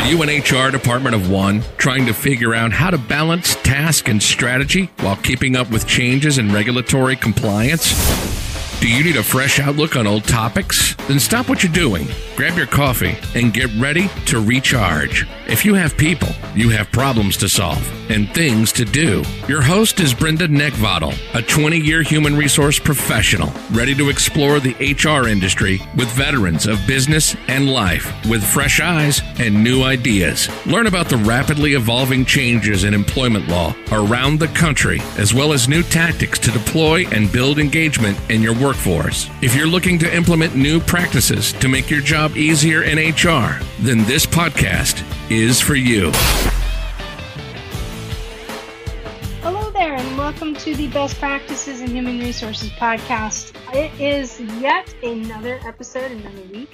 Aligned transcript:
Are 0.00 0.06
you 0.06 0.22
an 0.22 0.30
HR 0.30 0.70
department 0.70 1.14
of 1.14 1.30
one 1.30 1.62
trying 1.76 2.06
to 2.06 2.14
figure 2.14 2.54
out 2.54 2.72
how 2.72 2.88
to 2.88 2.96
balance 2.96 3.54
task 3.56 4.08
and 4.08 4.20
strategy 4.20 4.90
while 5.00 5.16
keeping 5.16 5.56
up 5.56 5.70
with 5.70 5.86
changes 5.86 6.38
in 6.38 6.50
regulatory 6.50 7.16
compliance? 7.16 7.92
Do 8.80 8.88
you 8.88 9.04
need 9.04 9.16
a 9.16 9.22
fresh 9.22 9.60
outlook 9.60 9.96
on 9.96 10.06
old 10.06 10.24
topics? 10.24 10.94
Then 11.06 11.20
stop 11.20 11.50
what 11.50 11.62
you're 11.62 11.70
doing, 11.72 12.08
grab 12.40 12.56
your 12.56 12.66
coffee, 12.66 13.18
and 13.34 13.52
get 13.52 13.70
ready 13.74 14.08
to 14.24 14.40
recharge. 14.40 15.26
If 15.46 15.66
you 15.66 15.74
have 15.74 15.94
people, 15.98 16.30
you 16.54 16.70
have 16.70 16.90
problems 16.90 17.36
to 17.36 17.50
solve 17.50 17.86
and 18.10 18.32
things 18.34 18.72
to 18.72 18.84
do. 18.84 19.22
Your 19.46 19.62
host 19.62 20.00
is 20.00 20.14
Brenda 20.14 20.48
Neckvatal, 20.48 21.14
a 21.34 21.42
20 21.42 21.78
year 21.78 22.02
human 22.02 22.36
resource 22.36 22.78
professional, 22.78 23.52
ready 23.70 23.94
to 23.94 24.08
explore 24.08 24.58
the 24.58 24.74
HR 24.80 25.28
industry 25.28 25.80
with 25.96 26.08
veterans 26.12 26.66
of 26.66 26.84
business 26.86 27.36
and 27.46 27.70
life 27.70 28.12
with 28.28 28.42
fresh 28.42 28.80
eyes 28.80 29.20
and 29.38 29.62
new 29.62 29.82
ideas. 29.82 30.48
Learn 30.66 30.86
about 30.86 31.08
the 31.08 31.18
rapidly 31.18 31.74
evolving 31.74 32.24
changes 32.24 32.84
in 32.84 32.94
employment 32.94 33.48
law 33.48 33.74
around 33.92 34.38
the 34.38 34.48
country, 34.48 35.00
as 35.18 35.34
well 35.34 35.52
as 35.52 35.68
new 35.68 35.82
tactics 35.82 36.38
to 36.40 36.50
deploy 36.50 37.06
and 37.08 37.30
build 37.32 37.58
engagement 37.58 38.18
in 38.30 38.42
your 38.42 38.54
workforce. 38.54 39.28
If 39.42 39.54
you're 39.54 39.66
looking 39.66 39.98
to 40.00 40.16
implement 40.16 40.56
new 40.56 40.80
practices 40.80 41.52
to 41.54 41.68
make 41.68 41.90
your 41.90 42.00
job 42.00 42.29
easier 42.36 42.82
in 42.82 42.98
HR, 42.98 43.58
then 43.80 44.04
this 44.04 44.24
podcast 44.24 45.04
is 45.30 45.60
for 45.60 45.74
you. 45.74 46.10
Hello 49.42 49.70
there, 49.70 49.94
and 49.94 50.18
welcome 50.18 50.54
to 50.54 50.74
the 50.74 50.88
Best 50.88 51.18
Practices 51.18 51.80
in 51.80 51.90
Human 51.90 52.20
Resources 52.20 52.70
podcast. 52.70 53.54
It 53.74 53.92
is 54.00 54.40
yet 54.60 54.94
another 55.02 55.58
episode, 55.64 56.12
another 56.12 56.42
week, 56.52 56.72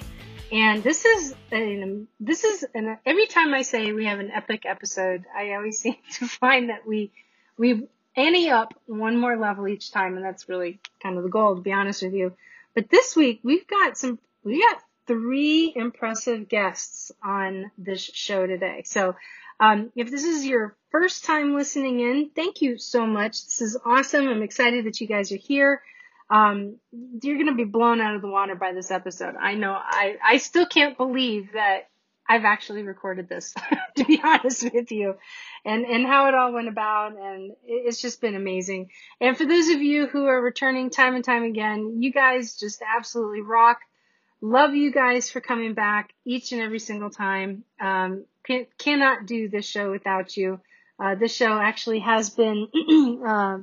and 0.51 0.83
this 0.83 1.05
is 1.05 1.33
an, 1.51 2.07
this 2.19 2.43
is 2.43 2.65
an, 2.75 2.97
every 3.05 3.25
time 3.25 3.53
I 3.53 3.63
say 3.63 3.91
we 3.93 4.05
have 4.05 4.19
an 4.19 4.31
epic 4.31 4.63
episode, 4.65 5.25
I 5.35 5.53
always 5.53 5.79
seem 5.81 5.95
to 6.13 6.27
find 6.27 6.69
that 6.69 6.85
we 6.85 7.11
we 7.57 7.87
ante 8.15 8.49
up 8.49 8.73
one 8.85 9.17
more 9.17 9.37
level 9.37 9.67
each 9.67 9.91
time, 9.91 10.15
and 10.17 10.25
that's 10.25 10.47
really 10.47 10.79
kind 11.01 11.17
of 11.17 11.23
the 11.23 11.29
goal, 11.29 11.55
to 11.55 11.61
be 11.61 11.71
honest 11.71 12.03
with 12.03 12.13
you. 12.13 12.33
But 12.75 12.89
this 12.89 13.15
week 13.15 13.39
we've 13.43 13.67
got 13.67 13.97
some 13.97 14.19
we 14.43 14.61
got 14.61 14.81
three 15.07 15.73
impressive 15.75 16.47
guests 16.47 17.11
on 17.23 17.71
this 17.77 18.01
show 18.01 18.45
today. 18.45 18.83
So, 18.85 19.15
um, 19.59 19.91
if 19.95 20.11
this 20.11 20.23
is 20.23 20.45
your 20.45 20.75
first 20.91 21.25
time 21.25 21.55
listening 21.55 21.99
in, 21.99 22.29
thank 22.35 22.61
you 22.61 22.77
so 22.77 23.07
much. 23.07 23.45
This 23.45 23.61
is 23.61 23.77
awesome. 23.83 24.27
I'm 24.27 24.43
excited 24.43 24.85
that 24.85 25.01
you 25.01 25.07
guys 25.07 25.31
are 25.31 25.37
here. 25.37 25.81
Um, 26.29 26.75
you're 26.91 27.37
going 27.37 27.47
to 27.47 27.55
be 27.55 27.63
blown 27.63 28.01
out 28.01 28.15
of 28.15 28.21
the 28.21 28.27
water 28.27 28.55
by 28.55 28.73
this 28.73 28.91
episode. 28.91 29.35
I 29.39 29.55
know. 29.55 29.71
I, 29.73 30.17
I 30.23 30.37
still 30.37 30.65
can't 30.65 30.97
believe 30.97 31.53
that 31.53 31.89
I've 32.29 32.43
actually 32.43 32.83
recorded 32.83 33.29
this, 33.29 33.53
to 33.95 34.03
be 34.03 34.19
honest 34.23 34.71
with 34.73 34.91
you, 34.91 35.15
and, 35.63 35.85
and 35.85 36.05
how 36.05 36.27
it 36.27 36.35
all 36.35 36.51
went 36.51 36.67
about. 36.67 37.17
And 37.17 37.53
it's 37.65 38.01
just 38.01 38.19
been 38.19 38.35
amazing. 38.35 38.91
And 39.21 39.37
for 39.37 39.45
those 39.45 39.69
of 39.69 39.81
you 39.81 40.07
who 40.07 40.25
are 40.25 40.41
returning 40.41 40.89
time 40.89 41.15
and 41.15 41.23
time 41.23 41.43
again, 41.43 42.01
you 42.01 42.11
guys 42.11 42.57
just 42.57 42.81
absolutely 42.95 43.41
rock. 43.41 43.79
Love 44.41 44.75
you 44.75 44.91
guys 44.91 45.29
for 45.29 45.41
coming 45.41 45.73
back 45.73 46.13
each 46.25 46.51
and 46.51 46.61
every 46.61 46.79
single 46.79 47.09
time. 47.09 47.63
Um, 47.79 48.25
can, 48.43 48.67
cannot 48.77 49.25
do 49.25 49.49
this 49.49 49.65
show 49.65 49.91
without 49.91 50.37
you. 50.37 50.59
Uh, 50.99 51.15
this 51.15 51.35
show 51.35 51.57
actually 51.59 51.99
has 51.99 52.29
been 52.29 52.67
uh, 53.25 53.59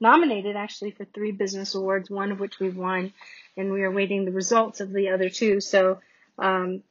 nominated 0.00 0.56
actually 0.56 0.90
for 0.92 1.04
three 1.04 1.32
business 1.32 1.74
awards, 1.74 2.10
one 2.10 2.32
of 2.32 2.40
which 2.40 2.58
we've 2.58 2.76
won, 2.76 3.12
and 3.56 3.72
we 3.72 3.82
are 3.82 3.90
waiting 3.90 4.24
the 4.24 4.32
results 4.32 4.80
of 4.80 4.92
the 4.92 5.10
other 5.10 5.28
two. 5.28 5.60
So, 5.60 6.00
um, 6.38 6.82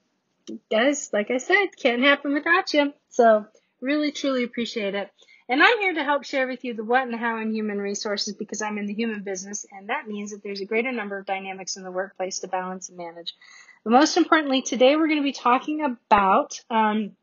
guys, 0.71 1.09
like 1.11 1.31
I 1.31 1.37
said, 1.37 1.67
can't 1.75 2.03
happen 2.03 2.33
without 2.33 2.73
you. 2.73 2.93
So, 3.09 3.45
really, 3.81 4.11
truly 4.11 4.43
appreciate 4.43 4.95
it. 4.95 5.09
And 5.49 5.63
I'm 5.63 5.79
here 5.79 5.95
to 5.95 6.03
help 6.03 6.25
share 6.25 6.47
with 6.47 6.63
you 6.63 6.75
the 6.75 6.83
what 6.83 7.01
and 7.01 7.11
the 7.11 7.17
how 7.17 7.41
in 7.41 7.51
human 7.51 7.79
resources 7.79 8.35
because 8.35 8.61
I'm 8.61 8.77
in 8.77 8.85
the 8.85 8.93
human 8.93 9.23
business, 9.23 9.65
and 9.71 9.89
that 9.89 10.07
means 10.07 10.29
that 10.29 10.43
there's 10.43 10.61
a 10.61 10.65
greater 10.65 10.91
number 10.91 11.17
of 11.17 11.25
dynamics 11.25 11.75
in 11.75 11.83
the 11.83 11.91
workplace 11.91 12.37
to 12.39 12.47
balance 12.47 12.89
and 12.89 12.99
manage. 12.99 13.33
But 13.83 13.93
most 13.93 14.15
importantly, 14.15 14.61
today 14.61 14.95
we're 14.95 15.07
going 15.07 15.17
to 15.17 15.23
be 15.23 15.33
talking 15.33 15.83
about. 15.83 16.61
Um, 16.69 17.13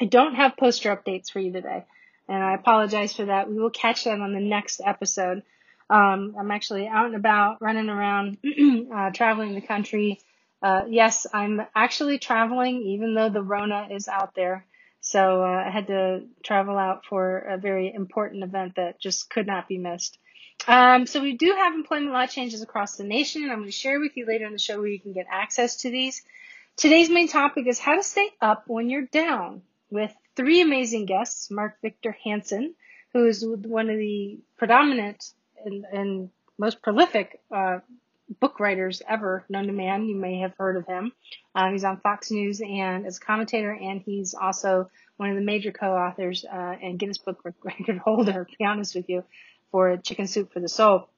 I 0.00 0.06
don't 0.06 0.34
have 0.34 0.56
poster 0.56 0.94
updates 0.94 1.30
for 1.30 1.38
you 1.38 1.52
today, 1.52 1.84
and 2.28 2.42
I 2.42 2.54
apologize 2.54 3.12
for 3.12 3.26
that. 3.26 3.48
We 3.48 3.60
will 3.60 3.70
catch 3.70 4.02
that 4.02 4.18
on 4.18 4.32
the 4.32 4.40
next 4.40 4.80
episode. 4.84 5.44
Um, 5.88 6.34
I'm 6.36 6.50
actually 6.50 6.88
out 6.88 7.06
and 7.06 7.14
about, 7.14 7.62
running 7.62 7.88
around, 7.88 8.38
uh, 8.92 9.10
traveling 9.10 9.54
the 9.54 9.60
country. 9.60 10.18
Uh, 10.60 10.82
yes, 10.88 11.24
I'm 11.32 11.62
actually 11.76 12.18
traveling, 12.18 12.82
even 12.82 13.14
though 13.14 13.28
the 13.28 13.42
Rona 13.42 13.88
is 13.92 14.08
out 14.08 14.34
there. 14.34 14.66
So 15.00 15.42
uh, 15.42 15.64
I 15.66 15.70
had 15.70 15.86
to 15.86 16.22
travel 16.42 16.76
out 16.76 17.04
for 17.06 17.38
a 17.38 17.56
very 17.58 17.92
important 17.92 18.44
event 18.44 18.76
that 18.76 19.00
just 19.00 19.30
could 19.30 19.46
not 19.46 19.68
be 19.68 19.78
missed. 19.78 20.18
Um, 20.68 21.06
so 21.06 21.22
we 21.22 21.36
do 21.36 21.54
have 21.56 21.74
employment 21.74 22.12
law 22.12 22.26
changes 22.26 22.62
across 22.62 22.96
the 22.96 23.04
nation, 23.04 23.42
and 23.42 23.50
I'm 23.50 23.58
going 23.58 23.70
to 23.70 23.72
share 23.72 23.98
with 23.98 24.16
you 24.16 24.26
later 24.26 24.46
in 24.46 24.52
the 24.52 24.58
show 24.58 24.78
where 24.78 24.88
you 24.88 25.00
can 25.00 25.12
get 25.12 25.26
access 25.30 25.76
to 25.78 25.90
these. 25.90 26.22
Today's 26.76 27.08
main 27.08 27.28
topic 27.28 27.66
is 27.66 27.78
how 27.78 27.96
to 27.96 28.02
stay 28.02 28.28
up 28.40 28.64
when 28.66 28.90
you're 28.90 29.06
down 29.06 29.62
with 29.90 30.14
three 30.36 30.60
amazing 30.60 31.06
guests, 31.06 31.50
Mark 31.50 31.80
Victor 31.82 32.16
Hansen, 32.24 32.74
who 33.12 33.26
is 33.26 33.44
one 33.44 33.90
of 33.90 33.96
the 33.96 34.38
predominant 34.56 35.32
and, 35.64 35.84
and 35.92 36.30
most 36.58 36.82
prolific 36.82 37.40
uh, 37.50 37.78
book 38.38 38.60
writers 38.60 39.02
ever 39.08 39.44
known 39.48 39.66
to 39.66 39.72
man. 39.72 40.06
You 40.06 40.14
may 40.14 40.40
have 40.40 40.54
heard 40.56 40.76
of 40.76 40.86
him. 40.86 41.12
Uh, 41.54 41.70
he's 41.70 41.84
on 41.84 42.00
Fox 42.00 42.30
News 42.30 42.60
and 42.60 43.06
as 43.06 43.16
a 43.16 43.20
commentator, 43.20 43.72
and 43.72 44.00
he's 44.00 44.34
also 44.34 44.90
one 45.16 45.30
of 45.30 45.36
the 45.36 45.42
major 45.42 45.72
co-authors 45.72 46.44
uh, 46.44 46.76
and 46.82 46.98
Guinness 46.98 47.18
Book 47.18 47.44
record 47.62 47.98
holder, 47.98 48.44
to 48.44 48.56
be 48.58 48.64
honest 48.64 48.94
with 48.94 49.08
you, 49.08 49.24
for 49.70 49.96
Chicken 49.96 50.26
Soup 50.26 50.52
for 50.52 50.60
the 50.60 50.68
Soul. 50.68 51.08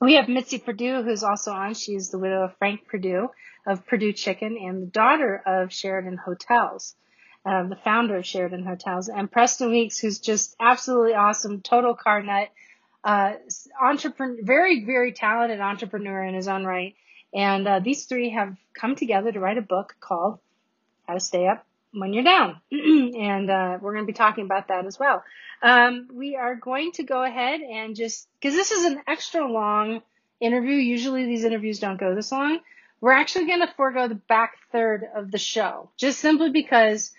We 0.00 0.14
have 0.14 0.28
Mitzi 0.28 0.58
Perdue, 0.58 1.02
who's 1.02 1.22
also 1.22 1.52
on. 1.52 1.74
She's 1.74 2.10
the 2.10 2.18
widow 2.18 2.44
of 2.44 2.56
Frank 2.58 2.86
Perdue 2.86 3.28
of 3.66 3.86
Perdue 3.86 4.12
Chicken 4.12 4.56
and 4.56 4.82
the 4.82 4.86
daughter 4.86 5.42
of 5.44 5.72
Sheraton 5.72 6.16
Hotels, 6.16 6.94
uh, 7.44 7.64
the 7.64 7.76
founder 7.76 8.16
of 8.16 8.26
Sheraton 8.26 8.64
Hotels, 8.64 9.08
and 9.08 9.30
Preston 9.30 9.70
Weeks, 9.70 9.98
who's 9.98 10.18
just 10.18 10.56
absolutely 10.58 11.14
awesome, 11.14 11.60
total 11.60 11.94
car 11.94 12.22
nut 12.22 12.48
uh, 13.04 13.32
entrepreneur, 13.80 14.38
very, 14.42 14.84
very 14.84 15.12
talented 15.12 15.60
entrepreneur 15.60 16.22
in 16.22 16.34
his 16.34 16.48
own 16.48 16.64
right. 16.64 16.94
And 17.32 17.66
uh, 17.66 17.80
these 17.80 18.04
three 18.06 18.30
have 18.30 18.56
come 18.74 18.96
together 18.96 19.30
to 19.30 19.40
write 19.40 19.58
a 19.58 19.62
book 19.62 19.94
called 20.00 20.38
How 21.06 21.14
to 21.14 21.20
Stay 21.20 21.46
Up 21.46 21.64
When 21.92 22.12
You're 22.12 22.24
Down. 22.24 22.60
and 22.72 23.50
uh, 23.50 23.78
we're 23.80 23.92
going 23.94 24.04
to 24.04 24.12
be 24.12 24.16
talking 24.16 24.44
about 24.44 24.68
that 24.68 24.86
as 24.86 24.98
well. 24.98 25.22
Um, 25.62 26.08
we 26.12 26.36
are 26.36 26.54
going 26.54 26.92
to 26.92 27.02
go 27.02 27.22
ahead 27.22 27.60
and 27.60 27.94
just, 27.94 28.28
because 28.40 28.54
this 28.54 28.70
is 28.70 28.84
an 28.84 29.02
extra 29.06 29.46
long 29.46 30.02
interview. 30.40 30.74
Usually 30.74 31.26
these 31.26 31.44
interviews 31.44 31.78
don't 31.78 32.00
go 32.00 32.14
this 32.14 32.32
long. 32.32 32.60
We're 33.00 33.12
actually 33.12 33.46
going 33.46 33.60
to 33.60 33.72
forego 33.76 34.08
the 34.08 34.14
back 34.14 34.56
third 34.72 35.04
of 35.14 35.30
the 35.30 35.38
show, 35.38 35.90
just 35.96 36.18
simply 36.18 36.50
because 36.50 37.12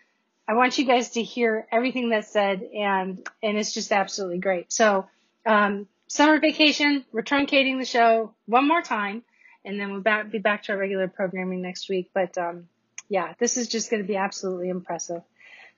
I 0.47 0.53
want 0.53 0.77
you 0.77 0.85
guys 0.85 1.11
to 1.11 1.23
hear 1.23 1.67
everything 1.71 2.09
that's 2.09 2.31
said, 2.31 2.61
and 2.61 3.27
and 3.41 3.57
it's 3.57 3.73
just 3.73 3.91
absolutely 3.91 4.39
great. 4.39 4.71
So 4.71 5.07
um, 5.45 5.87
summer 6.07 6.39
vacation, 6.39 7.03
we're 7.11 7.23
truncating 7.23 7.79
the 7.79 7.85
show 7.85 8.33
one 8.45 8.67
more 8.67 8.81
time, 8.81 9.23
and 9.65 9.79
then 9.79 9.91
we'll 9.91 10.01
back, 10.01 10.31
be 10.31 10.39
back 10.39 10.63
to 10.63 10.73
our 10.73 10.77
regular 10.77 11.07
programming 11.07 11.61
next 11.61 11.89
week. 11.89 12.09
But 12.13 12.37
um, 12.37 12.67
yeah, 13.09 13.33
this 13.39 13.57
is 13.57 13.67
just 13.67 13.89
going 13.89 14.01
to 14.01 14.07
be 14.07 14.15
absolutely 14.15 14.69
impressive. 14.69 15.21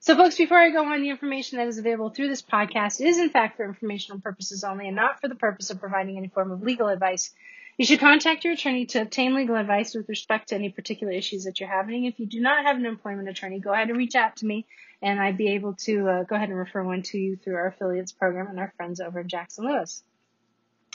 So, 0.00 0.16
folks, 0.16 0.36
before 0.36 0.58
I 0.58 0.70
go 0.70 0.84
on, 0.84 1.00
the 1.00 1.08
information 1.08 1.58
that 1.58 1.68
is 1.68 1.78
available 1.78 2.10
through 2.10 2.28
this 2.28 2.42
podcast 2.42 3.00
is, 3.00 3.18
in 3.18 3.30
fact, 3.30 3.56
for 3.56 3.64
informational 3.64 4.20
purposes 4.20 4.62
only 4.62 4.86
and 4.86 4.96
not 4.96 5.20
for 5.20 5.28
the 5.28 5.34
purpose 5.34 5.70
of 5.70 5.80
providing 5.80 6.18
any 6.18 6.28
form 6.28 6.50
of 6.50 6.62
legal 6.62 6.88
advice. 6.88 7.32
You 7.78 7.86
should 7.86 8.00
contact 8.00 8.44
your 8.44 8.52
attorney 8.52 8.86
to 8.86 9.00
obtain 9.00 9.34
legal 9.34 9.56
advice 9.56 9.94
with 9.94 10.08
respect 10.08 10.50
to 10.50 10.54
any 10.54 10.68
particular 10.68 11.12
issues 11.12 11.44
that 11.44 11.58
you're 11.58 11.68
having. 11.68 12.04
If 12.04 12.20
you 12.20 12.26
do 12.26 12.40
not 12.40 12.66
have 12.66 12.76
an 12.76 12.86
employment 12.86 13.28
attorney, 13.28 13.58
go 13.58 13.72
ahead 13.72 13.88
and 13.88 13.96
reach 13.98 14.14
out 14.14 14.36
to 14.36 14.46
me 14.46 14.66
and 15.04 15.20
I'd 15.20 15.36
be 15.36 15.48
able 15.48 15.74
to 15.74 16.08
uh, 16.08 16.22
go 16.22 16.34
ahead 16.36 16.48
and 16.48 16.58
refer 16.58 16.82
one 16.82 17.02
to 17.02 17.18
you 17.18 17.36
through 17.36 17.56
our 17.56 17.66
affiliates 17.66 18.12
program 18.12 18.46
and 18.46 18.58
our 18.58 18.72
friends 18.76 19.00
over 19.00 19.20
in 19.20 19.28
Jackson 19.28 19.66
Lewis. 19.66 20.02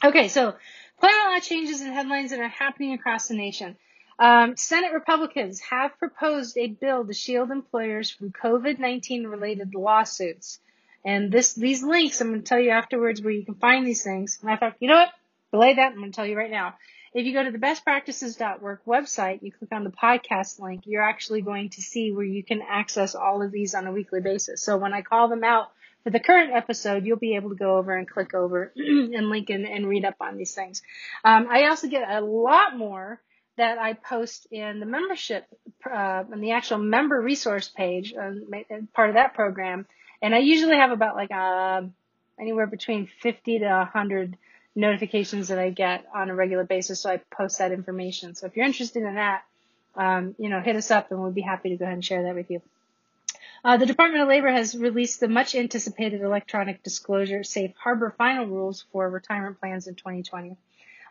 Okay, 0.03 0.29
so 0.29 0.55
lot 1.05 1.37
of 1.37 1.43
changes 1.43 1.81
and 1.81 1.93
headlines 1.93 2.31
that 2.31 2.39
are 2.39 2.47
happening 2.47 2.93
across 2.93 3.27
the 3.27 3.35
nation. 3.35 3.77
Um, 4.19 4.57
Senate 4.57 4.93
Republicans 4.93 5.61
have 5.61 5.97
proposed 5.97 6.57
a 6.57 6.67
bill 6.67 7.05
to 7.05 7.13
shield 7.13 7.51
employers 7.51 8.09
from 8.09 8.31
COVID-19 8.31 9.29
related 9.29 9.73
lawsuits. 9.73 10.59
And 11.05 11.31
this, 11.31 11.53
these 11.53 11.83
links, 11.83 12.19
I'm 12.19 12.29
going 12.29 12.41
to 12.41 12.45
tell 12.45 12.59
you 12.59 12.71
afterwards 12.71 13.21
where 13.21 13.31
you 13.31 13.45
can 13.45 13.55
find 13.55 13.87
these 13.87 14.03
things. 14.03 14.39
Matter 14.43 14.53
of 14.53 14.59
fact, 14.59 14.77
you 14.81 14.89
know 14.89 14.95
what? 14.95 15.13
Belay 15.51 15.75
that. 15.75 15.93
I'm 15.93 15.99
going 15.99 16.11
to 16.11 16.15
tell 16.15 16.25
you 16.25 16.37
right 16.37 16.51
now. 16.51 16.75
If 17.13 17.25
you 17.25 17.33
go 17.33 17.43
to 17.43 17.51
the 17.51 17.57
bestpractices.work 17.57 18.85
website, 18.85 19.41
you 19.41 19.51
click 19.51 19.71
on 19.71 19.83
the 19.83 19.89
podcast 19.89 20.59
link, 20.59 20.83
you're 20.85 21.01
actually 21.01 21.41
going 21.41 21.69
to 21.69 21.81
see 21.81 22.11
where 22.11 22.25
you 22.25 22.43
can 22.43 22.61
access 22.61 23.15
all 23.15 23.41
of 23.41 23.51
these 23.51 23.73
on 23.73 23.87
a 23.87 23.91
weekly 23.91 24.21
basis. 24.21 24.61
So 24.61 24.77
when 24.77 24.93
I 24.93 25.01
call 25.01 25.27
them 25.27 25.43
out 25.43 25.71
for 26.03 26.09
the 26.11 26.19
current 26.19 26.51
episode, 26.53 27.05
you'll 27.05 27.17
be 27.17 27.35
able 27.35 27.49
to 27.49 27.55
go 27.55 27.77
over 27.77 27.95
and 27.95 28.07
click 28.07 28.33
over 28.33 28.71
and 28.75 29.29
link 29.29 29.49
and, 29.49 29.65
and 29.65 29.87
read 29.87 30.05
up 30.05 30.15
on 30.21 30.37
these 30.37 30.53
things. 30.53 30.81
Um, 31.23 31.47
I 31.49 31.67
also 31.67 31.87
get 31.87 32.09
a 32.09 32.21
lot 32.21 32.77
more 32.77 33.19
that 33.57 33.77
I 33.77 33.93
post 33.93 34.47
in 34.51 34.79
the 34.79 34.85
membership, 34.85 35.45
uh, 35.85 36.23
on 36.31 36.39
the 36.39 36.51
actual 36.51 36.77
member 36.77 37.19
resource 37.19 37.67
page, 37.67 38.13
um, 38.13 38.47
part 38.93 39.09
of 39.09 39.15
that 39.15 39.33
program. 39.33 39.85
And 40.21 40.33
I 40.33 40.39
usually 40.39 40.77
have 40.77 40.91
about 40.91 41.15
like 41.15 41.31
uh, 41.31 41.81
anywhere 42.39 42.67
between 42.67 43.09
50 43.21 43.59
to 43.59 43.65
100 43.65 44.37
notifications 44.75 45.49
that 45.49 45.59
I 45.59 45.71
get 45.71 46.05
on 46.15 46.29
a 46.29 46.35
regular 46.35 46.63
basis. 46.63 47.01
So 47.01 47.09
I 47.09 47.17
post 47.17 47.59
that 47.59 47.73
information. 47.73 48.35
So 48.35 48.47
if 48.47 48.55
you're 48.55 48.65
interested 48.65 49.03
in 49.03 49.15
that, 49.15 49.43
um, 49.95 50.35
you 50.37 50.49
know, 50.49 50.61
hit 50.61 50.75
us 50.77 50.89
up 50.89 51.11
and 51.11 51.19
we'll 51.19 51.31
be 51.31 51.41
happy 51.41 51.69
to 51.69 51.75
go 51.75 51.83
ahead 51.83 51.95
and 51.95 52.05
share 52.05 52.23
that 52.23 52.35
with 52.35 52.49
you. 52.49 52.61
Uh, 53.63 53.77
the 53.77 53.85
Department 53.85 54.23
of 54.23 54.29
Labor 54.29 54.51
has 54.51 54.75
released 54.75 55.19
the 55.19 55.27
much 55.27 55.53
anticipated 55.53 56.21
electronic 56.21 56.81
disclosure 56.83 57.43
safe 57.43 57.71
harbor 57.77 58.13
final 58.17 58.45
rules 58.45 58.85
for 58.91 59.09
retirement 59.09 59.59
plans 59.59 59.87
in 59.87 59.95
2020. 59.95 60.55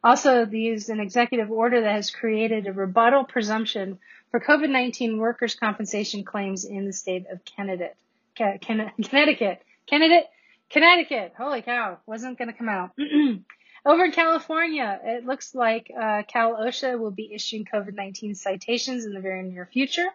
Also, 0.03 0.45
these 0.45 0.89
an 0.89 1.01
executive 1.01 1.51
order 1.51 1.81
that 1.81 1.93
has 1.93 2.11
created 2.11 2.67
a 2.67 2.73
rebuttal 2.73 3.25
presumption 3.25 3.99
for 4.31 4.41
COVID-19 4.41 5.19
workers' 5.19 5.57
compensation 5.57 6.25
claims 6.25 6.65
in 6.65 6.87
the 6.87 6.93
state 6.93 7.27
of 7.31 7.41
Connecticut. 7.45 7.97
Connecticut. 8.37 9.63
Connecticut. 9.89 10.29
Connecticut. 10.71 11.35
Holy 11.37 11.63
cow. 11.63 11.99
Wasn't 12.07 12.39
going 12.39 12.49
to 12.49 12.57
come 12.57 12.69
out. 12.69 12.93
Over 13.87 14.05
in 14.05 14.13
California, 14.13 15.01
it 15.03 15.25
looks 15.25 15.55
like 15.55 15.91
uh, 15.91 16.23
Cal 16.29 16.57
OSHA 16.57 16.99
will 16.99 17.11
be 17.11 17.33
issuing 17.33 17.65
COVID-19 17.65 18.37
citations 18.37 19.05
in 19.05 19.15
the 19.15 19.21
very 19.21 19.43
near 19.43 19.67
future. 19.67 20.09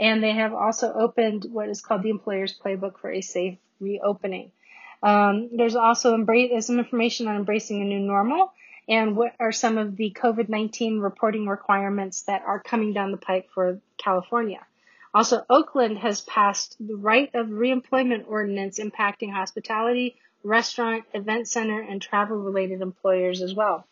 And 0.00 0.24
they 0.24 0.32
have 0.32 0.54
also 0.54 0.92
opened 0.92 1.44
what 1.52 1.68
is 1.68 1.82
called 1.82 2.02
the 2.02 2.10
Employer's 2.10 2.58
Playbook 2.58 2.98
for 2.98 3.12
a 3.12 3.20
Safe 3.20 3.58
Reopening. 3.78 4.50
Um, 5.02 5.50
there's 5.52 5.76
also 5.76 6.14
embrace, 6.14 6.66
some 6.66 6.78
information 6.78 7.28
on 7.28 7.36
embracing 7.36 7.82
a 7.82 7.84
new 7.84 8.00
normal 8.00 8.52
and 8.88 9.14
what 9.14 9.34
are 9.38 9.52
some 9.52 9.78
of 9.78 9.96
the 9.96 10.10
COVID-19 10.18 11.00
reporting 11.00 11.46
requirements 11.46 12.22
that 12.22 12.42
are 12.46 12.60
coming 12.60 12.92
down 12.92 13.12
the 13.12 13.18
pike 13.18 13.48
for 13.54 13.78
California. 13.98 14.66
Also, 15.12 15.44
Oakland 15.50 15.98
has 15.98 16.20
passed 16.22 16.76
the 16.80 16.96
right 16.96 17.30
of 17.34 17.48
reemployment 17.48 18.24
ordinance 18.26 18.78
impacting 18.78 19.32
hospitality, 19.32 20.16
restaurant, 20.42 21.04
event 21.14 21.46
center, 21.48 21.80
and 21.80 22.00
travel 22.00 22.38
related 22.38 22.80
employers 22.80 23.42
as 23.42 23.54
well. 23.54 23.86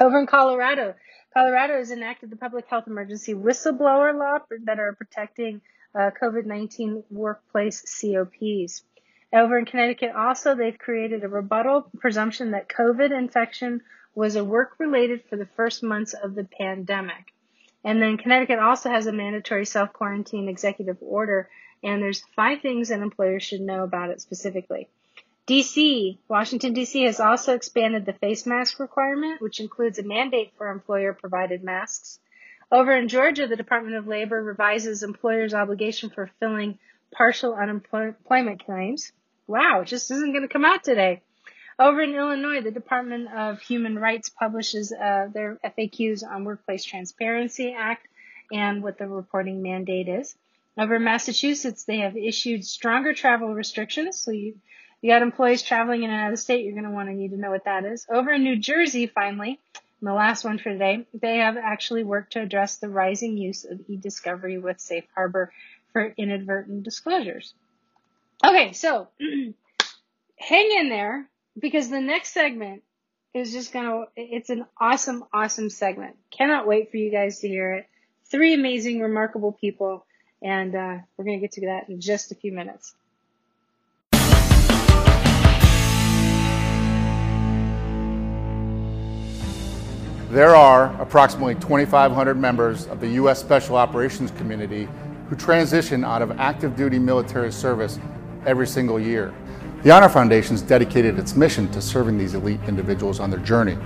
Over 0.00 0.20
in 0.20 0.26
Colorado, 0.26 0.94
Colorado 1.36 1.76
has 1.76 1.90
enacted 1.90 2.30
the 2.30 2.36
public 2.36 2.66
health 2.66 2.86
emergency 2.86 3.34
whistleblower 3.34 4.18
law 4.18 4.38
that 4.64 4.78
are 4.78 4.94
protecting 4.94 5.60
uh, 5.94 6.10
COVID-19 6.18 7.04
workplace 7.10 7.82
COPs. 7.82 8.82
Over 9.34 9.58
in 9.58 9.66
Connecticut 9.66 10.12
also, 10.16 10.54
they've 10.54 10.78
created 10.78 11.24
a 11.24 11.28
rebuttal 11.28 11.90
presumption 11.98 12.52
that 12.52 12.70
COVID 12.70 13.10
infection 13.10 13.82
was 14.14 14.36
a 14.36 14.44
work 14.44 14.76
related 14.78 15.24
for 15.28 15.36
the 15.36 15.44
first 15.44 15.82
months 15.82 16.14
of 16.14 16.34
the 16.34 16.48
pandemic. 16.58 17.34
And 17.84 18.00
then 18.00 18.16
Connecticut 18.16 18.58
also 18.58 18.88
has 18.88 19.06
a 19.06 19.12
mandatory 19.12 19.66
self 19.66 19.92
quarantine 19.92 20.48
executive 20.48 20.96
order, 21.02 21.50
and 21.82 22.00
there's 22.00 22.24
five 22.34 22.62
things 22.62 22.88
that 22.88 23.00
employers 23.00 23.42
should 23.42 23.60
know 23.60 23.84
about 23.84 24.08
it 24.08 24.22
specifically. 24.22 24.88
DC, 25.46 26.18
Washington 26.26 26.74
DC 26.74 27.06
has 27.06 27.20
also 27.20 27.54
expanded 27.54 28.04
the 28.04 28.12
face 28.12 28.46
mask 28.46 28.80
requirement, 28.80 29.40
which 29.40 29.60
includes 29.60 29.98
a 29.98 30.02
mandate 30.02 30.52
for 30.58 30.68
employer 30.70 31.12
provided 31.12 31.62
masks. 31.62 32.18
Over 32.72 32.96
in 32.96 33.06
Georgia, 33.06 33.46
the 33.46 33.54
Department 33.54 33.94
of 33.94 34.08
Labor 34.08 34.42
revises 34.42 35.04
employers' 35.04 35.54
obligation 35.54 36.10
for 36.10 36.30
filling 36.40 36.80
partial 37.12 37.54
unemployment 37.54 38.64
claims. 38.64 39.12
Wow, 39.46 39.82
it 39.82 39.86
just 39.86 40.10
isn't 40.10 40.32
going 40.32 40.42
to 40.42 40.52
come 40.52 40.64
out 40.64 40.82
today. 40.82 41.22
Over 41.78 42.02
in 42.02 42.16
Illinois, 42.16 42.62
the 42.62 42.72
Department 42.72 43.32
of 43.32 43.60
Human 43.60 43.98
Rights 43.98 44.28
publishes 44.30 44.92
uh, 44.92 45.28
their 45.32 45.60
FAQs 45.64 46.26
on 46.28 46.44
Workplace 46.44 46.82
Transparency 46.82 47.72
Act 47.72 48.08
and 48.50 48.82
what 48.82 48.98
the 48.98 49.06
reporting 49.06 49.62
mandate 49.62 50.08
is. 50.08 50.34
Over 50.76 50.96
in 50.96 51.04
Massachusetts, 51.04 51.84
they 51.84 51.98
have 51.98 52.16
issued 52.16 52.64
stronger 52.64 53.14
travel 53.14 53.54
restrictions. 53.54 54.18
So 54.18 54.32
you, 54.32 54.56
you 55.02 55.10
got 55.10 55.22
employees 55.22 55.62
traveling 55.62 56.02
in 56.02 56.10
and 56.10 56.20
out 56.20 56.32
of 56.32 56.32
the 56.32 56.42
state, 56.42 56.64
you're 56.64 56.74
going 56.74 56.84
to 56.84 56.90
want 56.90 57.08
to 57.08 57.14
need 57.14 57.30
to 57.30 57.36
know 57.36 57.50
what 57.50 57.64
that 57.64 57.84
is. 57.84 58.06
Over 58.08 58.32
in 58.32 58.42
New 58.42 58.56
Jersey, 58.56 59.06
finally, 59.06 59.60
and 60.00 60.08
the 60.08 60.14
last 60.14 60.44
one 60.44 60.58
for 60.58 60.70
today, 60.70 61.06
they 61.14 61.38
have 61.38 61.56
actually 61.56 62.04
worked 62.04 62.34
to 62.34 62.42
address 62.42 62.76
the 62.76 62.88
rising 62.88 63.36
use 63.36 63.64
of 63.64 63.80
e-discovery 63.88 64.58
with 64.58 64.80
Safe 64.80 65.04
Harbor 65.14 65.52
for 65.92 66.12
inadvertent 66.16 66.82
disclosures. 66.82 67.54
Okay, 68.44 68.72
so 68.72 69.08
hang 70.36 70.70
in 70.78 70.88
there 70.88 71.28
because 71.58 71.88
the 71.88 72.00
next 72.00 72.32
segment 72.32 72.82
is 73.32 73.52
just 73.52 73.72
gonna, 73.72 74.04
it's 74.16 74.50
an 74.50 74.66
awesome, 74.78 75.24
awesome 75.32 75.70
segment. 75.70 76.16
Cannot 76.30 76.66
wait 76.66 76.90
for 76.90 76.96
you 76.96 77.10
guys 77.10 77.40
to 77.40 77.48
hear 77.48 77.72
it. 77.74 77.86
Three 78.30 78.54
amazing, 78.54 79.00
remarkable 79.00 79.52
people, 79.52 80.04
and 80.42 80.74
uh, 80.74 80.98
we're 81.16 81.24
gonna 81.24 81.38
get 81.38 81.52
to 81.52 81.66
that 81.66 81.88
in 81.88 82.00
just 82.00 82.32
a 82.32 82.34
few 82.34 82.52
minutes. 82.52 82.94
There 90.30 90.56
are 90.56 90.92
approximately 91.00 91.54
2,500 91.54 92.36
members 92.36 92.88
of 92.88 92.98
the 93.00 93.06
U.S. 93.10 93.38
Special 93.38 93.76
Operations 93.76 94.32
Community 94.32 94.88
who 95.28 95.36
transition 95.36 96.04
out 96.04 96.20
of 96.20 96.32
active 96.40 96.74
duty 96.74 96.98
military 96.98 97.52
service 97.52 98.00
every 98.44 98.66
single 98.66 98.98
year. 98.98 99.32
The 99.84 99.92
Honor 99.92 100.08
Foundation 100.08 100.54
has 100.54 100.62
dedicated 100.62 101.16
its 101.20 101.36
mission 101.36 101.70
to 101.70 101.80
serving 101.80 102.18
these 102.18 102.34
elite 102.34 102.58
individuals 102.66 103.20
on 103.20 103.30
their 103.30 103.38
journey 103.38 103.78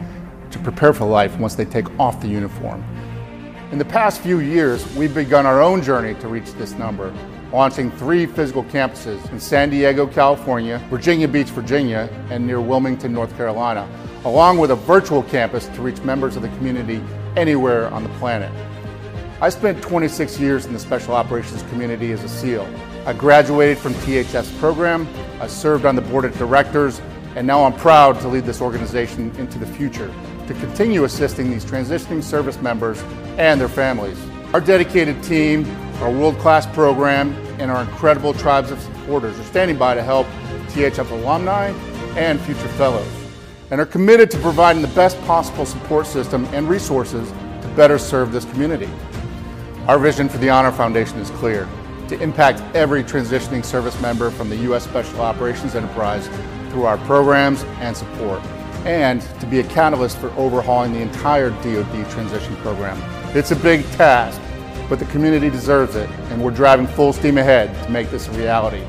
to 0.51 0.59
prepare 0.61 0.95
for 0.95 1.05
life 1.05 1.39
once 1.39 1.57
they 1.57 1.67
take 1.67 1.91
off 2.01 2.23
the 2.23 2.29
uniform. 2.29 2.83
In 3.71 3.77
the 3.77 3.85
past 3.85 4.23
few 4.23 4.41
years, 4.41 4.91
we've 4.97 5.15
begun 5.15 5.45
our 5.45 5.61
own 5.61 5.83
journey 5.83 6.15
to 6.21 6.29
reach 6.29 6.55
this 6.55 6.73
number, 6.73 7.13
launching 7.53 7.91
three 7.91 8.25
physical 8.25 8.65
campuses 8.65 9.31
in 9.31 9.39
San 9.39 9.69
Diego, 9.69 10.07
California, 10.07 10.79
Virginia 10.89 11.29
Beach, 11.29 11.49
Virginia, 11.49 12.09
and 12.31 12.47
near 12.47 12.63
Wilmington, 12.63 13.13
North 13.13 13.37
Carolina, 13.37 13.87
along 14.25 14.59
with 14.59 14.71
a 14.71 14.77
virtual 14.77 15.23
campus 15.23 15.67
to 15.69 15.83
reach 15.83 16.01
members 16.03 16.37
of 16.37 16.43
the 16.43 16.49
community 16.49 17.03
anywhere 17.37 17.89
on 17.89 18.03
the 18.03 18.11
planet. 18.19 18.53
I 19.41 19.49
spent 19.49 19.81
26 19.83 20.39
years 20.39 20.67
in 20.67 20.73
the 20.73 20.79
Special 20.79 21.15
Operations 21.15 21.63
community 21.65 22.13
as 22.13 22.23
a 22.23 22.29
SEAL. 22.29 22.69
I 23.07 23.15
graduated 23.15 23.79
from 23.79 23.95
THF 23.95 24.59
program 24.59 25.09
I 25.41 25.47
served 25.47 25.87
on 25.87 25.97
the 25.97 26.03
board 26.03 26.27
of 26.27 26.37
directors, 26.37 27.01
and 27.35 27.47
now 27.47 27.65
I'm 27.65 27.73
proud 27.73 28.21
to 28.21 28.29
lead 28.29 28.45
this 28.45 28.61
organization 28.61 29.35
into 29.37 29.59
the 29.59 29.65
future 29.65 30.13
to 30.47 30.55
continue 30.55 31.05
assisting 31.05 31.51
these 31.51 31.65
transitioning 31.65 32.23
service 32.23 32.61
members 32.61 33.01
and 33.39 33.59
their 33.59 33.69
families. 33.69 34.19
Our 34.53 34.61
dedicated 34.61 35.23
team, 35.23 35.65
our 36.03 36.11
world-class 36.11 36.67
program, 36.75 37.33
and 37.59 37.71
our 37.71 37.83
incredible 37.83 38.35
tribes 38.35 38.71
of 38.71 38.81
supporters 38.81 39.39
are 39.39 39.45
standing 39.45 39.79
by 39.79 39.95
to 39.95 40.03
help 40.03 40.27
THF 40.75 41.11
alumni 41.11 41.69
and 42.17 42.39
future 42.41 42.69
fellows, 42.69 43.09
and 43.71 43.81
are 43.81 43.87
committed 43.87 44.31
to 44.31 44.39
providing 44.39 44.83
the 44.83 44.89
best 44.89 45.21
possible 45.23 45.65
support 45.65 46.07
system 46.07 46.45
and 46.47 46.69
resources 46.69 47.31
to 47.63 47.73
better 47.77 47.99
serve 47.99 48.33
this 48.33 48.45
community. 48.47 48.89
Our 49.87 49.99
vision 49.99 50.29
for 50.29 50.39
the 50.39 50.51
Honor 50.51 50.73
Foundation 50.73 51.19
is 51.19 51.31
clear 51.31 51.69
to 52.09 52.21
impact 52.21 52.61
every 52.75 53.05
transitioning 53.05 53.65
service 53.65 53.99
member 54.01 54.31
from 54.31 54.51
the 54.51 54.57
U.S. 54.57 54.85
Special 54.85 55.21
Operations 55.21 55.75
Enterprise 55.75 56.27
through 56.71 56.85
our 56.85 56.99
programs 56.99 57.63
and 57.79 57.97
support, 57.97 58.43
and 58.85 59.23
to 59.41 59.47
be 59.47 59.61
a 59.61 59.65
catalyst 59.65 60.19
for 60.19 60.31
overhauling 60.31 60.93
the 60.93 61.01
entire 61.01 61.51
DoD 61.51 62.11
transition 62.11 62.57
program. 62.57 63.01
It's 63.37 63.53
a 63.53 63.57
big 63.57 63.85
task, 63.93 64.41
but 64.89 64.99
the 64.99 65.05
community 65.07 65.51
deserves 65.51 65.95
it, 65.95 66.11
and 66.31 66.43
we're 66.43 66.51
driving 66.51 66.89
full 66.89 67.13
steam 67.13 67.39
ahead 67.39 67.73
to 67.85 67.91
make 67.91 68.11
this 68.11 68.27
a 68.27 68.33
reality. 68.33 68.83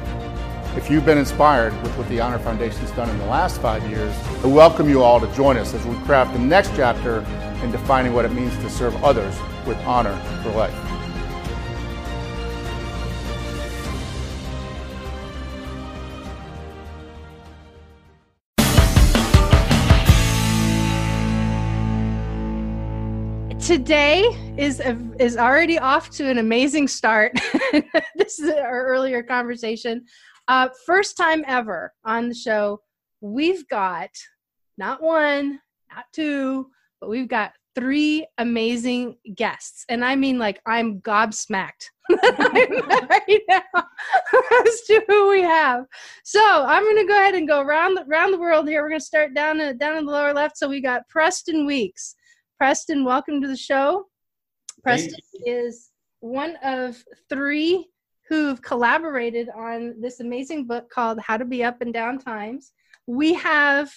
If 0.77 0.89
you've 0.89 1.05
been 1.05 1.17
inspired 1.17 1.73
with 1.83 1.91
what 1.97 2.07
the 2.07 2.21
Honor 2.21 2.39
Foundation's 2.39 2.91
done 2.91 3.09
in 3.09 3.17
the 3.17 3.25
last 3.25 3.59
five 3.59 3.85
years, 3.89 4.15
I 4.41 4.47
welcome 4.47 4.87
you 4.87 5.03
all 5.03 5.19
to 5.19 5.27
join 5.35 5.57
us 5.57 5.73
as 5.73 5.85
we 5.85 5.95
craft 6.05 6.31
the 6.31 6.39
next 6.39 6.69
chapter 6.77 7.19
in 7.61 7.71
defining 7.71 8.13
what 8.13 8.23
it 8.23 8.31
means 8.31 8.55
to 8.59 8.69
serve 8.69 8.95
others 9.03 9.37
with 9.65 9.77
honor 9.79 10.17
for 10.41 10.51
life. 10.51 10.73
today 23.59 24.23
is 24.57 24.81
is 25.19 25.37
already 25.37 25.79
off 25.79 26.09
to 26.09 26.29
an 26.29 26.39
amazing 26.39 26.87
start. 26.87 27.31
this 28.15 28.39
is 28.39 28.49
our 28.49 28.85
earlier 28.85 29.23
conversation. 29.23 30.03
Uh, 30.51 30.67
first 30.85 31.15
time 31.15 31.45
ever 31.47 31.93
on 32.03 32.27
the 32.27 32.35
show, 32.35 32.81
we've 33.21 33.65
got 33.69 34.09
not 34.77 35.01
one, 35.01 35.61
not 35.95 36.03
two, 36.11 36.67
but 36.99 37.09
we've 37.09 37.29
got 37.29 37.53
three 37.73 38.27
amazing 38.37 39.15
guests. 39.33 39.85
And 39.87 40.03
I 40.03 40.17
mean, 40.17 40.37
like, 40.37 40.59
I'm 40.65 40.99
gobsmacked 40.99 41.85
right 42.09 43.41
now 43.47 43.61
as 43.73 44.81
to 44.87 45.01
who 45.07 45.29
we 45.29 45.41
have. 45.41 45.85
So 46.25 46.41
I'm 46.43 46.83
going 46.83 46.97
to 46.97 47.05
go 47.05 47.17
ahead 47.17 47.35
and 47.35 47.47
go 47.47 47.61
around 47.61 47.95
the, 47.95 48.03
around 48.09 48.31
the 48.31 48.39
world 48.39 48.67
here. 48.67 48.81
We're 48.81 48.89
going 48.89 48.99
to 48.99 49.05
start 49.05 49.33
down, 49.33 49.59
down 49.77 49.95
in 49.95 50.05
the 50.05 50.11
lower 50.11 50.33
left. 50.33 50.57
So 50.57 50.67
we 50.67 50.81
got 50.81 51.07
Preston 51.07 51.65
Weeks. 51.65 52.13
Preston, 52.57 53.05
welcome 53.05 53.39
to 53.39 53.47
the 53.47 53.55
show. 53.55 54.07
Preston 54.83 55.21
is 55.45 55.91
one 56.19 56.57
of 56.61 57.01
three 57.29 57.87
who've 58.31 58.61
collaborated 58.61 59.49
on 59.49 59.93
this 59.99 60.21
amazing 60.21 60.65
book 60.65 60.89
called 60.89 61.19
How 61.19 61.35
to 61.35 61.43
Be 61.43 61.65
Up 61.65 61.81
and 61.81 61.93
Down 61.93 62.17
Times. 62.17 62.71
We 63.05 63.33
have 63.33 63.91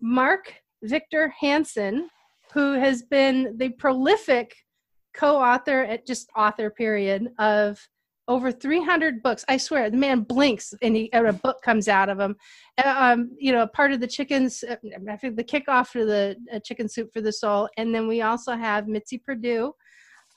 Mark 0.00 0.54
Victor 0.82 1.34
Hansen, 1.38 2.08
who 2.54 2.72
has 2.72 3.02
been 3.02 3.58
the 3.58 3.68
prolific 3.68 4.54
co-author 5.12 5.82
at 5.82 6.06
just 6.06 6.30
author 6.34 6.70
period 6.70 7.28
of 7.38 7.78
over 8.26 8.50
300 8.50 9.22
books. 9.22 9.44
I 9.50 9.58
swear, 9.58 9.90
the 9.90 9.98
man 9.98 10.20
blinks 10.20 10.72
and, 10.80 10.96
he, 10.96 11.12
and 11.12 11.26
a 11.26 11.34
book 11.34 11.60
comes 11.60 11.88
out 11.88 12.08
of 12.08 12.18
him. 12.18 12.36
Uh, 12.82 12.94
um, 12.96 13.36
you 13.38 13.52
know, 13.52 13.66
part 13.66 13.92
of 13.92 14.00
the 14.00 14.06
chickens, 14.06 14.64
uh, 14.64 14.76
I 15.10 15.16
think 15.18 15.36
the 15.36 15.44
kickoff 15.44 15.88
for 15.88 16.06
the 16.06 16.36
uh, 16.50 16.58
Chicken 16.60 16.88
Soup 16.88 17.12
for 17.12 17.20
the 17.20 17.32
Soul. 17.32 17.68
And 17.76 17.94
then 17.94 18.08
we 18.08 18.22
also 18.22 18.52
have 18.56 18.88
Mitzi 18.88 19.18
Perdue, 19.18 19.74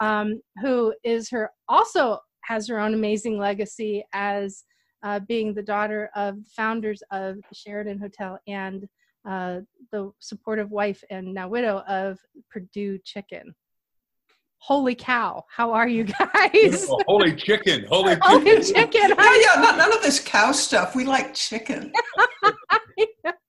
um, 0.02 0.42
who 0.62 0.94
is 1.06 1.30
her 1.30 1.50
also 1.70 2.20
has 2.44 2.68
her 2.68 2.80
own 2.80 2.94
amazing 2.94 3.38
legacy 3.38 4.04
as 4.14 4.64
uh, 5.04 5.20
being 5.20 5.54
the 5.54 5.64
daughter 5.64 6.10
of 6.16 6.38
founders 6.56 7.02
of 7.12 7.38
the 7.38 7.56
Sheraton 7.56 8.00
Hotel 8.00 8.38
and 8.48 8.88
uh, 9.28 9.60
the 9.92 10.12
supportive 10.20 10.72
wife 10.72 11.04
and 11.10 11.34
now 11.34 11.48
widow 11.48 11.80
of 11.88 12.20
Perdue 12.50 13.00
Chicken. 13.04 13.54
Holy 14.58 14.94
cow 14.94 15.44
how 15.50 15.72
are 15.72 15.88
you 15.88 16.04
guys? 16.04 16.86
Oh, 16.88 17.02
holy 17.08 17.36
chicken 17.36 17.86
holy 17.90 18.14
chicken, 18.14 18.22
holy 18.22 18.64
chicken. 18.64 19.10
yeah 19.18 19.36
yeah 19.56 19.76
none 19.76 19.92
of 19.92 20.04
this 20.04 20.20
cow 20.20 20.52
stuff. 20.52 20.96
We 20.96 21.04
like 21.04 21.34
chicken 21.34 21.92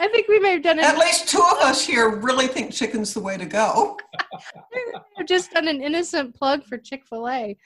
i 0.00 0.08
think 0.08 0.28
we 0.28 0.38
may 0.38 0.52
have 0.52 0.62
done 0.62 0.78
it 0.78 0.84
at 0.84 0.98
least 0.98 1.28
two 1.28 1.38
of 1.38 1.58
us 1.58 1.86
here 1.86 2.08
really 2.08 2.46
think 2.46 2.72
chicken's 2.72 3.12
the 3.14 3.20
way 3.20 3.36
to 3.36 3.46
go. 3.46 3.96
I've 5.18 5.26
just 5.26 5.50
done 5.52 5.68
an 5.68 5.82
innocent 5.82 6.34
plug 6.34 6.64
for 6.64 6.78
chick-fil-a. 6.78 7.56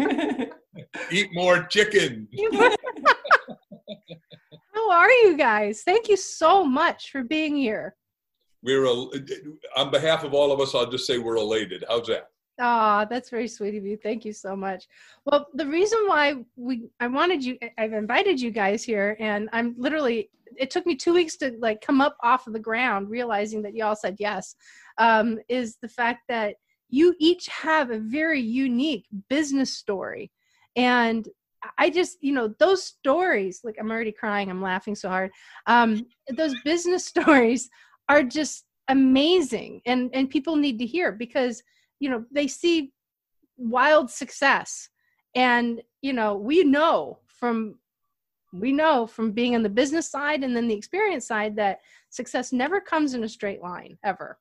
Eat 1.10 1.30
more 1.32 1.64
chicken. 1.64 2.28
How 4.74 4.90
are 4.90 5.10
you 5.10 5.36
guys? 5.36 5.82
Thank 5.84 6.08
you 6.08 6.16
so 6.16 6.64
much 6.64 7.10
for 7.10 7.22
being 7.22 7.56
here. 7.56 7.96
We're 8.62 8.86
on 8.86 9.90
behalf 9.90 10.24
of 10.24 10.34
all 10.34 10.50
of 10.50 10.60
us 10.60 10.74
i'll 10.74 10.90
just 10.90 11.06
say 11.06 11.18
we're 11.18 11.36
elated. 11.36 11.84
How's 11.88 12.08
that 12.08 12.28
oh, 12.60 13.06
that's 13.08 13.30
very 13.30 13.48
sweet 13.48 13.74
of 13.76 13.84
you. 13.84 13.96
Thank 13.96 14.24
you 14.24 14.32
so 14.32 14.56
much. 14.56 14.88
Well, 15.24 15.46
the 15.54 15.66
reason 15.66 15.98
why 16.06 16.36
we 16.56 16.88
I 17.00 17.06
wanted 17.06 17.44
you 17.44 17.58
I've 17.78 17.92
invited 17.92 18.40
you 18.40 18.50
guys 18.50 18.82
here 18.84 19.16
and 19.20 19.48
I'm 19.52 19.74
literally 19.76 20.30
it 20.56 20.70
took 20.70 20.86
me 20.86 20.96
2 20.96 21.12
weeks 21.12 21.36
to 21.38 21.52
like 21.58 21.80
come 21.80 22.00
up 22.00 22.16
off 22.22 22.46
of 22.46 22.52
the 22.52 22.58
ground 22.58 23.10
realizing 23.10 23.62
that 23.62 23.74
you 23.74 23.84
all 23.84 23.96
said 23.96 24.16
yes. 24.18 24.54
Um 24.98 25.38
is 25.48 25.76
the 25.82 25.88
fact 25.88 26.22
that 26.28 26.56
you 26.88 27.14
each 27.18 27.46
have 27.48 27.90
a 27.90 27.98
very 27.98 28.40
unique 28.40 29.06
business 29.28 29.76
story. 29.76 30.30
And 30.76 31.28
I 31.78 31.90
just, 31.90 32.18
you 32.20 32.32
know, 32.32 32.54
those 32.60 32.84
stories, 32.84 33.62
like 33.64 33.76
I'm 33.80 33.90
already 33.90 34.12
crying, 34.12 34.50
I'm 34.50 34.62
laughing 34.62 34.94
so 34.94 35.08
hard. 35.08 35.30
Um 35.66 36.06
those 36.36 36.54
business 36.64 37.04
stories 37.14 37.68
are 38.08 38.22
just 38.22 38.64
amazing 38.88 39.82
and 39.84 40.10
and 40.14 40.30
people 40.30 40.54
need 40.54 40.78
to 40.78 40.86
hear 40.86 41.10
because 41.10 41.60
you 42.00 42.10
know 42.10 42.24
they 42.30 42.46
see 42.46 42.92
wild 43.56 44.10
success 44.10 44.88
and 45.34 45.82
you 46.02 46.12
know 46.12 46.34
we 46.34 46.64
know 46.64 47.18
from 47.26 47.78
we 48.52 48.72
know 48.72 49.06
from 49.06 49.32
being 49.32 49.54
on 49.54 49.62
the 49.62 49.68
business 49.68 50.10
side 50.10 50.44
and 50.44 50.56
then 50.56 50.68
the 50.68 50.74
experience 50.74 51.26
side 51.26 51.56
that 51.56 51.80
success 52.10 52.52
never 52.52 52.80
comes 52.80 53.14
in 53.14 53.24
a 53.24 53.28
straight 53.28 53.62
line 53.62 53.98
ever 54.04 54.38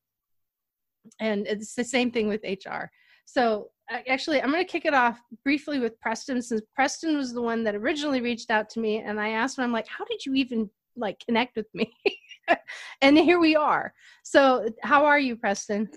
and 1.19 1.47
it's 1.47 1.75
the 1.75 1.83
same 1.83 2.11
thing 2.11 2.27
with 2.27 2.43
hr 2.43 2.85
so 3.25 3.69
actually 4.09 4.41
i'm 4.41 4.51
going 4.51 4.63
to 4.63 4.71
kick 4.71 4.85
it 4.85 4.93
off 4.93 5.19
briefly 5.43 5.79
with 5.79 5.99
preston 5.99 6.41
since 6.41 6.61
preston 6.73 7.17
was 7.17 7.33
the 7.33 7.41
one 7.41 7.63
that 7.63 7.75
originally 7.75 8.21
reached 8.21 8.51
out 8.51 8.69
to 8.69 8.79
me 8.79 8.99
and 8.99 9.19
i 9.19 9.29
asked 9.29 9.57
him 9.57 9.63
i'm 9.63 9.71
like 9.71 9.87
how 9.87 10.03
did 10.05 10.25
you 10.25 10.33
even 10.33 10.69
like 10.97 11.19
connect 11.25 11.55
with 11.55 11.67
me 11.73 11.91
and 13.01 13.17
here 13.17 13.39
we 13.39 13.55
are. 13.55 13.93
So, 14.23 14.67
how 14.81 15.05
are 15.05 15.19
you, 15.19 15.35
Preston? 15.35 15.89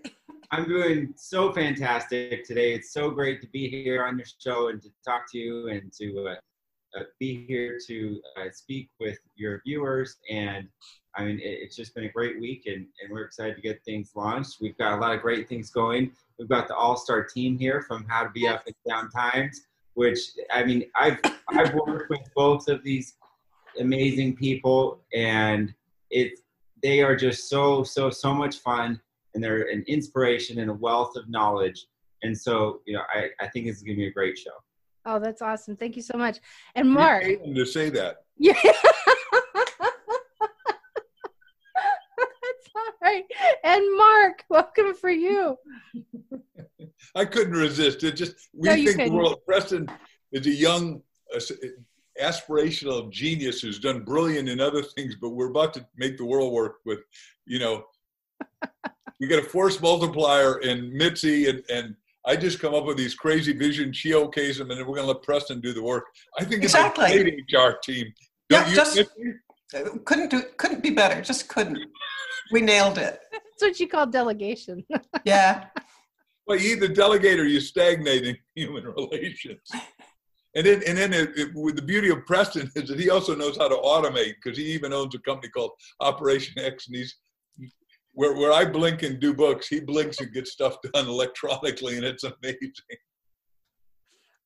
I'm 0.50 0.66
doing 0.66 1.12
so 1.14 1.52
fantastic 1.52 2.42
today. 2.46 2.72
It's 2.72 2.90
so 2.90 3.10
great 3.10 3.42
to 3.42 3.48
be 3.48 3.68
here 3.68 4.02
on 4.06 4.16
your 4.16 4.26
show 4.40 4.68
and 4.68 4.80
to 4.80 4.88
talk 5.04 5.30
to 5.32 5.38
you 5.38 5.68
and 5.68 5.92
to 6.00 6.26
uh, 6.26 6.98
uh, 6.98 7.02
be 7.20 7.44
here 7.46 7.78
to 7.86 8.18
uh, 8.34 8.50
speak 8.50 8.88
with 8.98 9.18
your 9.34 9.60
viewers. 9.66 10.16
And 10.30 10.66
I 11.14 11.26
mean, 11.26 11.38
it, 11.38 11.58
it's 11.62 11.76
just 11.76 11.94
been 11.94 12.04
a 12.04 12.08
great 12.08 12.40
week, 12.40 12.62
and, 12.64 12.86
and 13.02 13.10
we're 13.10 13.24
excited 13.24 13.56
to 13.56 13.60
get 13.60 13.84
things 13.84 14.12
launched. 14.14 14.56
We've 14.58 14.76
got 14.78 14.94
a 14.94 14.96
lot 14.96 15.14
of 15.14 15.20
great 15.20 15.50
things 15.50 15.68
going. 15.68 16.12
We've 16.38 16.48
got 16.48 16.66
the 16.66 16.74
all-star 16.74 17.24
team 17.24 17.58
here 17.58 17.82
from 17.82 18.06
How 18.08 18.24
to 18.24 18.30
Be 18.30 18.48
Up 18.48 18.62
and 18.64 18.74
Down 18.88 19.10
Times, 19.10 19.66
which 19.94 20.18
I 20.50 20.64
mean, 20.64 20.84
I've 20.96 21.18
I've 21.50 21.74
worked 21.74 22.08
with 22.08 22.20
both 22.34 22.68
of 22.68 22.82
these 22.82 23.16
amazing 23.78 24.36
people, 24.36 25.00
and 25.12 25.74
it's 26.10 26.40
they 26.82 27.02
are 27.02 27.16
just 27.16 27.50
so 27.50 27.84
so 27.84 28.08
so 28.08 28.32
much 28.32 28.60
fun 28.60 28.98
and 29.38 29.44
they're 29.44 29.70
an 29.70 29.84
inspiration 29.86 30.58
and 30.58 30.68
a 30.68 30.74
wealth 30.74 31.14
of 31.14 31.28
knowledge. 31.28 31.86
And 32.24 32.36
so 32.36 32.80
you 32.86 32.94
know 32.94 33.02
i, 33.14 33.28
I 33.40 33.46
think 33.50 33.68
it's 33.68 33.82
going 33.82 33.96
to 33.96 34.00
be 34.00 34.08
a 34.08 34.12
great 34.12 34.36
show. 34.36 34.50
Oh 35.06 35.20
that's 35.20 35.42
awesome. 35.42 35.76
Thank 35.76 35.94
you 35.94 36.02
so 36.02 36.18
much. 36.18 36.38
And 36.74 36.90
mark 36.90 37.22
to 37.22 37.64
say 37.64 37.88
that. 37.90 38.16
Yeah. 38.40 38.54
That's 38.62 38.78
all 42.74 42.92
right. 43.02 43.24
And 43.62 43.96
mark 43.96 44.44
welcome 44.48 44.94
for 44.94 45.10
you. 45.10 45.56
I 47.14 47.24
couldn't 47.24 47.54
resist. 47.54 48.02
It 48.02 48.16
just 48.16 48.48
we 48.52 48.68
no, 48.68 48.74
think 48.74 48.96
the 48.96 49.10
world 49.10 49.38
preston 49.46 49.88
is 50.32 50.48
a 50.48 50.50
young 50.50 51.00
uh, 51.34 51.40
aspirational 52.20 53.08
genius 53.10 53.60
who's 53.60 53.78
done 53.78 54.02
brilliant 54.02 54.48
in 54.48 54.60
other 54.60 54.82
things, 54.82 55.14
but 55.20 55.28
we're 55.30 55.50
about 55.50 55.72
to 55.74 55.86
make 55.96 56.16
the 56.16 56.24
world 56.24 56.52
work 56.52 56.78
with, 56.84 56.98
you 57.46 57.60
know, 57.60 57.84
we 59.20 59.26
got 59.26 59.38
a 59.38 59.46
force 59.46 59.80
multiplier 59.80 60.58
in 60.60 60.96
Mitzi 60.96 61.48
and, 61.48 61.62
and 61.70 61.94
I 62.26 62.36
just 62.36 62.60
come 62.60 62.74
up 62.74 62.84
with 62.84 62.98
these 62.98 63.14
crazy 63.14 63.54
visions. 63.54 63.96
She 63.96 64.10
okays 64.10 64.58
them, 64.58 64.70
and 64.70 64.78
then 64.78 64.86
we're 64.86 64.96
going 64.96 65.06
to 65.06 65.12
let 65.12 65.22
Preston 65.22 65.60
do 65.60 65.72
the 65.72 65.82
work. 65.82 66.04
I 66.38 66.44
think 66.44 66.62
it's 66.62 66.74
exactly. 66.74 67.06
a 67.06 67.22
great 67.22 67.44
HR 67.50 67.78
team. 67.82 68.12
Don't 68.50 68.64
yeah, 68.64 68.68
you, 68.68 68.76
just 68.76 68.96
Mitzi? 68.96 70.02
couldn't 70.04 70.30
do 70.30 70.42
couldn't 70.58 70.82
be 70.82 70.90
better. 70.90 71.22
Just 71.22 71.48
couldn't. 71.48 71.78
We 72.52 72.60
nailed 72.60 72.98
it. 72.98 73.20
That's 73.32 73.62
what 73.62 73.80
you 73.80 73.88
call 73.88 74.06
delegation. 74.06 74.84
yeah. 75.24 75.66
Well, 76.46 76.58
you 76.58 76.76
either 76.76 76.88
delegate 76.88 77.40
or 77.40 77.46
you 77.46 77.60
stagnate 77.60 78.24
in 78.24 78.36
human 78.54 78.84
relations. 78.84 79.60
And 80.54 80.66
then, 80.66 80.82
and 80.86 80.96
then 80.96 81.12
it, 81.12 81.30
it, 81.36 81.48
with 81.54 81.76
the 81.76 81.82
beauty 81.82 82.08
of 82.08 82.24
Preston 82.26 82.70
is 82.74 82.88
that 82.88 82.98
he 82.98 83.10
also 83.10 83.34
knows 83.34 83.56
how 83.58 83.68
to 83.68 83.76
automate 83.76 84.34
because 84.42 84.56
he 84.56 84.64
even 84.64 84.92
owns 84.92 85.14
a 85.14 85.18
company 85.18 85.50
called 85.50 85.72
Operation 86.00 86.58
X, 86.58 86.88
and 86.88 86.96
he's 86.96 87.16
where 88.18 88.34
where 88.34 88.52
I 88.52 88.64
blink 88.64 89.04
and 89.04 89.20
do 89.20 89.32
books, 89.32 89.68
he 89.68 89.78
blinks 89.78 90.18
and 90.18 90.32
gets 90.32 90.50
stuff 90.50 90.76
done 90.92 91.06
electronically, 91.06 91.96
and 91.96 92.04
it's 92.04 92.24
amazing. 92.24 92.98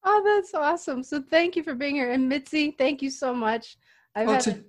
Oh, 0.05 0.23
that's 0.23 0.53
awesome! 0.53 1.03
So 1.03 1.23
thank 1.31 1.57
you 1.57 1.63
for 1.63 1.75
being 1.75 1.95
here, 1.95 2.13
and 2.13 2.29
Mitzi, 2.29 2.73
thank 2.73 3.01
you 3.01 3.09
so 3.09 3.33
much. 3.33 3.79
I've 4.15 4.27
well, 4.27 4.37
it's 4.37 4.47
a, 4.49 4.63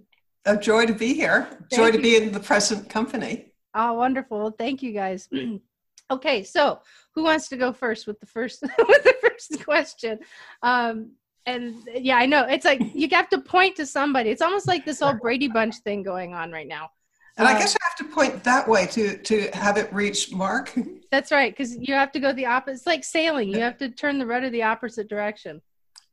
a, 0.46 0.56
joy 0.56 0.86
to 0.86 0.94
be 0.94 1.14
here. 1.14 1.50
Joy 1.70 1.88
you. 1.88 1.92
to 1.92 2.00
be 2.00 2.16
in 2.16 2.32
the 2.32 2.40
present 2.40 2.90
company. 2.90 3.52
Oh, 3.76 3.92
wonderful! 3.92 4.52
Thank 4.52 4.82
you, 4.82 4.94
guys. 4.94 5.28
okay, 6.12 6.44
so 6.44 6.80
who 7.14 7.26
wants 7.26 7.50
to 7.50 7.58
go 7.58 7.74
first 7.74 8.08
with 8.08 8.22
the 8.22 8.26
first 8.26 8.62
with 8.88 9.04
the 9.04 9.16
first 9.22 9.66
question? 9.66 10.20
Um, 10.62 11.12
and 11.46 11.76
yeah, 11.94 12.16
I 12.16 12.26
know 12.26 12.46
it's 12.46 12.64
like 12.64 12.80
you 12.94 13.10
have 13.12 13.28
to 13.32 13.42
point 13.42 13.76
to 13.76 13.86
somebody. 13.86 14.30
It's 14.30 14.42
almost 14.42 14.66
like 14.66 14.86
this 14.86 15.02
whole 15.02 15.16
Brady 15.16 15.50
Bunch 15.50 15.76
thing 15.80 16.04
going 16.04 16.34
on 16.34 16.54
right 16.54 16.70
now. 16.70 16.90
And 17.38 17.48
I 17.48 17.56
uh, 17.56 17.60
guess 17.60 17.76
I 17.76 17.84
have 17.84 17.96
to 17.98 18.14
point 18.14 18.44
that 18.44 18.68
way 18.68 18.86
to 18.88 19.18
to 19.18 19.50
have 19.54 19.78
it 19.78 19.92
reach 19.92 20.32
Mark. 20.32 20.74
That's 21.12 21.32
right, 21.32 21.52
because 21.52 21.76
you 21.76 21.94
have 21.94 22.12
to 22.12 22.20
go 22.20 22.32
the 22.32 22.46
opposite. 22.46 22.76
It's 22.76 22.86
like 22.86 23.04
sailing; 23.04 23.50
you 23.50 23.60
have 23.60 23.78
to 23.78 23.90
turn 23.90 24.20
the 24.20 24.26
rudder 24.26 24.50
the 24.50 24.64
opposite 24.64 25.10
direction. 25.10 25.62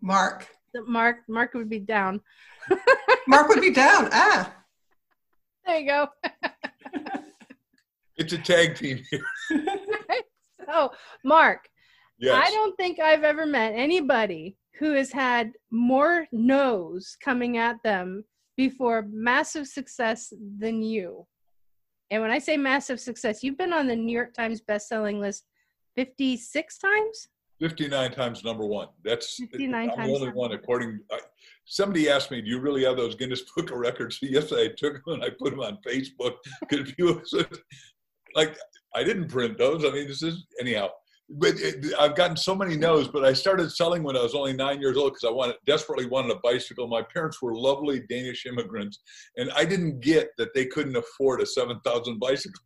Mark. 0.01 0.49
Mark. 0.87 1.19
Mark 1.29 1.55
would 1.55 1.69
be 1.69 1.81
down. 1.81 2.21
Mark 3.27 3.49
would 3.49 3.61
be 3.61 3.73
down. 3.73 4.09
Ah. 4.13 4.55
There 5.67 5.79
you 5.79 5.87
go. 5.87 6.09
it's 8.17 8.33
a 8.33 8.39
tag 8.39 8.77
team 8.77 9.03
here. 9.11 9.25
so, 10.67 10.93
Mark. 11.23 11.69
Yes. 12.19 12.35
I 12.35 12.51
don't 12.51 12.77
think 12.77 12.99
I've 12.99 13.25
ever 13.25 13.47
met 13.47 13.75
anybody 13.75 14.57
who 14.79 14.93
has 14.95 15.13
had 15.13 15.53
more 15.71 16.27
no's 16.33 17.17
coming 17.23 17.59
at 17.59 17.83
them 17.83 18.25
before 18.57 19.07
massive 19.11 19.67
success 19.67 20.33
than 20.59 20.83
you. 20.83 21.27
And 22.11 22.23
when 22.23 22.31
I 22.31 22.39
say 22.39 22.57
massive 22.57 23.01
success, 23.01 23.43
you've 23.43 23.59
been 23.59 23.73
on 23.73 23.87
the 23.87 23.97
New 23.97 24.13
York 24.13 24.35
Times 24.35 24.61
best-selling 24.61 25.21
list 25.21 25.45
56 25.97 26.79
times? 26.79 27.29
59 27.61 28.13
times 28.13 28.43
number 28.43 28.65
one. 28.65 28.89
That's 29.05 29.37
59 29.37 29.91
I'm 29.91 29.97
times 29.97 30.09
the 30.09 30.15
only 30.15 30.33
one 30.33 30.53
according 30.53 31.01
I, 31.13 31.19
somebody 31.67 32.09
asked 32.09 32.31
me, 32.31 32.41
do 32.41 32.49
you 32.49 32.59
really 32.59 32.85
have 32.85 32.97
those 32.97 33.15
Guinness 33.15 33.43
Book 33.55 33.71
of 33.71 33.77
Records? 33.77 34.19
yes, 34.23 34.53
I 34.53 34.69
took 34.69 35.05
them 35.05 35.15
and 35.15 35.25
I 35.25 35.29
put 35.39 35.51
them 35.51 35.61
on 35.61 35.79
Facebook. 35.87 36.37
Because 36.69 37.35
like 38.35 38.57
I 38.95 39.05
didn't 39.05 39.29
print 39.29 39.59
those. 39.59 39.85
I 39.85 39.91
mean, 39.91 40.09
this 40.09 40.23
is 40.23 40.47
anyhow 40.61 40.89
but 41.31 41.55
it, 41.59 41.87
I've 41.99 42.17
gotten 42.17 42.37
so 42.37 42.55
many 42.55 42.77
no's. 42.77 43.09
But 43.09 43.25
I 43.25 43.33
started 43.33 43.71
selling 43.71 44.03
when 44.03 44.17
I 44.17 44.23
was 44.23 44.35
only 44.35 44.53
nine 44.53 44.81
years 44.81 44.97
old 44.97 45.13
because 45.13 45.25
I 45.25 45.33
wanted 45.33 45.57
desperately 45.67 46.07
wanted 46.07 46.33
a 46.33 46.41
bicycle. 46.43 46.89
My 46.89 47.03
parents 47.03 47.41
were 47.41 47.55
lovely 47.55 48.03
Danish 48.09 48.47
immigrants, 48.47 49.01
and 49.37 49.51
I 49.53 49.65
didn't 49.65 50.01
get 50.01 50.31
that 50.39 50.55
they 50.55 50.67
couldn't 50.67 50.97
afford 50.97 51.41
a 51.41 51.47
seven 51.47 51.81
thousand 51.85 52.19
bicycle. 52.19 52.63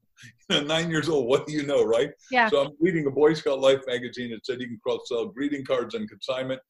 nine 0.50 0.90
years 0.90 1.09
old, 1.09 1.26
what 1.26 1.47
do 1.47 1.52
you 1.52 1.64
know, 1.64 1.85
right? 1.85 2.11
Yeah. 2.30 2.49
So 2.49 2.62
I'm 2.62 2.73
reading 2.80 3.06
a 3.06 3.11
Boy 3.11 3.35
Scout 3.35 3.61
Life 3.61 3.80
magazine 3.87 4.30
that 4.30 4.47
said 4.47 4.61
you 4.61 4.68
can 4.68 4.80
cross 4.83 5.00
sell 5.06 5.26
greeting 5.26 5.64
cards 5.64 5.94
on 5.94 6.06
consignment. 6.06 6.61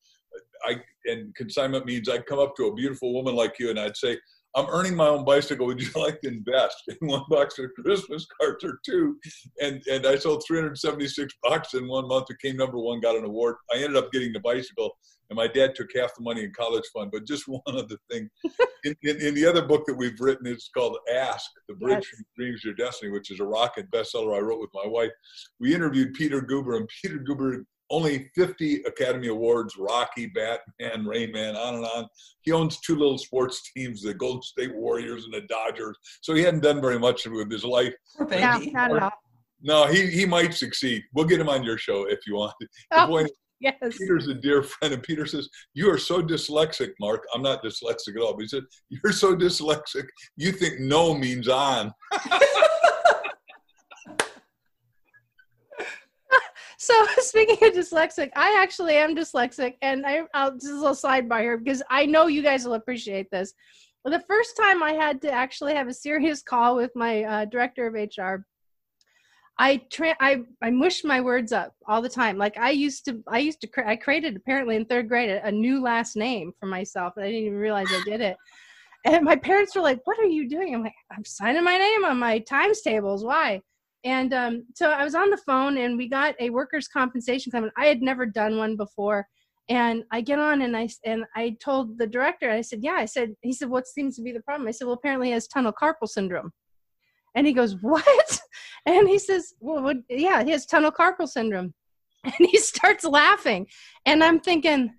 I 0.65 0.77
and 1.05 1.35
consignment 1.35 1.87
means 1.87 2.09
I'd 2.09 2.27
come 2.27 2.39
up 2.39 2.57
to 2.57 2.65
a 2.67 2.75
beautiful 2.75 3.13
woman 3.13 3.35
like 3.35 3.59
you 3.59 3.71
and 3.71 3.79
I'd 3.79 3.97
say, 3.97 4.19
I'm 4.57 4.67
earning 4.69 4.95
my 4.95 5.09
own 5.09 5.25
bicycle. 5.25 5.67
Would 5.67 5.81
you 5.81 5.91
like 5.97 6.21
to 6.21 6.29
invest 6.29 6.83
in 6.89 7.09
one 7.09 7.25
box 7.29 7.59
of 7.59 7.71
Christmas 7.75 8.27
cards 8.41 8.65
or 8.65 8.79
two? 8.85 9.19
And 9.61 9.83
and 9.91 10.07
I 10.07 10.17
sold 10.17 10.45
376 10.47 11.35
bucks 11.43 11.75
in 11.75 11.89
one 11.89 12.09
month. 12.09 12.27
Became 12.29 12.57
number 12.57 12.79
one. 12.79 13.01
Got 13.01 13.17
an 13.17 13.25
award. 13.25 13.57
I 13.73 13.77
ended 13.77 13.97
up 13.97 14.13
getting 14.13 14.33
the 14.33 14.41
bicycle, 14.41 14.97
and 15.31 15.37
my 15.37 15.49
dad 15.49 15.75
took 15.75 15.89
half 15.95 16.15
the 16.15 16.23
money 16.23 16.45
in 16.45 16.53
college 16.53 16.85
fund. 16.93 17.11
But 17.13 17.27
just 17.27 17.45
one 17.49 17.63
other 17.67 17.97
thing, 18.11 18.31
in, 18.85 18.95
in, 19.03 19.21
in 19.21 19.35
the 19.35 19.47
other 19.47 19.63
book 19.63 19.85
that 19.87 19.97
we've 19.97 20.21
written, 20.21 20.47
it's 20.47 20.69
called 20.69 20.99
Ask: 21.13 21.51
The 21.69 21.75
Bridge 21.75 22.07
yes. 22.13 22.23
Dreams 22.37 22.65
Your 22.65 22.75
Destiny, 22.75 23.11
which 23.11 23.31
is 23.31 23.41
a 23.41 23.45
rocket 23.45 23.91
bestseller 23.91 24.37
I 24.37 24.41
wrote 24.41 24.61
with 24.61 24.71
my 24.75 24.87
wife. 24.87 25.11
We 25.59 25.75
interviewed 25.75 26.15
Peter 26.15 26.41
Guber, 26.41 26.77
and 26.77 26.89
Peter 27.03 27.19
Guber 27.19 27.65
only 27.91 28.31
50 28.35 28.83
Academy 28.83 29.29
Awards, 29.29 29.77
Rocky, 29.77 30.27
Batman, 30.27 31.07
Rain 31.07 31.33
Man, 31.33 31.57
on 31.57 31.77
and 31.77 31.85
on. 31.85 32.07
He 32.43 32.53
owns 32.53 32.81
two 32.81 32.97
little 32.97 33.19
sports 33.19 33.71
teams, 33.77 34.03
the 34.03 34.15
Golden 34.15 34.43
State 34.43 34.75
Warriors 34.75 35.25
and 35.25 35.35
the 35.35 35.43
Dodgers. 35.43 35.97
So 36.23 36.35
he 36.35 36.43
hadn't 36.43 36.61
done 36.61 36.81
very 36.81 36.99
much 36.99 37.27
with 37.27 37.51
his 37.51 37.65
life. 37.65 37.95
Yeah, 38.31 38.59
not 38.73 38.97
at 38.97 39.03
all. 39.03 39.13
No, 39.63 39.87
he, 39.87 40.07
he 40.09 40.27
might 40.27 40.53
succeed. 40.53 41.03
We'll 41.15 41.25
get 41.25 41.41
him 41.41 41.49
on 41.49 41.65
your 41.65 41.79
show 41.79 42.05
if 42.05 42.21
you 42.27 42.35
want. 42.35 42.53
Oh, 42.93 43.07
point 43.07 43.31
yes. 43.61 43.97
Peter's 43.99 44.29
a 44.29 44.35
dear 44.35 44.63
friend, 44.63 44.95
and 44.95 45.03
Peter 45.03 45.27
says, 45.27 45.49
You 45.73 45.91
are 45.91 45.99
so 45.99 46.23
dyslexic, 46.23 46.93
Mark. 47.01 47.25
I'm 47.35 47.43
not 47.43 47.65
dyslexic 47.65 48.17
at 48.17 48.23
all. 48.23 48.35
But 48.35 48.43
he 48.43 48.49
said, 48.49 48.65
You're 48.91 49.13
so 49.13 49.35
dyslexic, 49.35 50.07
you 50.37 50.53
think 50.53 50.81
no 50.81 51.15
means 51.15 51.49
on. 51.49 51.93
So 56.79 56.95
speaking 57.19 57.57
of 57.69 57.75
dyslexic, 57.75 58.31
I 58.37 58.59
actually 58.61 58.95
am 58.97 59.15
dyslexic, 59.17 59.75
and 59.83 60.07
I, 60.07 60.23
I'll 60.35 60.53
just 60.53 60.67
a 60.67 60.75
little 60.75 60.95
sidebar 60.95 61.41
here 61.41 61.59
because 61.59 61.83
I 61.91 62.07
know 62.07 62.27
you 62.27 62.43
guys 62.43 62.65
will 62.65 62.75
appreciate 62.75 63.31
this. 63.31 63.55
The 64.05 64.23
first 64.29 64.57
time 64.57 64.83
I 64.83 64.93
had 64.93 65.23
to 65.23 65.31
actually 65.31 65.75
have 65.75 65.89
a 65.89 65.95
serious 65.95 66.43
call 66.49 66.77
with 66.77 66.91
my 66.95 67.25
uh, 67.25 67.45
director 67.47 67.87
of 67.87 67.95
HR, 67.95 68.47
I 69.57 69.77
tra- 69.91 70.17
I 70.21 70.43
I 70.63 70.71
mushed 70.71 71.05
my 71.05 71.21
words 71.21 71.53
up 71.53 71.75
all 71.87 72.03
the 72.03 72.09
time. 72.09 72.37
Like 72.37 72.59
I 72.59 72.71
used 72.71 73.05
to, 73.05 73.23
I 73.29 73.39
used 73.39 73.61
to, 73.61 73.69
cre- 73.69 73.87
I 73.87 73.97
created 73.97 74.37
apparently 74.37 74.77
in 74.77 74.85
third 74.85 75.09
grade 75.09 75.31
a, 75.31 75.47
a 75.47 75.53
new 75.53 75.81
last 75.81 76.17
name 76.17 76.53
for 76.59 76.67
myself, 76.67 77.15
and 77.17 77.25
I 77.25 77.29
didn't 77.29 77.47
even 77.47 77.59
realize 77.59 77.87
I 77.89 78.03
did 78.05 78.21
it. 78.21 78.37
And 79.07 79.25
my 79.25 79.37
parents 79.37 79.77
were 79.77 79.83
like, 79.83 80.01
"What 80.07 80.19
are 80.19 80.27
you 80.27 80.49
doing?" 80.49 80.75
I'm 80.75 80.83
like, 80.83 80.95
"I'm 81.13 81.25
signing 81.25 81.63
my 81.63 81.79
name 81.79 82.05
on 82.05 82.19
my 82.19 82.41
times 82.41 82.81
tables. 82.81 83.25
Why?" 83.25 83.61
And 84.05 84.35
um, 84.35 84.67
so 84.75 84.91
I 84.91 85.03
was 85.03 85.15
on 85.15 85.31
the 85.31 85.39
phone 85.39 85.79
and 85.79 85.97
we 85.97 86.09
got 86.09 86.35
a 86.39 86.51
workers' 86.51 86.89
compensation 86.89 87.51
claim. 87.51 87.71
I 87.77 87.87
had 87.87 88.03
never 88.03 88.27
done 88.27 88.59
one 88.59 88.77
before. 88.77 89.27
And 89.71 90.05
I 90.11 90.21
get 90.21 90.39
on 90.39 90.61
and 90.61 90.77
I 90.77 90.91
and 91.07 91.25
I 91.35 91.57
told 91.59 91.97
the 91.97 92.07
director, 92.07 92.51
I 92.51 92.61
said, 92.61 92.81
Yeah, 92.83 92.97
I 92.99 93.07
said, 93.07 93.35
he 93.41 93.55
said, 93.55 93.71
What 93.71 93.87
seems 93.87 94.15
to 94.17 94.23
be 94.23 94.31
the 94.31 94.43
problem? 94.43 94.69
I 94.69 94.73
said, 94.73 94.85
Well, 94.85 94.95
apparently 94.97 95.29
he 95.29 95.33
has 95.33 95.49
tunnel 95.49 95.73
carpal 95.73 96.07
syndrome. 96.07 96.53
And 97.35 97.47
he 97.47 97.53
goes, 97.53 97.77
What? 97.81 98.41
And 98.87 99.09
he 99.09 99.19
says, 99.19 99.55
Well, 99.61 99.83
what, 99.83 99.97
yeah, 100.11 100.45
he 100.45 100.51
has 100.51 100.67
tunnel 100.67 100.93
carpal 100.93 101.29
syndrome. 101.29 101.73
And 102.25 102.49
he 102.51 102.59
starts 102.59 103.05
laughing. 103.05 103.67
And 104.05 104.23
I'm 104.23 104.41
thinking, 104.41 104.93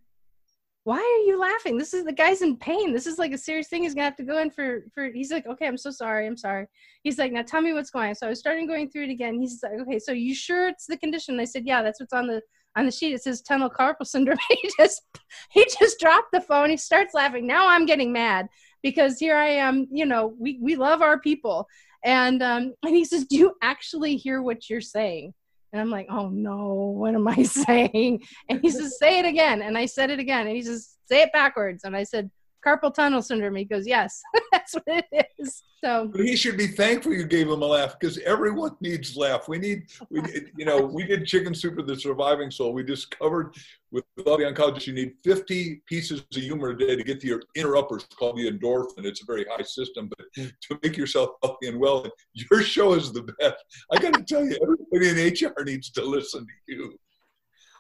why 0.86 0.98
are 0.98 1.28
you 1.28 1.40
laughing? 1.40 1.80
This 1.80 1.96
is 1.96 2.06
the 2.06 2.14
guy's 2.14 2.44
in 2.44 2.58
pain. 2.58 2.94
This 2.94 3.08
is 3.08 3.18
like 3.18 3.32
a 3.32 3.40
serious 3.40 3.68
thing. 3.68 3.82
He's 3.82 3.96
gonna 3.96 4.06
have 4.06 4.16
to 4.18 4.24
go 4.24 4.38
in 4.38 4.52
for 4.52 4.84
for. 4.94 5.10
He's 5.12 5.32
like, 5.32 5.48
okay, 5.48 5.66
I'm 5.66 5.80
so 5.80 5.90
sorry. 5.90 6.28
I'm 6.28 6.38
sorry. 6.38 6.68
He's 7.02 7.18
like, 7.18 7.32
now 7.32 7.42
tell 7.42 7.62
me 7.62 7.74
what's 7.74 7.90
going 7.90 8.10
on. 8.10 8.16
So 8.16 8.28
I 8.28 8.30
was 8.30 8.40
starting 8.40 8.68
going 8.68 8.92
through 8.92 9.06
it 9.06 9.10
again. 9.10 9.40
He's 9.40 9.62
like, 9.64 9.80
okay, 9.82 9.98
so 9.98 10.12
you 10.12 10.36
sure 10.36 10.68
it's 10.68 10.86
the 10.86 10.96
condition? 10.98 11.40
I 11.40 11.46
said, 11.46 11.66
yeah, 11.66 11.82
that's 11.82 12.00
what's 12.00 12.14
on 12.14 12.28
the 12.28 12.40
on 12.76 12.86
the 12.86 12.92
sheet. 12.92 13.16
It 13.16 13.24
says 13.24 13.42
tunnel 13.42 13.68
carpal 13.68 13.96
syndrome. 14.06 14.38
he 14.48 14.72
just 14.78 15.02
he 15.50 15.66
just 15.80 16.00
dropped 16.00 16.32
the 16.32 16.42
phone. 16.42 16.70
He 16.70 16.78
starts 16.78 17.16
laughing. 17.16 17.48
Now 17.48 17.68
I'm 17.68 17.88
getting 17.88 18.14
mad 18.14 18.48
because 18.84 19.18
here 19.18 19.36
I 19.36 19.48
am. 19.48 19.88
You 19.92 20.06
know, 20.06 20.36
we 20.40 20.60
we 20.62 20.76
love 20.76 21.02
our 21.02 21.20
people, 21.20 21.68
and 22.04 22.44
um 22.44 22.76
and 22.84 22.96
he 22.96 23.06
says, 23.06 23.26
do 23.26 23.38
you 23.38 23.56
actually 23.64 24.18
hear 24.18 24.40
what 24.40 24.70
you're 24.70 24.82
saying? 24.82 25.34
And 25.76 25.82
I'm 25.82 25.90
like, 25.90 26.08
oh 26.10 26.30
no, 26.30 26.96
what 26.98 27.16
am 27.16 27.28
I 27.28 27.44
saying? 27.44 28.24
And 28.48 28.62
he 28.62 28.70
says, 28.70 28.98
say 28.98 29.20
it 29.20 29.26
again. 29.26 29.62
And 29.62 29.78
I 29.78 29.88
said 29.88 30.10
it 30.10 30.20
again. 30.20 30.48
And 30.48 30.56
he 30.56 30.62
says, 30.62 30.96
say 31.04 31.22
it 31.24 31.34
backwards. 31.34 31.84
And 31.84 31.98
I 31.98 32.04
said, 32.04 32.32
carpal 32.66 32.94
tunnel 32.94 33.22
syndrome. 33.22 33.56
He 33.56 33.66
goes, 33.66 33.86
yes, 33.86 34.22
that's 34.52 34.74
what 34.74 34.84
it 34.88 35.28
is. 35.38 35.64
So 35.84 36.10
but 36.12 36.22
he 36.22 36.36
should 36.36 36.58
be 36.58 36.68
thankful 36.68 37.14
you 37.14 37.26
gave 37.26 37.48
him 37.48 37.62
a 37.62 37.66
laugh 37.66 37.98
because 38.00 38.18
everyone 38.20 38.76
needs 38.82 39.16
laugh. 39.16 39.48
We 39.48 39.60
need, 39.60 39.84
we, 40.10 40.22
you 40.58 40.66
know, 40.66 40.82
we 40.82 41.06
did 41.06 41.28
chicken 41.28 41.54
soup 41.54 41.76
for 41.76 41.84
the 41.84 41.96
surviving 41.96 42.50
soul. 42.50 42.74
We 42.74 42.82
discovered 42.82 43.56
with 43.92 44.04
all 44.26 44.38
the 44.38 44.44
oncologists, 44.44 44.88
you 44.88 44.94
need 44.94 45.14
50 45.24 45.84
pieces 45.86 46.20
of 46.20 46.26
humor 46.32 46.72
a 46.72 46.78
day 46.78 46.96
to 46.96 47.04
get 47.04 47.22
to 47.22 47.28
your 47.28 47.42
inner 47.56 47.78
uppers 47.78 48.06
called 48.18 48.38
the 48.38 48.52
endorphin. 48.52 49.06
It's 49.06 49.22
a 49.22 49.26
very 49.26 49.46
high 49.50 49.64
system, 49.64 50.10
but 50.10 50.26
hmm. 50.36 50.48
to 50.70 50.80
make 50.82 50.98
yourself 50.98 51.32
healthy 51.44 51.68
and 51.68 51.80
well, 51.80 52.06
your 52.34 52.62
show 52.62 52.94
is 52.94 53.14
the 53.14 53.24
best. 53.40 53.64
I 53.92 54.00
got 54.00 54.14
to 54.16 54.24
tell 54.24 54.44
you, 54.44 54.58
everybody 54.62 55.10
in 55.10 55.50
HR 55.52 55.64
needs 55.64 55.92
to 55.92 56.04
listen 56.04 56.46
to 56.46 56.76
you. 56.76 57.00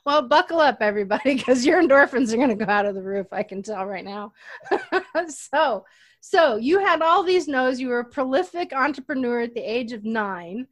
Well, 0.05 0.21
buckle 0.27 0.59
up, 0.59 0.77
everybody, 0.81 1.33
because 1.35 1.65
your 1.65 1.81
endorphins 1.81 2.31
are 2.31 2.37
going 2.37 2.55
to 2.55 2.65
go 2.65 2.71
out 2.71 2.85
of 2.85 2.95
the 2.95 3.01
roof. 3.01 3.27
I 3.31 3.43
can 3.43 3.63
tell 3.63 3.85
right 3.85 4.05
now. 4.05 4.33
so, 5.27 5.83
so 6.21 6.57
you 6.57 6.79
had 6.79 7.01
all 7.01 7.23
these 7.23 7.47
no's. 7.47 7.79
You 7.79 7.89
were 7.89 7.99
a 7.99 8.05
prolific 8.05 8.71
entrepreneur 8.71 9.41
at 9.41 9.55
the 9.55 9.61
age 9.61 9.93
of 9.93 10.03
nine, 10.03 10.67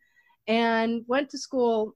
and 0.47 1.03
went 1.07 1.29
to 1.31 1.37
school. 1.37 1.95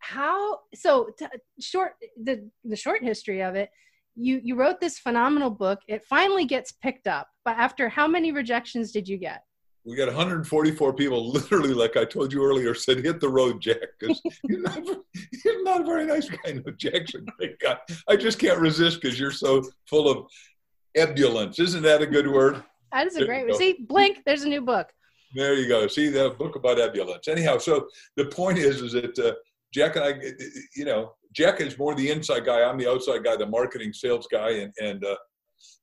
How? 0.00 0.60
So, 0.74 1.08
t- 1.18 1.26
short 1.60 1.94
the 2.22 2.48
the 2.64 2.76
short 2.76 3.02
history 3.02 3.42
of 3.42 3.54
it. 3.54 3.70
You 4.14 4.40
you 4.44 4.54
wrote 4.54 4.78
this 4.78 4.98
phenomenal 4.98 5.50
book. 5.50 5.80
It 5.88 6.04
finally 6.04 6.44
gets 6.44 6.72
picked 6.72 7.06
up. 7.06 7.28
But 7.46 7.56
after 7.56 7.88
how 7.88 8.06
many 8.06 8.30
rejections 8.30 8.92
did 8.92 9.08
you 9.08 9.16
get? 9.16 9.42
We 9.84 9.96
got 9.96 10.06
144 10.06 10.94
people 10.94 11.30
literally 11.30 11.74
like 11.74 11.96
i 11.96 12.04
told 12.04 12.32
you 12.32 12.44
earlier 12.44 12.74
said 12.74 12.98
hit 12.98 13.20
the 13.20 13.28
road 13.28 13.60
jack 13.60 13.78
because 13.98 14.20
he's, 14.22 14.58
he's, 15.42 15.62
not 15.62 15.80
a 15.80 15.84
very 15.84 16.06
nice 16.06 16.28
guy. 16.28 16.52
No 16.52 16.72
jack's 16.72 17.14
a 17.14 17.20
great 17.20 17.58
guy. 17.58 17.76
I 18.08 18.16
just 18.16 18.38
can't 18.38 18.58
resist 18.58 19.00
because 19.00 19.18
you're 19.18 19.30
so 19.30 19.62
full 19.88 20.08
of 20.10 20.26
ebullience. 20.96 21.58
Isn't 21.58 21.82
that 21.82 22.02
a 22.02 22.06
good 22.06 22.28
word? 22.28 22.62
That 22.92 23.06
is 23.06 23.16
a 23.16 23.24
great 23.24 23.46
word. 23.46 23.56
See 23.56 23.76
blink 23.88 24.18
there's 24.26 24.44
a 24.44 24.48
new 24.48 24.60
book. 24.60 24.88
There 25.34 25.54
you 25.54 25.66
go. 25.66 25.86
See 25.88 26.08
the 26.08 26.30
book 26.38 26.56
about 26.56 26.78
ebullience. 26.78 27.28
Anyhow 27.28 27.58
so 27.58 27.88
the 28.16 28.26
point 28.26 28.58
is 28.58 28.82
is 28.82 28.92
that 28.92 29.18
uh, 29.18 29.32
jack 29.72 29.96
and 29.96 30.04
i 30.04 30.14
you 30.76 30.84
know 30.84 31.14
jack 31.32 31.60
is 31.60 31.78
more 31.78 31.94
the 31.94 32.10
inside 32.10 32.44
guy. 32.44 32.62
I'm 32.62 32.78
the 32.78 32.90
outside 32.90 33.24
guy 33.24 33.36
the 33.36 33.46
marketing 33.46 33.92
sales 33.92 34.28
guy 34.30 34.50
and 34.50 34.72
and 34.78 35.04
uh, 35.04 35.16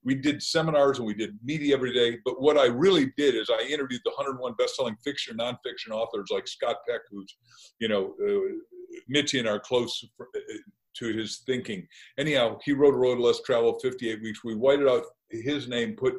we 0.03 0.15
did 0.15 0.41
seminars 0.41 0.97
and 0.97 1.07
we 1.07 1.13
did 1.13 1.37
media 1.43 1.75
every 1.75 1.93
day. 1.93 2.17
But 2.25 2.41
what 2.41 2.57
I 2.57 2.65
really 2.65 3.11
did 3.17 3.35
is 3.35 3.49
I 3.49 3.63
interviewed 3.63 4.01
the 4.03 4.11
101 4.11 4.53
best-selling 4.57 4.97
fiction, 5.03 5.37
nonfiction 5.37 5.91
authors 5.91 6.29
like 6.31 6.47
Scott 6.47 6.77
Peck, 6.87 7.01
who's, 7.11 7.35
you 7.79 7.87
know, 7.87 8.15
uh, 8.21 9.17
and 9.33 9.47
are 9.47 9.59
close 9.59 10.03
uh, 10.19 10.39
to 10.97 11.13
his 11.13 11.43
thinking. 11.45 11.87
Anyhow, 12.17 12.57
he 12.63 12.73
wrote 12.73 12.93
a 12.93 12.97
road 12.97 13.19
less 13.19 13.41
travel 13.41 13.79
58 13.79 14.21
weeks. 14.21 14.43
We 14.43 14.55
whited 14.55 14.87
out 14.87 15.03
his 15.29 15.67
name, 15.67 15.95
put 15.95 16.15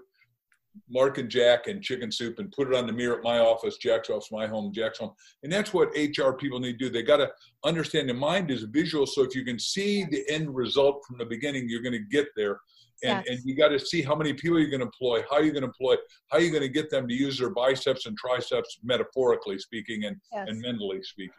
Mark 0.88 1.18
and 1.18 1.28
Jack 1.28 1.66
and 1.66 1.82
chicken 1.82 2.10
soup 2.10 2.38
and 2.38 2.50
put 2.52 2.68
it 2.68 2.74
on 2.74 2.86
the 2.86 2.92
mirror 2.92 3.18
at 3.18 3.24
my 3.24 3.38
office, 3.38 3.76
Jack's 3.76 4.10
office, 4.10 4.32
my 4.32 4.46
home, 4.46 4.72
Jack's 4.72 4.98
home. 4.98 5.12
And 5.42 5.52
that's 5.52 5.74
what 5.74 5.90
HR 5.96 6.32
people 6.32 6.60
need 6.60 6.78
to 6.78 6.86
do. 6.86 6.90
They 6.90 7.02
got 7.02 7.18
to 7.18 7.30
understand 7.64 8.08
the 8.08 8.14
mind 8.14 8.50
is 8.50 8.62
visual. 8.62 9.06
So 9.06 9.22
if 9.22 9.34
you 9.34 9.44
can 9.44 9.58
see 9.58 10.04
the 10.04 10.24
end 10.28 10.54
result 10.54 11.02
from 11.06 11.18
the 11.18 11.26
beginning, 11.26 11.68
you're 11.68 11.82
going 11.82 11.92
to 11.92 11.98
get 11.98 12.28
there 12.36 12.60
and, 13.02 13.24
yes. 13.26 13.36
and 13.36 13.40
you 13.44 13.56
got 13.56 13.68
to 13.68 13.78
see 13.78 14.02
how 14.02 14.14
many 14.14 14.32
people 14.32 14.58
you're 14.58 14.70
going 14.70 14.80
to 14.80 14.86
employ, 14.86 15.22
how 15.30 15.38
you're 15.38 15.52
going 15.52 15.62
to 15.62 15.68
employ, 15.68 15.96
how 16.30 16.38
you're 16.38 16.50
going 16.50 16.62
to 16.62 16.68
get 16.68 16.90
them 16.90 17.08
to 17.08 17.14
use 17.14 17.38
their 17.38 17.50
biceps 17.50 18.06
and 18.06 18.16
triceps, 18.16 18.78
metaphorically 18.82 19.58
speaking 19.58 20.04
and, 20.04 20.16
yes. 20.32 20.46
and 20.48 20.60
mentally 20.60 21.02
speaking. 21.02 21.32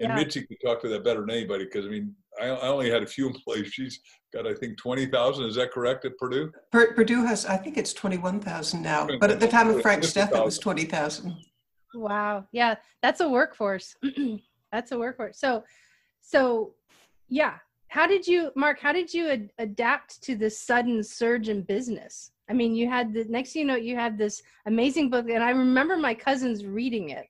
And 0.00 0.08
yeah. 0.08 0.16
Mitzi 0.16 0.46
could 0.46 0.56
talk 0.64 0.80
to 0.82 0.88
that 0.88 1.04
better 1.04 1.20
than 1.20 1.30
anybody 1.30 1.64
because 1.64 1.84
I 1.84 1.90
mean, 1.90 2.14
I, 2.40 2.46
I, 2.46 2.68
only 2.68 2.90
had 2.90 3.02
a 3.02 3.06
few 3.06 3.26
employees. 3.32 3.68
She's 3.68 4.00
got, 4.32 4.46
I 4.46 4.54
think, 4.54 4.78
20,000. 4.78 5.44
Is 5.44 5.56
that 5.56 5.72
correct 5.72 6.04
at 6.04 6.16
Perdue? 6.18 6.50
Perdue 6.72 7.24
has, 7.26 7.44
I 7.44 7.56
think 7.56 7.76
it's 7.76 7.92
21,000 7.92 8.82
now. 8.82 9.06
But 9.20 9.30
at 9.30 9.40
the 9.40 9.48
time 9.48 9.68
of 9.68 9.82
Frank's 9.82 10.12
death, 10.12 10.34
it 10.34 10.44
was 10.44 10.58
20,000. 10.58 11.34
Wow. 11.94 12.46
Yeah. 12.52 12.76
That's 13.02 13.20
a 13.20 13.28
workforce. 13.28 13.94
that's 14.72 14.92
a 14.92 14.98
workforce. 14.98 15.38
So, 15.38 15.64
so 16.22 16.74
yeah, 17.28 17.54
how 17.90 18.06
did 18.06 18.26
you 18.26 18.50
mark 18.56 18.80
how 18.80 18.92
did 18.92 19.12
you 19.12 19.28
ad- 19.28 19.50
adapt 19.58 20.22
to 20.22 20.34
this 20.34 20.60
sudden 20.60 21.02
surge 21.02 21.48
in 21.48 21.62
business 21.62 22.32
i 22.48 22.52
mean 22.52 22.74
you 22.74 22.88
had 22.88 23.12
the 23.12 23.24
next 23.24 23.54
you 23.54 23.64
know 23.64 23.76
you 23.76 23.94
had 23.94 24.16
this 24.16 24.42
amazing 24.66 25.10
book 25.10 25.28
and 25.28 25.44
i 25.44 25.50
remember 25.50 25.96
my 25.96 26.14
cousins 26.14 26.64
reading 26.64 27.10
it 27.10 27.26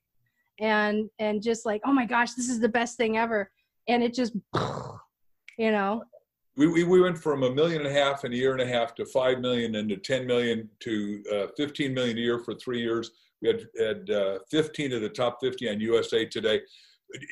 and 0.58 1.10
and 1.18 1.42
just 1.42 1.66
like 1.66 1.80
oh 1.84 1.92
my 1.92 2.06
gosh 2.06 2.32
this 2.34 2.48
is 2.48 2.60
the 2.60 2.68
best 2.68 2.96
thing 2.96 3.16
ever 3.16 3.50
and 3.90 4.02
it 4.02 4.14
just, 4.14 4.34
you 5.58 5.72
know. 5.72 6.04
We, 6.56 6.66
we, 6.68 6.84
we 6.84 7.00
went 7.00 7.18
from 7.18 7.42
a 7.42 7.50
million 7.50 7.84
and 7.84 7.88
a 7.88 7.92
half 7.92 8.24
in 8.24 8.32
a 8.32 8.36
year 8.36 8.52
and 8.52 8.60
a 8.60 8.66
half 8.66 8.94
to 8.96 9.06
five 9.06 9.40
million 9.40 9.76
and 9.76 9.88
to 9.88 9.96
10 9.96 10.26
million 10.26 10.68
to 10.80 11.22
uh, 11.32 11.46
15 11.56 11.94
million 11.94 12.16
a 12.16 12.20
year 12.20 12.38
for 12.38 12.54
three 12.54 12.80
years. 12.80 13.10
We 13.40 13.48
had, 13.48 13.66
had 13.78 14.10
uh, 14.10 14.38
15 14.50 14.92
of 14.92 15.00
the 15.00 15.08
top 15.08 15.38
50 15.40 15.70
on 15.70 15.80
USA 15.80 16.26
Today. 16.26 16.60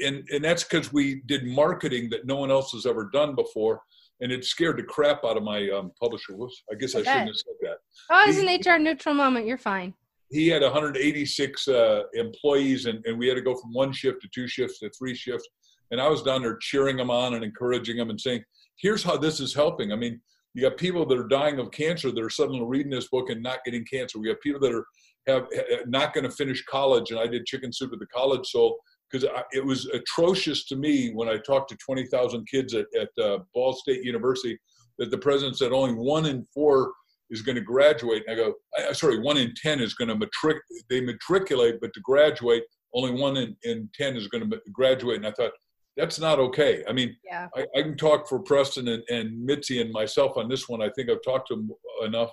And, 0.05 0.29
and 0.31 0.45
that's 0.45 0.65
because 0.65 0.93
we 0.93 1.23
did 1.27 1.47
marketing 1.47 2.11
that 2.11 2.27
no 2.27 2.37
one 2.37 2.51
else 2.51 2.73
has 2.73 2.87
ever 2.87 3.11
done 3.13 3.35
before. 3.35 3.81
And 4.21 4.33
it 4.33 4.45
scared 4.45 4.79
the 4.79 4.83
crap 4.83 5.25
out 5.25 5.37
of 5.37 5.45
my 5.45 5.69
um, 5.71 5.93
publisher. 6.01 6.35
Whoops, 6.35 6.63
I 6.71 6.75
guess 6.75 6.95
I 6.95 6.99
shouldn't 6.99 7.29
have 7.29 7.37
said 7.37 7.55
that. 7.63 7.77
Oh, 8.11 8.25
it's 8.27 8.39
an 8.67 8.75
HR 8.75 8.79
neutral 8.79 9.15
moment. 9.15 9.47
You're 9.47 9.59
fine. 9.59 9.95
He 10.31 10.49
had 10.49 10.63
186 10.63 11.69
uh, 11.69 12.03
employees, 12.15 12.87
and, 12.87 13.05
and 13.07 13.19
we 13.19 13.29
had 13.29 13.37
to 13.37 13.43
go 13.43 13.55
from 13.55 13.73
one 13.73 13.93
shift 13.93 14.21
to 14.23 14.29
two 14.35 14.49
shifts 14.49 14.81
to 14.81 14.91
three 14.91 15.15
shifts. 15.15 15.49
And 15.91 16.01
I 16.01 16.09
was 16.09 16.23
down 16.23 16.43
there 16.43 16.57
cheering 16.57 16.97
them 16.97 17.11
on 17.11 17.35
and 17.35 17.45
encouraging 17.45 17.97
them 17.97 18.11
and 18.11 18.21
saying, 18.21 18.43
here's 18.77 19.03
how 19.03 19.17
this 19.17 19.41
is 19.41 19.55
helping. 19.55 19.93
I 19.93 19.97
mean, 19.97 20.21
you 20.55 20.63
got 20.63 20.77
people 20.77 21.07
that 21.07 21.19
are 21.19 21.29
dying 21.29 21.59
of 21.59 21.71
cancer 21.71 22.11
that 22.11 22.23
are 22.23 22.31
suddenly 22.31 22.65
reading 22.65 22.91
this 22.91 23.09
book 23.09 23.31
and 23.31 23.43
not 23.43 23.65
getting 23.65 23.85
cancer. 23.85 24.19
We 24.19 24.29
have 24.29 24.41
people 24.41 24.61
that 24.61 24.73
are 24.73 24.85
have 25.29 25.47
not 25.87 26.15
going 26.15 26.25
to 26.25 26.31
finish 26.31 26.65
college, 26.65 27.11
and 27.11 27.21
I 27.21 27.27
did 27.27 27.47
chicken 27.47 27.73
soup 27.73 27.93
at 27.93 27.99
the 27.99 28.07
college 28.07 28.47
soul 28.47 28.79
because 29.11 29.29
it 29.53 29.65
was 29.65 29.87
atrocious 29.87 30.67
to 30.67 30.77
me 30.77 31.13
when 31.15 31.29
I 31.29 31.37
talked 31.39 31.71
to 31.71 31.77
20,000 31.77 32.47
kids 32.47 32.75
at, 32.75 32.87
at 32.99 33.09
uh, 33.23 33.39
Ball 33.55 33.73
State 33.73 34.05
University 34.05 34.59
that 34.99 35.11
the 35.11 35.19
president 35.19 35.57
said 35.57 35.73
only 35.73 35.95
one 35.95 36.27
in 36.27 36.47
four 36.53 36.93
is 37.31 37.43
going 37.43 37.57
to 37.57 37.63
graduate. 37.63 38.25
And 38.27 38.39
I 38.41 38.43
go, 38.43 38.55
I, 38.77 38.93
sorry, 38.93 39.21
one 39.21 39.37
in 39.37 39.53
10 39.61 39.81
is 39.81 39.95
going 39.95 40.09
to 40.09 40.17
matric, 40.17 40.59
they 40.89 41.01
matriculate, 41.01 41.77
but 41.81 41.93
to 41.95 42.01
graduate, 42.01 42.65
only 42.95 43.13
one 43.21 43.37
in, 43.37 43.57
in 43.65 43.89
10 43.95 44.17
is 44.17 44.29
going 44.29 44.49
to 44.49 44.61
graduate. 44.73 45.17
And 45.17 45.27
I 45.27 45.33
thought, 45.33 45.53
that's 45.97 46.21
not 46.21 46.39
okay. 46.39 46.85
I 46.89 46.93
mean, 46.93 47.17
yeah. 47.25 47.49
I, 47.57 47.67
I, 47.77 47.83
can 47.83 47.97
talk 47.97 48.29
for 48.29 48.39
Preston 48.39 48.87
and, 48.87 49.03
and 49.11 49.45
Mitzi 49.45 49.81
and 49.81 49.91
myself 49.91 50.37
on 50.37 50.49
this 50.49 50.69
one. 50.69 50.81
I 50.81 50.91
think 50.91 51.11
I've 51.11 51.23
talked 51.25 51.49
to 51.49 51.57
them 51.57 51.71
enough. 52.05 52.31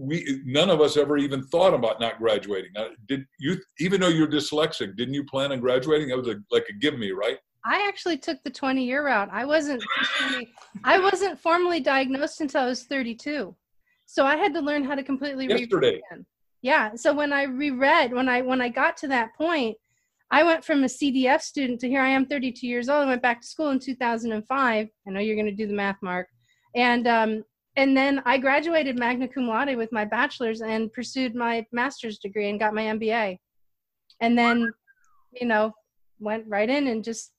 We 0.00 0.40
none 0.46 0.70
of 0.70 0.80
us 0.80 0.96
ever 0.96 1.18
even 1.18 1.42
thought 1.44 1.74
about 1.74 2.00
not 2.00 2.18
graduating. 2.18 2.70
Now, 2.74 2.88
did 3.06 3.26
you? 3.38 3.58
Even 3.78 4.00
though 4.00 4.08
you're 4.08 4.26
dyslexic, 4.26 4.96
didn't 4.96 5.14
you 5.14 5.24
plan 5.24 5.52
on 5.52 5.60
graduating? 5.60 6.08
That 6.08 6.16
was 6.16 6.28
a, 6.28 6.36
like 6.50 6.66
a 6.70 6.72
give 6.72 6.98
me, 6.98 7.10
right? 7.10 7.38
I 7.64 7.86
actually 7.86 8.16
took 8.16 8.42
the 8.42 8.50
20 8.50 8.84
year 8.84 9.04
route. 9.04 9.28
I 9.30 9.44
wasn't 9.44 9.84
I 10.84 10.98
wasn't 10.98 11.38
formally 11.38 11.80
diagnosed 11.80 12.40
until 12.40 12.62
I 12.62 12.66
was 12.66 12.84
32. 12.84 13.54
So 14.06 14.24
I 14.24 14.36
had 14.36 14.54
to 14.54 14.60
learn 14.60 14.84
how 14.84 14.94
to 14.94 15.02
completely 15.02 15.46
Yesterday. 15.46 16.00
Yeah. 16.62 16.94
So 16.94 17.12
when 17.12 17.32
I 17.32 17.44
reread, 17.44 18.12
when 18.12 18.28
I 18.28 18.40
when 18.42 18.60
I 18.60 18.68
got 18.68 18.96
to 18.98 19.08
that 19.08 19.36
point, 19.36 19.76
I 20.30 20.42
went 20.42 20.64
from 20.64 20.84
a 20.84 20.86
CDF 20.86 21.42
student 21.42 21.80
to 21.80 21.88
here 21.88 22.00
I 22.00 22.08
am 22.08 22.26
32 22.26 22.66
years 22.66 22.88
old. 22.88 23.04
I 23.04 23.10
went 23.10 23.22
back 23.22 23.40
to 23.40 23.46
school 23.46 23.70
in 23.70 23.78
2005. 23.78 24.88
I 25.06 25.10
know 25.10 25.20
you're 25.20 25.36
going 25.36 25.46
to 25.46 25.52
do 25.52 25.66
the 25.66 25.74
math, 25.74 25.96
Mark. 26.02 26.28
And 26.74 27.06
um, 27.08 27.44
and 27.76 27.96
then 27.96 28.22
I 28.24 28.38
graduated 28.38 28.98
magna 28.98 29.28
cum 29.28 29.46
laude 29.46 29.76
with 29.76 29.92
my 29.92 30.04
bachelor's 30.04 30.60
and 30.60 30.92
pursued 30.92 31.34
my 31.34 31.64
master's 31.72 32.18
degree 32.18 32.50
and 32.50 32.58
got 32.58 32.74
my 32.74 32.82
MBA. 32.82 33.38
And 34.20 34.36
then, 34.36 34.72
you 35.32 35.46
know, 35.46 35.72
went 36.18 36.44
right 36.46 36.68
in 36.68 36.88
and 36.88 37.02
just 37.02 37.32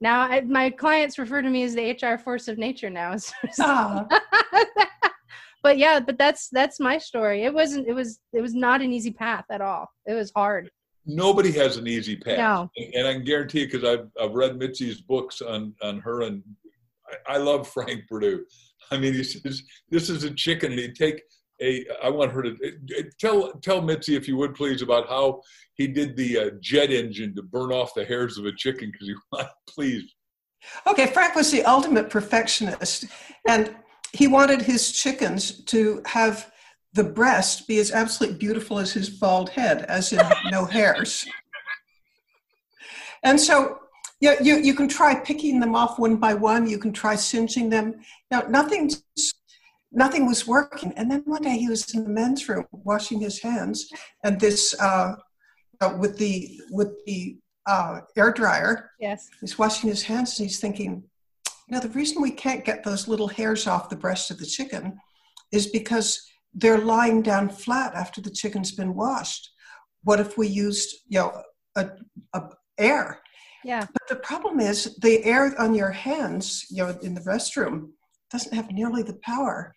now 0.00 0.22
I, 0.22 0.40
my 0.42 0.70
clients 0.70 1.18
refer 1.18 1.42
to 1.42 1.48
me 1.48 1.62
as 1.62 1.74
the 1.74 1.92
HR 1.92 2.18
force 2.18 2.48
of 2.48 2.58
nature 2.58 2.90
now. 2.90 3.16
Oh. 3.60 4.06
but 5.62 5.78
yeah, 5.78 6.00
but 6.00 6.18
that's 6.18 6.48
that's 6.50 6.80
my 6.80 6.98
story. 6.98 7.44
It 7.44 7.54
wasn't. 7.54 7.88
It 7.88 7.94
was. 7.94 8.18
It 8.32 8.40
was 8.40 8.54
not 8.54 8.82
an 8.82 8.92
easy 8.92 9.12
path 9.12 9.44
at 9.50 9.62
all. 9.62 9.88
It 10.06 10.12
was 10.12 10.30
hard 10.34 10.70
nobody 11.06 11.52
has 11.52 11.76
an 11.76 11.86
easy 11.86 12.16
path. 12.16 12.38
No. 12.38 12.70
And 12.94 13.06
I 13.06 13.14
can 13.14 13.24
guarantee 13.24 13.60
you, 13.60 13.66
because 13.66 13.84
I've, 13.84 14.08
I've 14.20 14.34
read 14.34 14.58
Mitzi's 14.58 15.00
books 15.00 15.42
on, 15.42 15.74
on 15.82 16.00
her, 16.00 16.22
and 16.22 16.42
I, 17.26 17.34
I 17.34 17.36
love 17.38 17.68
Frank 17.68 18.06
Perdue. 18.08 18.44
I 18.90 18.98
mean, 18.98 19.14
he 19.14 19.22
says, 19.24 19.62
this 19.90 20.10
is 20.10 20.24
a 20.24 20.30
chicken, 20.30 20.72
and 20.72 20.80
he'd 20.80 20.94
take 20.94 21.22
a, 21.60 21.84
I 22.02 22.08
want 22.08 22.32
her 22.32 22.42
to 22.42 22.56
tell, 23.18 23.52
tell 23.62 23.80
Mitzi, 23.80 24.16
if 24.16 24.28
you 24.28 24.36
would 24.36 24.54
please, 24.54 24.82
about 24.82 25.08
how 25.08 25.42
he 25.74 25.86
did 25.86 26.16
the 26.16 26.38
uh, 26.38 26.50
jet 26.60 26.90
engine 26.90 27.34
to 27.36 27.42
burn 27.42 27.72
off 27.72 27.94
the 27.94 28.04
hairs 28.04 28.38
of 28.38 28.46
a 28.46 28.52
chicken, 28.52 28.90
because 28.90 29.08
he 29.08 29.14
wanted, 29.32 29.50
please. 29.68 30.04
Okay, 30.86 31.06
Frank 31.06 31.34
was 31.34 31.50
the 31.50 31.64
ultimate 31.64 32.08
perfectionist, 32.08 33.06
and 33.46 33.74
he 34.12 34.26
wanted 34.26 34.62
his 34.62 34.92
chickens 34.92 35.62
to 35.64 36.02
have 36.06 36.50
the 36.94 37.04
breast 37.04 37.66
be 37.66 37.78
as 37.78 37.90
absolutely 37.90 38.38
beautiful 38.38 38.78
as 38.78 38.92
his 38.92 39.10
bald 39.10 39.50
head, 39.50 39.82
as 39.88 40.12
in 40.12 40.20
no 40.50 40.64
hairs. 40.64 41.26
And 43.24 43.40
so 43.40 43.80
yeah, 44.24 44.36
you, 44.40 44.56
you 44.56 44.72
can 44.72 44.88
try 44.88 45.14
picking 45.14 45.60
them 45.60 45.74
off 45.74 45.98
one 45.98 46.16
by 46.16 46.32
one. 46.32 46.66
You 46.66 46.78
can 46.78 46.94
try 46.94 47.14
singeing 47.14 47.68
them. 47.68 47.96
Now, 48.30 48.40
nothing, 48.48 48.90
nothing 49.92 50.24
was 50.24 50.46
working. 50.46 50.94
And 50.96 51.10
then 51.10 51.22
one 51.26 51.42
day 51.42 51.58
he 51.58 51.68
was 51.68 51.94
in 51.94 52.04
the 52.04 52.08
men's 52.08 52.48
room 52.48 52.64
washing 52.72 53.20
his 53.20 53.42
hands, 53.42 53.86
and 54.24 54.40
this 54.40 54.74
uh, 54.80 55.16
uh, 55.82 55.96
with 55.98 56.16
the 56.16 56.58
with 56.70 57.04
the 57.04 57.36
uh, 57.66 58.00
air 58.16 58.32
dryer. 58.32 58.92
Yes, 58.98 59.28
he's 59.42 59.58
washing 59.58 59.90
his 59.90 60.02
hands, 60.02 60.38
and 60.38 60.48
he's 60.48 60.58
thinking, 60.58 61.04
now 61.68 61.80
the 61.80 61.90
reason 61.90 62.22
we 62.22 62.30
can't 62.30 62.64
get 62.64 62.82
those 62.82 63.06
little 63.06 63.28
hairs 63.28 63.66
off 63.66 63.90
the 63.90 63.96
breast 64.04 64.30
of 64.30 64.38
the 64.38 64.46
chicken 64.46 64.98
is 65.52 65.66
because 65.66 66.26
they're 66.54 66.78
lying 66.78 67.20
down 67.20 67.50
flat 67.50 67.94
after 67.94 68.22
the 68.22 68.30
chicken's 68.30 68.72
been 68.72 68.94
washed. 68.94 69.50
What 70.02 70.18
if 70.18 70.38
we 70.38 70.46
used, 70.48 70.94
you 71.08 71.18
know, 71.18 71.42
a, 71.76 71.90
a 72.32 72.42
air? 72.78 73.20
Yeah. 73.64 73.86
But 73.92 74.08
the 74.08 74.16
problem 74.16 74.60
is 74.60 74.96
the 74.96 75.24
air 75.24 75.54
on 75.58 75.74
your 75.74 75.90
hands, 75.90 76.66
you 76.70 76.84
know, 76.84 76.98
in 77.02 77.14
the 77.14 77.22
restroom 77.22 77.90
doesn't 78.30 78.54
have 78.54 78.70
nearly 78.70 79.02
the 79.02 79.18
power. 79.22 79.74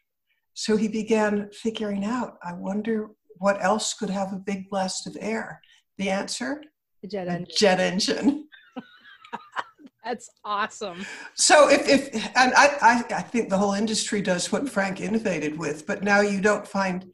So 0.53 0.75
he 0.75 0.87
began 0.87 1.49
figuring 1.53 2.03
out, 2.03 2.37
I 2.43 2.53
wonder 2.53 3.09
what 3.37 3.63
else 3.63 3.93
could 3.93 4.09
have 4.09 4.33
a 4.33 4.37
big 4.37 4.69
blast 4.69 5.07
of 5.07 5.15
air. 5.19 5.61
The 5.97 6.09
answer? 6.09 6.61
The 7.01 7.07
jet 7.07 7.27
engine. 7.27 7.55
jet 7.57 7.79
engine. 7.79 8.47
That's 10.03 10.29
awesome. 10.43 11.05
So 11.35 11.69
if, 11.69 11.87
if 11.87 12.15
and 12.37 12.53
I, 12.55 12.77
I, 12.81 13.03
I 13.17 13.21
think 13.21 13.49
the 13.49 13.57
whole 13.57 13.73
industry 13.73 14.21
does 14.21 14.51
what 14.51 14.69
Frank 14.69 15.01
innovated 15.01 15.59
with, 15.59 15.85
but 15.85 16.01
now 16.01 16.21
you 16.21 16.41
don't 16.41 16.67
find 16.67 17.05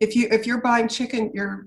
if 0.00 0.14
you 0.14 0.28
if 0.30 0.46
you're 0.46 0.60
buying 0.60 0.88
chicken, 0.88 1.30
you're 1.32 1.66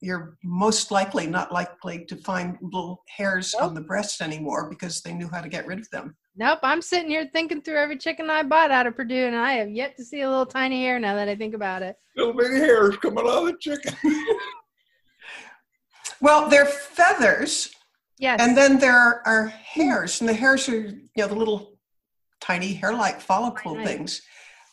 you're 0.00 0.36
most 0.42 0.90
likely 0.90 1.26
not 1.26 1.52
likely 1.52 2.04
to 2.06 2.16
find 2.16 2.56
little 2.60 3.02
hairs 3.08 3.54
nope. 3.54 3.68
on 3.68 3.74
the 3.74 3.80
breast 3.80 4.20
anymore 4.20 4.68
because 4.68 5.00
they 5.00 5.12
knew 5.12 5.28
how 5.28 5.40
to 5.40 5.48
get 5.48 5.66
rid 5.66 5.78
of 5.78 5.90
them. 5.90 6.16
Nope, 6.36 6.58
I'm 6.62 6.82
sitting 6.82 7.10
here 7.10 7.28
thinking 7.32 7.62
through 7.62 7.78
every 7.78 7.98
chicken 7.98 8.28
I 8.28 8.42
bought 8.42 8.70
out 8.70 8.86
of 8.86 8.94
Perdue, 8.94 9.26
and 9.26 9.36
I 9.36 9.52
have 9.52 9.70
yet 9.70 9.96
to 9.96 10.04
see 10.04 10.20
a 10.20 10.28
little 10.28 10.46
tiny 10.46 10.82
hair 10.82 10.98
now 10.98 11.14
that 11.14 11.28
I 11.28 11.34
think 11.34 11.54
about 11.54 11.82
it. 11.82 11.96
Little 12.16 12.34
bitty 12.34 12.58
hairs 12.58 12.96
coming 12.98 13.26
out 13.26 13.38
of 13.38 13.46
the 13.46 13.56
chicken. 13.58 13.94
well, 16.20 16.48
they're 16.48 16.66
feathers 16.66 17.70
Yes. 18.18 18.40
And 18.40 18.56
then 18.56 18.78
there 18.78 19.26
are, 19.26 19.46
hairs, 19.48 20.20
and 20.20 20.28
the 20.28 20.34
hairs 20.34 20.68
are, 20.68 20.80
you 20.80 21.08
know, 21.16 21.28
the 21.28 21.34
little 21.34 21.78
tiny 22.40 22.72
hair-like 22.72 23.20
follicle 23.20 23.74
nice. 23.74 23.86
things. 23.86 24.22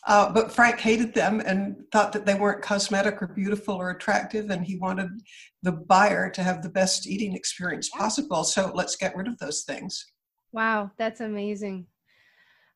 Uh, 0.06 0.30
but 0.30 0.52
Frank 0.52 0.78
hated 0.78 1.14
them 1.14 1.40
and 1.40 1.76
thought 1.90 2.12
that 2.12 2.26
they 2.26 2.34
weren't 2.34 2.62
cosmetic 2.62 3.22
or 3.22 3.28
beautiful 3.28 3.74
or 3.74 3.90
attractive, 3.90 4.50
and 4.50 4.64
he 4.64 4.76
wanted 4.76 5.08
the 5.62 5.72
buyer 5.72 6.28
to 6.30 6.42
have 6.42 6.62
the 6.62 6.68
best 6.68 7.06
eating 7.06 7.34
experience 7.34 7.88
possible. 7.88 8.44
So 8.44 8.70
let's 8.74 8.96
get 8.96 9.16
rid 9.16 9.28
of 9.28 9.38
those 9.38 9.62
things. 9.62 10.04
Wow, 10.52 10.90
that's 10.98 11.20
amazing. 11.20 11.86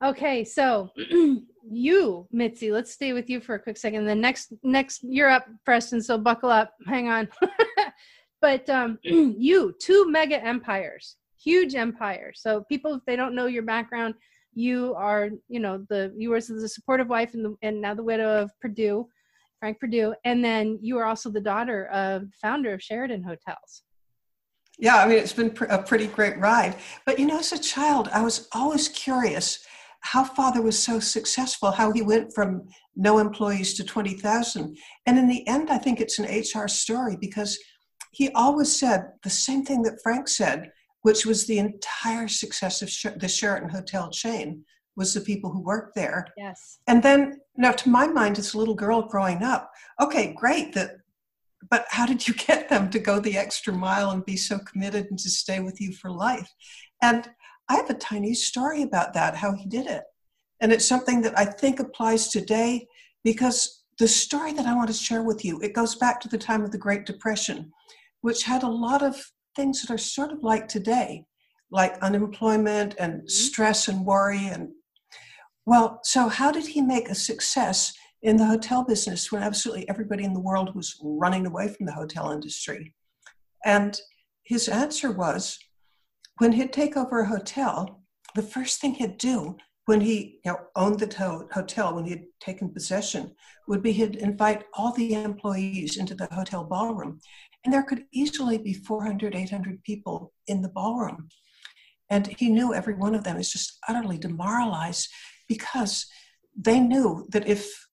Okay, 0.03 0.43
so 0.43 0.91
you, 1.71 2.27
Mitzi, 2.33 2.73
let's 2.73 2.93
stay 2.93 3.13
with 3.13 3.29
you 3.29 3.41
for 3.41 3.57
a 3.57 3.61
quick 3.61 3.77
second. 3.77 4.07
The 4.07 4.15
next, 4.15 4.55
next, 4.63 5.01
you're 5.03 5.29
up, 5.29 5.47
Preston. 5.65 6.01
So 6.01 6.17
buckle 6.17 6.51
up. 6.51 6.73
Hang 6.87 7.09
on. 7.09 7.29
but 8.41 8.69
um, 8.71 8.99
you 9.03 9.75
two 9.81 10.11
mega 10.11 10.43
empires 10.43 11.17
huge 11.41 11.75
empires 11.75 12.41
so 12.43 12.65
people 12.69 12.95
if 12.95 13.05
they 13.07 13.17
don't 13.17 13.35
know 13.35 13.47
your 13.47 13.63
background 13.63 14.15
you 14.55 14.95
are 14.97 15.31
you 15.49 15.61
know 15.61 15.85
the 15.89 16.13
you 16.17 16.31
were 16.31 16.41
the 16.41 16.69
supportive 16.69 17.09
wife 17.09 17.35
and, 17.35 17.45
the, 17.45 17.57
and 17.63 17.81
now 17.81 17.95
the 17.95 18.03
widow 18.03 18.43
of 18.43 18.51
Perdue, 18.61 19.09
frank 19.61 19.79
Perdue, 19.79 20.15
and 20.25 20.45
then 20.45 20.79
you 20.83 20.99
are 20.99 21.05
also 21.05 21.31
the 21.31 21.41
daughter 21.41 21.87
of 21.87 22.25
founder 22.41 22.73
of 22.73 22.83
Sheraton 22.83 23.23
hotels. 23.23 23.83
Yeah 24.79 24.97
i 24.97 25.09
mean 25.09 25.19
it's 25.19 25.33
been 25.33 25.57
a 25.69 25.83
pretty 25.83 26.07
great 26.07 26.39
ride. 26.39 26.77
But 27.07 27.19
you 27.19 27.27
know 27.27 27.39
as 27.39 27.53
a 27.53 27.59
child 27.59 28.09
i 28.13 28.23
was 28.23 28.49
always 28.53 28.89
curious 28.89 29.65
how 30.01 30.23
father 30.23 30.63
was 30.63 30.79
so 30.79 31.01
successful 31.01 31.73
how 31.73 31.91
he 31.91 32.03
went 32.03 32.33
from 32.33 32.69
no 32.95 33.19
employees 33.19 33.75
to 33.75 33.83
20000 33.85 34.77
and 35.07 35.19
in 35.19 35.27
the 35.27 35.47
end 35.49 35.71
i 35.71 35.79
think 35.79 36.01
it's 36.01 36.21
an 36.21 36.27
hr 36.27 36.69
story 36.69 37.17
because 37.21 37.59
he 38.13 38.31
always 38.31 38.77
said 38.77 39.13
the 39.23 39.31
same 39.31 39.65
thing 39.65 39.83
that 39.83 40.01
Frank 40.03 40.29
said, 40.29 40.73
which 41.03 41.25
was 41.25 41.47
the 41.47 41.59
entire 41.59 42.29
success 42.29 42.83
of 42.83 43.21
the 43.21 43.29
Sheraton 43.29 43.69
Hotel 43.69 44.11
chain 44.11 44.65
was 44.97 45.15
the 45.15 45.21
people 45.21 45.51
who 45.51 45.61
worked 45.61 45.95
there. 45.95 46.27
Yes. 46.37 46.81
And 46.89 47.03
then, 47.03 47.41
now 47.57 47.71
to 47.71 47.89
my 47.89 48.09
mind, 48.09 48.39
as 48.39 48.53
a 48.53 48.59
little 48.59 48.75
girl 48.75 49.03
growing 49.03 49.43
up, 49.45 49.71
okay, 50.01 50.35
great 50.37 50.75
that, 50.75 50.97
but 51.71 51.87
how 51.89 52.05
did 52.05 52.27
you 52.27 52.35
get 52.35 52.69
them 52.69 52.91
to 52.91 52.99
go 52.99 53.21
the 53.21 53.39
extra 53.39 53.73
mile 53.73 54.11
and 54.11 54.25
be 54.25 54.37
so 54.37 54.59
committed 54.59 55.07
and 55.11 55.19
to 55.21 55.31
stay 55.31 55.61
with 55.61 55.81
you 55.81 55.93
for 55.93 56.11
life? 56.11 56.53
And 57.01 57.31
I 57.69 57.77
have 57.77 57.91
a 57.91 57.95
tiny 57.95 58.35
story 58.35 58.83
about 58.83 59.15
that, 59.15 59.37
how 59.37 59.53
he 59.53 59.67
did 59.67 59.87
it. 59.87 60.03
And 60.61 60.73
it's 60.73 60.85
something 60.85 61.23
that 61.23 61.39
I 61.39 61.45
think 61.45 61.79
applies 61.79 62.29
today 62.29 62.89
because 63.23 63.85
the 63.99 64.09
story 64.09 64.53
that 64.53 64.67
I 64.67 64.75
want 64.75 64.89
to 64.89 64.95
share 64.95 65.23
with 65.23 65.45
you, 65.45 65.61
it 65.61 65.75
goes 65.75 65.95
back 65.95 66.21
to 66.21 66.29
the 66.29 66.39
time 66.39 66.65
of 66.65 66.73
the 66.73 66.79
Great 66.79 67.07
Depression, 67.07 67.73
which 68.23 68.43
had 68.43 68.63
a 68.63 68.69
lot 68.69 69.03
of 69.03 69.21
things 69.57 69.83
that 69.83 69.93
are 69.93 69.99
sort 69.99 70.33
of 70.33 70.43
like 70.43 70.69
today, 70.69 71.25
like 71.71 71.99
unemployment 71.99 72.95
and 72.99 73.15
mm-hmm. 73.15 73.29
stress 73.29 73.89
and 73.89 74.05
worry 74.05 74.47
and 74.47 74.71
well, 75.69 76.01
so 76.03 76.29
how 76.29 76.51
did 76.51 76.67
he 76.67 76.81
make 76.81 77.11
a 77.11 77.15
success 77.15 77.93
in 78.23 78.39
the 78.39 78.47
hotel 78.47 78.85
business 78.85 79.31
when 79.31 79.43
absolutely 79.43 79.87
everybody 79.87 80.25
in 80.25 80.33
the 80.33 80.41
world 80.41 80.75
was 80.75 80.99
running 81.03 81.45
away 81.45 81.69
from 81.69 81.85
the 81.85 81.93
hotel 81.93 82.31
industry? 82.31 82.95
And 83.67 84.01
his 84.45 84.67
answer 84.69 85.13
was 85.13 85.59
when 86.39 86.53
he'd 86.53 86.73
take 86.73 86.97
over 86.97 87.21
a 87.21 87.29
hotel, 87.29 88.03
the 88.35 88.43
first 88.43 88.81
thing 88.81 88.95
he'd 88.95 89.19
do 89.19 89.59
when 89.85 90.01
he 90.01 90.41
you 90.43 90.53
know, 90.53 90.59
owned 90.75 91.01
the 91.01 91.47
hotel, 91.53 91.95
when 91.95 92.05
he 92.05 92.13
had 92.13 92.25
taken 92.41 92.73
possession, 92.73 93.35
would 93.67 93.83
be 93.83 93.93
he'd 93.93 94.17
invite 94.17 94.65
all 94.73 94.93
the 94.93 95.13
employees 95.15 95.99
into 95.99 96.15
the 96.15 96.29
hotel 96.33 96.65
ballroom. 96.65 97.21
And 97.65 97.73
there 97.73 97.83
could 97.83 98.05
easily 98.13 98.59
be 98.59 98.73
400, 98.73 99.35
800 99.35 99.83
people 99.83 100.33
in 100.47 100.63
the 100.63 100.69
ballroom. 100.69 101.29
And 102.11 102.27
he 102.39 102.49
knew 102.49 102.73
every 102.73 102.95
one 102.95 103.15
of 103.15 103.25
them 103.25 103.37
is 103.37 103.53
just 103.53 103.79
utterly 103.89 104.19
demoralized 104.19 105.09
because 105.49 106.07
they 106.57 106.81
knew 106.81 107.27
that 107.31 107.47
if 107.47 107.89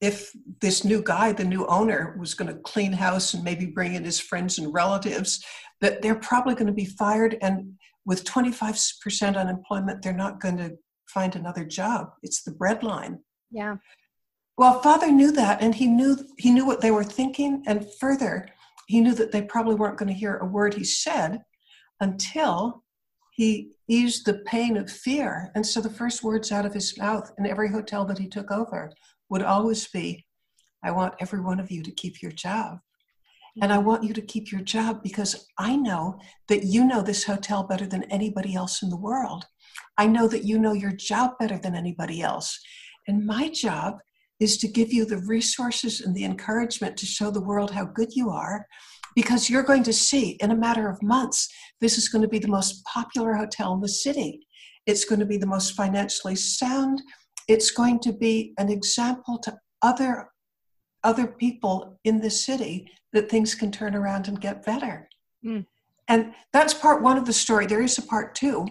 if 0.00 0.32
this 0.60 0.84
new 0.84 1.02
guy, 1.02 1.32
the 1.32 1.44
new 1.44 1.66
owner, 1.66 2.14
was 2.18 2.34
going 2.34 2.52
to 2.52 2.60
clean 2.60 2.92
house 2.92 3.32
and 3.32 3.42
maybe 3.42 3.64
bring 3.64 3.94
in 3.94 4.04
his 4.04 4.20
friends 4.20 4.58
and 4.58 4.74
relatives, 4.74 5.42
that 5.80 6.02
they're 6.02 6.14
probably 6.14 6.54
going 6.54 6.66
to 6.66 6.72
be 6.72 6.84
fired. 6.84 7.38
And 7.40 7.72
with 8.04 8.24
25% 8.24 9.36
unemployment, 9.36 10.02
they're 10.02 10.12
not 10.12 10.40
going 10.40 10.58
to 10.58 10.76
find 11.06 11.34
another 11.34 11.64
job. 11.64 12.10
It's 12.22 12.42
the 12.42 12.50
breadline. 12.50 13.20
Yeah. 13.50 13.76
Well, 14.58 14.82
father 14.82 15.10
knew 15.10 15.32
that, 15.32 15.62
and 15.62 15.74
he 15.74 15.86
knew 15.86 16.16
he 16.38 16.50
knew 16.50 16.64
what 16.64 16.80
they 16.80 16.92
were 16.92 17.02
thinking, 17.02 17.64
and 17.66 17.86
further, 17.98 18.48
he 18.86 19.00
knew 19.00 19.14
that 19.14 19.32
they 19.32 19.42
probably 19.42 19.74
weren't 19.74 19.98
going 19.98 20.08
to 20.08 20.14
hear 20.14 20.36
a 20.36 20.46
word 20.46 20.74
he 20.74 20.84
said 20.84 21.42
until 22.00 22.84
he 23.32 23.72
eased 23.88 24.26
the 24.26 24.42
pain 24.46 24.76
of 24.76 24.90
fear. 24.90 25.50
And 25.54 25.66
so 25.66 25.80
the 25.80 25.90
first 25.90 26.22
words 26.22 26.52
out 26.52 26.66
of 26.66 26.74
his 26.74 26.96
mouth 26.96 27.32
in 27.38 27.46
every 27.46 27.70
hotel 27.70 28.04
that 28.06 28.18
he 28.18 28.28
took 28.28 28.50
over 28.50 28.92
would 29.28 29.42
always 29.42 29.88
be, 29.88 30.24
I 30.84 30.90
want 30.92 31.14
every 31.20 31.40
one 31.40 31.58
of 31.58 31.70
you 31.70 31.82
to 31.82 31.90
keep 31.90 32.22
your 32.22 32.30
job. 32.30 32.78
And 33.62 33.72
I 33.72 33.78
want 33.78 34.02
you 34.04 34.12
to 34.14 34.22
keep 34.22 34.50
your 34.50 34.60
job 34.60 35.02
because 35.02 35.48
I 35.58 35.76
know 35.76 36.18
that 36.48 36.64
you 36.64 36.84
know 36.84 37.02
this 37.02 37.24
hotel 37.24 37.62
better 37.62 37.86
than 37.86 38.04
anybody 38.04 38.54
else 38.54 38.82
in 38.82 38.90
the 38.90 38.96
world. 38.96 39.46
I 39.96 40.06
know 40.06 40.26
that 40.28 40.44
you 40.44 40.58
know 40.58 40.72
your 40.72 40.92
job 40.92 41.32
better 41.38 41.58
than 41.58 41.74
anybody 41.74 42.20
else. 42.20 42.58
And 43.06 43.26
my 43.26 43.48
job 43.48 43.98
is 44.40 44.56
to 44.58 44.68
give 44.68 44.92
you 44.92 45.04
the 45.04 45.18
resources 45.18 46.00
and 46.00 46.14
the 46.14 46.24
encouragement 46.24 46.96
to 46.96 47.06
show 47.06 47.30
the 47.30 47.40
world 47.40 47.70
how 47.70 47.84
good 47.84 48.14
you 48.14 48.30
are 48.30 48.66
because 49.14 49.48
you're 49.48 49.62
going 49.62 49.84
to 49.84 49.92
see 49.92 50.30
in 50.40 50.50
a 50.50 50.56
matter 50.56 50.88
of 50.88 51.02
months, 51.02 51.48
this 51.80 51.98
is 51.98 52.08
going 52.08 52.22
to 52.22 52.28
be 52.28 52.38
the 52.38 52.48
most 52.48 52.84
popular 52.84 53.34
hotel 53.34 53.74
in 53.74 53.80
the 53.80 53.88
city. 53.88 54.46
It's 54.86 55.04
going 55.04 55.20
to 55.20 55.26
be 55.26 55.36
the 55.36 55.46
most 55.46 55.74
financially 55.74 56.36
sound. 56.36 57.00
It's 57.48 57.70
going 57.70 58.00
to 58.00 58.12
be 58.12 58.54
an 58.58 58.70
example 58.70 59.38
to 59.40 59.56
other 59.82 60.28
other 61.04 61.26
people 61.26 62.00
in 62.04 62.18
the 62.18 62.30
city 62.30 62.90
that 63.12 63.28
things 63.28 63.54
can 63.54 63.70
turn 63.70 63.94
around 63.94 64.26
and 64.26 64.40
get 64.40 64.64
better. 64.64 65.06
Mm. 65.44 65.66
And 66.08 66.32
that's 66.50 66.72
part 66.72 67.02
one 67.02 67.18
of 67.18 67.26
the 67.26 67.32
story. 67.32 67.66
There 67.66 67.82
is 67.82 67.98
a 67.98 68.02
part 68.02 68.34
two, 68.34 68.66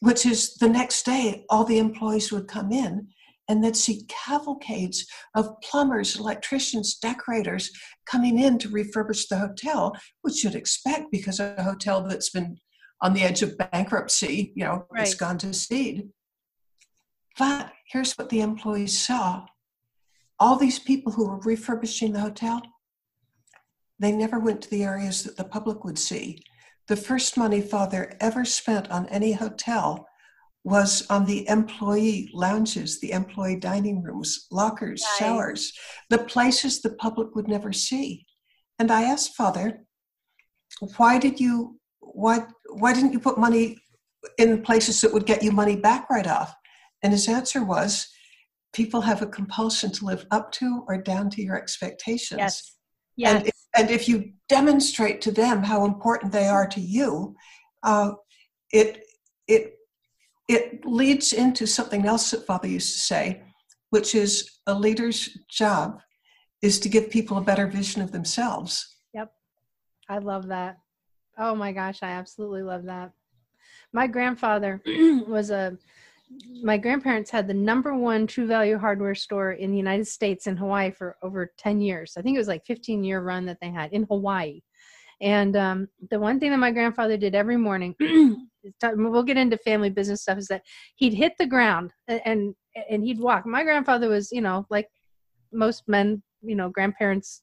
which 0.00 0.26
is 0.26 0.56
the 0.56 0.68
next 0.68 1.06
day, 1.06 1.46
all 1.48 1.64
the 1.64 1.78
employees 1.78 2.30
would 2.32 2.48
come 2.48 2.70
in 2.70 3.08
and 3.48 3.62
they'd 3.62 3.76
see 3.76 4.06
cavalcades 4.08 5.06
of 5.34 5.60
plumbers, 5.62 6.18
electricians, 6.18 6.96
decorators 6.96 7.70
coming 8.06 8.38
in 8.38 8.58
to 8.58 8.68
refurbish 8.68 9.28
the 9.28 9.38
hotel, 9.38 9.94
which 10.22 10.42
you'd 10.42 10.54
expect 10.54 11.12
because 11.12 11.40
a 11.40 11.62
hotel 11.62 12.02
that's 12.02 12.30
been 12.30 12.56
on 13.02 13.12
the 13.12 13.22
edge 13.22 13.42
of 13.42 13.58
bankruptcy, 13.58 14.52
you 14.54 14.64
know, 14.64 14.86
right. 14.90 15.02
it's 15.02 15.14
gone 15.14 15.36
to 15.38 15.52
seed. 15.52 16.08
But 17.38 17.72
here's 17.90 18.14
what 18.14 18.30
the 18.30 18.40
employees 18.40 18.98
saw 18.98 19.46
all 20.40 20.56
these 20.56 20.78
people 20.78 21.12
who 21.12 21.28
were 21.28 21.38
refurbishing 21.38 22.12
the 22.12 22.20
hotel, 22.20 22.60
they 23.98 24.12
never 24.12 24.38
went 24.38 24.62
to 24.62 24.70
the 24.70 24.82
areas 24.82 25.22
that 25.22 25.36
the 25.36 25.44
public 25.44 25.84
would 25.84 25.98
see. 25.98 26.42
The 26.88 26.96
first 26.96 27.36
money 27.36 27.60
father 27.60 28.12
ever 28.20 28.44
spent 28.44 28.90
on 28.90 29.06
any 29.06 29.32
hotel 29.32 30.06
was 30.64 31.06
on 31.10 31.26
the 31.26 31.46
employee 31.48 32.30
lounges, 32.32 32.98
the 33.00 33.12
employee 33.12 33.56
dining 33.56 34.02
rooms, 34.02 34.46
lockers, 34.50 35.02
right. 35.02 35.18
showers, 35.18 35.72
the 36.08 36.18
places 36.18 36.80
the 36.80 36.94
public 36.94 37.34
would 37.34 37.48
never 37.48 37.72
see. 37.72 38.26
And 38.78 38.90
I 38.90 39.02
asked 39.02 39.36
Father, 39.36 39.84
why 40.96 41.18
did 41.18 41.38
you 41.38 41.78
why 42.00 42.46
why 42.70 42.92
didn't 42.94 43.12
you 43.12 43.20
put 43.20 43.38
money 43.38 43.78
in 44.38 44.62
places 44.62 45.00
that 45.02 45.12
would 45.12 45.26
get 45.26 45.42
you 45.42 45.52
money 45.52 45.76
back 45.76 46.08
right 46.10 46.26
off? 46.26 46.54
And 47.02 47.12
his 47.12 47.28
answer 47.28 47.62
was, 47.62 48.08
people 48.72 49.02
have 49.02 49.20
a 49.20 49.26
compulsion 49.26 49.92
to 49.92 50.06
live 50.06 50.26
up 50.30 50.50
to 50.52 50.84
or 50.88 50.96
down 50.96 51.28
to 51.30 51.42
your 51.42 51.56
expectations. 51.56 52.38
Yes. 52.38 52.76
Yes. 53.16 53.34
And, 53.34 53.46
if, 53.46 53.54
and 53.76 53.90
if 53.90 54.08
you 54.08 54.32
demonstrate 54.48 55.20
to 55.20 55.30
them 55.30 55.62
how 55.62 55.84
important 55.84 56.32
they 56.32 56.48
are 56.48 56.66
to 56.68 56.80
you, 56.80 57.36
uh, 57.82 58.12
it 58.72 59.04
it 59.46 59.74
it 60.48 60.84
leads 60.84 61.32
into 61.32 61.66
something 61.66 62.06
else 62.06 62.30
that 62.30 62.46
Father 62.46 62.68
used 62.68 62.94
to 62.94 63.00
say, 63.00 63.42
which 63.90 64.14
is 64.14 64.58
a 64.66 64.74
leader's 64.74 65.36
job 65.48 66.00
is 66.62 66.78
to 66.80 66.88
give 66.88 67.10
people 67.10 67.38
a 67.38 67.42
better 67.42 67.66
vision 67.66 68.02
of 68.02 68.12
themselves. 68.12 68.96
Yep. 69.14 69.32
I 70.08 70.18
love 70.18 70.48
that. 70.48 70.78
Oh 71.38 71.54
my 71.54 71.72
gosh, 71.72 72.02
I 72.02 72.10
absolutely 72.10 72.62
love 72.62 72.84
that. 72.84 73.12
My 73.92 74.06
grandfather 74.06 74.82
was 74.86 75.50
a 75.50 75.76
my 76.62 76.78
grandparents 76.78 77.30
had 77.30 77.46
the 77.46 77.54
number 77.54 77.94
one 77.94 78.26
true 78.26 78.46
value 78.46 78.78
hardware 78.78 79.14
store 79.14 79.52
in 79.52 79.70
the 79.70 79.76
United 79.76 80.06
States 80.06 80.46
in 80.46 80.56
Hawaii 80.56 80.90
for 80.90 81.16
over 81.22 81.52
10 81.58 81.80
years. 81.80 82.14
I 82.16 82.22
think 82.22 82.34
it 82.34 82.38
was 82.38 82.48
like 82.48 82.64
15 82.64 83.04
year 83.04 83.20
run 83.20 83.44
that 83.46 83.58
they 83.60 83.70
had 83.70 83.92
in 83.92 84.04
Hawaii. 84.04 84.62
And 85.24 85.56
um, 85.56 85.88
the 86.10 86.20
one 86.20 86.38
thing 86.38 86.50
that 86.50 86.58
my 86.58 86.70
grandfather 86.70 87.16
did 87.16 87.34
every 87.34 87.56
morning 87.56 87.96
we'll 88.82 89.22
get 89.22 89.38
into 89.38 89.56
family 89.58 89.90
business 89.90 90.22
stuff 90.22 90.38
is 90.38 90.48
that 90.48 90.62
he'd 90.96 91.14
hit 91.14 91.32
the 91.38 91.46
ground 91.46 91.92
and 92.08 92.54
and 92.90 93.02
he'd 93.02 93.18
walk. 93.18 93.46
My 93.46 93.64
grandfather 93.64 94.08
was 94.08 94.30
you 94.30 94.42
know 94.42 94.66
like 94.70 94.88
most 95.52 95.84
men 95.88 96.22
you 96.42 96.54
know 96.54 96.68
grandparents 96.68 97.42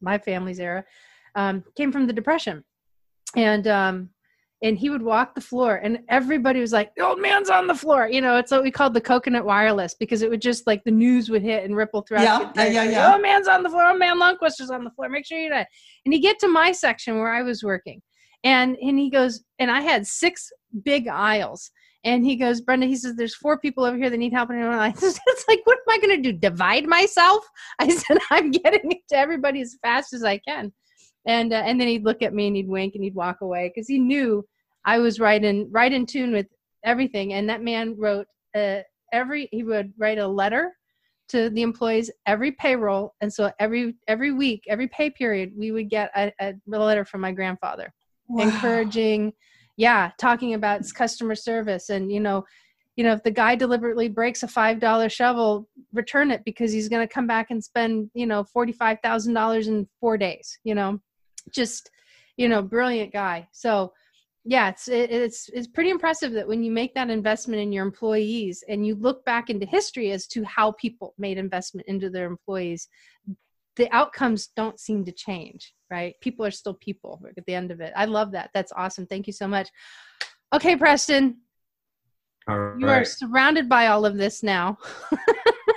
my 0.00 0.18
family's 0.18 0.60
era 0.60 0.84
um, 1.34 1.64
came 1.76 1.92
from 1.92 2.06
the 2.06 2.12
depression. 2.12 2.64
And 3.36 3.66
um, 3.66 4.10
and 4.64 4.78
he 4.78 4.88
would 4.88 5.02
walk 5.02 5.34
the 5.34 5.40
floor 5.40 5.76
and 5.76 5.98
everybody 6.08 6.58
was 6.58 6.72
like 6.72 6.90
the 6.96 7.04
old 7.04 7.20
man's 7.20 7.50
on 7.50 7.66
the 7.66 7.74
floor 7.74 8.08
you 8.08 8.20
know 8.20 8.36
it's 8.36 8.50
what 8.50 8.62
we 8.62 8.70
called 8.70 8.94
the 8.94 9.00
coconut 9.00 9.44
wireless 9.44 9.94
because 9.94 10.22
it 10.22 10.30
would 10.30 10.40
just 10.40 10.66
like 10.66 10.82
the 10.84 10.90
news 10.90 11.28
would 11.28 11.42
hit 11.42 11.64
and 11.64 11.76
ripple 11.76 12.02
throughout 12.02 12.22
yeah, 12.22 12.52
the 12.54 12.72
yeah, 12.72 12.82
yeah, 12.82 12.90
yeah. 12.90 13.14
oh 13.14 13.20
man's 13.20 13.46
on 13.46 13.62
the 13.62 13.68
floor 13.68 13.84
oh 13.84 13.96
man 13.96 14.18
Lundquist 14.18 14.60
is 14.60 14.70
on 14.70 14.82
the 14.82 14.90
floor 14.90 15.08
make 15.08 15.26
sure 15.26 15.38
you 15.38 15.50
know 15.50 15.64
and 16.04 16.14
he 16.14 16.18
get 16.18 16.38
to 16.40 16.48
my 16.48 16.72
section 16.72 17.18
where 17.18 17.32
i 17.32 17.42
was 17.42 17.62
working 17.62 18.00
and 18.42 18.76
and 18.80 18.98
he 18.98 19.10
goes 19.10 19.44
and 19.58 19.70
i 19.70 19.80
had 19.80 20.06
six 20.06 20.50
big 20.82 21.06
aisles 21.06 21.70
and 22.04 22.24
he 22.24 22.34
goes 22.34 22.62
brenda 22.62 22.86
he 22.86 22.96
says 22.96 23.14
there's 23.16 23.34
four 23.34 23.58
people 23.58 23.84
over 23.84 23.96
here 23.96 24.10
that 24.10 24.16
need 24.16 24.32
help. 24.32 24.50
And 24.50 24.64
i 24.64 24.92
said 24.92 25.12
it's 25.26 25.44
like 25.46 25.60
what 25.64 25.78
am 25.78 25.94
i 25.94 25.98
going 25.98 26.22
to 26.22 26.32
do 26.32 26.36
divide 26.36 26.86
myself? 26.86 27.46
I 27.78 27.88
said 27.94 28.18
i'm 28.30 28.50
getting 28.50 28.92
it 28.92 29.02
to 29.10 29.16
everybody 29.16 29.60
as 29.60 29.76
fast 29.82 30.14
as 30.14 30.24
i 30.24 30.38
can. 30.38 30.72
And 31.26 31.52
uh, 31.54 31.62
and 31.64 31.80
then 31.80 31.88
he'd 31.88 32.04
look 32.04 32.22
at 32.22 32.34
me 32.34 32.46
and 32.46 32.56
he'd 32.56 32.68
wink 32.68 32.94
and 32.94 33.02
he'd 33.02 33.14
walk 33.14 33.40
away 33.40 33.72
because 33.74 33.88
he 33.88 33.98
knew 33.98 34.44
i 34.84 34.98
was 34.98 35.20
right 35.20 35.44
in 35.44 35.68
right 35.70 35.92
in 35.92 36.06
tune 36.06 36.32
with 36.32 36.46
everything. 36.84 37.32
And 37.32 37.48
that 37.48 37.62
man 37.62 37.96
wrote 37.98 38.26
uh, 38.54 38.80
every 39.12 39.48
he 39.50 39.64
would 39.64 39.92
write 39.98 40.18
a 40.18 40.26
letter 40.26 40.76
to 41.26 41.48
the 41.50 41.62
employees 41.62 42.10
every 42.26 42.52
payroll. 42.52 43.14
And 43.20 43.32
so 43.32 43.50
every 43.58 43.96
every 44.06 44.32
week 44.32 44.64
every 44.68 44.88
pay 44.88 45.10
period 45.10 45.52
we 45.56 45.72
would 45.72 45.90
get 45.90 46.10
a, 46.14 46.32
a 46.40 46.54
letter 46.66 47.04
from 47.04 47.22
my 47.22 47.32
grandfather 47.32 47.92
wow. 48.28 48.44
encouraging 48.44 49.32
yeah 49.76 50.10
talking 50.18 50.54
about 50.54 50.82
customer 50.94 51.34
service. 51.34 51.88
And 51.88 52.12
you 52.12 52.20
know 52.20 52.44
you 52.96 53.02
know 53.02 53.12
if 53.12 53.22
the 53.24 53.30
guy 53.30 53.56
deliberately 53.56 54.08
breaks 54.08 54.42
a 54.42 54.48
five 54.48 54.78
dollar 54.78 55.08
shovel 55.08 55.68
return 55.92 56.30
it 56.30 56.42
because 56.44 56.72
he's 56.72 56.88
going 56.88 57.06
to 57.06 57.12
come 57.12 57.26
back 57.26 57.50
and 57.50 57.64
spend 57.64 58.10
you 58.14 58.26
know 58.26 58.44
forty 58.44 58.72
five 58.72 58.98
thousand 59.02 59.34
dollars 59.34 59.66
in 59.66 59.88
four 60.00 60.16
days 60.16 60.58
you 60.62 60.74
know? 60.74 61.00
Just 61.50 61.90
you 62.36 62.48
know 62.48 62.62
brilliant 62.62 63.12
guy. 63.12 63.48
So 63.52 63.92
yeah 64.44 64.68
it's 64.68 64.88
it, 64.88 65.10
it's 65.10 65.48
it's 65.52 65.66
pretty 65.66 65.90
impressive 65.90 66.32
that 66.32 66.46
when 66.46 66.62
you 66.62 66.70
make 66.70 66.94
that 66.94 67.10
investment 67.10 67.60
in 67.60 67.72
your 67.72 67.84
employees 67.84 68.62
and 68.68 68.86
you 68.86 68.94
look 68.94 69.24
back 69.24 69.50
into 69.50 69.66
history 69.66 70.10
as 70.12 70.26
to 70.26 70.44
how 70.44 70.72
people 70.72 71.14
made 71.18 71.38
investment 71.38 71.86
into 71.88 72.10
their 72.10 72.26
employees 72.26 72.88
the 73.76 73.90
outcomes 73.92 74.48
don't 74.48 74.78
seem 74.78 75.04
to 75.04 75.12
change, 75.12 75.74
right? 75.90 76.14
People 76.20 76.44
are 76.44 76.50
still 76.50 76.74
people 76.74 77.20
at 77.36 77.44
the 77.46 77.54
end 77.54 77.70
of 77.70 77.80
it. 77.80 77.92
I 77.96 78.04
love 78.04 78.32
that. 78.32 78.50
That's 78.54 78.72
awesome. 78.72 79.06
Thank 79.06 79.26
you 79.26 79.32
so 79.32 79.48
much. 79.48 79.68
Okay, 80.52 80.76
Preston. 80.76 81.38
You 82.78 82.88
are 82.88 83.04
surrounded 83.04 83.68
by 83.68 83.86
all 83.86 84.04
of 84.04 84.16
this 84.16 84.42
now. 84.42 84.78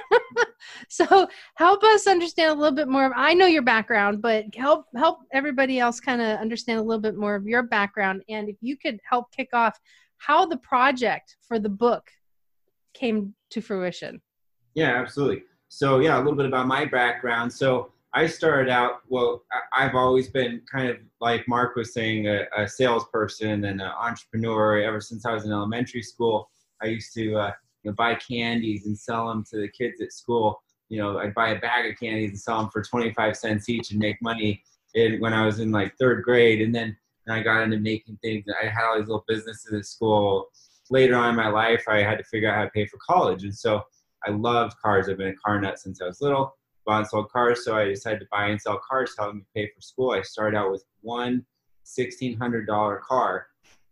so 0.89 1.27
help 1.55 1.83
us 1.83 2.07
understand 2.07 2.51
a 2.51 2.53
little 2.53 2.75
bit 2.75 2.87
more. 2.87 3.05
Of, 3.05 3.13
I 3.15 3.33
know 3.33 3.45
your 3.45 3.61
background, 3.61 4.21
but 4.21 4.45
help 4.55 4.85
help 4.95 5.19
everybody 5.31 5.79
else 5.79 5.99
kind 5.99 6.21
of 6.21 6.39
understand 6.39 6.79
a 6.79 6.83
little 6.83 7.01
bit 7.01 7.15
more 7.15 7.35
of 7.35 7.45
your 7.45 7.63
background. 7.63 8.23
And 8.29 8.49
if 8.49 8.57
you 8.61 8.77
could 8.77 8.99
help 9.09 9.31
kick 9.31 9.49
off 9.53 9.79
how 10.17 10.45
the 10.45 10.57
project 10.57 11.37
for 11.47 11.59
the 11.59 11.69
book 11.69 12.09
came 12.93 13.33
to 13.51 13.61
fruition. 13.61 14.21
Yeah, 14.73 14.99
absolutely. 14.99 15.43
So 15.69 15.99
yeah, 15.99 16.17
a 16.17 16.19
little 16.19 16.35
bit 16.35 16.45
about 16.45 16.67
my 16.67 16.85
background. 16.85 17.51
So 17.51 17.91
I 18.13 18.25
started 18.25 18.71
out, 18.71 19.01
well, 19.09 19.43
I've 19.73 19.95
always 19.95 20.29
been 20.29 20.61
kind 20.71 20.89
of 20.89 20.97
like 21.19 21.47
Mark 21.47 21.75
was 21.75 21.93
saying, 21.93 22.27
a, 22.27 22.45
a 22.57 22.67
salesperson 22.67 23.65
and 23.65 23.81
an 23.81 23.81
entrepreneur 23.81 24.81
ever 24.81 25.01
since 25.01 25.25
I 25.25 25.33
was 25.33 25.45
in 25.45 25.51
elementary 25.51 26.01
school. 26.01 26.49
I 26.81 26.87
used 26.87 27.13
to 27.15 27.35
uh, 27.35 27.51
you 27.83 27.91
know, 27.91 27.95
buy 27.95 28.15
candies 28.15 28.85
and 28.85 28.97
sell 28.97 29.27
them 29.27 29.43
to 29.51 29.57
the 29.57 29.67
kids 29.67 30.01
at 30.01 30.13
school. 30.13 30.61
You 30.89 30.99
know, 30.99 31.19
I'd 31.19 31.33
buy 31.33 31.49
a 31.49 31.59
bag 31.59 31.91
of 31.91 31.99
candies 31.99 32.29
and 32.31 32.39
sell 32.39 32.61
them 32.61 32.69
for 32.69 32.81
25 32.81 33.35
cents 33.35 33.69
each 33.69 33.91
and 33.91 33.99
make 33.99 34.21
money 34.21 34.63
in, 34.93 35.19
when 35.19 35.33
I 35.33 35.45
was 35.45 35.59
in 35.59 35.71
like 35.71 35.95
third 35.97 36.23
grade. 36.23 36.61
And 36.61 36.73
then 36.73 36.95
and 37.25 37.35
I 37.35 37.43
got 37.43 37.61
into 37.61 37.77
making 37.77 38.17
things. 38.23 38.45
I 38.61 38.67
had 38.67 38.85
all 38.85 38.97
these 38.97 39.07
little 39.07 39.25
businesses 39.27 39.73
at 39.73 39.85
school. 39.85 40.47
Later 40.89 41.15
on 41.15 41.31
in 41.31 41.35
my 41.35 41.49
life, 41.49 41.83
I 41.89 42.01
had 42.01 42.17
to 42.17 42.23
figure 42.23 42.49
out 42.49 42.55
how 42.55 42.63
to 42.63 42.69
pay 42.69 42.85
for 42.85 42.97
college. 43.05 43.43
And 43.43 43.53
so 43.53 43.83
I 44.25 44.31
loved 44.31 44.77
cars. 44.81 45.09
I've 45.09 45.17
been 45.17 45.27
a 45.27 45.35
car 45.35 45.59
nut 45.59 45.77
since 45.77 46.01
I 46.01 46.05
was 46.05 46.21
little 46.21 46.53
bought 46.87 46.99
and 46.99 47.07
sold 47.07 47.29
cars. 47.29 47.63
So 47.63 47.77
I 47.77 47.85
decided 47.85 48.21
to 48.21 48.27
buy 48.31 48.47
and 48.47 48.59
sell 48.59 48.79
cars 48.89 49.13
to 49.15 49.21
help 49.21 49.35
me 49.35 49.41
pay 49.53 49.69
for 49.75 49.81
school. 49.81 50.11
I 50.11 50.21
started 50.21 50.57
out 50.57 50.71
with 50.71 50.83
one 51.01 51.45
$1,600 51.85 53.01
car 53.01 53.47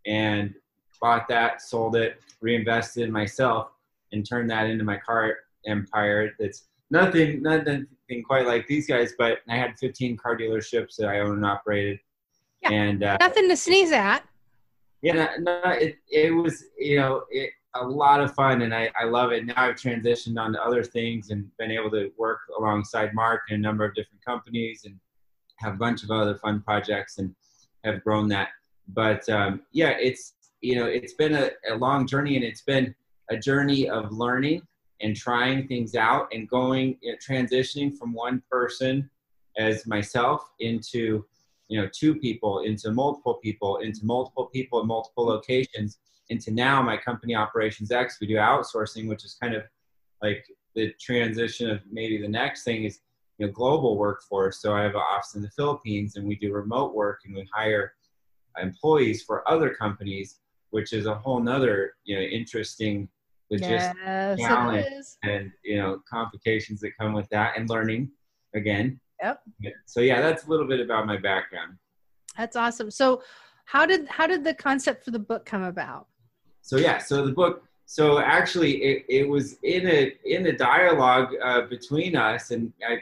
and 0.08 0.54
bought 1.02 1.28
that, 1.28 1.62
sold 1.62 1.96
it, 1.96 2.20
reinvested 2.42 3.04
in 3.04 3.12
myself, 3.12 3.70
and 4.12 4.28
turned 4.28 4.50
that 4.50 4.68
into 4.68 4.84
my 4.84 4.98
car 4.98 5.36
empire. 5.68 6.32
That's 6.40 6.68
nothing, 6.90 7.42
nothing 7.42 7.88
quite 8.26 8.46
like 8.46 8.68
these 8.68 8.88
guys, 8.88 9.14
but 9.18 9.40
I 9.50 9.58
had 9.58 9.78
15 9.80 10.18
car 10.18 10.38
dealerships 10.38 10.96
that 10.98 11.08
I 11.08 11.20
owned 11.20 11.38
and 11.38 11.46
operated. 11.46 12.00
Yeah, 12.62 12.72
and 12.72 13.04
uh, 13.04 13.18
nothing 13.20 13.50
to 13.50 13.58
sneeze 13.58 13.92
at. 13.92 14.24
Yeah, 15.02 15.30
no, 15.40 15.62
no, 15.64 15.72
it, 15.72 15.98
it 16.10 16.34
was, 16.34 16.64
you 16.78 16.98
know, 16.98 17.24
it, 17.30 17.52
a 17.76 17.86
lot 17.86 18.22
of 18.22 18.34
fun 18.34 18.62
and 18.62 18.74
I, 18.74 18.90
I 19.00 19.06
love 19.06 19.32
it. 19.32 19.46
Now 19.46 19.54
I've 19.58 19.76
transitioned 19.76 20.40
on 20.40 20.54
to 20.54 20.64
other 20.64 20.84
things 20.84 21.30
and 21.30 21.46
been 21.58 21.72
able 21.72 21.92
to 21.92 22.12
work 22.18 22.40
alongside 22.58 23.14
Mark 23.14 23.42
in 23.50 23.56
a 23.56 23.60
number 23.60 23.84
of 23.84 23.94
different 23.94 24.24
companies 24.24 24.84
and 24.86 24.98
have 25.58 25.74
a 25.74 25.78
bunch 25.78 26.04
of 26.04 26.12
other 26.12 26.36
fun 26.36 26.62
projects 26.62 27.18
and 27.18 27.36
have 27.84 28.04
grown 28.04 28.28
that. 28.30 28.50
But 28.88 29.28
um, 29.30 29.62
yeah, 29.72 29.94
it's 30.00 30.34
you 30.62 30.76
know 30.76 30.86
it's 30.86 31.14
been 31.14 31.36
a, 31.36 31.52
a 31.70 31.76
long 31.76 32.08
journey 32.08 32.36
and 32.36 32.46
it's 32.46 32.62
been 32.62 32.96
a 33.30 33.38
journey 33.38 33.90
of 33.90 34.12
learning 34.12 34.62
and 35.02 35.16
trying 35.16 35.68
things 35.68 35.96
out 35.96 36.28
and 36.32 36.48
going 36.48 36.98
transitioning 37.28 37.98
from 37.98 38.14
one 38.14 38.42
person 38.50 39.10
as 39.58 39.86
myself 39.86 40.50
into 40.60 41.26
you 41.68 41.82
know 41.82 41.90
two 41.94 42.16
people 42.16 42.60
into 42.60 42.92
multiple 42.92 43.36
people 43.36 43.78
into 43.78 44.06
multiple 44.06 44.46
people 44.46 44.82
in 44.82 44.88
multiple 44.88 45.26
locations 45.26 45.98
into 46.30 46.52
now 46.52 46.82
my 46.82 46.98
company 46.98 47.36
operations 47.36 47.92
X, 47.92 48.18
we 48.20 48.28
do 48.28 48.36
outsourcing, 48.36 49.08
which 49.08 49.26
is 49.26 49.38
kind 49.42 49.54
of 49.54 49.64
like 50.22 50.46
the 50.76 50.94
transition 51.00 51.70
of 51.70 51.82
maybe 51.92 52.18
the 52.18 52.28
next 52.28 52.64
thing 52.64 52.84
is 52.84 53.00
you 53.38 53.46
know 53.46 53.52
global 53.52 53.98
workforce. 53.98 54.62
So 54.62 54.74
I 54.74 54.82
have 54.82 54.96
an 54.96 55.02
office 55.02 55.36
in 55.36 55.42
the 55.42 55.50
Philippines, 55.50 56.16
and 56.16 56.28
we 56.28 56.36
do 56.36 56.54
remote 56.54 56.96
work, 56.96 57.22
and 57.26 57.36
we 57.36 57.48
hire 57.54 57.94
employees 58.62 59.24
for 59.24 59.48
other 59.50 59.70
companies, 59.70 60.40
which 60.72 60.94
is 60.94 61.06
a 61.06 61.16
whole 61.16 61.40
nother 61.40 61.94
you 62.04 62.16
know 62.16 62.22
interesting 62.22 63.08
logistic 63.52 63.94
yes, 64.04 64.40
challenge 64.40 65.06
and 65.24 65.52
you 65.64 65.78
know 65.78 66.02
complications 66.10 66.80
that 66.82 66.92
come 67.00 67.14
with 67.14 67.30
that, 67.30 67.58
and 67.58 67.70
learning 67.70 68.10
again. 68.56 69.00
Yep. 69.22 69.42
So 69.86 70.02
yeah, 70.02 70.22
that's 70.22 70.46
a 70.46 70.50
little 70.50 70.68
bit 70.68 70.80
about 70.80 71.06
my 71.06 71.18
background. 71.18 71.78
That's 72.38 72.56
awesome. 72.56 72.92
So 72.92 73.22
how 73.66 73.86
did 73.86 74.08
how 74.08 74.28
did 74.28 74.44
the 74.44 74.54
concept 74.54 75.06
for 75.06 75.12
the 75.12 75.20
book 75.20 75.46
come 75.46 75.64
about? 75.64 76.08
so 76.66 76.78
yeah, 76.78 76.98
so 76.98 77.24
the 77.24 77.32
book. 77.32 77.64
So 77.86 78.20
actually, 78.20 78.78
it, 78.78 79.06
it 79.08 79.30
was 79.30 79.58
in 79.62 79.88
a 79.88 80.16
in 80.26 80.48
a 80.48 80.52
dialogue 80.52 81.30
uh, 81.44 81.62
between 81.68 82.16
us, 82.16 82.50
and 82.50 82.74
I, 82.88 82.98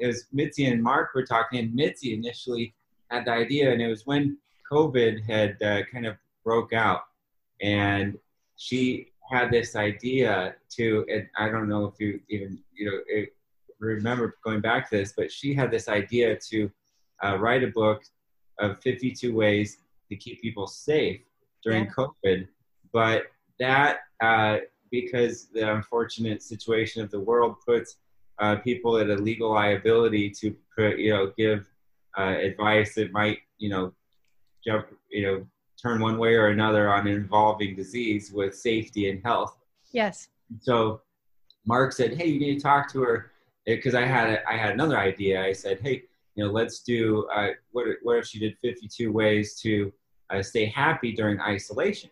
it 0.00 0.08
was 0.08 0.26
Mitzi 0.32 0.66
and 0.66 0.82
Mark 0.82 1.14
were 1.14 1.24
talking, 1.24 1.60
and 1.60 1.72
Mitzi 1.72 2.12
initially 2.12 2.74
had 3.12 3.26
the 3.26 3.30
idea, 3.30 3.72
and 3.72 3.80
it 3.80 3.86
was 3.86 4.04
when 4.04 4.36
COVID 4.70 5.22
had 5.24 5.62
uh, 5.62 5.82
kind 5.92 6.06
of 6.06 6.16
broke 6.42 6.72
out, 6.72 7.02
and 7.62 8.18
she 8.56 9.12
had 9.30 9.50
this 9.50 9.76
idea 9.76 10.54
to, 10.76 11.06
and 11.10 11.28
I 11.36 11.48
don't 11.48 11.68
know 11.68 11.86
if 11.86 11.94
you 11.98 12.20
even 12.28 12.58
you 12.74 12.90
know 12.90 12.98
it, 13.06 13.34
remember 13.78 14.36
going 14.44 14.60
back 14.60 14.90
to 14.90 14.96
this, 14.96 15.12
but 15.16 15.30
she 15.30 15.54
had 15.54 15.70
this 15.70 15.88
idea 15.88 16.38
to 16.50 16.70
uh, 17.24 17.36
write 17.38 17.62
a 17.62 17.68
book 17.68 18.02
of 18.58 18.80
52 18.80 19.34
ways 19.34 19.78
to 20.08 20.16
keep 20.16 20.40
people 20.40 20.66
safe 20.66 21.20
during 21.62 21.84
yeah. 21.84 21.90
COVID 21.90 22.46
but 22.94 23.24
that, 23.58 23.98
uh, 24.22 24.58
because 24.90 25.48
the 25.52 25.74
unfortunate 25.74 26.42
situation 26.42 27.02
of 27.02 27.10
the 27.10 27.18
world 27.18 27.56
puts 27.66 27.96
uh, 28.38 28.56
people 28.56 28.96
at 28.96 29.10
a 29.10 29.16
legal 29.16 29.50
liability 29.50 30.30
to 30.30 30.54
put, 30.76 30.98
you 30.98 31.10
know, 31.10 31.32
give 31.36 31.68
uh, 32.16 32.36
advice 32.40 32.94
that 32.94 33.12
might, 33.12 33.38
you 33.58 33.68
know, 33.68 33.92
jump, 34.64 34.86
you 35.10 35.22
know, 35.22 35.46
turn 35.84 36.00
one 36.00 36.18
way 36.18 36.34
or 36.34 36.48
another 36.48 36.92
on 36.92 37.06
involving 37.06 37.76
disease 37.76 38.32
with 38.32 38.56
safety 38.56 39.10
and 39.10 39.22
health. 39.22 39.56
Yes. 39.92 40.28
So 40.60 41.02
Mark 41.66 41.92
said, 41.92 42.14
"Hey, 42.14 42.26
you 42.26 42.40
need 42.40 42.56
to 42.56 42.60
talk 42.60 42.90
to 42.92 43.02
her," 43.02 43.32
because 43.66 43.94
I 43.94 44.06
had 44.06 44.30
a, 44.30 44.48
I 44.48 44.56
had 44.56 44.72
another 44.72 44.98
idea. 44.98 45.44
I 45.44 45.52
said, 45.52 45.80
"Hey, 45.80 46.04
you 46.34 46.44
know, 46.44 46.50
let's 46.50 46.80
do 46.80 47.26
uh, 47.34 47.50
what 47.72 47.86
what 48.02 48.18
if 48.18 48.26
she 48.26 48.38
did 48.38 48.56
52 48.62 49.12
ways 49.12 49.60
to 49.60 49.92
uh, 50.30 50.42
stay 50.42 50.66
happy 50.66 51.12
during 51.12 51.40
isolation?" 51.40 52.10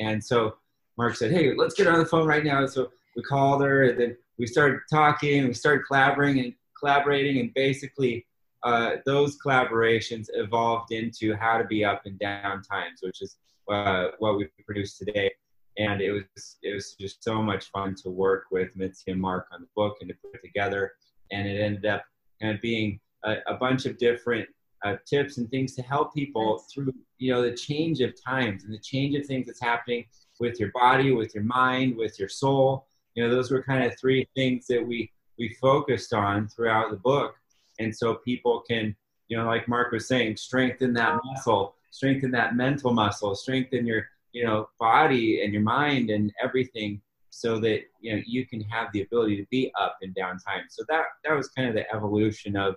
and 0.00 0.22
so 0.22 0.56
Mark 0.96 1.16
said, 1.16 1.32
"Hey, 1.32 1.54
let's 1.54 1.74
get 1.74 1.86
her 1.86 1.92
on 1.92 1.98
the 1.98 2.06
phone 2.06 2.26
right 2.26 2.44
now." 2.44 2.66
So 2.66 2.90
we 3.16 3.22
called 3.22 3.62
her, 3.62 3.84
and 3.84 4.00
then 4.00 4.16
we 4.38 4.46
started 4.46 4.80
talking. 4.90 5.46
We 5.46 5.54
started 5.54 5.84
collaborating 5.86 6.44
and 6.44 6.54
collaborating, 6.78 7.40
and 7.40 7.54
basically, 7.54 8.26
uh, 8.64 8.96
those 9.06 9.38
collaborations 9.38 10.26
evolved 10.34 10.92
into 10.92 11.34
how 11.36 11.58
to 11.58 11.64
be 11.64 11.84
up 11.84 12.02
in 12.06 12.16
down 12.18 12.62
times, 12.62 13.00
which 13.02 13.22
is 13.22 13.36
uh, 13.70 14.08
what 14.18 14.36
we 14.36 14.48
produced 14.64 14.98
today. 14.98 15.30
And 15.78 16.00
it 16.00 16.10
was 16.10 16.56
it 16.62 16.74
was 16.74 16.94
just 16.98 17.22
so 17.22 17.40
much 17.40 17.70
fun 17.70 17.94
to 18.02 18.10
work 18.10 18.46
with 18.50 18.74
Mitzi 18.74 19.12
and 19.12 19.20
Mark 19.20 19.46
on 19.52 19.60
the 19.60 19.68
book 19.76 19.98
and 20.00 20.08
to 20.08 20.16
put 20.22 20.34
it 20.34 20.40
together. 20.44 20.92
And 21.30 21.46
it 21.46 21.60
ended 21.60 21.86
up 21.86 22.04
kind 22.42 22.54
of 22.54 22.60
being 22.60 22.98
a, 23.24 23.36
a 23.46 23.54
bunch 23.54 23.86
of 23.86 23.96
different 23.98 24.48
uh, 24.84 24.96
tips 25.06 25.38
and 25.38 25.48
things 25.50 25.74
to 25.74 25.82
help 25.82 26.14
people 26.14 26.64
through 26.72 26.92
you 27.18 27.32
know 27.32 27.42
the 27.42 27.56
change 27.56 28.00
of 28.00 28.12
times 28.22 28.64
and 28.64 28.72
the 28.72 28.78
change 28.78 29.16
of 29.16 29.26
things 29.26 29.46
that's 29.46 29.60
happening 29.60 30.04
with 30.38 30.60
your 30.60 30.70
body 30.72 31.10
with 31.10 31.34
your 31.34 31.42
mind 31.42 31.96
with 31.96 32.16
your 32.16 32.28
soul 32.28 32.86
you 33.14 33.22
know 33.22 33.34
those 33.34 33.50
were 33.50 33.62
kind 33.62 33.84
of 33.84 33.98
three 33.98 34.24
things 34.36 34.66
that 34.68 34.86
we 34.86 35.10
we 35.36 35.48
focused 35.60 36.14
on 36.14 36.46
throughout 36.46 36.90
the 36.90 36.96
book 36.96 37.34
and 37.78 37.94
so 37.94 38.16
people 38.16 38.62
can 38.68 38.94
you 39.28 39.36
know 39.36 39.46
like 39.46 39.68
mark 39.68 39.92
was 39.92 40.06
saying 40.06 40.36
strengthen 40.36 40.92
that 40.92 41.18
muscle 41.24 41.74
strengthen 41.90 42.30
that 42.30 42.56
mental 42.56 42.92
muscle 42.92 43.34
strengthen 43.34 43.86
your 43.86 44.06
you 44.32 44.44
know 44.44 44.68
body 44.78 45.42
and 45.42 45.52
your 45.52 45.62
mind 45.62 46.10
and 46.10 46.32
everything 46.42 47.00
so 47.30 47.58
that 47.60 47.82
you 48.00 48.14
know 48.14 48.22
you 48.26 48.46
can 48.46 48.60
have 48.62 48.88
the 48.92 49.02
ability 49.02 49.36
to 49.36 49.46
be 49.50 49.72
up 49.80 49.96
and 50.02 50.14
down 50.14 50.38
time. 50.38 50.64
So 50.68 50.84
that 50.88 51.04
that 51.24 51.34
was 51.34 51.48
kind 51.48 51.68
of 51.68 51.74
the 51.74 51.90
evolution 51.94 52.56
of 52.56 52.76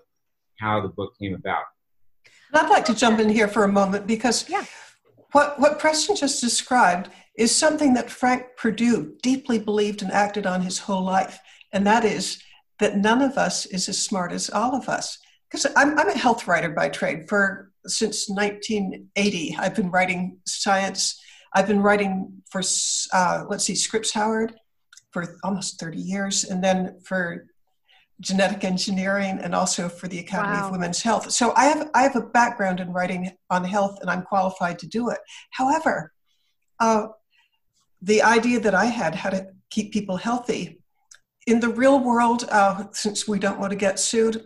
how 0.60 0.82
the 0.82 0.90
book 0.90 1.14
came 1.20 1.34
about. 1.34 1.64
I'd 2.54 2.70
like 2.70 2.86
to 2.86 2.96
jump 2.96 3.20
in 3.20 3.30
here 3.30 3.48
for 3.48 3.64
a 3.64 3.68
moment 3.68 4.06
because 4.06 4.48
yeah. 4.50 4.66
what, 5.32 5.58
what 5.58 5.80
Preston 5.80 6.18
just 6.18 6.42
described 6.42 7.10
is 7.38 7.56
something 7.56 7.94
that 7.94 8.12
Frank 8.12 8.44
Perdue 8.58 9.16
deeply 9.22 9.58
believed 9.58 10.02
and 10.02 10.12
acted 10.12 10.46
on 10.46 10.62
his 10.62 10.78
whole 10.78 11.04
life, 11.04 11.40
and 11.72 11.88
that 11.88 12.04
is 12.04 12.44
that 12.82 12.98
none 12.98 13.22
of 13.22 13.38
us 13.38 13.66
is 13.68 13.88
as 13.88 14.04
smart 14.04 14.34
as 14.34 14.50
all 14.50 14.76
of 14.76 14.90
us. 14.90 15.18
Because 15.50 15.68
I'm, 15.76 15.98
I'm 15.98 16.10
a 16.10 16.18
health 16.18 16.48
writer 16.48 16.70
by 16.70 16.90
trade. 16.90 17.30
For 17.30 17.72
since 17.86 18.28
1980, 18.28 19.56
I've 19.58 19.76
been 19.76 19.92
writing 19.92 20.40
science. 20.46 21.22
I've 21.54 21.68
been 21.68 21.82
writing 21.82 22.42
for 22.50 22.62
uh, 23.14 23.46
let's 23.50 23.64
see, 23.64 23.76
Scripps 23.76 24.12
Howard 24.14 24.54
for 25.12 25.38
almost 25.44 25.80
30 25.80 26.00
years, 26.00 26.46
and 26.46 26.64
then 26.64 27.00
for 27.04 27.46
genetic 28.22 28.64
engineering 28.64 29.40
and 29.42 29.54
also 29.54 29.90
for 29.90 30.08
the 30.08 30.20
Academy 30.20 30.54
wow. 30.54 30.68
of 30.68 30.72
Women's 30.72 31.02
Health. 31.02 31.32
So 31.32 31.54
I 31.56 31.66
have 31.66 31.90
I 31.94 32.04
have 32.04 32.16
a 32.16 32.22
background 32.22 32.80
in 32.80 32.94
writing 32.94 33.32
on 33.50 33.64
health 33.64 33.98
and 34.02 34.10
I'm 34.10 34.22
qualified 34.24 34.80
to 34.80 34.88
do 34.88 35.10
it. 35.10 35.20
However, 35.50 36.14
uh, 36.80 37.08
the 38.02 38.22
idea 38.22 38.60
that 38.60 38.76
I 38.76 38.86
had 38.86 39.16
how 39.16 39.32
to 39.32 39.48
keep 39.70 39.92
people 39.92 40.18
healthy 40.18 40.81
in 41.48 41.60
the 41.60 41.70
real 41.70 42.00
world, 42.00 42.46
uh, 42.50 42.86
since 42.92 43.28
we 43.28 43.40
don't 43.40 43.60
want 43.60 43.72
to 43.72 43.78
get 43.78 44.00
sued, 44.00 44.46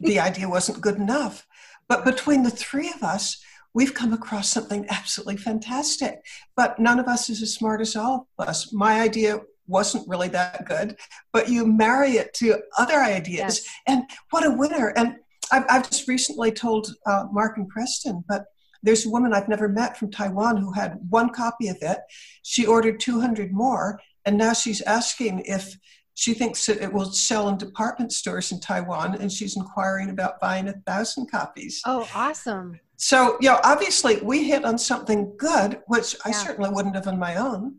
the 0.00 0.20
idea 0.28 0.48
wasn't 0.48 0.80
good 0.80 0.96
enough. 0.96 1.46
But 1.88 2.04
between 2.04 2.42
the 2.42 2.50
three 2.50 2.90
of 2.90 3.02
us, 3.02 3.42
we've 3.74 3.94
come 3.94 4.12
across 4.12 4.50
something 4.50 4.86
absolutely 4.90 5.36
fantastic. 5.36 6.24
But 6.56 6.78
none 6.78 6.98
of 6.98 7.06
us 7.06 7.30
is 7.30 7.42
as 7.42 7.54
smart 7.54 7.80
as 7.80 7.96
all 7.96 8.28
of 8.38 8.48
us. 8.48 8.72
My 8.72 9.00
idea 9.00 9.40
wasn't 9.66 10.08
really 10.08 10.28
that 10.28 10.66
good, 10.66 10.96
but 11.32 11.48
you 11.48 11.66
marry 11.66 12.12
it 12.12 12.34
to 12.34 12.60
other 12.78 12.98
ideas, 12.98 13.64
yes. 13.64 13.66
and 13.86 14.04
what 14.30 14.44
a 14.44 14.50
winner! 14.50 14.88
And 14.96 15.16
I've, 15.50 15.64
I've 15.70 15.88
just 15.88 16.08
recently 16.08 16.50
told 16.50 16.92
uh, 17.06 17.24
Mark 17.32 17.56
and 17.56 17.68
Preston, 17.68 18.24
but 18.28 18.46
there's 18.82 19.06
a 19.06 19.10
woman 19.10 19.32
I've 19.32 19.48
never 19.48 19.68
met 19.68 19.96
from 19.96 20.10
Taiwan 20.10 20.56
who 20.56 20.72
had 20.72 20.98
one 21.08 21.30
copy 21.30 21.68
of 21.68 21.78
it. 21.80 21.98
She 22.42 22.66
ordered 22.66 22.98
200 22.98 23.52
more, 23.52 24.00
and 24.24 24.36
now 24.36 24.52
she's 24.52 24.82
asking 24.82 25.44
if 25.46 25.76
she 26.14 26.34
thinks 26.34 26.66
that 26.66 26.82
it 26.82 26.92
will 26.92 27.06
sell 27.06 27.48
in 27.48 27.56
department 27.56 28.12
stores 28.12 28.52
in 28.52 28.60
Taiwan, 28.60 29.16
and 29.20 29.32
she's 29.32 29.56
inquiring 29.56 30.10
about 30.10 30.40
buying 30.40 30.68
a 30.68 30.74
thousand 30.86 31.30
copies. 31.30 31.80
Oh, 31.86 32.08
awesome! 32.14 32.78
So, 32.96 33.36
you 33.40 33.48
know, 33.48 33.60
obviously 33.64 34.20
we 34.22 34.44
hit 34.44 34.64
on 34.64 34.78
something 34.78 35.34
good, 35.36 35.80
which 35.86 36.14
I 36.24 36.30
certainly 36.30 36.70
wouldn't 36.70 36.94
have 36.94 37.08
on 37.08 37.18
my 37.18 37.36
own. 37.36 37.76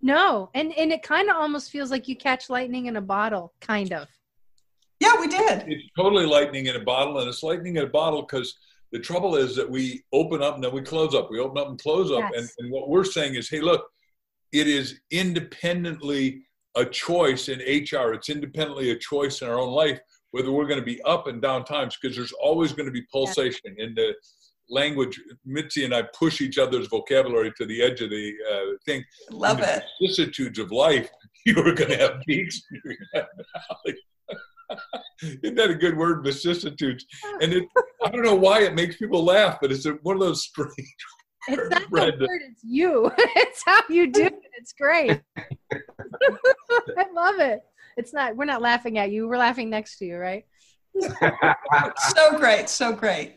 No, 0.00 0.50
and 0.54 0.72
and 0.78 0.92
it 0.92 1.02
kind 1.02 1.28
of 1.28 1.36
almost 1.36 1.70
feels 1.70 1.90
like 1.90 2.06
you 2.08 2.16
catch 2.16 2.48
lightning 2.48 2.86
in 2.86 2.96
a 2.96 3.00
bottle, 3.00 3.52
kind 3.60 3.92
of. 3.92 4.08
Yeah, 5.00 5.12
we 5.20 5.28
did. 5.28 5.64
It's 5.68 5.88
totally 5.96 6.26
lightning 6.26 6.66
in 6.66 6.76
a 6.76 6.84
bottle, 6.84 7.18
and 7.18 7.28
it's 7.28 7.42
lightning 7.42 7.76
in 7.76 7.84
a 7.84 7.88
bottle 7.88 8.22
because 8.22 8.56
the 8.92 8.98
trouble 8.98 9.36
is 9.36 9.54
that 9.56 9.68
we 9.68 10.02
open 10.12 10.42
up 10.42 10.54
and 10.54 10.64
then 10.64 10.72
we 10.72 10.82
close 10.82 11.14
up. 11.14 11.30
We 11.30 11.40
open 11.40 11.58
up 11.58 11.68
and 11.68 11.78
close 11.80 12.10
up, 12.10 12.30
yes. 12.32 12.40
and, 12.40 12.50
and 12.58 12.72
what 12.72 12.88
we're 12.88 13.04
saying 13.04 13.34
is, 13.34 13.48
hey, 13.48 13.60
look, 13.60 13.86
it 14.52 14.66
is 14.66 15.00
independently 15.10 16.42
a 16.78 16.84
choice 16.86 17.48
in 17.48 17.58
HR. 17.58 18.14
It's 18.14 18.30
independently 18.30 18.90
a 18.90 18.98
choice 18.98 19.42
in 19.42 19.48
our 19.48 19.58
own 19.58 19.72
life 19.72 20.00
whether 20.30 20.52
we're 20.52 20.66
going 20.66 20.80
to 20.80 20.84
be 20.84 21.00
up 21.02 21.26
and 21.26 21.40
down 21.40 21.64
times 21.64 21.96
because 22.00 22.16
there's 22.16 22.32
always 22.32 22.72
going 22.72 22.86
to 22.86 22.92
be 22.92 23.02
pulsation 23.12 23.74
in 23.78 23.94
the 23.94 24.14
language. 24.68 25.20
Mitzi 25.44 25.84
and 25.84 25.94
I 25.94 26.02
push 26.02 26.40
each 26.40 26.58
other's 26.58 26.88
vocabulary 26.88 27.52
to 27.56 27.66
the 27.66 27.82
edge 27.82 28.00
of 28.00 28.10
the 28.10 28.32
uh, 28.52 28.76
thing. 28.84 29.04
Love 29.30 29.60
it. 29.60 29.82
Vicissitudes 30.00 30.58
of 30.58 30.70
life. 30.70 31.08
You 31.46 31.56
are 31.60 31.72
going 31.72 31.90
to 31.90 31.96
have 31.96 32.20
peaks. 32.26 32.60
Isn't 35.22 35.54
that 35.54 35.70
a 35.70 35.74
good 35.74 35.96
word, 35.96 36.22
vicissitudes? 36.22 37.06
And 37.40 37.54
it, 37.54 37.64
I 38.04 38.10
don't 38.10 38.24
know 38.24 38.34
why 38.34 38.64
it 38.64 38.74
makes 38.74 38.96
people 38.96 39.24
laugh, 39.24 39.56
but 39.62 39.72
it's 39.72 39.86
one 40.02 40.16
of 40.16 40.20
those 40.20 40.42
strange. 40.42 40.74
It's 41.48 41.70
not 41.70 41.90
the 41.90 42.26
word; 42.26 42.42
it's 42.50 42.62
you. 42.62 43.10
it's 43.18 43.62
how 43.64 43.80
you 43.88 44.06
do 44.06 44.26
it. 44.26 44.40
It's 44.58 44.72
great. 44.72 45.20
I 45.72 47.06
love 47.14 47.40
it. 47.40 47.62
It's 47.96 48.12
not. 48.12 48.36
We're 48.36 48.44
not 48.44 48.62
laughing 48.62 48.98
at 48.98 49.10
you. 49.10 49.28
We're 49.28 49.38
laughing 49.38 49.70
next 49.70 49.98
to 49.98 50.06
you, 50.06 50.18
right? 50.18 50.44
so 51.00 52.38
great. 52.38 52.68
So 52.68 52.92
great. 52.92 53.36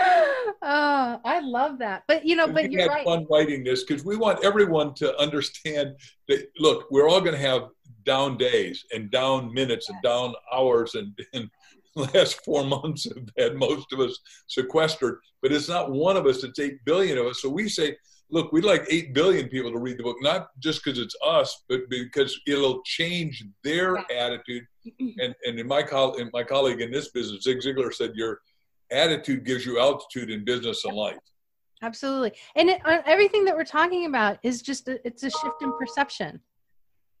Oh, 0.00 1.20
I 1.24 1.40
love 1.40 1.78
that. 1.78 2.04
But 2.06 2.24
you 2.24 2.36
know, 2.36 2.46
but 2.48 2.70
you're 2.70 2.82
had 2.82 2.90
right. 2.90 3.04
fun 3.04 3.26
writing 3.30 3.64
this 3.64 3.84
because 3.84 4.04
we 4.04 4.16
want 4.16 4.44
everyone 4.44 4.94
to 4.94 5.16
understand 5.18 5.96
that. 6.28 6.48
Look, 6.58 6.90
we're 6.90 7.08
all 7.08 7.20
going 7.20 7.32
to 7.32 7.40
have 7.40 7.68
down 8.04 8.36
days 8.36 8.84
and 8.92 9.10
down 9.10 9.52
minutes 9.52 9.86
yes. 9.88 9.94
and 9.94 10.02
down 10.02 10.34
hours, 10.52 10.94
and, 10.94 11.18
and 11.34 11.50
last 12.14 12.44
four 12.44 12.64
months 12.64 13.04
have 13.04 13.28
had 13.38 13.56
most 13.56 13.92
of 13.92 14.00
us 14.00 14.18
sequestered. 14.46 15.18
But 15.42 15.52
it's 15.52 15.68
not 15.68 15.90
one 15.90 16.16
of 16.16 16.26
us; 16.26 16.44
it's 16.44 16.58
eight 16.58 16.84
billion 16.84 17.18
of 17.18 17.26
us. 17.26 17.42
So 17.42 17.48
we 17.48 17.68
say, 17.68 17.96
look, 18.30 18.52
we'd 18.52 18.64
like 18.64 18.86
8 18.88 19.14
billion 19.14 19.48
people 19.48 19.72
to 19.72 19.78
read 19.78 19.98
the 19.98 20.02
book, 20.02 20.16
not 20.20 20.48
just 20.58 20.84
because 20.84 20.98
it's 20.98 21.16
us, 21.24 21.64
but 21.68 21.88
because 21.88 22.38
it'll 22.46 22.82
change 22.82 23.44
their 23.64 23.96
attitude. 24.14 24.64
And, 25.00 25.34
and 25.44 25.58
in 25.58 25.66
my, 25.66 25.82
co- 25.82 26.14
in 26.14 26.30
my 26.32 26.42
colleague 26.42 26.80
in 26.80 26.90
this 26.90 27.10
business, 27.10 27.42
Zig 27.42 27.60
Ziglar 27.60 27.92
said, 27.92 28.12
your 28.14 28.40
attitude 28.90 29.44
gives 29.44 29.64
you 29.64 29.78
altitude 29.78 30.30
in 30.30 30.44
business 30.44 30.84
and 30.84 30.94
life. 30.94 31.18
Absolutely. 31.82 32.32
And 32.56 32.70
it, 32.70 32.80
uh, 32.84 33.02
everything 33.06 33.44
that 33.44 33.56
we're 33.56 33.64
talking 33.64 34.06
about 34.06 34.38
is 34.42 34.62
just, 34.62 34.88
a, 34.88 35.04
it's 35.06 35.22
a 35.22 35.30
shift 35.30 35.62
in 35.62 35.72
perception. 35.78 36.40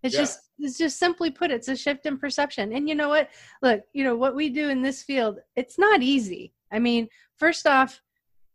It's 0.02 0.14
yeah. 0.14 0.20
just, 0.20 0.40
it's 0.58 0.78
just 0.78 0.98
simply 0.98 1.30
put, 1.30 1.50
it's 1.50 1.68
a 1.68 1.76
shift 1.76 2.06
in 2.06 2.18
perception. 2.18 2.72
And 2.72 2.88
you 2.88 2.94
know 2.94 3.08
what? 3.08 3.30
Look, 3.62 3.82
you 3.92 4.04
know, 4.04 4.16
what 4.16 4.34
we 4.34 4.48
do 4.48 4.68
in 4.68 4.82
this 4.82 5.02
field, 5.02 5.38
it's 5.56 5.78
not 5.78 6.02
easy. 6.02 6.52
I 6.70 6.78
mean, 6.78 7.08
first 7.36 7.66
off, 7.66 8.00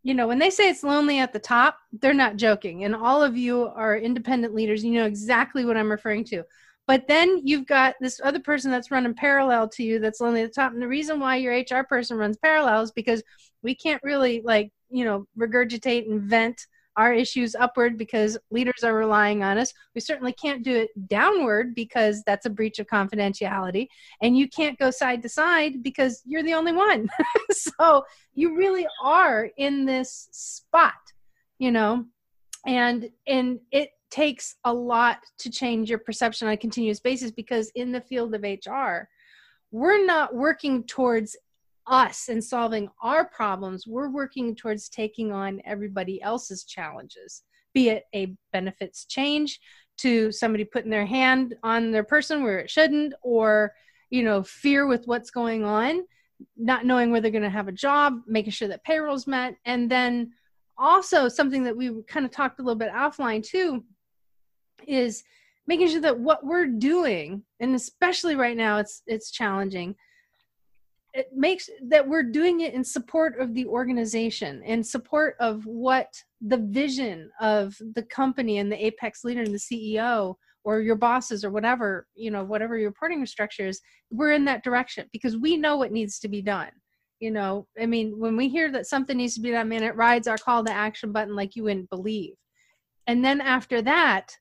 you 0.04 0.14
know, 0.14 0.28
when 0.28 0.40
they 0.40 0.50
say 0.50 0.70
it's 0.70 0.84
lonely 0.84 1.20
at 1.20 1.32
the 1.32 1.40
top, 1.40 1.78
they're 1.94 2.14
not 2.14 2.36
joking. 2.36 2.84
And 2.84 2.94
all 2.94 3.24
of 3.24 3.38
you 3.38 3.68
are 3.68 3.98
independent 3.98 4.54
leaders. 4.54 4.84
You 4.84 4.92
know 4.92 5.06
exactly 5.06 5.64
what 5.64 5.78
I'm 5.78 5.90
referring 5.90 6.26
to. 6.26 6.44
But 6.86 7.08
then 7.08 7.42
you've 7.46 7.66
got 7.66 7.96
this 8.02 8.20
other 8.22 8.42
person 8.42 8.70
that's 8.70 8.92
running 8.92 9.14
parallel 9.14 9.70
to 9.70 9.84
you 9.84 10.00
that's 10.00 10.20
lonely 10.20 10.42
at 10.42 10.50
the 10.50 10.62
top. 10.62 10.74
And 10.74 10.82
the 10.82 10.88
reason 10.88 11.20
why 11.20 11.38
your 11.38 11.54
HR 11.54 11.86
person 11.88 12.18
runs 12.18 12.36
parallel 12.36 12.82
is 12.82 12.92
because 12.92 13.24
we 13.62 13.74
can't 13.74 14.04
really, 14.04 14.42
like, 14.44 14.72
you 14.90 15.06
know, 15.06 15.26
regurgitate 15.38 16.10
and 16.10 16.22
vent 16.22 16.68
our 16.98 17.14
issues 17.14 17.56
upward 17.56 17.98
because 17.98 18.38
leaders 18.52 18.84
are 18.84 18.94
relying 18.94 19.44
on 19.44 19.58
us. 19.58 19.74
We 19.96 20.02
certainly 20.02 20.34
can't 20.34 20.64
do 20.64 20.76
it 20.76 20.90
downward 21.08 21.76
because 21.76 22.24
that's 22.26 22.46
a 22.46 22.50
breach 22.50 22.80
of 22.80 22.88
confidentiality. 22.88 23.88
And 24.22 24.38
you 24.38 24.48
can't 24.48 24.78
go 24.78 24.92
side 24.92 25.22
to 25.24 25.30
side 25.30 25.84
because 25.84 26.22
you're 26.26 26.44
the 26.44 26.54
only 26.54 26.74
one. 26.74 27.10
so 27.52 28.04
you 28.34 28.56
really 28.56 28.88
are 29.04 29.50
in 29.58 29.86
this 29.86 30.30
spot, 30.32 30.94
you 31.60 31.72
know, 31.72 32.06
and 32.66 33.10
and 33.28 33.60
it 33.72 33.90
takes 34.10 34.56
a 34.64 34.74
lot 34.74 35.18
to 35.40 35.50
change 35.50 35.90
your 35.90 35.98
perception 35.98 36.48
on 36.48 36.54
a 36.54 36.58
continuous 36.58 37.00
basis 37.00 37.32
because 37.32 37.72
in 37.76 37.92
the 37.92 38.02
field 38.02 38.36
of 38.36 38.44
HR, 38.44 39.08
we're 39.72 40.06
not 40.06 40.36
working 40.36 40.84
towards 40.84 41.36
us 41.88 42.30
and 42.30 42.44
solving 42.44 42.90
our 43.02 43.26
problems, 43.26 43.86
we're 43.88 44.10
working 44.10 44.56
towards 44.56 44.90
taking 44.90 45.32
on 45.32 45.62
everybody 45.66 46.22
else's 46.22 46.64
challenges, 46.64 47.44
be 47.74 47.90
it 47.90 48.04
a 48.16 48.36
benefits 48.52 49.06
change 49.06 49.60
to 49.98 50.32
somebody 50.32 50.64
putting 50.64 50.90
their 50.90 51.06
hand 51.06 51.56
on 51.64 51.92
their 51.92 52.04
person 52.04 52.44
where 52.44 52.60
it 52.60 52.70
shouldn't, 52.70 53.14
or, 53.22 53.74
you 54.10 54.24
know, 54.24 54.44
fear 54.44 54.88
with 54.88 55.06
what's 55.06 55.30
going 55.30 55.64
on, 55.64 56.04
not 56.58 56.86
knowing 56.86 57.12
where 57.12 57.22
they're 57.22 57.32
going 57.32 57.44
to 57.44 57.50
have 57.50 57.68
a 57.68 57.74
job, 57.74 58.20
making 58.28 58.52
sure 58.52 58.68
that 58.68 58.84
payroll's 58.84 59.28
met. 59.28 59.56
And 59.66 59.90
then 59.90 60.32
also 60.78 61.28
something 61.28 61.64
that 61.64 61.78
we 61.78 62.02
kind 62.08 62.26
of 62.26 62.32
talked 62.32 62.60
a 62.60 62.64
little 62.64 62.80
bit 62.80 62.92
offline 62.92 63.46
too 63.46 63.84
is 64.88 65.24
making 65.68 65.88
sure 65.88 66.02
that 66.02 66.20
what 66.20 66.46
we're 66.46 66.68
doing, 66.68 67.44
and 67.60 67.76
especially 67.76 68.36
right 68.36 68.58
now, 68.58 68.78
it's 68.78 69.02
it's 69.06 69.32
challenging 69.32 69.96
it 71.14 71.28
makes 71.36 71.70
that 71.88 72.08
we're 72.08 72.24
doing 72.24 72.62
it 72.62 72.74
in 72.74 72.84
support 72.84 73.40
of 73.40 73.54
the 73.54 73.66
organization 73.68 74.64
in 74.64 74.84
support 74.84 75.36
of 75.40 75.66
what 75.66 76.12
the 76.42 76.58
vision 76.58 77.30
of 77.40 77.76
the 77.96 78.04
company 78.04 78.58
and 78.58 78.72
the 78.72 78.86
apex 78.86 79.24
leader 79.24 79.42
and 79.42 79.54
the 79.54 79.60
ceo 79.60 80.36
or 80.64 80.80
your 80.80 80.96
bosses 80.96 81.44
or 81.44 81.52
whatever 81.52 82.08
you 82.16 82.32
know 82.32 82.44
whatever 82.44 82.78
your 82.78 82.90
reporting 82.90 83.26
structure 83.26 83.68
is 83.68 83.82
we're 84.12 84.32
in 84.32 84.46
that 84.46 84.64
direction 84.64 85.08
because 85.12 85.38
we 85.38 85.58
know 85.58 85.78
what 85.78 85.92
needs 85.92 86.20
to 86.20 86.28
be 86.28 86.42
done. 86.42 86.72
You 87.20 87.32
know 87.32 87.68
i 87.80 87.86
mean 87.86 88.20
when 88.20 88.36
we 88.36 88.50
hear 88.50 88.72
that 88.72 88.88
something 88.88 89.18
needs 89.18 89.36
to 89.36 89.42
be 89.42 89.52
done 89.52 89.70
man 89.70 89.84
it 89.84 89.96
rides 89.96 90.28
our 90.28 90.38
call 90.38 90.64
to 90.66 90.72
action 90.72 91.12
button 91.12 91.36
like 91.36 91.56
you 91.56 91.64
wouldn't 91.64 91.90
believe. 91.90 92.36
And 93.08 93.24
then 93.24 93.40
after 93.40 93.82
that 93.82 94.36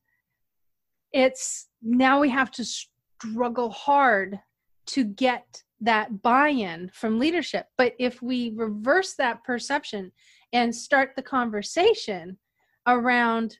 it's 1.12 1.68
now 1.82 2.20
we 2.20 2.30
have 2.30 2.50
to 2.52 2.64
struggle 2.64 3.70
hard 3.70 4.38
to 4.86 5.04
get 5.04 5.62
that 5.82 6.22
buy-in 6.22 6.90
from 6.94 7.18
leadership. 7.18 7.66
But 7.76 7.94
if 7.98 8.22
we 8.22 8.52
reverse 8.56 9.14
that 9.14 9.44
perception 9.44 10.12
and 10.52 10.74
start 10.74 11.10
the 11.16 11.22
conversation 11.22 12.38
around 12.86 13.58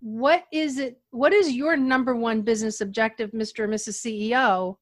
what 0.00 0.44
is 0.52 0.78
it 0.78 1.00
what 1.10 1.32
is 1.32 1.52
your 1.52 1.76
number 1.76 2.16
one 2.16 2.42
business 2.42 2.80
objective 2.80 3.30
mr 3.30 3.60
or 3.60 3.68
mrs 3.68 4.04
ceo 4.04 4.76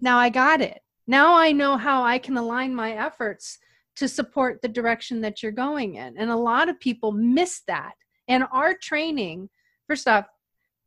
now 0.00 0.18
i 0.18 0.28
got 0.28 0.60
it. 0.60 0.80
Now 1.06 1.34
i 1.34 1.52
know 1.52 1.76
how 1.76 2.02
i 2.02 2.18
can 2.18 2.36
align 2.36 2.74
my 2.74 2.92
efforts 2.92 3.58
to 3.96 4.08
support 4.08 4.60
the 4.62 4.68
direction 4.68 5.20
that 5.20 5.42
you're 5.42 5.52
going 5.52 5.96
in. 5.96 6.16
And 6.16 6.30
a 6.30 6.36
lot 6.36 6.68
of 6.68 6.80
people 6.80 7.12
miss 7.12 7.62
that 7.66 7.94
and 8.28 8.44
our 8.52 8.74
training 8.74 9.48
first 9.86 10.06
off 10.06 10.26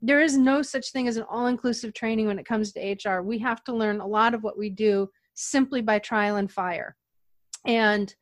there 0.05 0.21
is 0.21 0.37
no 0.37 0.61
such 0.61 0.91
thing 0.91 1.07
as 1.07 1.15
an 1.15 1.23
all-inclusive 1.29 1.93
training 1.93 2.27
when 2.27 2.37
it 2.37 2.45
comes 2.45 2.73
to 2.73 2.97
HR. 3.09 3.21
We 3.21 3.39
have 3.39 3.63
to 3.63 3.73
learn 3.73 4.01
a 4.01 4.05
lot 4.05 4.33
of 4.33 4.43
what 4.43 4.57
we 4.57 4.69
do 4.69 5.09
simply 5.33 5.81
by 5.81 5.97
trial 5.99 6.35
and 6.35 6.51
fire, 6.51 6.97
and 7.65 8.13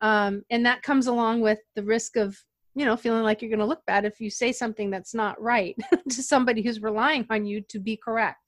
um, 0.00 0.42
and 0.50 0.64
that 0.64 0.82
comes 0.82 1.06
along 1.06 1.42
with 1.42 1.58
the 1.74 1.82
risk 1.82 2.16
of 2.16 2.36
you 2.74 2.86
know 2.86 2.96
feeling 2.96 3.22
like 3.22 3.42
you're 3.42 3.50
going 3.50 3.60
to 3.60 3.66
look 3.66 3.84
bad 3.86 4.06
if 4.06 4.18
you 4.18 4.30
say 4.30 4.50
something 4.50 4.90
that's 4.90 5.14
not 5.14 5.40
right 5.40 5.76
to 6.08 6.22
somebody 6.22 6.62
who's 6.62 6.80
relying 6.80 7.26
on 7.28 7.44
you 7.44 7.60
to 7.68 7.78
be 7.78 7.98
correct. 7.98 8.40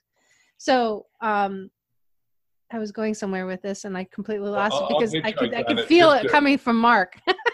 So 0.57 1.07
um, 1.20 1.70
I 2.72 2.78
was 2.78 2.91
going 2.91 3.12
somewhere 3.12 3.47
with 3.47 3.61
this, 3.61 3.84
and 3.84 3.99
I 3.99 4.05
completely 4.05 4.49
lost 4.49 4.80
it 4.80 4.89
because 4.89 5.14
I 5.22 5.32
could 5.32 5.53
I 5.53 5.62
could 5.62 5.84
feel 5.84 6.11
it 6.12 6.30
coming 6.30 6.57
from 6.57 6.76
Mark. 6.78 7.20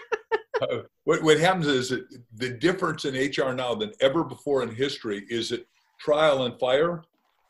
uh, 0.61 0.77
what, 1.03 1.23
what 1.23 1.39
happens 1.39 1.67
is 1.67 1.89
that 1.89 2.05
the 2.35 2.49
difference 2.49 3.05
in 3.05 3.13
HR 3.13 3.53
now 3.53 3.75
than 3.75 3.91
ever 4.01 4.23
before 4.23 4.63
in 4.63 4.73
history 4.73 5.25
is 5.29 5.49
that 5.49 5.65
trial 5.99 6.43
and 6.45 6.59
fire. 6.59 7.03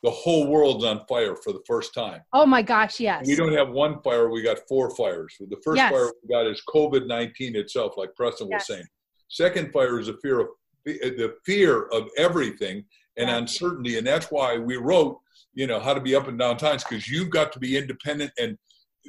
the 0.03 0.11
whole 0.11 0.47
world's 0.47 0.85
on 0.85 1.03
fire 1.07 1.35
for 1.35 1.51
the 1.51 1.63
first 1.65 1.93
time. 1.93 2.21
Oh 2.31 2.45
my 2.45 2.61
gosh, 2.61 2.99
yes. 2.99 3.25
We 3.25 3.35
don't 3.35 3.53
have 3.53 3.69
one 3.69 4.01
fire, 4.03 4.29
we 4.29 4.43
got 4.43 4.59
four 4.67 4.95
fires. 4.95 5.35
The 5.39 5.59
first 5.63 5.77
yes. 5.77 5.91
fire 5.91 6.11
we 6.21 6.29
got 6.29 6.45
is 6.45 6.61
COVID 6.69 7.07
19 7.07 7.55
itself, 7.55 7.93
like 7.97 8.13
Preston 8.15 8.47
yes. 8.49 8.61
was 8.61 8.67
saying. 8.67 8.87
Second 9.29 9.73
fire 9.73 9.99
is 9.99 10.07
the 10.07 10.17
fear 10.21 10.41
of 10.41 10.47
the 10.85 11.33
fear 11.43 11.87
of 11.87 12.07
everything 12.17 12.85
and 13.17 13.29
uncertainty. 13.29 13.97
And 13.97 14.05
that's 14.05 14.27
why 14.27 14.57
we 14.57 14.77
wrote, 14.77 15.19
you 15.53 15.67
know, 15.67 15.79
how 15.79 15.93
to 15.93 16.01
be 16.01 16.15
up 16.15 16.27
in 16.27 16.37
down 16.37 16.57
times, 16.57 16.83
because 16.83 17.07
you've 17.07 17.31
got 17.31 17.51
to 17.53 17.59
be 17.59 17.77
independent 17.77 18.31
and 18.37 18.57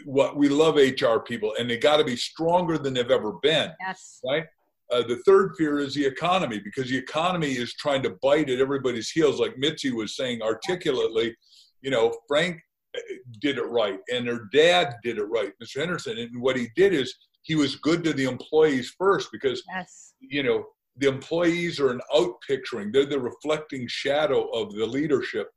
what 0.05 0.37
we 0.37 0.49
love 0.49 0.77
HR 0.77 1.19
people 1.21 1.55
and 1.59 1.69
they 1.69 1.79
got 1.79 1.97
to 1.97 2.05
be 2.05 2.17
stronger 2.17 2.79
than 2.79 2.95
they've 2.95 3.11
ever 3.11 3.33
been. 3.43 3.71
Yes. 3.81 4.21
Right. 4.25 4.45
Uh, 4.93 5.03
the 5.03 5.17
third 5.27 5.55
fear 5.57 5.79
is 5.79 5.95
the 5.95 6.05
economy 6.05 6.61
because 6.61 6.89
the 6.89 6.97
economy 6.97 7.53
is 7.53 7.75
trying 7.75 8.03
to 8.03 8.17
bite 8.23 8.49
at 8.51 8.61
everybody's 8.61 9.11
heels, 9.11 9.41
like 9.41 9.59
Mitzi 9.59 9.93
was 9.93 10.15
saying 10.15 10.43
articulately. 10.43 11.35
You 11.83 11.91
know, 11.91 12.17
Frank 12.29 12.61
uh, 12.97 13.01
did 13.41 13.59
it 13.59 13.67
right, 13.67 13.99
and 14.13 14.29
her 14.29 14.49
dad 14.53 14.95
did 15.03 15.19
it 15.19 15.25
right, 15.25 15.53
Mr. 15.63 15.81
Henderson. 15.81 16.19
And 16.19 16.41
what 16.41 16.57
he 16.57 16.69
did 16.77 16.93
is 16.93 17.17
he 17.43 17.57
was 17.57 17.77
good 17.77 18.05
to 18.05 18.13
the 18.13 18.27
employees 18.27 18.95
first 18.97 19.31
because, 19.33 19.63
yes. 19.69 20.15
you 20.21 20.45
know, 20.45 20.65
the 20.99 21.09
employees 21.09 21.81
are 21.81 21.91
an 21.91 22.01
out 22.15 22.35
picturing; 22.47 22.93
they're 22.93 23.07
the 23.07 23.19
reflecting 23.19 23.89
shadow 23.89 24.49
of 24.51 24.73
the 24.73 24.87
leadership. 24.87 25.49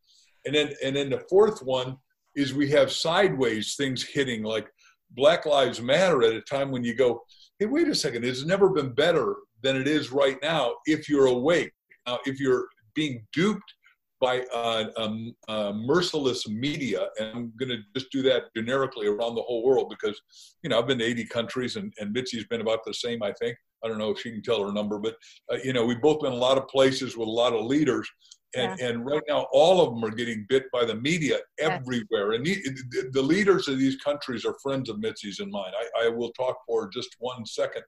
And 0.46 0.56
then, 0.56 0.74
and 0.84 0.96
then 0.96 1.10
the 1.12 1.24
fourth 1.30 1.62
one 1.62 1.98
is 2.40 2.54
we 2.54 2.70
have 2.70 2.92
sideways 2.92 3.76
things 3.76 4.04
hitting 4.04 4.44
like 4.44 4.68
Black 5.12 5.46
Lives 5.46 5.82
Matter 5.82 6.24
at 6.24 6.34
a 6.34 6.42
time 6.42 6.72
when 6.72 6.84
you 6.84 6.96
go, 6.96 7.22
hey, 7.60 7.66
wait 7.66 7.88
a 7.88 7.96
second, 7.96 8.24
it's 8.24 8.46
never 8.46 8.70
been 8.70 8.94
better 8.94 9.36
than 9.62 9.76
it 9.76 9.88
is 9.88 10.12
right 10.12 10.38
now 10.42 10.74
if 10.86 11.10
you're 11.10 11.28
awake. 11.28 11.72
Now, 12.08 12.20
if 12.26 12.40
you're 12.40 12.68
being 12.96 13.26
duped 13.34 13.74
by 14.22 14.42
uh, 14.54 14.86
um, 14.98 15.36
uh, 15.48 15.74
merciless 15.74 16.48
media, 16.48 17.08
and 17.20 17.30
I'm 17.30 17.54
going 17.58 17.70
to 17.70 17.78
just 17.96 18.12
do 18.12 18.22
that 18.24 18.44
generically 18.56 19.08
around 19.08 19.36
the 19.36 19.42
whole 19.42 19.64
world 19.64 19.90
because, 19.90 20.20
you 20.62 20.70
know, 20.70 20.80
I've 20.80 20.88
been 20.88 21.00
to 21.00 21.06
80 21.06 21.26
countries 21.26 21.76
and, 21.76 21.94
and 22.00 22.14
Mitzi's 22.14 22.46
been 22.46 22.62
about 22.62 22.80
the 22.86 22.94
same, 22.94 23.24
I 23.24 23.34
think. 23.34 23.58
I 23.84 23.88
don't 23.88 23.98
know 23.98 24.12
if 24.12 24.20
she 24.20 24.32
can 24.32 24.42
tell 24.42 24.64
her 24.66 24.74
number, 24.74 25.00
but, 25.00 25.16
uh, 25.52 25.58
you 25.64 25.72
know, 25.72 25.86
we've 25.86 26.02
both 26.02 26.20
been 26.22 26.34
a 26.34 26.36
lot 26.36 26.58
of 26.58 26.68
places 26.68 27.16
with 27.16 27.28
a 27.28 27.32
lot 27.32 27.54
of 27.54 27.66
leaders. 27.66 28.10
And, 28.56 28.80
yeah. 28.80 28.88
and 28.88 29.06
right 29.06 29.22
now, 29.28 29.46
all 29.52 29.82
of 29.82 29.94
them 29.94 30.04
are 30.04 30.16
getting 30.16 30.46
bit 30.50 30.66
by 30.74 30.84
the 30.84 30.96
media 30.96 31.38
everywhere. 31.60 32.32
And 32.32 32.44
the, 32.44 33.10
the, 33.12 33.22
leaders 33.22 33.68
of 33.68 33.78
these 33.78 33.98
countries 33.98 34.44
are 34.44 34.56
friends 34.62 34.90
of 34.90 35.00
Mitzi's 35.00 35.40
and 35.40 35.52
mine. 35.52 35.72
I, 35.80 36.06
I 36.06 36.10
will 36.10 36.32
talk 36.32 36.58
for 36.66 36.90
just 36.90 37.16
one 37.20 37.46
second 37.46 37.84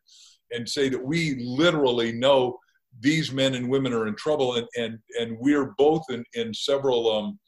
and 0.52 0.70
say 0.70 0.88
that 0.90 1.04
we 1.04 1.36
literally 1.44 2.12
know 2.12 2.60
these 3.00 3.32
men 3.32 3.56
and 3.56 3.70
women 3.70 3.94
are 3.94 4.08
in 4.08 4.16
trouble. 4.16 4.56
And, 4.56 4.68
and, 4.78 5.00
and 5.20 5.38
we're 5.40 5.74
both 5.78 6.04
in, 6.10 6.24
in 6.34 6.54
several 6.54 7.12
um, 7.12 7.40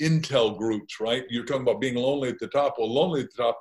intel 0.00 0.56
groups, 0.56 1.00
right? 1.00 1.24
You're 1.28 1.44
talking 1.44 1.62
about 1.62 1.80
being 1.80 1.96
lonely 1.96 2.28
at 2.28 2.38
the 2.38 2.48
top. 2.48 2.76
Well, 2.78 2.92
lonely 2.92 3.22
at 3.22 3.28
the 3.34 3.42
top, 3.42 3.60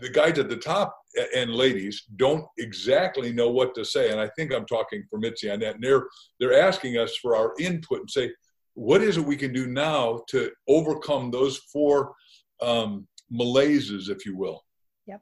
the 0.00 0.10
guys 0.10 0.38
at 0.38 0.48
the 0.48 0.56
top 0.56 0.94
and 1.34 1.54
ladies 1.54 2.04
don't 2.16 2.44
exactly 2.58 3.32
know 3.32 3.50
what 3.50 3.74
to 3.74 3.84
say. 3.84 4.10
And 4.10 4.20
I 4.20 4.28
think 4.36 4.52
I'm 4.52 4.66
talking 4.66 5.04
for 5.08 5.18
Mitzi 5.18 5.50
on 5.50 5.60
that. 5.60 5.74
And 5.74 5.84
they're, 5.84 6.06
they're 6.40 6.60
asking 6.60 6.98
us 6.98 7.16
for 7.16 7.36
our 7.36 7.52
input 7.58 8.00
and 8.00 8.10
say, 8.10 8.30
what 8.74 9.02
is 9.02 9.16
it 9.16 9.24
we 9.24 9.36
can 9.36 9.52
do 9.52 9.66
now 9.66 10.22
to 10.28 10.50
overcome 10.68 11.30
those 11.30 11.58
four 11.58 12.14
um, 12.60 13.06
malaises, 13.30 14.08
if 14.08 14.24
you 14.24 14.36
will? 14.36 14.64
Yep. 15.06 15.20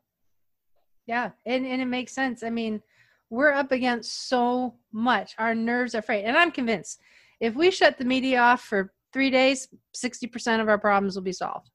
Yeah, 1.06 1.30
and 1.46 1.66
and 1.66 1.82
it 1.82 1.86
makes 1.86 2.12
sense. 2.12 2.42
I 2.42 2.50
mean, 2.50 2.82
we're 3.28 3.52
up 3.52 3.72
against 3.72 4.28
so 4.28 4.74
much. 4.92 5.34
Our 5.38 5.54
nerves 5.54 5.94
are 5.94 6.02
frayed, 6.02 6.24
and 6.24 6.36
I'm 6.36 6.50
convinced 6.50 7.00
if 7.40 7.54
we 7.54 7.70
shut 7.70 7.98
the 7.98 8.04
media 8.04 8.40
off 8.40 8.62
for 8.62 8.92
three 9.12 9.30
days, 9.30 9.68
sixty 9.94 10.26
percent 10.26 10.62
of 10.62 10.68
our 10.68 10.78
problems 10.78 11.14
will 11.14 11.22
be 11.22 11.32
solved. 11.32 11.70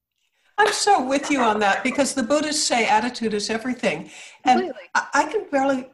I'm 0.58 0.72
so 0.72 1.06
with 1.06 1.30
you 1.30 1.42
on 1.42 1.60
that 1.60 1.84
because 1.84 2.14
the 2.14 2.24
Buddhists 2.24 2.66
say 2.66 2.86
attitude 2.88 3.34
is 3.34 3.50
everything, 3.50 4.10
and 4.46 4.72
I, 4.94 5.08
I 5.14 5.24
can 5.26 5.50
barely 5.52 5.90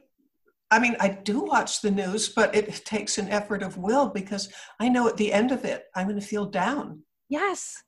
I 0.71 0.79
mean, 0.79 0.95
I 1.01 1.09
do 1.09 1.41
watch 1.41 1.81
the 1.81 1.91
news, 1.91 2.29
but 2.29 2.55
it 2.55 2.85
takes 2.85 3.17
an 3.17 3.29
effort 3.29 3.61
of 3.61 3.77
will 3.77 4.07
because 4.07 4.49
I 4.79 4.87
know 4.87 5.07
at 5.07 5.17
the 5.17 5.33
end 5.33 5.51
of 5.51 5.65
it, 5.65 5.85
I'm 5.95 6.07
going 6.07 6.19
to 6.19 6.25
feel 6.25 6.45
down. 6.45 7.03
Yes. 7.27 7.83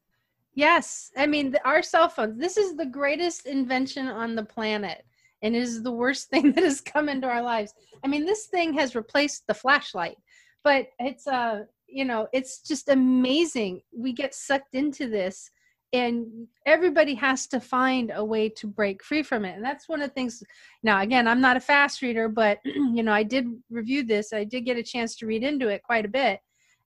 Yes. 0.54 1.10
I 1.18 1.26
mean, 1.26 1.56
our 1.64 1.82
cell 1.82 2.10
phones, 2.10 2.38
this 2.38 2.58
is 2.58 2.76
the 2.76 2.86
greatest 2.86 3.46
invention 3.46 4.08
on 4.08 4.36
the 4.36 4.44
planet 4.44 5.06
and 5.42 5.56
is 5.56 5.82
the 5.82 5.92
worst 5.92 6.30
thing 6.30 6.52
that 6.52 6.64
has 6.64 6.82
come 6.82 7.08
into 7.08 7.28
our 7.28 7.42
lives. 7.42 7.74
I 8.04 8.08
mean, 8.08 8.26
this 8.26 8.48
thing 8.48 8.74
has 8.74 8.96
replaced 8.96 9.48
the 9.48 9.54
flashlight, 9.54 10.18
but 10.64 10.88
it's, 11.00 11.26
uh, 11.26 11.64
you 11.88 12.04
know, 12.04 12.28
it's 12.34 12.60
just 12.60 12.90
amazing. 12.90 13.82
We 13.96 14.12
get 14.12 14.36
sucked 14.36 14.76
into 14.76 15.08
this 15.08 15.50
and 15.94 16.48
everybody 16.66 17.14
has 17.14 17.46
to 17.48 17.60
find 17.60 18.12
a 18.16 18.26
way 18.26 18.50
to 18.50 18.66
break 18.68 19.04
free 19.04 19.22
from 19.22 19.46
it. 19.46 19.56
And 19.56 19.64
that's 19.64 19.88
one 19.88 20.02
of 20.02 20.10
the 20.10 20.14
things 20.14 20.44
now 20.82 21.02
again 21.02 21.28
i'm 21.28 21.40
not 21.40 21.56
a 21.56 21.62
fast 21.62 22.02
reader 22.02 22.28
but 22.28 22.60
you 22.66 23.04
know 23.04 23.14
i 23.14 23.24
did 23.24 23.48
review 23.70 24.04
this. 24.04 24.34
I 24.34 24.44
did 24.44 24.62
get 24.62 24.78
a 24.78 24.84
chance 24.84 25.16
to 25.18 25.26
read 25.26 25.44
into 25.44 25.70
it 25.70 25.84
quite 25.84 26.06
a 26.06 26.10
bit. 26.10 26.40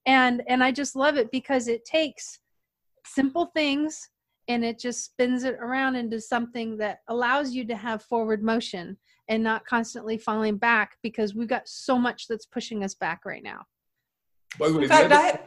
And 0.06 0.44
and 0.48 0.64
i 0.64 0.72
just 0.72 0.96
love 0.96 1.18
it 1.18 1.32
because 1.32 1.68
it 1.68 1.86
takes 1.86 2.40
simple 3.06 3.52
things 3.56 4.10
and 4.48 4.64
it 4.64 4.80
just 4.80 5.04
spins 5.04 5.44
it 5.44 5.56
around 5.56 5.96
into 5.96 6.22
something 6.22 6.78
that 6.78 7.00
allows 7.08 7.52
you 7.54 7.66
to 7.66 7.76
have 7.76 8.04
forward 8.04 8.44
motion 8.44 8.98
and 9.30 9.44
not 9.44 9.66
constantly 9.66 10.18
falling 10.18 10.58
back 10.58 10.98
because 11.04 11.36
we've 11.36 11.50
got 11.50 11.68
so 11.68 11.98
much 11.98 12.28
that's 12.28 12.46
pushing 12.46 12.84
us 12.84 12.96
back 12.96 13.26
right 13.26 13.44
now. 13.44 13.66
By 14.58 14.70
the 14.70 14.80
way, 14.80 14.88
fact, 14.88 15.12
I, 15.12 15.40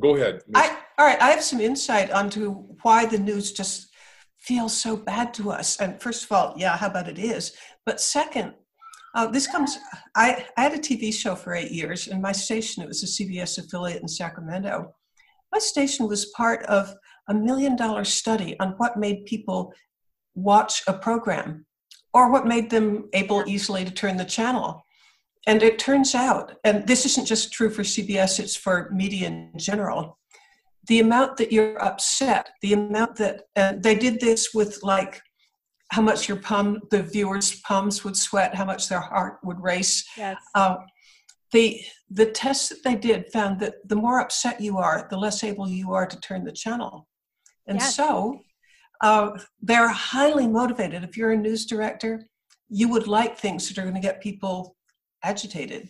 Go 0.00 0.16
ahead. 0.16 0.42
I, 0.54 0.77
all 0.98 1.06
right, 1.06 1.20
I 1.22 1.30
have 1.30 1.44
some 1.44 1.60
insight 1.60 2.10
onto 2.10 2.50
why 2.82 3.06
the 3.06 3.18
news 3.18 3.52
just 3.52 3.88
feels 4.38 4.76
so 4.76 4.96
bad 4.96 5.32
to 5.34 5.52
us. 5.52 5.80
And 5.80 6.00
first 6.02 6.24
of 6.24 6.32
all, 6.32 6.54
yeah, 6.56 6.76
how 6.76 6.88
about 6.88 7.08
it 7.08 7.20
is? 7.20 7.52
But 7.86 8.00
second, 8.00 8.54
uh, 9.14 9.28
this 9.28 9.46
comes. 9.46 9.78
I, 10.16 10.44
I 10.56 10.62
had 10.62 10.74
a 10.74 10.78
TV 10.78 11.14
show 11.14 11.36
for 11.36 11.54
eight 11.54 11.70
years, 11.70 12.08
and 12.08 12.20
my 12.20 12.32
station 12.32 12.82
it 12.82 12.88
was 12.88 13.02
a 13.02 13.06
CBS 13.06 13.58
affiliate 13.58 14.02
in 14.02 14.08
Sacramento. 14.08 14.94
My 15.52 15.58
station 15.60 16.08
was 16.08 16.32
part 16.36 16.64
of 16.66 16.92
a 17.28 17.34
million 17.34 17.76
dollar 17.76 18.04
study 18.04 18.58
on 18.58 18.74
what 18.78 18.98
made 18.98 19.24
people 19.24 19.72
watch 20.34 20.82
a 20.86 20.92
program 20.92 21.64
or 22.12 22.30
what 22.30 22.46
made 22.46 22.70
them 22.70 23.08
able 23.12 23.44
easily 23.46 23.84
to 23.84 23.90
turn 23.90 24.16
the 24.16 24.24
channel. 24.24 24.84
And 25.46 25.62
it 25.62 25.78
turns 25.78 26.14
out, 26.14 26.56
and 26.64 26.86
this 26.86 27.06
isn't 27.06 27.26
just 27.26 27.52
true 27.52 27.70
for 27.70 27.82
CBS, 27.82 28.38
it's 28.38 28.56
for 28.56 28.90
media 28.92 29.28
in 29.28 29.52
general, 29.56 30.17
the 30.88 31.00
amount 31.00 31.36
that 31.36 31.52
you're 31.52 31.80
upset, 31.82 32.50
the 32.62 32.72
amount 32.72 33.16
that 33.16 33.42
uh, 33.56 33.74
they 33.78 33.94
did 33.94 34.20
this 34.20 34.54
with 34.54 34.82
like 34.82 35.20
how 35.90 36.02
much 36.02 36.28
your 36.28 36.38
palm, 36.38 36.80
the 36.90 37.02
viewers' 37.02 37.60
palms 37.60 38.04
would 38.04 38.16
sweat, 38.16 38.54
how 38.54 38.64
much 38.64 38.88
their 38.88 39.00
heart 39.00 39.38
would 39.42 39.60
race. 39.60 40.04
Yes. 40.16 40.36
Uh, 40.54 40.76
the 41.52 41.80
the 42.10 42.26
tests 42.26 42.68
that 42.68 42.82
they 42.84 42.94
did 42.94 43.30
found 43.32 43.60
that 43.60 43.76
the 43.86 43.96
more 43.96 44.20
upset 44.20 44.60
you 44.60 44.76
are, 44.78 45.06
the 45.10 45.16
less 45.16 45.44
able 45.44 45.68
you 45.68 45.92
are 45.92 46.06
to 46.06 46.20
turn 46.20 46.44
the 46.44 46.52
channel, 46.52 47.06
and 47.66 47.78
yes. 47.78 47.94
so 47.94 48.40
uh, 49.02 49.30
they're 49.62 49.88
highly 49.88 50.46
motivated. 50.46 51.04
If 51.04 51.16
you're 51.16 51.32
a 51.32 51.36
news 51.36 51.64
director, 51.64 52.28
you 52.68 52.88
would 52.90 53.06
like 53.06 53.38
things 53.38 53.68
that 53.68 53.78
are 53.78 53.82
going 53.82 53.94
to 53.94 54.00
get 54.00 54.22
people 54.22 54.76
agitated. 55.22 55.88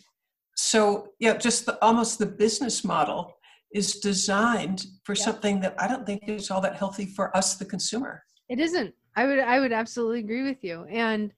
So 0.55 1.09
yeah, 1.19 1.35
just 1.37 1.65
the, 1.65 1.81
almost 1.83 2.19
the 2.19 2.25
business 2.25 2.85
model 2.85 3.33
is 3.73 3.99
designed 3.99 4.85
for 5.03 5.13
yeah. 5.13 5.23
something 5.23 5.59
that 5.61 5.75
I 5.79 5.87
don't 5.87 6.05
think 6.05 6.27
is 6.27 6.49
all 6.49 6.61
that 6.61 6.75
healthy 6.75 7.05
for 7.05 7.35
us, 7.35 7.55
the 7.55 7.65
consumer. 7.65 8.23
It 8.49 8.59
isn't. 8.59 8.93
I 9.15 9.25
would 9.25 9.39
I 9.39 9.59
would 9.59 9.71
absolutely 9.71 10.19
agree 10.19 10.43
with 10.43 10.63
you. 10.63 10.85
And 10.89 11.33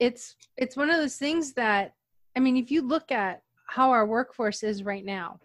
it's 0.00 0.36
it's 0.56 0.76
one 0.76 0.90
of 0.90 0.96
those 0.96 1.16
things 1.16 1.52
that 1.54 1.94
I 2.36 2.40
mean, 2.40 2.56
if 2.56 2.70
you 2.70 2.82
look 2.82 3.10
at 3.12 3.42
how 3.68 3.90
our 3.90 4.06
workforce 4.06 4.62
is 4.62 4.82
right 4.82 5.04
now, 5.04 5.40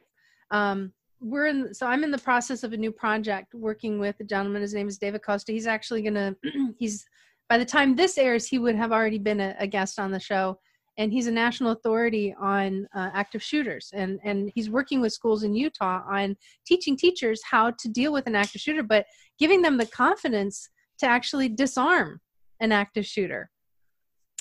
um, 0.52 0.94
we're 1.22 1.46
in 1.46 1.74
so 1.74 1.86
i'm 1.86 2.04
in 2.04 2.12
the 2.12 2.18
process 2.18 2.64
of 2.64 2.74
a 2.74 2.78
new 2.78 2.92
project 2.92 3.54
working 3.54 4.00
with 4.00 4.20
a 4.20 4.24
gentleman 4.24 4.62
his 4.62 4.74
name 4.74 4.88
is 4.88 4.98
david 4.98 5.22
costa 5.22 5.52
he's 5.52 5.68
actually 5.68 6.02
gonna 6.02 6.36
he's 6.80 7.06
by 7.48 7.58
the 7.58 7.66
time 7.66 7.96
this 7.96 8.18
airs 8.18 8.48
he 8.48 8.58
would 8.58 8.76
have 8.76 8.92
already 8.92 9.20
been 9.20 9.40
a, 9.40 9.56
a 9.60 9.68
guest 9.68 10.00
on 10.00 10.12
the 10.12 10.20
show 10.20 10.58
and 10.98 11.12
he's 11.12 11.28
a 11.28 11.32
national 11.32 11.72
authority 11.72 12.36
on 12.40 12.88
uh, 12.96 13.10
active 13.14 13.42
shooters. 13.42 13.92
And 13.94 14.20
and 14.24 14.52
he's 14.54 14.70
working 14.70 15.02
with 15.02 15.14
schools 15.14 15.44
in 15.44 15.54
utah 15.54 16.02
on 16.10 16.36
teaching 16.66 16.98
teachers 16.98 17.42
how 17.50 17.72
to 17.72 17.90
deal 17.90 18.14
with 18.14 18.28
an 18.28 18.36
active 18.36 18.62
shooter 18.62 18.84
but 18.84 19.06
giving 19.40 19.62
them 19.62 19.78
the 19.78 19.86
confidence 19.86 20.70
to 21.00 21.06
actually 21.06 21.50
disarm 21.50 22.20
an 22.60 22.72
active 22.72 23.06
shooter. 23.06 23.50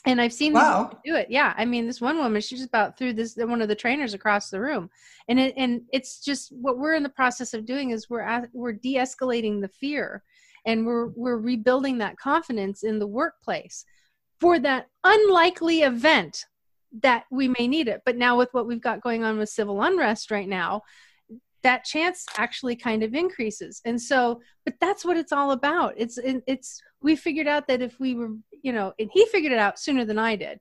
And 0.06 0.20
i've 0.20 0.32
seen 0.32 0.54
wow. 0.54 0.90
do 1.04 1.14
it. 1.14 1.28
Yeah. 1.30 1.54
I 1.56 1.64
mean 1.64 1.86
this 1.86 2.00
one 2.00 2.18
woman 2.18 2.40
she's 2.40 2.64
about 2.64 2.98
threw 2.98 3.12
this 3.12 3.36
one 3.36 3.62
of 3.62 3.68
the 3.68 3.74
trainers 3.74 4.14
across 4.14 4.50
the 4.50 4.60
room. 4.60 4.90
And 5.28 5.38
it 5.38 5.54
and 5.56 5.82
it's 5.92 6.24
just 6.24 6.52
what 6.52 6.78
we're 6.78 6.94
in 6.94 7.02
the 7.02 7.08
process 7.10 7.54
of 7.54 7.66
doing 7.66 7.90
is 7.90 8.10
we're 8.10 8.22
at, 8.22 8.48
we're 8.52 8.72
de-escalating 8.72 9.60
the 9.60 9.68
fear 9.68 10.22
and 10.66 10.86
we're 10.86 11.08
we're 11.08 11.38
rebuilding 11.38 11.98
that 11.98 12.18
confidence 12.18 12.82
in 12.82 12.98
the 12.98 13.06
workplace 13.06 13.84
for 14.40 14.58
that 14.58 14.86
unlikely 15.04 15.82
event 15.82 16.46
that 17.02 17.24
we 17.30 17.48
may 17.48 17.68
need 17.68 17.88
it. 17.88 18.02
But 18.04 18.16
now, 18.16 18.36
with 18.36 18.48
what 18.52 18.66
we've 18.66 18.80
got 18.80 19.02
going 19.02 19.22
on 19.22 19.38
with 19.38 19.48
civil 19.48 19.82
unrest 19.82 20.30
right 20.30 20.48
now, 20.48 20.82
that 21.62 21.84
chance 21.84 22.24
actually 22.36 22.74
kind 22.74 23.02
of 23.02 23.14
increases. 23.14 23.80
And 23.84 24.00
so 24.00 24.40
but 24.64 24.74
that's 24.80 25.04
what 25.04 25.16
it's 25.16 25.32
all 25.32 25.52
about. 25.52 25.94
It's 25.96 26.18
it's 26.24 26.80
we 27.02 27.16
figured 27.16 27.46
out 27.46 27.68
that 27.68 27.82
if 27.82 28.00
we 28.00 28.14
were 28.14 28.30
you 28.62 28.72
know 28.72 28.92
and 28.98 29.10
he 29.12 29.26
figured 29.26 29.52
it 29.52 29.58
out 29.58 29.78
sooner 29.78 30.04
than 30.04 30.18
i 30.18 30.36
did. 30.36 30.58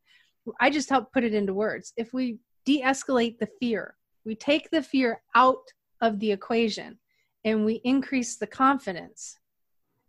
I 0.60 0.70
just 0.70 0.90
helped 0.90 1.14
put 1.14 1.24
it 1.24 1.34
into 1.34 1.54
words. 1.54 1.94
If 1.96 2.14
we 2.14 2.40
de-escalate 2.66 3.40
the 3.40 3.48
fear 3.60 3.96
we 4.26 4.36
take 4.36 4.70
the 4.70 4.84
fear 4.84 5.22
out 5.36 5.72
of 6.02 6.20
the 6.20 6.32
equation 6.32 7.00
and 7.46 7.66
we 7.66 7.82
increase 7.84 8.38
the 8.38 8.48
confidence 8.48 9.38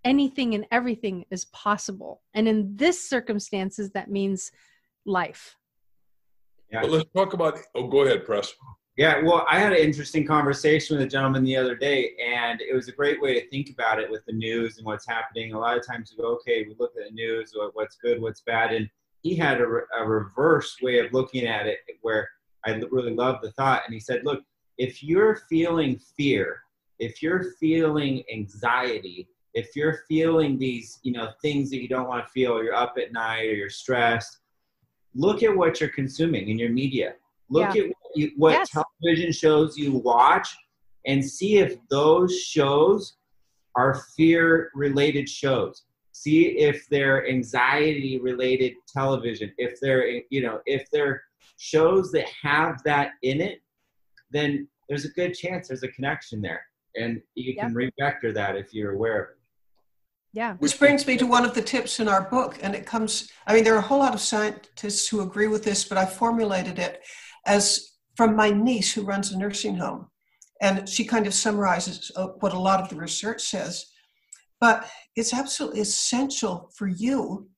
anything 0.04 0.54
and 0.54 0.66
everything 0.70 1.24
is 1.30 1.44
possible 1.46 2.22
and 2.34 2.48
in 2.48 2.74
this 2.76 3.08
circumstances 3.08 3.90
that 3.90 4.10
means 4.10 4.50
life 5.06 5.56
yeah. 6.72 6.82
Well, 6.82 6.92
let's 6.92 7.10
talk 7.16 7.32
about 7.32 7.58
oh 7.74 7.88
go 7.88 8.02
ahead 8.02 8.24
press 8.24 8.54
yeah, 9.00 9.22
well, 9.22 9.46
I 9.48 9.58
had 9.58 9.72
an 9.72 9.78
interesting 9.78 10.26
conversation 10.26 10.94
with 10.94 11.06
a 11.06 11.08
gentleman 11.08 11.42
the 11.42 11.56
other 11.56 11.74
day, 11.74 12.10
and 12.22 12.60
it 12.60 12.74
was 12.74 12.88
a 12.88 12.92
great 12.92 13.18
way 13.22 13.40
to 13.40 13.48
think 13.48 13.70
about 13.70 13.98
it 13.98 14.10
with 14.10 14.22
the 14.26 14.34
news 14.34 14.76
and 14.76 14.84
what's 14.84 15.06
happening. 15.06 15.54
A 15.54 15.58
lot 15.58 15.78
of 15.78 15.86
times 15.86 16.12
we 16.12 16.22
go, 16.22 16.30
okay, 16.32 16.66
we 16.68 16.74
look 16.78 16.92
at 16.98 17.08
the 17.08 17.14
news, 17.14 17.54
what's 17.72 17.96
good, 17.96 18.20
what's 18.20 18.42
bad, 18.42 18.74
and 18.74 18.90
he 19.22 19.34
had 19.34 19.62
a, 19.62 19.64
a 19.98 20.06
reverse 20.06 20.76
way 20.82 20.98
of 20.98 21.14
looking 21.14 21.46
at 21.46 21.66
it 21.66 21.78
where 22.02 22.28
I 22.66 22.72
really 22.90 23.14
love 23.14 23.40
the 23.42 23.52
thought. 23.52 23.84
And 23.86 23.94
he 23.94 24.00
said, 24.00 24.22
look, 24.24 24.42
if 24.76 25.02
you're 25.02 25.40
feeling 25.48 25.98
fear, 26.16 26.60
if 26.98 27.22
you're 27.22 27.52
feeling 27.58 28.22
anxiety, 28.30 29.28
if 29.54 29.74
you're 29.74 30.02
feeling 30.08 30.58
these, 30.58 31.00
you 31.02 31.12
know, 31.12 31.30
things 31.42 31.70
that 31.70 31.82
you 31.82 31.88
don't 31.88 32.08
want 32.08 32.24
to 32.24 32.30
feel, 32.30 32.52
or 32.52 32.62
you're 32.62 32.74
up 32.74 32.96
at 32.98 33.12
night 33.12 33.46
or 33.48 33.54
you're 33.54 33.70
stressed, 33.70 34.38
look 35.14 35.42
at 35.42 35.54
what 35.54 35.80
you're 35.80 35.90
consuming 35.90 36.48
in 36.48 36.58
your 36.58 36.70
media 36.70 37.14
Look 37.50 37.74
yeah. 37.74 37.82
at 37.82 37.88
what, 37.88 38.16
you, 38.16 38.30
what 38.36 38.52
yes. 38.52 38.70
television 38.70 39.32
shows 39.32 39.76
you 39.76 39.92
watch 39.92 40.56
and 41.06 41.24
see 41.24 41.58
if 41.58 41.76
those 41.88 42.38
shows 42.38 43.16
are 43.76 44.02
fear 44.16 44.70
related 44.74 45.28
shows. 45.28 45.82
See 46.12 46.58
if 46.58 46.88
they're 46.88 47.28
anxiety 47.28 48.20
related 48.20 48.74
television. 48.92 49.52
If 49.58 49.80
they're, 49.80 50.22
you 50.30 50.42
know, 50.42 50.60
if 50.66 50.88
they're 50.92 51.22
shows 51.56 52.12
that 52.12 52.26
have 52.42 52.82
that 52.84 53.12
in 53.22 53.40
it, 53.40 53.60
then 54.30 54.68
there's 54.88 55.04
a 55.04 55.10
good 55.10 55.34
chance 55.34 55.68
there's 55.68 55.82
a 55.82 55.88
connection 55.88 56.40
there. 56.40 56.62
And 56.96 57.20
you 57.34 57.54
can 57.56 57.74
yep. 57.78 57.90
refactor 57.92 58.34
that 58.34 58.56
if 58.56 58.72
you're 58.72 58.92
aware 58.92 59.22
of 59.22 59.30
it. 59.30 59.36
Yeah. 60.32 60.54
Which 60.54 60.78
brings 60.78 61.06
me 61.06 61.16
to 61.16 61.26
one 61.26 61.44
of 61.44 61.54
the 61.54 61.62
tips 61.62 61.98
in 61.98 62.08
our 62.08 62.28
book. 62.28 62.58
And 62.62 62.74
it 62.74 62.86
comes, 62.86 63.30
I 63.46 63.54
mean, 63.54 63.64
there 63.64 63.74
are 63.74 63.78
a 63.78 63.82
whole 63.82 63.98
lot 63.98 64.14
of 64.14 64.20
scientists 64.20 65.08
who 65.08 65.20
agree 65.20 65.48
with 65.48 65.64
this, 65.64 65.84
but 65.84 65.98
I 65.98 66.06
formulated 66.06 66.78
it 66.78 67.02
as 67.46 67.96
from 68.16 68.36
my 68.36 68.50
niece 68.50 68.92
who 68.92 69.02
runs 69.02 69.32
a 69.32 69.38
nursing 69.38 69.76
home. 69.76 70.08
And 70.62 70.88
she 70.88 71.04
kind 71.04 71.26
of 71.26 71.34
summarizes 71.34 72.12
uh, 72.16 72.28
what 72.40 72.52
a 72.52 72.58
lot 72.58 72.80
of 72.80 72.88
the 72.88 72.96
research 72.96 73.42
says. 73.42 73.86
But 74.60 74.88
it's 75.16 75.34
absolutely 75.34 75.80
essential 75.80 76.70
for 76.76 76.86
you 76.86 77.48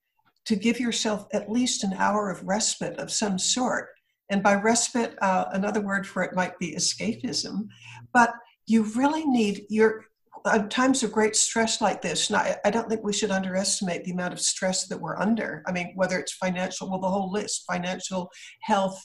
to 0.47 0.57
give 0.57 0.81
yourself 0.81 1.27
at 1.33 1.51
least 1.51 1.85
an 1.85 1.93
hour 1.95 2.31
of 2.31 2.47
respite 2.47 2.99
of 2.99 3.11
some 3.11 3.39
sort. 3.39 3.89
And 4.31 4.43
by 4.43 4.55
respite, 4.55 5.17
uh, 5.21 5.47
another 5.53 5.81
word 5.81 6.07
for 6.07 6.23
it 6.23 6.35
might 6.35 6.59
be 6.59 6.75
escapism. 6.75 7.67
But 8.13 8.33
you 8.67 8.85
really 8.95 9.27
need 9.27 9.67
your 9.69 10.05
uh, 10.45 10.67
times 10.69 11.03
of 11.03 11.13
great 11.13 11.37
stress 11.37 11.81
like 11.81 12.03
this. 12.03 12.29
And 12.29 12.37
I, 12.37 12.57
I 12.65 12.71
don't 12.71 12.89
think 12.89 13.03
we 13.03 13.13
should 13.13 13.31
underestimate 13.31 14.05
the 14.05 14.13
amount 14.13 14.33
of 14.33 14.41
stress 14.41 14.87
that 14.89 15.01
we're 15.01 15.19
under. 15.19 15.63
I 15.67 15.73
mean, 15.73 15.93
whether 15.95 16.19
it's 16.19 16.33
financial, 16.33 16.91
well, 16.91 17.01
the 17.01 17.09
whole 17.09 17.31
list 17.31 17.65
financial, 17.71 18.31
health, 18.63 19.01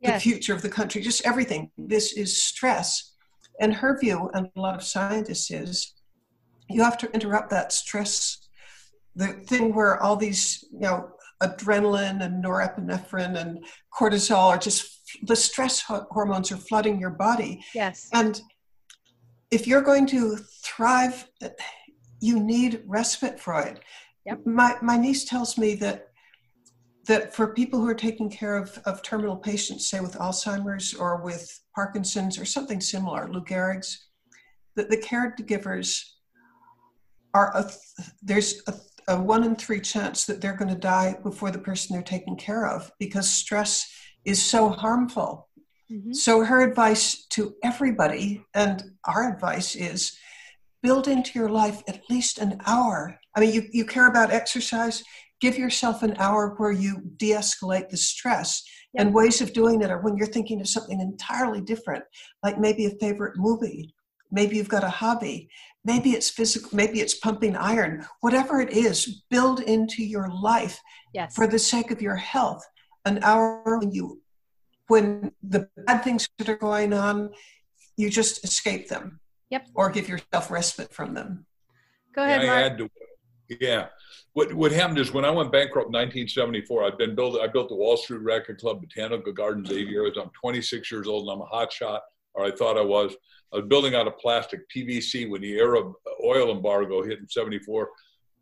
yes. 0.00 0.22
the 0.22 0.30
future 0.30 0.54
of 0.54 0.62
the 0.62 0.68
country, 0.68 1.00
just 1.00 1.26
everything. 1.26 1.70
This 1.78 2.12
is 2.14 2.42
stress. 2.42 3.14
And 3.60 3.74
her 3.74 3.98
view, 3.98 4.30
and 4.34 4.48
a 4.56 4.60
lot 4.60 4.74
of 4.74 4.82
scientists, 4.82 5.50
is 5.50 5.94
you 6.68 6.82
have 6.82 6.98
to 6.98 7.10
interrupt 7.12 7.50
that 7.50 7.72
stress, 7.72 8.48
the 9.14 9.28
thing 9.46 9.74
where 9.74 10.02
all 10.02 10.16
these, 10.16 10.64
you 10.72 10.80
know, 10.80 11.10
adrenaline 11.42 12.22
and 12.24 12.42
norepinephrine 12.42 13.36
and 13.36 13.64
cortisol 13.92 14.46
are 14.46 14.58
just 14.58 15.00
the 15.24 15.36
stress 15.36 15.82
hormones 15.82 16.50
are 16.50 16.56
flooding 16.56 16.98
your 16.98 17.10
body. 17.10 17.62
Yes. 17.74 18.08
And 18.12 18.40
if 19.52 19.66
you're 19.66 19.82
going 19.82 20.06
to 20.06 20.36
thrive, 20.64 21.28
you 22.20 22.40
need 22.40 22.82
respite, 22.86 23.38
Freud. 23.38 23.80
Yep. 24.24 24.46
My, 24.46 24.76
my 24.82 24.96
niece 24.96 25.24
tells 25.24 25.56
me 25.56 25.74
that 25.76 26.08
that 27.06 27.34
for 27.34 27.52
people 27.52 27.80
who 27.80 27.88
are 27.88 27.94
taking 27.94 28.30
care 28.30 28.56
of, 28.56 28.80
of 28.86 29.02
terminal 29.02 29.36
patients, 29.36 29.90
say 29.90 29.98
with 29.98 30.14
Alzheimer's 30.18 30.94
or 30.94 31.20
with 31.20 31.60
Parkinson's 31.74 32.38
or 32.38 32.44
something 32.44 32.80
similar, 32.80 33.28
Lou 33.28 33.42
Gehrig's, 33.42 34.06
that 34.76 34.88
the 34.88 34.96
caregivers 34.96 36.00
are 37.34 37.50
a, 37.56 37.68
there's 38.22 38.62
a, 38.68 38.74
a 39.08 39.20
one 39.20 39.42
in 39.42 39.56
three 39.56 39.80
chance 39.80 40.26
that 40.26 40.40
they're 40.40 40.56
going 40.56 40.72
to 40.72 40.80
die 40.80 41.16
before 41.24 41.50
the 41.50 41.58
person 41.58 41.92
they're 41.92 42.04
taking 42.04 42.36
care 42.36 42.68
of 42.68 42.88
because 43.00 43.28
stress 43.28 43.92
is 44.24 44.40
so 44.40 44.68
harmful. 44.68 45.48
Mm-hmm. 45.92 46.12
So 46.12 46.44
her 46.44 46.62
advice 46.62 47.26
to 47.30 47.54
everybody, 47.62 48.44
and 48.54 48.82
our 49.04 49.32
advice 49.32 49.74
is 49.76 50.16
build 50.82 51.06
into 51.06 51.38
your 51.38 51.48
life 51.48 51.82
at 51.86 52.02
least 52.08 52.38
an 52.38 52.60
hour. 52.66 53.18
I 53.36 53.40
mean, 53.40 53.52
you, 53.52 53.68
you 53.72 53.84
care 53.84 54.08
about 54.08 54.32
exercise, 54.32 55.04
give 55.40 55.58
yourself 55.58 56.02
an 56.02 56.16
hour 56.18 56.54
where 56.56 56.72
you 56.72 57.02
de 57.16 57.30
escalate 57.30 57.88
the 57.88 57.96
stress. 57.96 58.62
Yep. 58.94 59.06
And 59.06 59.14
ways 59.14 59.40
of 59.40 59.52
doing 59.52 59.82
it 59.82 59.90
are 59.90 60.00
when 60.00 60.16
you're 60.16 60.26
thinking 60.26 60.60
of 60.60 60.68
something 60.68 61.00
entirely 61.00 61.60
different, 61.60 62.04
like 62.42 62.58
maybe 62.58 62.86
a 62.86 62.90
favorite 63.00 63.36
movie, 63.36 63.94
maybe 64.30 64.56
you've 64.56 64.68
got 64.68 64.84
a 64.84 64.88
hobby, 64.88 65.48
maybe 65.84 66.10
it's 66.10 66.30
physical, 66.30 66.70
maybe 66.72 67.00
it's 67.00 67.14
pumping 67.14 67.56
iron, 67.56 68.06
whatever 68.20 68.60
it 68.60 68.70
is, 68.70 69.22
build 69.30 69.60
into 69.60 70.02
your 70.02 70.28
life 70.30 70.80
yes. 71.12 71.34
for 71.34 71.46
the 71.46 71.58
sake 71.58 71.90
of 71.90 72.02
your 72.02 72.16
health 72.16 72.64
an 73.04 73.18
hour 73.22 73.78
when 73.78 73.90
you 73.90 74.21
when 74.88 75.32
the 75.42 75.68
bad 75.86 76.02
things 76.02 76.28
that 76.38 76.48
are 76.48 76.56
going 76.56 76.92
on 76.92 77.30
you 77.96 78.10
just 78.10 78.44
escape 78.44 78.88
them 78.88 79.20
yep 79.50 79.66
or 79.74 79.90
give 79.90 80.08
yourself 80.08 80.50
respite 80.50 80.92
from 80.92 81.14
them 81.14 81.46
go 82.14 82.22
ahead 82.22 82.42
yeah, 82.42 82.68
Mark. 82.68 82.78
To, 82.78 82.88
yeah 83.60 83.86
what 84.34 84.52
what 84.54 84.72
happened 84.72 84.98
is 84.98 85.12
when 85.12 85.24
I 85.24 85.30
went 85.30 85.52
bankrupt 85.52 85.88
in 85.88 85.92
1974, 85.92 86.84
I'd 86.84 86.98
been 86.98 87.14
built. 87.14 87.38
I 87.40 87.46
built 87.46 87.68
the 87.68 87.74
Wall 87.74 87.96
Street 87.96 88.22
Record 88.22 88.58
Club, 88.58 88.80
Botanical 88.80 89.32
Gardens, 89.32 89.70
eight 89.70 89.88
years. 89.88 90.16
I'm 90.16 90.30
26 90.40 90.90
years 90.90 91.06
old 91.06 91.24
and 91.24 91.32
I'm 91.32 91.40
a 91.42 91.46
hot 91.46 91.72
shot, 91.72 92.02
or 92.34 92.44
I 92.44 92.50
thought 92.50 92.78
I 92.78 92.82
was. 92.82 93.14
I 93.52 93.56
was 93.56 93.66
building 93.66 93.94
out 93.94 94.06
of 94.06 94.16
plastic 94.18 94.60
PVC 94.74 95.28
when 95.28 95.42
the 95.42 95.58
Arab 95.58 95.92
oil 96.24 96.50
embargo 96.50 97.02
hit 97.02 97.18
in 97.18 97.28
'74, 97.28 97.90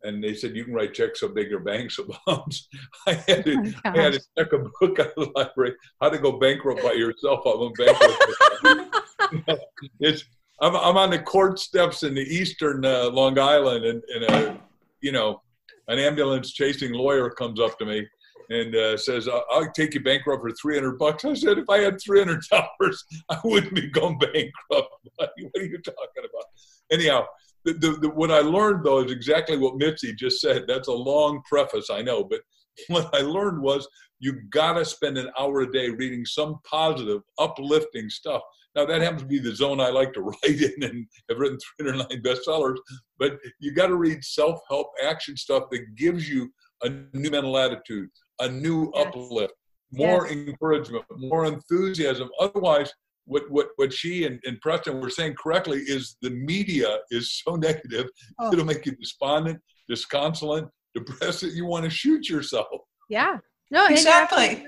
and 0.03 0.23
they 0.23 0.33
said 0.33 0.55
you 0.55 0.65
can 0.65 0.73
write 0.73 0.93
checks 0.93 1.19
so 1.19 1.27
big 1.27 1.49
your 1.49 1.59
banks 1.59 1.99
bounce. 2.27 2.67
I 3.07 3.13
had 3.27 3.45
to, 3.45 3.73
oh 3.85 3.89
I 3.89 4.01
had 4.01 4.13
to 4.13 4.21
check 4.37 4.53
a 4.53 4.59
book 4.79 4.99
out 4.99 5.13
of 5.17 5.25
the 5.25 5.31
library, 5.35 5.75
How 6.01 6.09
to 6.09 6.17
Go 6.17 6.33
Bankrupt 6.33 6.83
by 6.83 6.93
Yourself. 6.93 7.41
I 7.45 7.55
went 7.55 7.77
bankrupt. 7.77 9.61
it's 9.99 10.25
I'm, 10.61 10.75
I'm 10.75 10.97
on 10.97 11.09
the 11.09 11.19
court 11.19 11.59
steps 11.59 12.03
in 12.03 12.13
the 12.13 12.21
eastern 12.21 12.85
uh, 12.85 13.09
Long 13.09 13.39
Island, 13.39 13.85
and, 13.85 14.03
and 14.13 14.31
uh, 14.31 14.55
you 15.01 15.11
know 15.11 15.41
an 15.87 15.99
ambulance 15.99 16.53
chasing 16.53 16.93
lawyer 16.93 17.29
comes 17.29 17.59
up 17.59 17.77
to 17.79 17.85
me 17.85 18.07
and 18.49 18.75
uh, 18.75 18.97
says, 18.97 19.27
"I'll 19.27 19.71
take 19.71 19.93
you 19.93 20.03
bankrupt 20.03 20.41
for 20.41 20.51
300 20.51 20.99
bucks." 20.99 21.25
I 21.25 21.33
said, 21.33 21.57
"If 21.57 21.69
I 21.69 21.79
had 21.79 21.99
300 21.99 22.43
dollars, 22.51 23.03
I 23.29 23.39
wouldn't 23.43 23.73
be 23.73 23.89
going 23.89 24.19
bankrupt." 24.19 24.89
what 25.17 25.31
are 25.57 25.63
you 25.63 25.79
talking 25.79 26.25
about? 26.29 26.45
Anyhow, 26.91 27.25
the, 27.65 27.73
the, 27.73 27.91
the, 28.01 28.09
what 28.09 28.31
I 28.31 28.39
learned 28.39 28.85
though 28.85 29.03
is 29.03 29.11
exactly 29.11 29.57
what 29.57 29.77
Mitzi 29.77 30.13
just 30.13 30.41
said. 30.41 30.65
That's 30.67 30.87
a 30.87 30.93
long 30.93 31.41
preface, 31.47 31.89
I 31.89 32.01
know, 32.01 32.23
but 32.23 32.41
what 32.87 33.13
I 33.13 33.21
learned 33.21 33.61
was 33.61 33.87
you 34.19 34.41
got 34.51 34.73
to 34.73 34.85
spend 34.85 35.17
an 35.17 35.29
hour 35.39 35.61
a 35.61 35.71
day 35.71 35.89
reading 35.89 36.25
some 36.25 36.59
positive, 36.69 37.21
uplifting 37.39 38.09
stuff. 38.09 38.41
Now 38.75 38.85
that 38.85 39.01
happens 39.01 39.23
to 39.23 39.27
be 39.27 39.39
the 39.39 39.53
zone 39.53 39.81
I 39.81 39.89
like 39.89 40.13
to 40.13 40.21
write 40.21 40.61
in, 40.61 40.83
and 40.83 41.05
have 41.29 41.39
written 41.39 41.57
309 41.79 42.21
bestsellers. 42.23 42.77
But 43.19 43.37
you 43.59 43.73
got 43.73 43.87
to 43.87 43.95
read 43.95 44.23
self-help 44.23 44.87
action 45.03 45.35
stuff 45.35 45.63
that 45.71 45.95
gives 45.95 46.29
you 46.29 46.49
a 46.83 46.89
new 47.13 47.29
mental 47.29 47.57
attitude, 47.57 48.09
a 48.39 48.49
new 48.49 48.91
yes. 48.95 49.07
uplift, 49.07 49.53
more 49.91 50.27
yes. 50.27 50.35
encouragement, 50.35 51.05
more 51.17 51.45
enthusiasm. 51.45 52.29
Otherwise, 52.39 52.93
what 53.25 53.43
what 53.49 53.69
what 53.75 53.93
she 53.93 54.25
and, 54.25 54.39
and 54.45 54.59
Preston 54.61 54.99
were 54.99 55.09
saying 55.09 55.35
correctly 55.41 55.79
is 55.79 56.17
the 56.21 56.29
media 56.29 56.99
is 57.11 57.41
so 57.45 57.55
negative 57.67 58.07
oh. 58.39 58.51
it'll 58.51 58.65
make 58.65 58.85
you 58.85 58.95
despondent, 58.95 59.59
disconsolate, 59.87 60.65
depressed 60.95 61.41
that 61.41 61.53
you 61.53 61.65
want 61.65 61.85
to 61.85 61.89
shoot 61.89 62.29
yourself. 62.29 62.67
Yeah. 63.09 63.37
No, 63.69 63.85
exactly. 63.87 64.65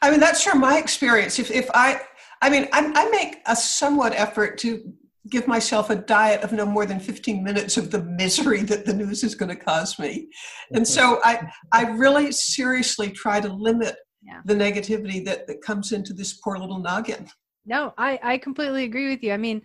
I 0.00 0.10
mean, 0.10 0.20
that's 0.20 0.42
from 0.42 0.60
my 0.60 0.78
experience. 0.78 1.38
If 1.38 1.50
if 1.50 1.70
I 1.74 2.00
I 2.42 2.50
mean, 2.50 2.68
I, 2.72 2.90
I 2.94 3.10
make 3.10 3.42
a 3.46 3.56
somewhat 3.56 4.12
effort 4.14 4.58
to 4.58 4.92
give 5.30 5.46
myself 5.46 5.88
a 5.90 5.96
diet 5.96 6.42
of 6.42 6.52
no 6.52 6.66
more 6.66 6.84
than 6.84 7.00
15 7.00 7.42
minutes 7.42 7.76
of 7.76 7.90
the 7.90 8.02
misery 8.02 8.62
that 8.62 8.84
the 8.84 8.92
news 8.92 9.24
is 9.24 9.34
going 9.34 9.48
to 9.48 9.56
cause 9.56 9.98
me. 9.98 10.28
And 10.74 10.86
so 10.86 11.20
I, 11.24 11.50
I 11.72 11.84
really 11.84 12.30
seriously 12.30 13.10
try 13.10 13.40
to 13.40 13.48
limit 13.48 13.96
yeah. 14.22 14.40
the 14.44 14.54
negativity 14.54 15.24
that, 15.24 15.46
that 15.46 15.62
comes 15.62 15.92
into 15.92 16.12
this 16.12 16.34
poor 16.34 16.58
little 16.58 16.78
noggin. 16.78 17.26
No, 17.66 17.94
I 17.96 18.18
I 18.22 18.38
completely 18.38 18.84
agree 18.84 19.08
with 19.08 19.22
you. 19.22 19.32
I 19.32 19.36
mean, 19.36 19.62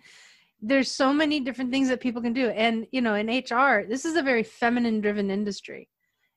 there's 0.60 0.90
so 0.90 1.12
many 1.12 1.40
different 1.40 1.70
things 1.70 1.88
that 1.88 2.00
people 2.00 2.22
can 2.22 2.32
do, 2.32 2.48
and 2.50 2.86
you 2.92 3.00
know, 3.00 3.14
in 3.14 3.28
HR, 3.28 3.86
this 3.88 4.04
is 4.04 4.16
a 4.16 4.22
very 4.22 4.42
feminine 4.42 5.00
driven 5.00 5.30
industry, 5.30 5.88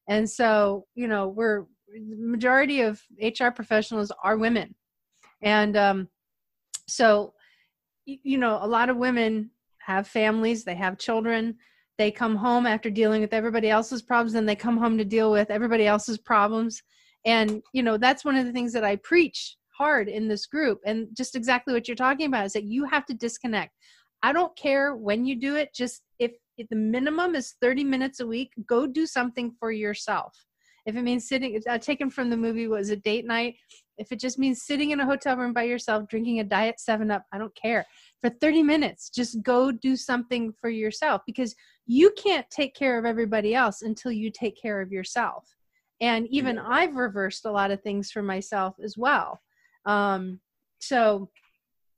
and 0.07 0.29
so 0.29 0.85
you 0.95 1.07
know, 1.07 1.27
we're 1.27 1.65
majority 1.95 2.81
of 2.81 3.01
HR 3.21 3.49
professionals 3.49 4.11
are 4.23 4.37
women, 4.37 4.75
and 5.41 5.77
um, 5.77 6.07
so 6.87 7.33
you 8.05 8.37
know, 8.37 8.59
a 8.61 8.67
lot 8.67 8.89
of 8.89 8.97
women 8.97 9.49
have 9.79 10.07
families, 10.07 10.63
they 10.63 10.75
have 10.75 10.97
children 10.97 11.55
they 11.97 12.11
come 12.11 12.35
home 12.35 12.65
after 12.65 12.89
dealing 12.89 13.21
with 13.21 13.33
everybody 13.33 13.69
else's 13.69 14.01
problems 14.01 14.33
and 14.33 14.47
they 14.49 14.55
come 14.55 14.77
home 14.77 14.97
to 14.97 15.05
deal 15.05 15.31
with 15.31 15.51
everybody 15.51 15.85
else's 15.85 16.17
problems. 16.17 16.81
And 17.25 17.61
you 17.71 17.83
know 17.83 17.97
that's 17.97 18.25
one 18.25 18.35
of 18.35 18.45
the 18.45 18.51
things 18.51 18.73
that 18.73 18.83
i 18.83 18.97
preach 18.97 19.55
hard 19.83 20.07
in 20.07 20.29
this 20.29 20.45
group. 20.45 20.79
And 20.85 21.07
just 21.13 21.35
exactly 21.35 21.73
what 21.73 21.89
you're 21.89 22.05
talking 22.07 22.27
about 22.27 22.45
is 22.45 22.53
that 22.53 22.63
you 22.63 22.85
have 22.85 23.05
to 23.07 23.13
disconnect. 23.13 23.73
I 24.21 24.31
don't 24.31 24.55
care 24.55 24.95
when 24.95 25.25
you 25.25 25.35
do 25.35 25.57
it 25.57 25.73
just 25.75 26.03
if, 26.19 26.31
if 26.57 26.69
the 26.69 26.77
minimum 26.77 27.35
is 27.35 27.55
30 27.61 27.83
minutes 27.83 28.21
a 28.21 28.27
week 28.27 28.51
go 28.65 28.87
do 28.87 29.05
something 29.05 29.51
for 29.59 29.71
yourself. 29.73 30.33
If 30.85 30.95
it 30.95 31.01
means 31.01 31.27
sitting 31.27 31.61
uh, 31.69 31.77
taken 31.77 32.09
from 32.09 32.29
the 32.29 32.37
movie 32.37 32.69
was 32.69 32.91
a 32.91 32.95
date 32.95 33.25
night? 33.25 33.55
If 33.97 34.13
it 34.13 34.21
just 34.21 34.39
means 34.39 34.65
sitting 34.65 34.91
in 34.91 35.01
a 35.01 35.05
hotel 35.05 35.35
room 35.35 35.53
by 35.53 35.63
yourself 35.63 36.07
drinking 36.07 36.39
a 36.39 36.45
diet 36.45 36.79
7 36.79 37.11
up 37.11 37.25
i 37.33 37.37
don't 37.37 37.55
care. 37.55 37.85
For 38.21 38.29
30 38.29 38.63
minutes 38.63 39.09
just 39.09 39.43
go 39.43 39.69
do 39.69 39.97
something 39.97 40.53
for 40.61 40.69
yourself 40.69 41.23
because 41.27 41.53
you 41.85 42.13
can't 42.23 42.49
take 42.49 42.73
care 42.73 42.97
of 42.97 43.05
everybody 43.05 43.53
else 43.53 43.81
until 43.81 44.13
you 44.13 44.31
take 44.31 44.55
care 44.65 44.79
of 44.79 44.93
yourself. 44.93 45.43
And 45.99 46.25
even 46.37 46.57
i've 46.57 46.95
reversed 46.95 47.43
a 47.43 47.51
lot 47.59 47.71
of 47.71 47.81
things 47.81 48.11
for 48.11 48.23
myself 48.23 48.75
as 48.81 48.97
well 48.97 49.42
um 49.85 50.39
so 50.79 51.29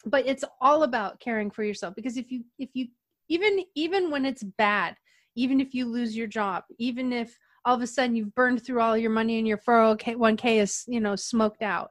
but 0.05 0.25
it's 0.27 0.43
all 0.61 0.83
about 0.83 1.19
caring 1.19 1.49
for 1.49 1.63
yourself 1.63 1.95
because 1.95 2.17
if 2.17 2.31
you 2.31 2.43
if 2.59 2.69
you 2.73 2.87
even 3.29 3.63
even 3.75 4.11
when 4.11 4.25
it's 4.25 4.43
bad 4.43 4.95
even 5.35 5.59
if 5.59 5.73
you 5.73 5.85
lose 5.85 6.15
your 6.15 6.27
job 6.27 6.63
even 6.77 7.11
if 7.11 7.37
all 7.65 7.75
of 7.75 7.81
a 7.81 7.87
sudden 7.87 8.15
you've 8.15 8.35
burned 8.35 8.63
through 8.63 8.81
all 8.81 8.97
your 8.97 9.11
money 9.11 9.39
and 9.39 9.47
your 9.47 9.57
401k 9.57 10.61
is 10.61 10.83
you 10.87 10.99
know 10.99 11.15
smoked 11.15 11.63
out 11.63 11.89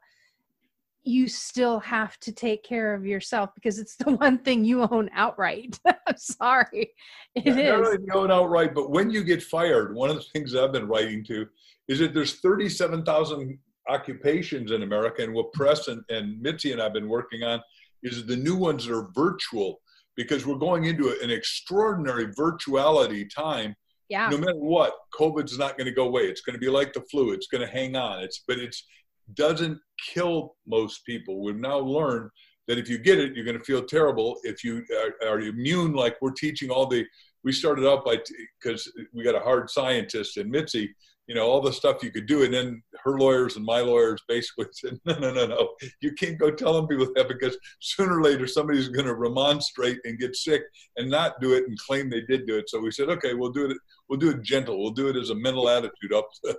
you 1.04 1.28
still 1.28 1.80
have 1.80 2.18
to 2.20 2.32
take 2.32 2.64
care 2.64 2.94
of 2.94 3.06
yourself 3.06 3.50
because 3.54 3.78
it's 3.78 3.96
the 4.04 4.12
one 4.12 4.38
thing 4.38 4.64
you 4.64 4.82
own 4.82 5.10
outright. 5.14 5.78
I'm 5.86 6.16
sorry. 6.16 6.92
it 7.34 7.44
not, 7.46 7.58
is. 7.58 7.80
Not 7.80 8.00
you 8.00 8.12
own 8.14 8.30
outright, 8.30 8.74
but 8.74 8.90
when 8.90 9.10
you 9.10 9.22
get 9.22 9.42
fired, 9.42 9.94
one 9.94 10.10
of 10.10 10.16
the 10.16 10.22
things 10.22 10.54
I've 10.54 10.72
been 10.72 10.88
writing 10.88 11.22
to 11.24 11.46
is 11.88 11.98
that 11.98 12.14
there's 12.14 12.40
37,000 12.40 13.58
occupations 13.88 14.70
in 14.70 14.82
America, 14.82 15.22
and 15.22 15.34
what 15.34 15.52
Press 15.52 15.88
and, 15.88 16.02
and 16.08 16.40
Mitzi 16.40 16.72
and 16.72 16.80
I've 16.80 16.92
been 16.92 17.08
working 17.08 17.42
on 17.42 17.60
is 18.02 18.26
the 18.26 18.36
new 18.36 18.56
ones 18.56 18.86
that 18.86 18.96
are 18.96 19.08
virtual 19.14 19.80
because 20.16 20.46
we're 20.46 20.56
going 20.56 20.84
into 20.84 21.16
an 21.22 21.30
extraordinary 21.30 22.28
virtuality 22.28 23.28
time. 23.34 23.74
Yeah. 24.08 24.28
No 24.28 24.38
matter 24.38 24.54
what, 24.56 24.94
COVID's 25.18 25.58
not 25.58 25.76
going 25.78 25.86
to 25.86 25.92
go 25.92 26.06
away. 26.06 26.22
It's 26.22 26.42
going 26.42 26.54
to 26.54 26.60
be 26.60 26.68
like 26.68 26.92
the 26.92 27.00
flu. 27.10 27.32
It's 27.32 27.46
going 27.46 27.66
to 27.66 27.72
hang 27.72 27.96
on. 27.96 28.22
It's 28.22 28.44
but 28.46 28.58
it's 28.58 28.84
doesn't 29.32 29.78
kill 30.12 30.54
most 30.66 31.04
people. 31.06 31.42
We've 31.42 31.56
now 31.56 31.78
learned 31.78 32.30
that 32.68 32.78
if 32.78 32.88
you 32.88 32.98
get 32.98 33.18
it, 33.18 33.34
you're 33.34 33.44
going 33.44 33.58
to 33.58 33.64
feel 33.64 33.82
terrible. 33.82 34.38
If 34.42 34.62
you 34.62 34.84
are, 35.22 35.28
are 35.28 35.40
immune, 35.40 35.94
like 35.94 36.16
we're 36.20 36.32
teaching 36.32 36.70
all 36.70 36.86
the, 36.86 37.06
we 37.42 37.52
started 37.52 37.88
out 37.88 38.04
by, 38.04 38.18
because 38.62 38.90
we 39.12 39.24
got 39.24 39.34
a 39.34 39.40
hard 39.40 39.70
scientist 39.70 40.36
in 40.36 40.50
Mitzi, 40.50 40.94
you 41.26 41.34
know, 41.34 41.46
all 41.46 41.60
the 41.60 41.72
stuff 41.72 42.02
you 42.02 42.10
could 42.10 42.26
do. 42.26 42.44
And 42.44 42.52
then 42.52 42.82
her 43.02 43.18
lawyers 43.18 43.56
and 43.56 43.64
my 43.64 43.80
lawyers 43.80 44.22
basically 44.28 44.66
said, 44.72 44.98
no, 45.04 45.18
no, 45.18 45.32
no, 45.32 45.46
no, 45.46 45.68
you 46.00 46.12
can't 46.12 46.38
go 46.38 46.50
telling 46.50 46.86
people 46.86 47.08
that 47.14 47.28
because 47.28 47.56
sooner 47.80 48.18
or 48.18 48.22
later 48.22 48.46
somebody's 48.46 48.88
going 48.88 49.06
to 49.06 49.14
remonstrate 49.14 49.98
and 50.04 50.18
get 50.18 50.36
sick 50.36 50.62
and 50.96 51.10
not 51.10 51.40
do 51.40 51.54
it 51.54 51.66
and 51.66 51.78
claim 51.78 52.10
they 52.10 52.22
did 52.22 52.46
do 52.46 52.56
it. 52.58 52.68
So 52.68 52.80
we 52.80 52.90
said, 52.90 53.08
okay, 53.10 53.34
we'll 53.34 53.52
do 53.52 53.70
it. 53.70 53.76
We'll 54.08 54.20
do 54.20 54.30
it 54.30 54.42
gentle. 54.42 54.82
We'll 54.82 54.92
do 54.92 55.08
it 55.08 55.16
as 55.16 55.30
a 55.30 55.34
mental 55.34 55.68
attitude 55.68 56.12
uplift. 56.12 56.58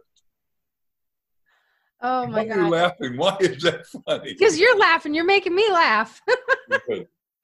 Oh 2.02 2.28
my 2.28 2.44
Why 2.44 2.46
god! 2.46 2.58
Are 2.58 2.62
you 2.64 2.70
laughing? 2.70 3.18
Why 3.18 3.38
is 3.40 3.64
that 3.64 3.86
funny? 3.88 4.34
Because 4.34 4.60
you're 4.60 4.78
laughing. 4.78 5.14
You're 5.14 5.26
making 5.26 5.56
me 5.56 5.66
laugh. 5.72 6.22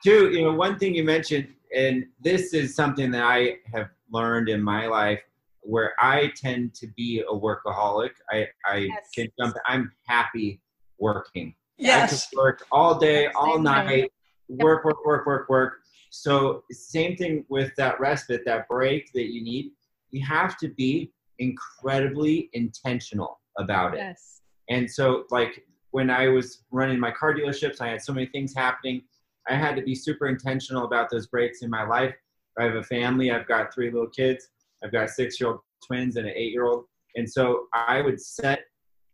Two, 0.03 0.29
you 0.29 0.43
know, 0.43 0.53
one 0.53 0.77
thing 0.77 0.93
you 0.93 1.03
mentioned, 1.03 1.47
and 1.75 2.05
this 2.19 2.53
is 2.53 2.75
something 2.75 3.11
that 3.11 3.23
I 3.23 3.57
have 3.73 3.89
learned 4.11 4.49
in 4.49 4.61
my 4.61 4.87
life, 4.87 5.21
where 5.61 5.93
I 5.99 6.31
tend 6.35 6.73
to 6.75 6.87
be 6.97 7.23
a 7.27 7.33
workaholic. 7.33 8.11
I 8.31 8.47
I 8.65 8.77
yes. 8.77 9.09
can 9.15 9.27
jump. 9.39 9.55
I'm 9.65 9.91
happy 10.07 10.61
working. 10.99 11.55
Yes. 11.77 12.27
I 12.27 12.35
can 12.35 12.43
work 12.43 12.65
all 12.71 12.99
day, 12.99 13.27
all 13.27 13.59
night. 13.59 14.11
Work, 14.49 14.83
work, 14.83 15.05
work, 15.05 15.25
work, 15.25 15.49
work. 15.49 15.73
So 16.09 16.63
same 16.71 17.15
thing 17.15 17.45
with 17.49 17.73
that 17.77 17.99
respite, 17.99 18.43
that 18.45 18.67
break 18.67 19.11
that 19.13 19.31
you 19.31 19.43
need. 19.43 19.71
You 20.11 20.25
have 20.25 20.57
to 20.57 20.67
be 20.67 21.11
incredibly 21.39 22.49
intentional 22.53 23.39
about 23.57 23.93
it. 23.93 23.99
Yes. 23.99 24.41
And 24.69 24.89
so, 24.89 25.25
like 25.31 25.65
when 25.91 26.09
I 26.09 26.27
was 26.27 26.63
running 26.71 26.99
my 26.99 27.11
car 27.11 27.33
dealerships, 27.33 27.81
I 27.81 27.89
had 27.89 28.01
so 28.01 28.13
many 28.13 28.27
things 28.27 28.53
happening. 28.53 29.03
I 29.47 29.55
had 29.55 29.75
to 29.75 29.81
be 29.81 29.95
super 29.95 30.27
intentional 30.27 30.85
about 30.85 31.09
those 31.09 31.27
breaks 31.27 31.61
in 31.61 31.69
my 31.69 31.85
life. 31.85 32.13
I 32.57 32.63
have 32.63 32.75
a 32.75 32.83
family. 32.83 33.31
I've 33.31 33.47
got 33.47 33.73
three 33.73 33.89
little 33.89 34.09
kids. 34.09 34.49
I've 34.83 34.91
got 34.91 35.09
six-year-old 35.09 35.59
twins 35.85 36.15
and 36.15 36.27
an 36.27 36.33
eight-year-old. 36.35 36.85
And 37.15 37.29
so 37.29 37.67
I 37.73 38.01
would 38.01 38.21
set 38.21 38.61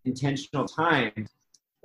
intentional 0.06 0.68
times 0.68 1.30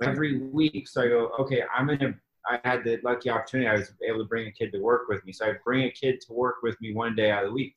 every 0.01 0.39
week. 0.39 0.87
So 0.87 1.01
I 1.01 1.07
go, 1.07 1.31
okay, 1.39 1.63
I'm 1.75 1.87
gonna. 1.87 2.15
I 2.45 2.59
had 2.65 2.83
the 2.83 2.99
lucky 3.03 3.29
opportunity. 3.29 3.69
I 3.69 3.73
was 3.73 3.93
able 4.05 4.19
to 4.19 4.25
bring 4.25 4.47
a 4.47 4.51
kid 4.51 4.73
to 4.73 4.79
work 4.79 5.07
with 5.07 5.25
me. 5.25 5.31
So 5.31 5.45
I'd 5.45 5.63
bring 5.63 5.85
a 5.85 5.91
kid 5.91 6.19
to 6.27 6.33
work 6.33 6.55
with 6.61 6.79
me 6.81 6.93
one 6.93 7.15
day 7.15 7.31
out 7.31 7.43
of 7.43 7.49
the 7.49 7.53
week, 7.53 7.73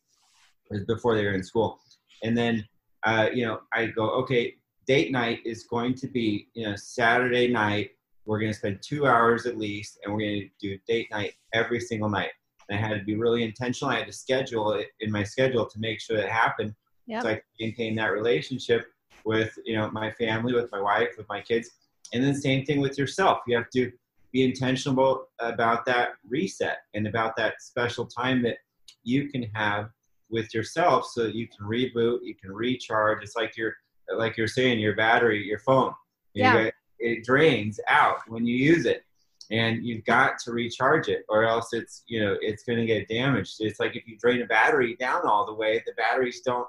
before 0.88 1.14
they 1.14 1.24
were 1.24 1.34
in 1.34 1.44
school, 1.44 1.78
and 2.24 2.36
then 2.36 2.66
uh, 3.04 3.28
you 3.32 3.46
know 3.46 3.60
I 3.72 3.86
go, 3.86 4.10
okay, 4.22 4.56
date 4.86 5.12
night 5.12 5.40
is 5.44 5.64
going 5.64 5.94
to 5.94 6.08
be 6.08 6.48
you 6.54 6.68
know 6.68 6.74
Saturday 6.76 7.48
night. 7.48 7.90
We're 8.24 8.40
going 8.40 8.50
to 8.50 8.58
spend 8.58 8.82
two 8.82 9.06
hours 9.06 9.46
at 9.46 9.56
least, 9.56 10.00
and 10.02 10.12
we're 10.12 10.20
going 10.20 10.40
to 10.40 10.48
do 10.60 10.78
date 10.88 11.08
night 11.12 11.34
every 11.52 11.78
single 11.78 12.08
night. 12.08 12.30
And 12.68 12.78
I 12.78 12.82
had 12.88 12.98
to 12.98 13.04
be 13.04 13.16
really 13.16 13.44
intentional. 13.44 13.92
I 13.92 13.98
had 13.98 14.06
to 14.06 14.12
schedule 14.12 14.72
it 14.72 14.88
in 15.00 15.10
my 15.10 15.22
schedule 15.22 15.66
to 15.66 15.78
make 15.78 16.00
sure 16.00 16.16
that 16.16 16.28
happened, 16.28 16.74
yep. 17.06 17.22
so 17.22 17.28
I 17.30 17.42
maintain 17.60 17.94
that 17.96 18.12
relationship 18.12 18.86
with 19.24 19.52
you 19.64 19.76
know 19.76 19.90
my 19.90 20.10
family, 20.12 20.54
with 20.54 20.70
my 20.72 20.80
wife, 20.80 21.10
with 21.16 21.28
my 21.28 21.40
kids, 21.40 21.70
and 22.12 22.22
then 22.22 22.34
same 22.34 22.64
thing 22.64 22.80
with 22.80 22.98
yourself. 22.98 23.38
You 23.46 23.56
have 23.56 23.70
to 23.70 23.92
be 24.32 24.44
intentional 24.44 25.28
about 25.40 25.86
that 25.86 26.10
reset 26.28 26.78
and 26.94 27.06
about 27.06 27.36
that 27.36 27.62
special 27.62 28.06
time 28.06 28.42
that 28.42 28.58
you 29.02 29.28
can 29.28 29.44
have 29.54 29.90
with 30.28 30.52
yourself 30.52 31.06
so 31.06 31.24
that 31.24 31.34
you 31.34 31.46
can 31.48 31.66
reboot, 31.66 32.18
you 32.22 32.34
can 32.34 32.52
recharge. 32.52 33.22
It's 33.22 33.36
like 33.36 33.56
you're 33.56 33.74
like 34.14 34.36
you're 34.36 34.48
saying, 34.48 34.78
your 34.78 34.94
battery, 34.96 35.44
your 35.44 35.58
phone, 35.60 35.92
yeah. 36.34 36.64
Get, 36.64 36.74
it 36.98 37.24
drains 37.24 37.78
out 37.88 38.18
when 38.28 38.46
you 38.46 38.56
use 38.56 38.86
it, 38.86 39.04
and 39.50 39.84
you've 39.84 40.04
got 40.04 40.38
to 40.40 40.52
recharge 40.52 41.08
it, 41.08 41.24
or 41.28 41.44
else 41.44 41.72
it's 41.72 42.02
you 42.06 42.20
know 42.20 42.36
it's 42.40 42.64
going 42.64 42.78
to 42.78 42.86
get 42.86 43.08
damaged. 43.08 43.56
It's 43.60 43.80
like 43.80 43.96
if 43.96 44.06
you 44.06 44.16
drain 44.18 44.42
a 44.42 44.46
battery 44.46 44.96
down 44.96 45.26
all 45.26 45.46
the 45.46 45.54
way, 45.54 45.82
the 45.86 45.92
batteries 45.96 46.40
don't 46.44 46.68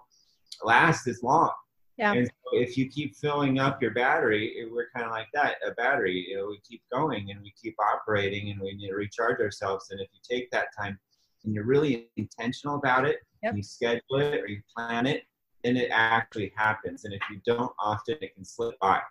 last 0.63 1.07
as 1.07 1.23
long. 1.23 1.51
Yeah. 1.97 2.13
And 2.13 2.27
so 2.27 2.59
if 2.59 2.77
you 2.77 2.89
keep 2.89 3.15
filling 3.15 3.59
up 3.59 3.81
your 3.81 3.91
battery, 3.91 4.67
we're 4.71 4.89
kind 4.95 5.07
of 5.07 5.11
like 5.11 5.27
that, 5.33 5.55
a 5.65 5.71
battery. 5.71 6.27
You 6.29 6.37
know, 6.37 6.47
we 6.47 6.59
keep 6.67 6.83
going 6.91 7.31
and 7.31 7.41
we 7.41 7.53
keep 7.61 7.75
operating, 7.79 8.51
and 8.51 8.61
we 8.61 8.73
need 8.75 8.89
to 8.89 8.95
recharge 8.95 9.39
ourselves. 9.39 9.87
And 9.89 9.99
if 9.99 10.07
you 10.13 10.19
take 10.37 10.51
that 10.51 10.67
time 10.79 10.99
and 11.43 11.53
you're 11.53 11.65
really 11.65 12.09
intentional 12.17 12.77
about 12.77 13.05
it, 13.05 13.17
yep. 13.41 13.55
you 13.55 13.63
schedule 13.63 14.19
it 14.19 14.41
or 14.41 14.47
you 14.47 14.61
plan 14.75 15.07
it, 15.07 15.23
then 15.63 15.77
it 15.77 15.89
actually 15.91 16.51
happens. 16.55 17.05
And 17.05 17.13
if 17.13 17.21
you 17.31 17.41
don't 17.45 17.71
often, 17.79 18.17
it 18.21 18.35
can 18.35 18.45
slip 18.45 18.77
by. 18.79 19.01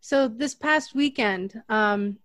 So 0.00 0.28
this 0.28 0.54
past 0.54 0.94
weekend, 0.94 1.62
um, 1.68 2.18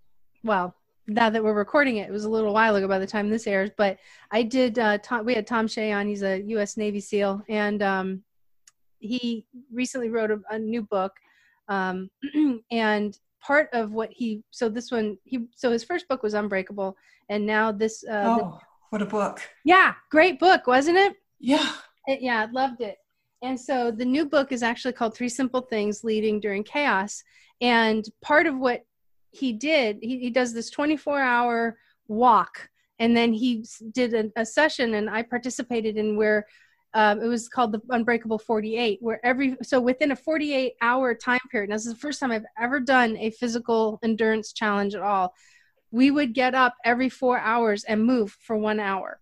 well, 0.44 0.76
now 1.08 1.30
that 1.30 1.44
we're 1.44 1.54
recording 1.54 1.98
it, 1.98 2.10
it 2.10 2.12
was 2.12 2.26
a 2.26 2.30
little 2.30 2.54
while 2.54 2.76
ago 2.76 2.88
by 2.88 3.00
the 3.00 3.08
time 3.08 3.30
this 3.30 3.48
airs, 3.48 3.72
but 3.78 3.98
I 4.32 4.44
did, 4.44 4.78
uh, 4.78 5.00
Tom, 5.00 5.26
we 5.26 5.34
had 5.34 5.48
Thom 5.48 5.68
Shea 5.68 5.92
on, 5.92 6.08
he's 6.08 6.24
a 6.24 6.42
U.S. 6.42 6.78
Navy 6.78 7.00
SEAL, 7.00 7.42
and 7.50 7.82
um, 7.82 8.24
he 9.00 9.46
recently 9.72 10.10
wrote 10.10 10.32
a, 10.32 10.40
a 10.52 10.60
new 10.60 10.84
book. 10.84 11.14
Um, 11.68 12.10
and 12.72 13.18
part 13.42 13.70
of 13.74 13.92
what 13.92 14.10
he, 14.12 14.44
so 14.52 14.70
this 14.70 14.92
one, 14.92 15.18
he, 15.24 15.48
so 15.56 15.72
his 15.72 15.84
first 15.84 16.08
book 16.08 16.24
was 16.24 16.34
Unbreakable, 16.34 16.96
and 17.30 17.46
now 17.46 17.72
this. 17.72 18.04
Uh, 18.04 18.24
oh, 18.26 18.38
the, 18.38 18.58
what 18.90 19.02
a 19.02 19.06
book. 19.06 19.42
Yeah, 19.66 19.94
great 20.12 20.40
book, 20.40 20.68
wasn't 20.68 20.98
it? 20.98 21.16
Yeah. 21.40 21.74
It, 22.08 22.22
yeah, 22.22 22.48
loved 22.52 22.82
it. 22.82 22.98
And 23.42 23.60
so 23.60 23.92
the 23.92 24.06
new 24.06 24.26
book 24.26 24.52
is 24.52 24.64
actually 24.64 24.94
called 24.94 25.16
Three 25.16 25.30
Simple 25.30 25.62
Things 25.62 26.04
Leading 26.04 26.40
During 26.40 26.64
Chaos. 26.64 27.24
And 27.62 28.06
part 28.22 28.48
of 28.48 28.58
what 28.58 28.84
he 29.32 29.54
did, 29.54 30.00
he, 30.02 30.20
he 30.20 30.30
does 30.30 30.54
this 30.54 30.70
24 30.70 31.20
hour 31.20 31.78
walk. 32.08 32.70
And 33.00 33.16
then 33.16 33.32
he 33.32 33.66
did 33.94 34.14
a, 34.14 34.42
a 34.42 34.46
session, 34.46 34.96
and 34.96 35.10
I 35.10 35.24
participated 35.24 35.96
in 35.96 36.18
where 36.18 36.46
um, 36.94 37.22
it 37.22 37.28
was 37.28 37.48
called 37.48 37.72
the 37.72 37.82
Unbreakable 37.90 38.40
48, 38.40 38.98
where 39.02 39.24
every 39.26 39.56
so 39.62 39.80
within 39.80 40.12
a 40.12 40.16
48 40.16 40.74
hour 40.82 41.14
time 41.14 41.40
period. 41.52 41.70
Now, 41.70 41.76
this 41.76 41.86
is 41.86 41.94
the 41.94 42.00
first 42.00 42.20
time 42.20 42.32
I've 42.32 42.46
ever 42.60 42.80
done 42.80 43.16
a 43.18 43.30
physical 43.32 44.00
endurance 44.04 44.52
challenge 44.54 44.96
at 44.96 45.02
all. 45.02 45.34
we 45.92 46.12
would 46.12 46.34
get 46.34 46.54
up 46.54 46.76
every 46.86 47.10
four 47.10 47.40
hours 47.40 47.84
and 47.84 48.04
move 48.04 48.36
for 48.42 48.58
one 48.58 48.80
hour 48.80 49.20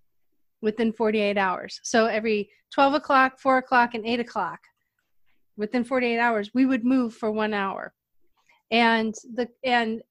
within 0.61 0.91
48 0.91 1.37
hours. 1.37 1.79
So 1.83 2.07
every 2.07 2.49
12 2.73 2.95
o'clock, 2.95 3.39
4 3.39 3.57
o'clock, 3.57 3.93
and 3.93 4.05
8 4.05 4.19
o'clock, 4.19 4.59
within 5.55 5.83
48 5.83 6.19
hours, 6.19 6.51
we 6.53 6.65
would 6.65 6.83
move 6.83 7.13
for 7.13 7.31
one 7.31 7.53
hour. 7.53 7.93
And 8.71 9.13
the 9.33 9.47
and 9.63 10.01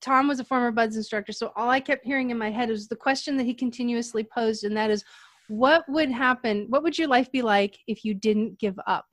Thom 0.00 0.28
was 0.28 0.40
a 0.40 0.44
former 0.44 0.70
BUD/S 0.70 0.96
instructor, 0.96 1.32
so 1.32 1.52
all 1.56 1.68
I 1.68 1.80
kept 1.80 2.06
hearing 2.06 2.30
in 2.30 2.38
my 2.38 2.50
head 2.50 2.70
was 2.70 2.88
the 2.88 2.96
question 2.96 3.36
that 3.36 3.44
he 3.44 3.52
continuously 3.52 4.24
posed, 4.24 4.64
and 4.64 4.76
that 4.76 4.90
is, 4.90 5.04
what 5.48 5.84
would 5.88 6.10
happen? 6.10 6.66
What 6.70 6.82
would 6.82 6.96
your 6.96 7.08
life 7.08 7.30
be 7.30 7.42
like 7.42 7.76
if 7.86 8.04
you 8.04 8.14
didn't 8.14 8.58
give 8.58 8.78
up? 8.86 9.06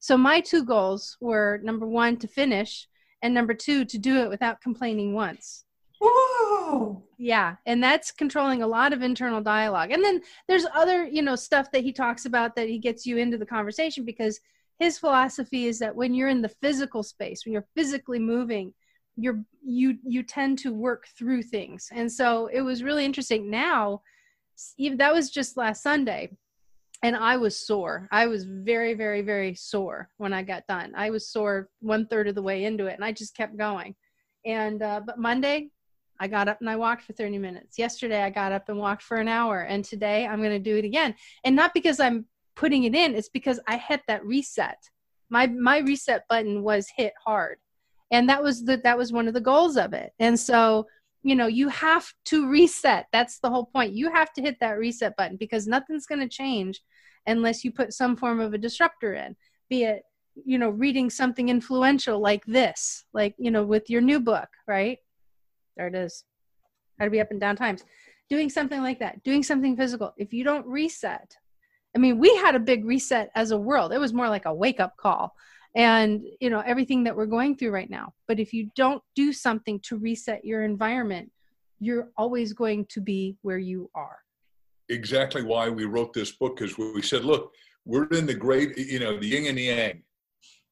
So 0.00 0.18
my 0.18 0.40
two 0.40 0.64
goals 0.64 1.16
were 1.20 1.60
number 1.62 1.86
one 1.86 2.18
to 2.18 2.28
finish, 2.28 2.88
and 3.22 3.32
number 3.32 3.54
two 3.54 3.86
to 3.86 3.98
do 3.98 4.18
it 4.18 4.28
without 4.28 4.60
complaining 4.60 5.14
once. 5.14 5.64
Whoa. 5.98 7.02
Yeah, 7.16 7.56
and 7.64 7.82
that's 7.82 8.10
controlling 8.10 8.62
a 8.62 8.66
lot 8.66 8.92
of 8.92 9.02
internal 9.02 9.40
dialogue. 9.40 9.92
And 9.92 10.04
then 10.04 10.20
there's 10.46 10.66
other, 10.74 11.06
you 11.06 11.22
know, 11.22 11.36
stuff 11.36 11.70
that 11.72 11.84
he 11.84 11.92
talks 11.92 12.26
about 12.26 12.54
that 12.56 12.68
he 12.68 12.78
gets 12.78 13.06
you 13.06 13.16
into 13.16 13.38
the 13.38 13.46
conversation 13.46 14.04
because 14.04 14.40
his 14.78 14.98
philosophy 14.98 15.66
is 15.66 15.78
that 15.78 15.94
when 15.94 16.14
you're 16.14 16.28
in 16.28 16.42
the 16.42 16.48
physical 16.48 17.02
space, 17.02 17.44
when 17.44 17.52
you're 17.52 17.68
physically 17.76 18.18
moving, 18.18 18.74
you're 19.16 19.44
you 19.64 19.98
you 20.04 20.22
tend 20.22 20.58
to 20.58 20.72
work 20.72 21.06
through 21.16 21.42
things. 21.42 21.88
And 21.92 22.10
so 22.10 22.46
it 22.46 22.62
was 22.62 22.82
really 22.82 23.04
interesting. 23.04 23.50
Now, 23.50 24.02
that 24.96 25.12
was 25.12 25.30
just 25.30 25.56
last 25.56 25.82
Sunday 25.82 26.30
and 27.04 27.14
I 27.14 27.36
was 27.36 27.66
sore. 27.66 28.08
I 28.10 28.26
was 28.26 28.44
very, 28.44 28.94
very, 28.94 29.20
very 29.20 29.54
sore 29.54 30.08
when 30.16 30.32
I 30.32 30.42
got 30.42 30.66
done. 30.66 30.94
I 30.96 31.10
was 31.10 31.28
sore 31.28 31.68
one 31.80 32.06
third 32.06 32.28
of 32.28 32.34
the 32.34 32.42
way 32.42 32.64
into 32.64 32.86
it, 32.86 32.94
and 32.94 33.04
I 33.04 33.12
just 33.12 33.36
kept 33.36 33.58
going. 33.58 33.94
And 34.46 34.82
uh, 34.82 35.02
but 35.04 35.18
Monday, 35.18 35.68
I 36.18 36.28
got 36.28 36.48
up 36.48 36.60
and 36.60 36.70
I 36.70 36.76
walked 36.76 37.02
for 37.02 37.12
30 37.12 37.36
minutes. 37.36 37.78
Yesterday, 37.78 38.22
I 38.22 38.30
got 38.30 38.52
up 38.52 38.70
and 38.70 38.78
walked 38.78 39.02
for 39.02 39.18
an 39.18 39.28
hour, 39.28 39.60
and 39.60 39.84
today 39.84 40.26
I'm 40.26 40.38
going 40.38 40.50
to 40.50 40.58
do 40.58 40.78
it 40.78 40.84
again. 40.86 41.14
And 41.44 41.54
not 41.54 41.74
because 41.74 42.00
I'm 42.00 42.24
putting 42.56 42.84
it 42.84 42.94
in; 42.94 43.14
it's 43.14 43.28
because 43.28 43.60
I 43.66 43.76
hit 43.76 44.02
that 44.08 44.24
reset. 44.24 44.78
My 45.30 45.46
my 45.46 45.78
reset 45.78 46.24
button 46.28 46.62
was 46.62 46.86
hit 46.96 47.12
hard, 47.24 47.58
and 48.10 48.28
that 48.28 48.42
was 48.42 48.64
the 48.64 48.78
that 48.84 48.98
was 48.98 49.12
one 49.12 49.28
of 49.28 49.34
the 49.34 49.40
goals 49.40 49.76
of 49.76 49.92
it. 49.92 50.12
And 50.18 50.38
so 50.38 50.86
you 51.22 51.34
know 51.34 51.46
you 51.46 51.68
have 51.68 52.12
to 52.26 52.48
reset. 52.48 53.06
That's 53.12 53.38
the 53.38 53.50
whole 53.50 53.66
point. 53.66 53.94
You 53.94 54.12
have 54.12 54.32
to 54.34 54.42
hit 54.42 54.58
that 54.60 54.78
reset 54.78 55.16
button 55.16 55.36
because 55.36 55.66
nothing's 55.66 56.06
going 56.06 56.20
to 56.20 56.28
change 56.28 56.80
unless 57.26 57.64
you 57.64 57.72
put 57.72 57.92
some 57.92 58.16
form 58.16 58.40
of 58.40 58.52
a 58.52 58.58
disruptor 58.58 59.14
in 59.14 59.36
be 59.68 59.84
it 59.84 60.02
you 60.44 60.58
know 60.58 60.70
reading 60.70 61.08
something 61.10 61.48
influential 61.48 62.18
like 62.18 62.44
this 62.46 63.04
like 63.12 63.34
you 63.38 63.50
know 63.50 63.64
with 63.64 63.88
your 63.88 64.00
new 64.00 64.20
book 64.20 64.48
right? 64.66 64.98
There 65.76 65.88
it 65.88 65.94
is. 65.94 66.24
How 66.98 67.04
to 67.04 67.10
be 67.10 67.20
up 67.20 67.32
in 67.32 67.40
down 67.40 67.56
times. 67.56 67.84
Doing 68.30 68.48
something 68.48 68.80
like 68.80 69.00
that 69.00 69.22
doing 69.22 69.42
something 69.42 69.76
physical. 69.76 70.12
If 70.16 70.32
you 70.32 70.44
don't 70.44 70.66
reset 70.66 71.36
i 71.94 71.98
mean 71.98 72.18
we 72.18 72.34
had 72.36 72.54
a 72.54 72.60
big 72.60 72.84
reset 72.84 73.30
as 73.34 73.50
a 73.50 73.58
world 73.58 73.92
it 73.92 73.98
was 73.98 74.12
more 74.12 74.28
like 74.28 74.46
a 74.46 74.54
wake 74.54 74.80
up 74.80 74.96
call 74.96 75.34
and 75.76 76.22
you 76.40 76.50
know 76.50 76.60
everything 76.60 77.04
that 77.04 77.16
we're 77.16 77.26
going 77.26 77.56
through 77.56 77.70
right 77.70 77.90
now 77.90 78.12
but 78.28 78.38
if 78.38 78.52
you 78.52 78.70
don't 78.76 79.02
do 79.14 79.32
something 79.32 79.80
to 79.80 79.96
reset 79.96 80.44
your 80.44 80.62
environment 80.62 81.30
you're 81.80 82.08
always 82.16 82.52
going 82.52 82.86
to 82.86 83.00
be 83.00 83.36
where 83.42 83.58
you 83.58 83.90
are 83.94 84.18
exactly 84.88 85.42
why 85.42 85.68
we 85.68 85.84
wrote 85.84 86.12
this 86.12 86.32
book 86.32 86.60
is 86.62 86.76
we 86.78 87.02
said, 87.02 87.24
look, 87.24 87.52
we're 87.84 88.06
in 88.08 88.26
the 88.26 88.34
great, 88.34 88.76
you 88.76 88.98
know, 88.98 89.18
the 89.18 89.26
yin 89.26 89.46
and 89.46 89.58
the 89.58 89.62
yang. 89.62 90.02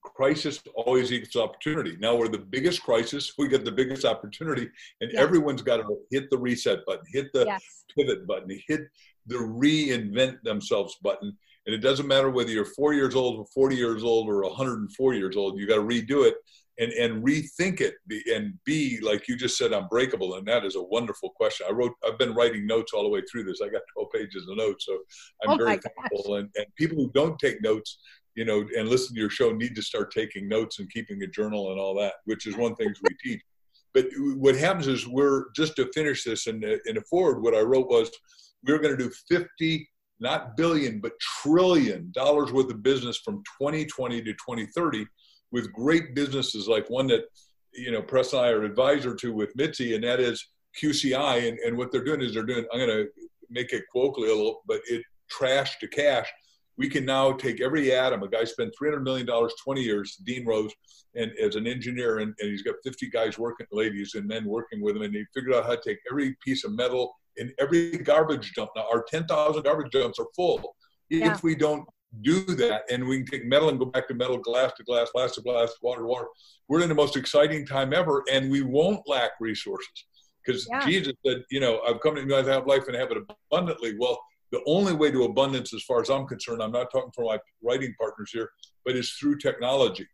Crisis 0.02 0.60
always 0.74 1.12
equals 1.12 1.36
opportunity. 1.36 1.96
Now 2.00 2.16
we're 2.16 2.28
the 2.28 2.38
biggest 2.38 2.82
crisis, 2.82 3.32
we 3.38 3.46
get 3.48 3.64
the 3.64 3.70
biggest 3.70 4.04
opportunity, 4.04 4.68
and 5.00 5.12
yes. 5.12 5.22
everyone's 5.22 5.62
got 5.62 5.76
to 5.76 5.96
hit 6.10 6.28
the 6.28 6.38
reset 6.38 6.84
button, 6.86 7.04
hit 7.12 7.32
the 7.32 7.44
yes. 7.46 7.62
pivot 7.96 8.26
button, 8.26 8.60
hit 8.66 8.80
the 9.26 9.36
reinvent 9.36 10.42
themselves 10.42 10.96
button. 11.02 11.36
And 11.66 11.74
it 11.74 11.78
doesn't 11.78 12.08
matter 12.08 12.30
whether 12.30 12.50
you're 12.50 12.64
four 12.64 12.92
years 12.92 13.14
old 13.14 13.38
or 13.38 13.46
40 13.54 13.76
years 13.76 14.02
old 14.02 14.28
or 14.28 14.42
104 14.42 15.14
years 15.14 15.36
old, 15.36 15.58
you 15.58 15.68
got 15.68 15.76
to 15.76 15.82
redo 15.82 16.26
it 16.26 16.34
and 16.78 16.92
and 16.92 17.22
rethink 17.22 17.80
it 17.80 17.94
and 18.34 18.54
be 18.64 18.98
like 19.00 19.28
you 19.28 19.36
just 19.36 19.58
said 19.58 19.72
unbreakable. 19.72 20.36
And 20.36 20.46
that 20.48 20.64
is 20.64 20.76
a 20.76 20.82
wonderful 20.82 21.30
question. 21.30 21.66
I 21.68 21.72
wrote 21.72 21.92
i've 22.06 22.18
been 22.18 22.34
writing 22.34 22.66
notes 22.66 22.92
all 22.92 23.02
the 23.02 23.08
way 23.08 23.22
through 23.30 23.44
this. 23.44 23.60
I 23.62 23.68
got 23.68 23.82
12 23.94 24.08
pages 24.12 24.48
of 24.48 24.56
notes 24.56 24.86
so 24.86 24.98
i'm 25.44 25.50
oh 25.50 25.64
very 25.64 25.78
thankful. 25.78 26.36
and, 26.36 26.48
and 26.56 26.66
people 26.76 26.96
who 26.96 27.10
don't 27.12 27.38
take 27.38 27.62
notes 27.62 27.98
you 28.34 28.44
know 28.44 28.64
and 28.76 28.88
listen 28.88 29.14
to 29.14 29.20
your 29.20 29.30
show 29.30 29.52
need 29.52 29.74
to 29.74 29.82
start 29.82 30.10
taking 30.10 30.48
notes 30.48 30.78
and 30.78 30.90
keeping 30.90 31.22
a 31.22 31.26
journal 31.26 31.70
and 31.70 31.80
all 31.80 31.94
that 31.94 32.14
which 32.24 32.46
is 32.46 32.56
one 32.56 32.74
things 32.74 32.98
we 33.02 33.14
teach. 33.22 33.42
But 33.94 34.06
what 34.36 34.56
happens 34.56 34.86
is 34.86 35.06
we're 35.06 35.50
just 35.54 35.76
to 35.76 35.92
finish 35.92 36.24
this 36.24 36.46
in 36.46 36.64
in 36.86 36.96
a 36.96 37.02
forward 37.02 37.42
what 37.42 37.54
i 37.54 37.60
wrote 37.60 37.88
was 37.88 38.10
we 38.64 38.72
we're 38.72 38.78
going 38.78 38.96
to 38.96 39.04
do 39.04 39.12
50 39.28 39.88
not 40.20 40.56
billion 40.56 41.00
but 41.00 41.12
trillion 41.20 42.10
dollars 42.12 42.52
worth 42.52 42.70
of 42.70 42.82
business 42.82 43.18
from 43.18 43.42
2020 43.60 44.22
to 44.22 44.32
2030 44.32 45.04
with 45.50 45.72
great 45.72 46.14
businesses 46.14 46.68
like 46.68 46.88
one 46.90 47.06
that 47.06 47.24
you 47.74 47.90
know 47.90 48.02
Press 48.02 48.32
and 48.32 48.42
I 48.42 48.48
are 48.48 48.64
advisor 48.64 49.14
to 49.14 49.32
with 49.32 49.54
Mitzi, 49.56 49.94
and 49.94 50.04
that 50.04 50.20
is 50.20 50.48
QCI. 50.82 51.48
And, 51.48 51.58
and 51.60 51.76
what 51.76 51.92
they're 51.92 52.04
doing 52.04 52.20
is 52.20 52.34
they're 52.34 52.42
doing. 52.42 52.66
I'm 52.72 52.80
going 52.80 52.90
to 52.90 53.06
make 53.50 53.72
it 53.72 53.84
colloquial, 53.92 54.62
but 54.66 54.80
it 54.88 55.02
trash 55.30 55.78
to 55.78 55.88
cash. 55.88 56.28
We 56.78 56.88
can 56.88 57.04
now 57.04 57.32
take 57.32 57.60
every 57.60 57.92
atom. 57.92 58.22
A 58.22 58.28
guy 58.28 58.44
spent 58.44 58.74
$300 58.82 59.02
million, 59.02 59.26
20 59.26 59.82
years, 59.82 60.16
Dean 60.24 60.46
Rose, 60.46 60.72
and 61.14 61.30
as 61.38 61.54
an 61.54 61.66
engineer, 61.66 62.18
and, 62.18 62.34
and 62.40 62.50
he's 62.50 62.62
got 62.62 62.76
50 62.82 63.10
guys 63.10 63.38
working, 63.38 63.66
ladies 63.70 64.14
and 64.14 64.26
men 64.26 64.46
working 64.46 64.80
with 64.80 64.96
him, 64.96 65.02
and 65.02 65.14
he 65.14 65.24
figured 65.34 65.54
out 65.54 65.64
how 65.64 65.74
to 65.74 65.80
take 65.84 65.98
every 66.10 66.34
piece 66.44 66.64
of 66.64 66.72
metal 66.72 67.14
in 67.36 67.52
every 67.58 67.98
garbage 67.98 68.52
dump. 68.54 68.70
Now, 68.76 68.86
our 68.92 69.04
10,000 69.08 69.62
garbage 69.62 69.90
dumps 69.92 70.18
are 70.18 70.26
full. 70.34 70.76
Yeah. 71.10 71.32
If 71.32 71.42
we 71.42 71.54
don't 71.54 71.84
do 72.20 72.42
that 72.44 72.82
and 72.90 73.06
we 73.06 73.18
can 73.18 73.26
take 73.26 73.46
metal 73.46 73.70
and 73.70 73.78
go 73.78 73.86
back 73.86 74.06
to 74.08 74.14
metal, 74.14 74.36
glass 74.38 74.72
to 74.76 74.84
glass, 74.84 75.10
glass 75.10 75.34
to 75.36 75.40
glass, 75.40 75.72
water 75.80 76.02
to 76.02 76.06
water. 76.06 76.26
We're 76.68 76.82
in 76.82 76.88
the 76.88 76.94
most 76.94 77.16
exciting 77.16 77.66
time 77.66 77.94
ever 77.94 78.22
and 78.30 78.50
we 78.50 78.62
won't 78.62 79.00
lack 79.08 79.32
resources. 79.40 80.06
Because 80.44 80.66
yeah. 80.70 80.84
Jesus 80.84 81.14
said, 81.24 81.44
you 81.50 81.60
know, 81.60 81.80
I've 81.86 82.00
come 82.00 82.16
to 82.16 82.20
you 82.20 82.28
guys 82.28 82.46
have 82.46 82.66
life 82.66 82.86
and 82.88 82.96
have 82.96 83.10
it 83.12 83.18
abundantly. 83.50 83.96
Well, 83.98 84.20
the 84.50 84.62
only 84.66 84.92
way 84.92 85.10
to 85.10 85.24
abundance, 85.24 85.72
as 85.72 85.82
far 85.84 86.00
as 86.00 86.10
I'm 86.10 86.26
concerned, 86.26 86.62
I'm 86.62 86.72
not 86.72 86.90
talking 86.92 87.12
for 87.14 87.24
my 87.24 87.38
writing 87.62 87.94
partners 87.98 88.30
here, 88.32 88.50
but 88.84 88.96
is 88.96 89.12
through 89.12 89.38
technology. 89.38 90.06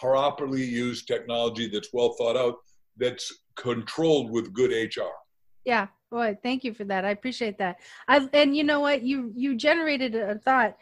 Properly 0.00 0.64
used 0.64 1.06
technology 1.06 1.68
that's 1.68 1.88
well 1.92 2.14
thought 2.16 2.36
out, 2.36 2.54
that's 2.96 3.30
controlled 3.56 4.30
with 4.30 4.54
good 4.54 4.70
HR. 4.70 5.10
Yeah, 5.64 5.88
boy, 6.12 6.38
thank 6.42 6.62
you 6.62 6.72
for 6.72 6.84
that. 6.84 7.04
I 7.04 7.10
appreciate 7.10 7.58
that. 7.58 7.80
I, 8.06 8.28
and 8.32 8.56
you 8.56 8.62
know 8.62 8.78
what? 8.80 9.02
You 9.02 9.32
you 9.34 9.56
generated 9.56 10.14
a 10.14 10.38
thought 10.38 10.76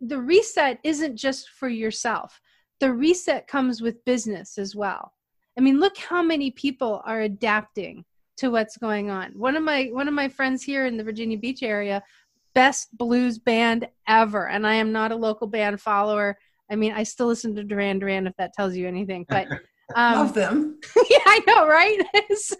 the 0.00 0.18
reset 0.18 0.78
isn't 0.84 1.16
just 1.16 1.50
for 1.50 1.68
yourself. 1.68 2.40
The 2.80 2.92
reset 2.92 3.46
comes 3.46 3.82
with 3.82 4.04
business 4.04 4.58
as 4.58 4.76
well. 4.76 5.12
I 5.56 5.60
mean, 5.60 5.80
look 5.80 5.96
how 5.96 6.22
many 6.22 6.52
people 6.52 7.02
are 7.04 7.22
adapting 7.22 8.04
to 8.36 8.50
what's 8.50 8.76
going 8.76 9.10
on. 9.10 9.32
One 9.32 9.56
of 9.56 9.64
my 9.64 9.90
one 9.92 10.06
of 10.06 10.14
my 10.14 10.28
friends 10.28 10.62
here 10.62 10.86
in 10.86 10.96
the 10.96 11.02
Virginia 11.02 11.36
Beach 11.36 11.64
area, 11.64 12.02
best 12.54 12.96
blues 12.96 13.38
band 13.38 13.88
ever, 14.06 14.48
and 14.48 14.66
I 14.66 14.74
am 14.74 14.92
not 14.92 15.10
a 15.10 15.16
local 15.16 15.48
band 15.48 15.80
follower. 15.80 16.38
I 16.70 16.76
mean, 16.76 16.92
I 16.92 17.02
still 17.02 17.26
listen 17.26 17.56
to 17.56 17.64
Duran 17.64 17.98
Duran 17.98 18.28
if 18.28 18.36
that 18.36 18.52
tells 18.52 18.76
you 18.76 18.86
anything, 18.86 19.26
but 19.28 19.48
um, 19.96 20.14
love 20.14 20.34
them. 20.34 20.78
yeah, 21.10 21.18
I 21.26 21.40
know, 21.48 21.66
right? 21.66 22.00
so, 22.36 22.56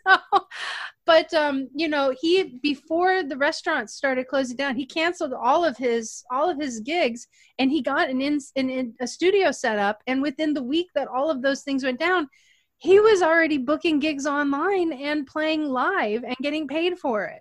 but 1.08 1.32
um, 1.32 1.70
you 1.74 1.88
know, 1.88 2.14
he 2.20 2.58
before 2.62 3.22
the 3.22 3.38
restaurants 3.38 3.94
started 3.94 4.28
closing 4.28 4.58
down, 4.58 4.76
he 4.76 4.84
canceled 4.84 5.32
all 5.32 5.64
of 5.64 5.74
his 5.78 6.22
all 6.30 6.50
of 6.50 6.60
his 6.60 6.80
gigs, 6.80 7.26
and 7.58 7.70
he 7.70 7.80
got 7.80 8.10
an 8.10 8.20
in, 8.20 8.38
an, 8.56 8.68
in 8.68 8.94
a 9.00 9.06
studio 9.06 9.50
set 9.50 9.78
up. 9.78 10.02
And 10.06 10.20
within 10.20 10.52
the 10.52 10.62
week 10.62 10.88
that 10.94 11.08
all 11.08 11.30
of 11.30 11.40
those 11.40 11.62
things 11.62 11.82
went 11.82 11.98
down, 11.98 12.28
he 12.76 13.00
was 13.00 13.22
already 13.22 13.56
booking 13.56 14.00
gigs 14.00 14.26
online 14.26 14.92
and 14.92 15.26
playing 15.26 15.64
live 15.64 16.24
and 16.24 16.36
getting 16.42 16.68
paid 16.68 16.98
for 16.98 17.24
it. 17.24 17.40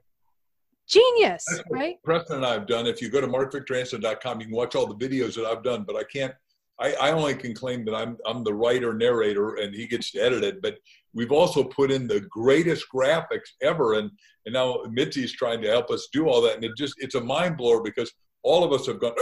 Genius, 0.88 1.46
right? 1.70 1.98
Preston 2.06 2.38
and 2.38 2.46
I 2.46 2.54
have 2.54 2.68
done. 2.68 2.88
If 2.88 3.02
you 3.02 3.10
go 3.10 3.20
to 3.20 3.28
markvictorhansen.com, 3.28 4.40
you 4.40 4.48
can 4.48 4.56
watch 4.56 4.76
all 4.76 4.88
the 4.88 4.96
videos 4.96 5.36
that 5.36 5.46
I've 5.46 5.62
done, 5.62 5.84
but 5.84 5.98
I 5.98 6.04
can't 6.06 6.34
I, 6.80 6.94
I, 6.94 7.12
only 7.12 7.34
can 7.34 7.54
claim 7.54 7.86
that 7.86 7.96
I'm 7.96 8.18
I'm 8.26 8.44
the 8.44 8.54
writer 8.54 8.94
narrator 8.94 9.56
and 9.56 9.74
he 9.74 9.88
gets 9.88 10.12
to 10.12 10.20
edit 10.20 10.44
it. 10.44 10.62
But 10.62 10.78
we've 11.18 11.32
also 11.32 11.64
put 11.64 11.92
in 11.92 12.08
the 12.08 12.22
greatest 12.30 12.86
graphics 12.94 13.50
ever, 13.62 13.96
and 13.96 14.12
and 14.46 14.54
now 14.54 14.84
Mitzi's 14.90 15.34
trying 15.34 15.62
to 15.62 15.68
help 15.68 15.90
us 15.90 16.08
do 16.14 16.30
all 16.30 16.42
that, 16.44 16.56
and 16.56 16.64
it 16.64 16.72
just 16.78 16.94
it's 17.00 17.16
a 17.16 17.22
mind 17.22 17.58
blower 17.58 17.82
because 17.82 18.12
all 18.44 18.64
of 18.64 18.72
us 18.72 18.86
have 18.86 19.02
gone. 19.02 19.14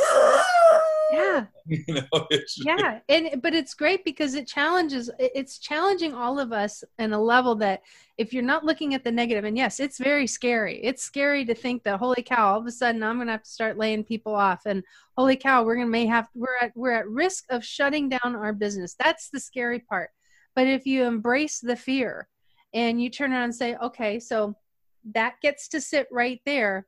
Yeah. 1.12 1.46
you 1.68 1.94
know, 1.94 2.28
yeah, 2.66 3.00
and 3.10 3.42
but 3.42 3.54
it's 3.54 3.74
great 3.74 4.04
because 4.04 4.36
it 4.36 4.48
challenges. 4.48 5.10
It's 5.20 5.60
challenging 5.60 6.14
all 6.14 6.40
of 6.40 6.52
us 6.52 6.84
in 7.00 7.14
a 7.14 7.22
level 7.22 7.56
that 7.56 7.82
if 8.18 8.34
you're 8.34 8.44
not 8.44 8.66
looking 8.66 8.94
at 8.94 9.04
the 9.04 9.12
negative, 9.12 9.44
and 9.44 9.58
yes, 9.58 9.80
it's 9.80 9.98
very 9.98 10.28
scary. 10.28 10.80
It's 10.84 11.04
scary 11.04 11.46
to 11.46 11.56
think 11.56 11.84
that 11.84 12.00
holy 12.00 12.24
cow, 12.24 12.54
all 12.54 12.60
of 12.60 12.66
a 12.66 12.72
sudden 12.72 13.04
I'm 13.04 13.16
going 13.16 13.28
to 13.28 13.34
have 13.34 13.44
to 13.44 13.50
start 13.50 13.78
laying 13.78 14.04
people 14.04 14.36
off, 14.36 14.66
and 14.66 14.84
holy 15.18 15.38
cow, 15.38 15.64
we're 15.64 15.76
going 15.76 15.88
to 15.88 15.92
may 15.92 16.06
have 16.06 16.28
we're 16.36 16.58
at 16.62 16.72
we're 16.76 16.92
at 16.92 17.08
risk 17.08 17.46
of 17.50 17.64
shutting 17.64 18.10
down 18.10 18.36
our 18.36 18.54
business. 18.54 18.96
That's 19.00 19.30
the 19.30 19.40
scary 19.40 19.80
part. 19.80 20.10
But 20.56 20.68
if 20.68 20.86
you 20.86 21.04
embrace 21.04 21.60
the 21.60 21.76
fear 21.76 22.28
and 22.74 23.02
you 23.02 23.10
turn 23.10 23.32
around 23.32 23.44
and 23.44 23.56
say 23.56 23.76
okay 23.78 24.20
so 24.20 24.56
that 25.14 25.36
gets 25.42 25.68
to 25.70 25.82
sit 25.82 26.08
right 26.12 26.42
there. 26.46 26.88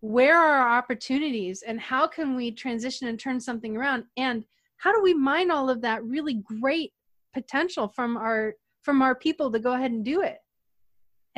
Where 0.00 0.38
are 0.38 0.60
our 0.60 0.78
opportunities 0.78 1.62
and 1.66 1.78
how 1.78 2.06
can 2.06 2.34
we 2.34 2.52
transition 2.52 3.08
and 3.08 3.20
turn 3.20 3.38
something 3.38 3.76
around? 3.76 4.04
And 4.16 4.44
how 4.78 4.92
do 4.92 5.02
we 5.02 5.12
mine 5.12 5.50
all 5.50 5.68
of 5.68 5.82
that 5.82 6.02
really 6.04 6.42
great 6.60 6.92
potential 7.34 7.88
from 7.88 8.16
our 8.16 8.54
from 8.82 9.02
our 9.02 9.14
people 9.14 9.52
to 9.52 9.58
go 9.58 9.74
ahead 9.74 9.90
and 9.90 10.04
do 10.04 10.22
it? 10.22 10.38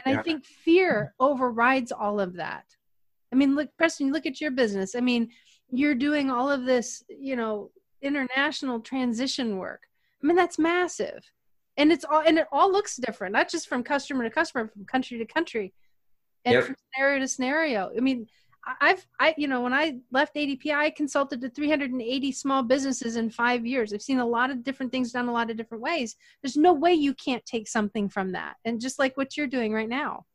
And 0.04 0.14
yeah. 0.14 0.20
i 0.20 0.22
think 0.22 0.44
fear 0.44 1.14
overrides 1.18 1.90
all 1.90 2.20
of 2.20 2.34
that. 2.34 2.64
I 3.32 3.36
mean 3.36 3.56
look 3.56 3.70
preston 3.76 4.12
look 4.12 4.26
at 4.26 4.40
your 4.40 4.52
business. 4.52 4.94
I 4.94 5.00
mean 5.00 5.28
you're 5.70 5.96
doing 5.96 6.30
all 6.30 6.50
of 6.50 6.64
this 6.64 7.02
you 7.08 7.34
know 7.34 7.72
international 8.00 8.78
transition 8.78 9.58
work. 9.58 9.82
I 10.22 10.26
mean 10.26 10.36
that's 10.36 10.58
massive 10.58 11.24
and 11.76 11.92
it's 11.92 12.04
all 12.04 12.22
and 12.26 12.38
it 12.38 12.46
all 12.52 12.70
looks 12.70 12.96
different 12.96 13.32
not 13.32 13.48
just 13.48 13.68
from 13.68 13.82
customer 13.82 14.24
to 14.24 14.30
customer 14.30 14.68
from 14.68 14.84
country 14.84 15.18
to 15.18 15.24
country 15.24 15.72
and 16.44 16.54
yep. 16.54 16.64
from 16.64 16.76
scenario 16.94 17.20
to 17.20 17.28
scenario 17.28 17.90
i 17.96 18.00
mean 18.00 18.26
I've, 18.80 19.04
I, 19.18 19.34
you 19.36 19.48
know, 19.48 19.60
when 19.60 19.72
I 19.72 19.98
left 20.12 20.36
ADP, 20.36 20.72
I 20.72 20.90
consulted 20.90 21.40
to 21.40 21.50
380 21.50 22.32
small 22.32 22.62
businesses 22.62 23.16
in 23.16 23.28
five 23.28 23.66
years. 23.66 23.92
I've 23.92 24.02
seen 24.02 24.20
a 24.20 24.26
lot 24.26 24.50
of 24.50 24.62
different 24.62 24.92
things 24.92 25.10
done 25.10 25.28
a 25.28 25.32
lot 25.32 25.50
of 25.50 25.56
different 25.56 25.82
ways. 25.82 26.16
There's 26.42 26.56
no 26.56 26.72
way 26.72 26.94
you 26.94 27.14
can't 27.14 27.44
take 27.44 27.66
something 27.66 28.08
from 28.08 28.30
that. 28.32 28.54
And 28.64 28.80
just 28.80 28.98
like 28.98 29.16
what 29.16 29.36
you're 29.36 29.48
doing 29.48 29.72
right 29.72 29.88
now. 29.88 30.26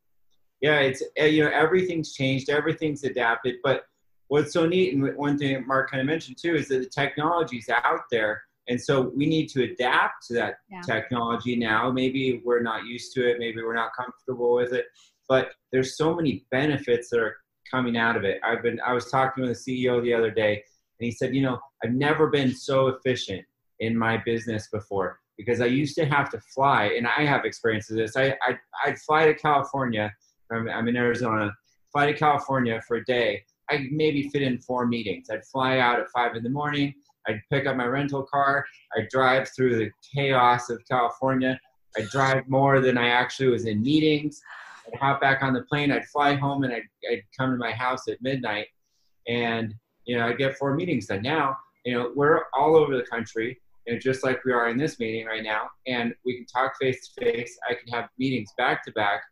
Yeah, 0.60 0.80
it's, 0.80 1.02
eh, 1.16 1.26
you 1.26 1.44
know, 1.44 1.50
everything's 1.50 2.12
changed, 2.12 2.50
everything's 2.50 3.04
adapted. 3.04 3.56
But 3.64 3.84
what's 4.26 4.52
so 4.52 4.66
neat, 4.66 4.94
and 4.94 5.16
one 5.16 5.38
thing 5.38 5.66
Mark 5.66 5.90
kind 5.90 6.00
of 6.00 6.06
mentioned 6.06 6.36
too, 6.38 6.54
is 6.54 6.68
that 6.68 6.80
the 6.80 6.86
technology's 6.86 7.68
out 7.70 8.02
there. 8.10 8.42
And 8.68 8.80
so 8.80 9.12
we 9.16 9.26
need 9.26 9.48
to 9.50 9.64
adapt 9.64 10.26
to 10.28 10.34
that 10.34 10.56
yeah. 10.70 10.80
technology 10.82 11.56
now. 11.56 11.90
Maybe 11.90 12.42
we're 12.44 12.62
not 12.62 12.84
used 12.84 13.12
to 13.14 13.28
it, 13.28 13.38
maybe 13.38 13.62
we're 13.62 13.74
not 13.74 13.90
comfortable 13.96 14.54
with 14.54 14.72
it. 14.72 14.86
But 15.28 15.52
there's 15.72 15.96
so 15.96 16.14
many 16.14 16.46
benefits 16.50 17.10
that 17.10 17.20
are 17.20 17.36
coming 17.70 17.96
out 17.96 18.16
of 18.16 18.24
it. 18.24 18.40
I've 18.44 18.62
been 18.62 18.80
I 18.86 18.92
was 18.92 19.10
talking 19.10 19.44
with 19.44 19.64
the 19.64 19.82
CEO 19.88 20.02
the 20.02 20.14
other 20.14 20.30
day 20.30 20.52
and 20.52 21.04
he 21.06 21.10
said, 21.10 21.34
"You 21.34 21.42
know, 21.42 21.58
I've 21.84 21.92
never 21.92 22.28
been 22.28 22.54
so 22.54 22.88
efficient 22.88 23.44
in 23.80 23.96
my 23.96 24.22
business 24.24 24.68
before 24.72 25.20
because 25.36 25.60
I 25.60 25.66
used 25.66 25.94
to 25.96 26.06
have 26.06 26.30
to 26.30 26.40
fly 26.54 26.94
and 26.96 27.06
I 27.06 27.24
have 27.24 27.44
experiences 27.44 27.96
this. 27.96 28.16
I 28.16 28.36
I 28.42 28.58
I'd 28.84 28.98
fly 28.98 29.26
to 29.26 29.34
California. 29.34 30.12
I'm, 30.50 30.68
I'm 30.68 30.88
in 30.88 30.96
Arizona. 30.96 31.52
Fly 31.92 32.06
to 32.06 32.14
California 32.14 32.80
for 32.86 32.96
a 32.98 33.04
day. 33.04 33.42
I 33.70 33.86
maybe 33.90 34.28
fit 34.30 34.42
in 34.42 34.58
four 34.58 34.86
meetings. 34.86 35.28
I'd 35.30 35.44
fly 35.44 35.78
out 35.78 36.00
at 36.00 36.06
five 36.10 36.36
in 36.36 36.42
the 36.42 36.50
morning. 36.50 36.94
I'd 37.28 37.42
pick 37.50 37.66
up 37.66 37.76
my 37.76 37.84
rental 37.84 38.22
car. 38.22 38.64
I'd 38.96 39.08
drive 39.08 39.48
through 39.54 39.76
the 39.76 39.90
chaos 40.14 40.70
of 40.70 40.80
California. 40.88 41.60
I'd 41.96 42.08
drive 42.08 42.48
more 42.48 42.80
than 42.80 42.96
I 42.96 43.08
actually 43.08 43.48
was 43.48 43.66
in 43.66 43.82
meetings. 43.82 44.40
I'd 44.86 44.98
hop 44.98 45.20
back 45.20 45.42
on 45.42 45.52
the 45.52 45.62
plane, 45.62 45.92
I'd 45.92 46.06
fly 46.06 46.34
home, 46.34 46.64
and 46.64 46.72
I'd, 46.72 46.88
I'd 47.10 47.22
come 47.36 47.50
to 47.50 47.56
my 47.56 47.72
house 47.72 48.08
at 48.08 48.22
midnight, 48.22 48.66
and 49.26 49.74
you 50.04 50.16
know 50.16 50.26
I'd 50.26 50.38
get 50.38 50.56
four 50.56 50.74
meetings 50.74 51.06
done. 51.06 51.22
Now, 51.22 51.56
you 51.84 51.94
know, 51.94 52.12
we're 52.14 52.42
all 52.54 52.76
over 52.76 52.96
the 52.96 53.04
country, 53.04 53.60
you 53.86 53.92
know, 53.92 53.98
just 53.98 54.24
like 54.24 54.44
we 54.44 54.52
are 54.52 54.68
in 54.68 54.78
this 54.78 54.98
meeting 54.98 55.26
right 55.26 55.42
now, 55.42 55.68
and 55.86 56.14
we 56.24 56.36
can 56.36 56.46
talk 56.46 56.74
face 56.80 57.08
to 57.08 57.24
face. 57.24 57.58
I 57.68 57.74
can 57.74 57.92
have 57.92 58.08
meetings 58.18 58.50
back 58.56 58.84
to 58.84 58.92
back 58.92 59.22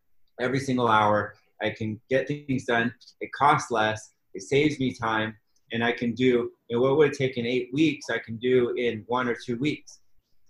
every 0.40 0.61
single 0.61 0.88
hour. 0.88 1.34
I 1.62 1.70
can 1.70 2.01
get 2.11 2.28
things 2.28 2.64
done. 2.64 2.92
It 3.20 3.30
costs 3.32 3.70
less. 3.70 4.12
It 4.34 4.42
saves 4.42 4.78
me 4.78 4.92
time, 4.92 5.34
and 5.72 5.82
I 5.82 5.92
can 5.92 6.12
do 6.12 6.50
you 6.68 6.76
know 6.76 6.80
what 6.80 6.96
would 6.96 7.08
have 7.08 7.18
taken 7.18 7.46
eight 7.46 7.70
weeks. 7.72 8.06
I 8.10 8.18
can 8.18 8.36
do 8.36 8.70
in 8.76 9.04
one 9.06 9.28
or 9.28 9.34
two 9.34 9.56
weeks. 9.56 10.00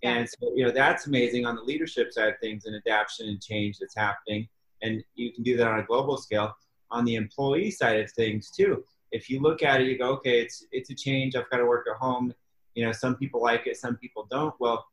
And 0.03 0.29
so, 0.29 0.53
you 0.55 0.65
know, 0.65 0.71
that's 0.71 1.07
amazing 1.07 1.47
on 1.47 1.57
the 1.57 1.63
leadership 1.63 2.13
side 2.13 2.29
of 2.29 2.35
things 2.41 2.67
and 2.67 2.77
adaptation 2.77 3.29
and 3.29 3.43
change 3.43 3.79
that's 3.79 3.97
happening. 3.97 4.47
And 4.83 5.03
you 5.15 5.33
can 5.33 5.43
do 5.43 5.57
that 5.57 5.67
on 5.67 5.81
a 5.81 5.85
global 5.85 6.17
scale. 6.19 6.55
On 6.91 7.05
the 7.05 7.17
employee 7.17 7.71
side 7.71 7.99
of 7.99 8.11
things 8.13 8.51
too 8.51 8.85
if 9.13 9.31
you 9.31 9.41
look 9.41 9.63
at 9.63 9.81
it 9.81 9.87
you 9.87 9.99
go 9.99 10.11
okay 10.11 10.41
it's 10.41 10.65
it's 10.73 10.91
a 10.91 10.95
change. 10.95 11.35
I've 11.35 11.51
got 11.51 11.59
to 11.59 11.67
work 11.67 11.87
at 11.91 11.97
home. 11.97 12.33
You 12.75 12.85
know 12.85 12.93
some 12.93 13.17
people 13.17 13.43
like 13.43 13.67
it 13.67 13.77
some 13.77 13.97
people 13.97 14.27
don't. 14.31 14.55
Well 14.61 14.87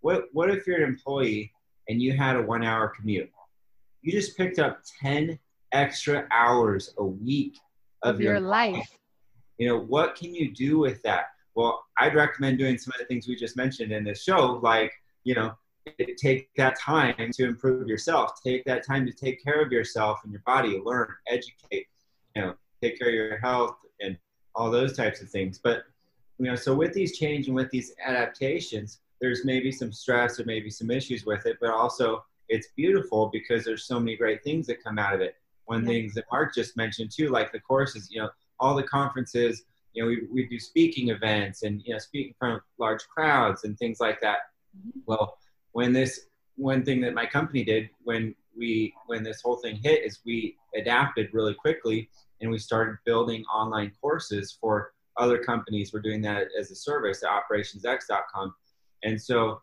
what 0.00 0.24
what 0.32 0.50
if 0.50 0.66
you're 0.66 0.82
an 0.82 0.88
employee 0.88 1.52
and 1.88 2.00
you 2.00 2.12
had 2.16 2.36
a 2.36 2.42
one 2.42 2.64
hour 2.64 2.88
commute? 2.88 3.30
You 4.02 4.12
just 4.12 4.36
picked 4.36 4.58
up 4.58 4.80
10 5.02 5.38
extra 5.72 6.26
hours 6.30 6.94
a 6.98 7.04
week 7.04 7.58
of, 8.02 8.16
of 8.16 8.20
your, 8.20 8.34
your 8.34 8.40
life. 8.40 8.76
life 8.76 8.99
you 9.60 9.68
know 9.68 9.78
what 9.78 10.16
can 10.16 10.34
you 10.34 10.52
do 10.52 10.78
with 10.78 11.02
that? 11.02 11.26
Well 11.54 11.84
i'd 11.98 12.14
recommend 12.14 12.58
doing 12.58 12.78
some 12.78 12.92
of 12.94 13.00
the 13.00 13.06
things 13.06 13.28
we 13.28 13.36
just 13.36 13.56
mentioned 13.56 13.92
in 13.92 14.04
this 14.04 14.22
show 14.22 14.60
like 14.62 14.92
you 15.24 15.34
know 15.34 15.52
take 16.16 16.48
that 16.56 16.78
time 16.78 17.30
to 17.32 17.44
improve 17.44 17.88
yourself 17.88 18.40
take 18.42 18.64
that 18.64 18.86
time 18.86 19.04
to 19.04 19.12
take 19.12 19.42
care 19.42 19.60
of 19.60 19.72
yourself 19.72 20.20
and 20.22 20.32
your 20.32 20.42
body 20.46 20.80
learn 20.84 21.08
educate 21.28 21.88
you 22.36 22.42
know 22.42 22.54
take 22.82 22.98
care 22.98 23.08
of 23.08 23.14
your 23.14 23.38
health 23.38 23.76
and 24.00 24.16
all 24.54 24.70
those 24.70 24.96
types 24.96 25.20
of 25.22 25.30
things. 25.30 25.58
But 25.62 25.84
you 26.38 26.46
know 26.46 26.56
so 26.56 26.74
with 26.74 26.92
these 26.94 27.18
change 27.18 27.46
and 27.46 27.54
with 27.54 27.70
these 27.70 27.92
adaptations 28.04 29.00
there's 29.20 29.44
maybe 29.44 29.70
some 29.70 29.92
stress 29.92 30.40
or 30.40 30.44
maybe 30.44 30.70
some 30.70 30.90
issues 30.90 31.26
with 31.26 31.44
it 31.44 31.58
but 31.60 31.68
also 31.68 32.24
it's 32.48 32.68
beautiful 32.74 33.28
because 33.30 33.64
there's 33.64 33.84
so 33.84 34.00
many 34.00 34.16
great 34.16 34.42
things 34.42 34.66
that 34.66 34.82
come 34.82 34.98
out 34.98 35.14
of 35.14 35.20
it. 35.20 35.36
One 35.66 35.82
yeah. 35.82 35.88
things 35.88 36.14
that 36.14 36.24
mark 36.32 36.54
just 36.54 36.76
mentioned 36.76 37.10
too 37.10 37.28
like 37.28 37.52
the 37.52 37.60
courses 37.60 38.08
you 38.10 38.22
know 38.22 38.30
all 38.60 38.74
the 38.74 38.82
conferences 38.82 39.64
you 39.92 40.02
know 40.02 40.08
we, 40.08 40.26
we 40.32 40.48
do 40.48 40.58
speaking 40.58 41.08
events 41.08 41.62
and 41.62 41.82
you 41.84 41.92
know 41.92 41.98
speaking 41.98 42.28
in 42.28 42.34
front 42.38 42.56
of 42.56 42.62
large 42.78 43.06
crowds 43.08 43.64
and 43.64 43.78
things 43.78 44.00
like 44.00 44.20
that. 44.20 44.38
Mm-hmm. 44.76 45.00
well 45.06 45.38
when 45.72 45.92
this 45.92 46.26
one 46.56 46.84
thing 46.84 47.00
that 47.00 47.14
my 47.14 47.26
company 47.26 47.64
did 47.64 47.88
when 48.04 48.34
we 48.56 48.92
when 49.06 49.22
this 49.22 49.40
whole 49.42 49.56
thing 49.56 49.76
hit 49.82 50.04
is 50.04 50.20
we 50.24 50.56
adapted 50.76 51.30
really 51.32 51.54
quickly 51.54 52.10
and 52.40 52.50
we 52.50 52.58
started 52.58 52.96
building 53.04 53.44
online 53.52 53.92
courses 54.00 54.56
for 54.60 54.92
other 55.16 55.38
companies. 55.38 55.92
We're 55.92 56.00
doing 56.00 56.22
that 56.22 56.48
as 56.58 56.70
a 56.70 56.74
service 56.74 57.22
at 57.22 57.30
operationsx.com 57.30 58.54
and 59.02 59.20
so 59.20 59.60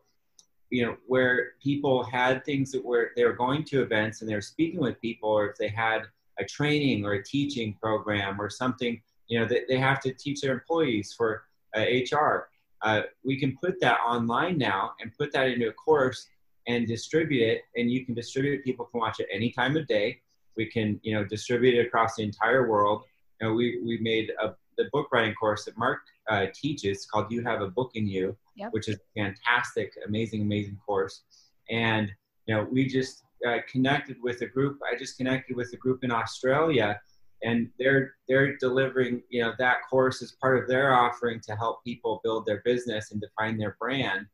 you 0.69 0.85
know 0.85 0.97
where 1.05 1.51
people 1.63 2.03
had 2.03 2.43
things 2.43 2.71
that 2.71 2.83
were 2.83 3.11
they 3.15 3.23
were 3.23 3.33
going 3.33 3.63
to 3.65 3.81
events 3.81 4.21
and 4.21 4.29
they 4.29 4.35
were 4.35 4.41
speaking 4.41 4.81
with 4.81 4.99
people 5.01 5.29
or 5.29 5.49
if 5.49 5.57
they 5.57 5.69
had 5.69 6.03
a 6.39 6.45
training 6.45 7.05
or 7.05 7.13
a 7.13 7.23
teaching 7.23 7.75
program 7.81 8.39
or 8.39 8.49
something 8.49 9.01
you 9.27 9.39
know 9.39 9.45
that 9.45 9.61
they 9.67 9.77
have 9.77 9.99
to 9.99 10.13
teach 10.13 10.41
their 10.41 10.53
employees 10.53 11.13
for 11.15 11.43
uh, 11.75 11.85
hr 12.11 12.49
uh, 12.83 13.01
we 13.23 13.39
can 13.39 13.57
put 13.57 13.79
that 13.81 13.99
online 14.05 14.57
now 14.57 14.91
and 15.01 15.11
put 15.17 15.31
that 15.31 15.47
into 15.47 15.67
a 15.67 15.73
course 15.73 16.27
and 16.67 16.85
distribute 16.85 17.41
it 17.41 17.61
and 17.75 17.89
you 17.91 18.05
can 18.05 18.13
distribute 18.13 18.59
it 18.59 18.63
people 18.63 18.85
can 18.85 18.99
watch 18.99 19.19
it 19.19 19.27
any 19.31 19.51
time 19.51 19.75
of 19.77 19.87
day. 19.87 20.21
We 20.55 20.65
can 20.65 20.99
you 21.03 21.13
know 21.13 21.23
distribute 21.23 21.75
it 21.75 21.87
across 21.87 22.15
the 22.15 22.23
entire 22.23 22.67
world. 22.67 23.03
You 23.39 23.47
know, 23.47 23.53
we, 23.53 23.79
we 23.85 23.97
made 23.99 24.31
a, 24.41 24.55
the 24.77 24.85
book 24.91 25.07
writing 25.11 25.33
course 25.35 25.65
that 25.65 25.77
mark 25.77 25.99
uh, 26.29 26.47
teaches 26.53 27.05
called 27.05 27.31
you 27.31 27.43
have 27.43 27.61
a 27.61 27.67
book 27.67 27.91
in 27.95 28.07
you 28.07 28.35
yep. 28.55 28.73
which 28.73 28.89
is 28.89 28.95
a 28.95 29.19
fantastic 29.19 29.93
amazing 30.05 30.41
amazing 30.41 30.77
course. 30.85 31.21
And 31.69 32.11
you 32.45 32.55
know 32.55 32.67
we 32.69 32.87
just 32.87 33.23
uh, 33.45 33.57
connected 33.69 34.17
with 34.21 34.41
a 34.41 34.45
group 34.45 34.79
i 34.91 34.97
just 34.97 35.17
connected 35.17 35.55
with 35.55 35.71
a 35.73 35.77
group 35.77 36.03
in 36.03 36.11
australia 36.11 36.99
and 37.43 37.69
they're 37.77 38.15
they're 38.27 38.57
delivering 38.57 39.21
you 39.29 39.41
know 39.41 39.53
that 39.59 39.77
course 39.89 40.21
as 40.21 40.31
part 40.41 40.61
of 40.61 40.67
their 40.67 40.93
offering 40.93 41.39
to 41.41 41.55
help 41.55 41.83
people 41.83 42.19
build 42.23 42.45
their 42.45 42.61
business 42.65 43.11
and 43.11 43.21
define 43.21 43.57
their 43.57 43.75
brand 43.79 44.25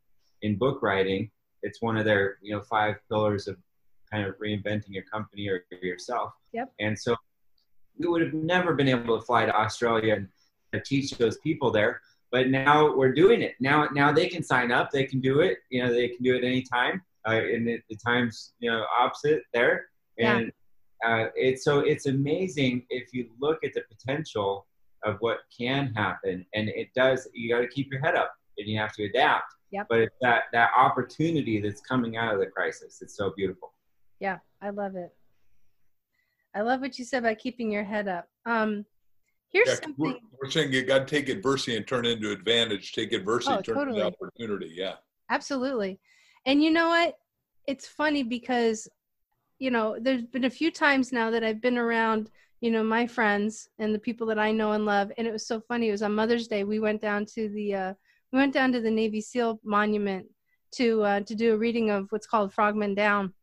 in 0.44 0.58
book 0.58 0.82
writing. 0.82 1.30
It's 1.64 1.82
one 1.82 1.98
of 1.98 2.06
their 2.06 2.38
you 2.42 2.54
know 2.54 2.62
five 2.62 2.96
pillars 3.10 3.48
of 3.48 3.58
kind 4.12 4.26
of 4.26 4.36
reinventing 4.38 4.90
your 4.90 5.04
company 5.04 5.50
or 5.50 5.66
yourself. 5.82 6.34
Yep. 6.52 6.72
And 6.80 6.98
so 6.98 7.16
we 7.98 8.08
would 8.08 8.22
have 8.22 8.34
never 8.34 8.74
been 8.74 8.88
able 8.88 9.20
to 9.20 9.26
fly 9.26 9.46
to 9.46 9.56
australia 9.56 10.16
and 10.74 10.84
teach 10.84 11.12
those 11.12 11.38
people 11.38 11.70
there 11.70 12.02
but 12.32 12.50
now 12.50 12.96
we're 12.96 13.14
doing 13.14 13.44
it. 13.44 13.54
Now 13.60 13.88
now 13.94 14.12
they 14.12 14.28
can 14.28 14.42
sign 14.42 14.72
up 14.72 14.90
they 14.90 15.04
can 15.04 15.22
do 15.22 15.42
it 15.42 15.60
you 15.70 15.84
know 15.84 15.94
they 15.94 16.08
can 16.08 16.24
do 16.24 16.36
it 16.36 16.44
anytime 16.44 17.04
uh, 17.28 17.32
and 17.32 17.68
the, 17.68 17.80
the 17.90 17.98
times 18.06 18.54
you 18.60 18.70
know 18.70 18.86
opposite 19.00 19.44
there 19.54 19.86
and 20.20 20.46
yeah 20.46 20.50
uh, 21.04 21.26
it's 21.36 21.64
so 21.64 21.80
it's 21.80 22.06
amazing 22.06 22.86
if 22.90 23.14
you 23.14 23.30
look 23.40 23.64
at 23.64 23.74
the 23.74 23.82
potential 23.90 24.66
of 25.04 25.18
what 25.20 25.40
can 25.56 25.94
happen, 25.96 26.46
and 26.54 26.70
it 26.70 26.90
does. 26.96 27.28
You 27.34 27.54
got 27.54 27.62
to 27.62 27.68
keep 27.68 27.92
your 27.92 28.02
head 28.02 28.16
up, 28.16 28.34
and 28.58 28.68
you 28.68 28.80
have 28.80 28.94
to 28.94 29.04
adapt. 29.04 29.54
Yep. 29.72 29.88
But 29.90 30.00
it's 30.00 30.16
that 30.22 30.44
that 30.54 30.70
opportunity 30.78 31.60
that's 31.60 31.82
coming 31.82 32.16
out 32.16 32.34
of 32.34 32.40
the 32.40 32.46
crisis. 32.46 33.00
It's 33.02 33.18
so 33.18 33.34
beautiful. 33.36 33.74
Yeah, 34.20 34.38
I 34.62 34.70
love 34.70 34.96
it. 34.96 35.14
I 36.56 36.62
love 36.62 36.80
what 36.80 36.98
you 36.98 37.04
said 37.04 37.24
about 37.24 37.40
keeping 37.40 37.72
your 37.72 37.84
head 37.84 38.08
up. 38.08 38.28
Um, 38.46 38.86
here's 39.52 39.68
yeah, 39.68 39.76
something. 39.76 39.96
We're, 39.98 40.16
we're, 40.42 40.52
saying 40.52 40.72
you 40.72 40.84
got 40.84 41.00
to 41.00 41.06
take 41.06 41.28
adversity 41.28 41.76
and 41.76 41.86
turn 41.86 42.06
it 42.06 42.12
into 42.12 42.32
advantage. 42.32 42.94
Take 42.94 43.12
adversity, 43.12 43.56
oh, 43.56 43.62
turn 43.62 43.76
totally. 43.76 44.00
it 44.00 44.06
into 44.06 44.18
opportunity. 44.18 44.72
Yeah. 44.74 44.94
Absolutely. 45.32 46.00
And 46.46 46.64
you 46.64 46.72
know 46.72 46.90
what? 46.90 47.18
It's 47.68 47.88
funny 47.88 48.24
because 48.24 48.88
you 49.60 49.72
know, 49.72 49.96
there's 49.98 50.24
been 50.24 50.44
a 50.44 50.50
few 50.50 50.72
times 50.72 51.14
now 51.14 51.30
that 51.32 51.44
I've 51.44 51.62
been 51.62 51.78
around, 51.78 52.30
you 52.60 52.70
know, 52.70 52.84
my 52.84 53.08
friends 53.08 53.70
and 53.80 53.96
the 53.96 54.00
people 54.00 54.28
that 54.28 54.40
I 54.40 54.52
know 54.52 54.74
and 54.74 54.86
love. 54.86 55.10
And 55.18 55.26
it 55.26 55.32
was 55.32 55.48
so 55.48 55.62
funny. 55.62 55.88
It 55.88 55.92
was 55.92 56.02
on 56.04 56.14
Mother's 56.16 56.50
Day. 56.50 56.66
We 56.66 56.80
went 56.80 57.02
down 57.02 57.26
to 57.36 57.48
the, 57.48 57.74
uh, 57.74 57.94
we 58.34 58.40
went 58.40 58.54
down 58.54 58.74
to 58.74 58.82
the 58.82 58.92
Navy 58.92 59.22
SEAL 59.22 59.62
monument 59.64 60.26
to, 60.72 61.04
uh, 61.04 61.20
to 61.22 61.36
do 61.36 61.54
a 61.54 61.58
reading 61.58 61.92
of 61.92 62.08
what's 62.12 62.28
called 62.28 62.52
Frogmen 62.52 62.94
Down. 62.94 63.34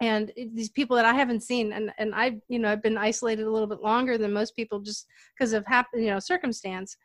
and 0.00 0.32
these 0.36 0.70
people 0.70 0.96
that 0.96 1.04
I 1.04 1.14
haven't 1.14 1.42
seen, 1.42 1.72
and 1.72 1.92
and 1.98 2.14
I, 2.14 2.38
you 2.48 2.58
know, 2.58 2.70
I've 2.70 2.82
been 2.82 2.96
isolated 2.98 3.46
a 3.46 3.50
little 3.50 3.66
bit 3.66 3.82
longer 3.82 4.16
than 4.16 4.32
most 4.32 4.54
people 4.54 4.80
just 4.80 5.06
because 5.34 5.52
of 5.52 5.66
happen, 5.66 6.00
you 6.02 6.10
know, 6.10 6.20
circumstance. 6.20 6.96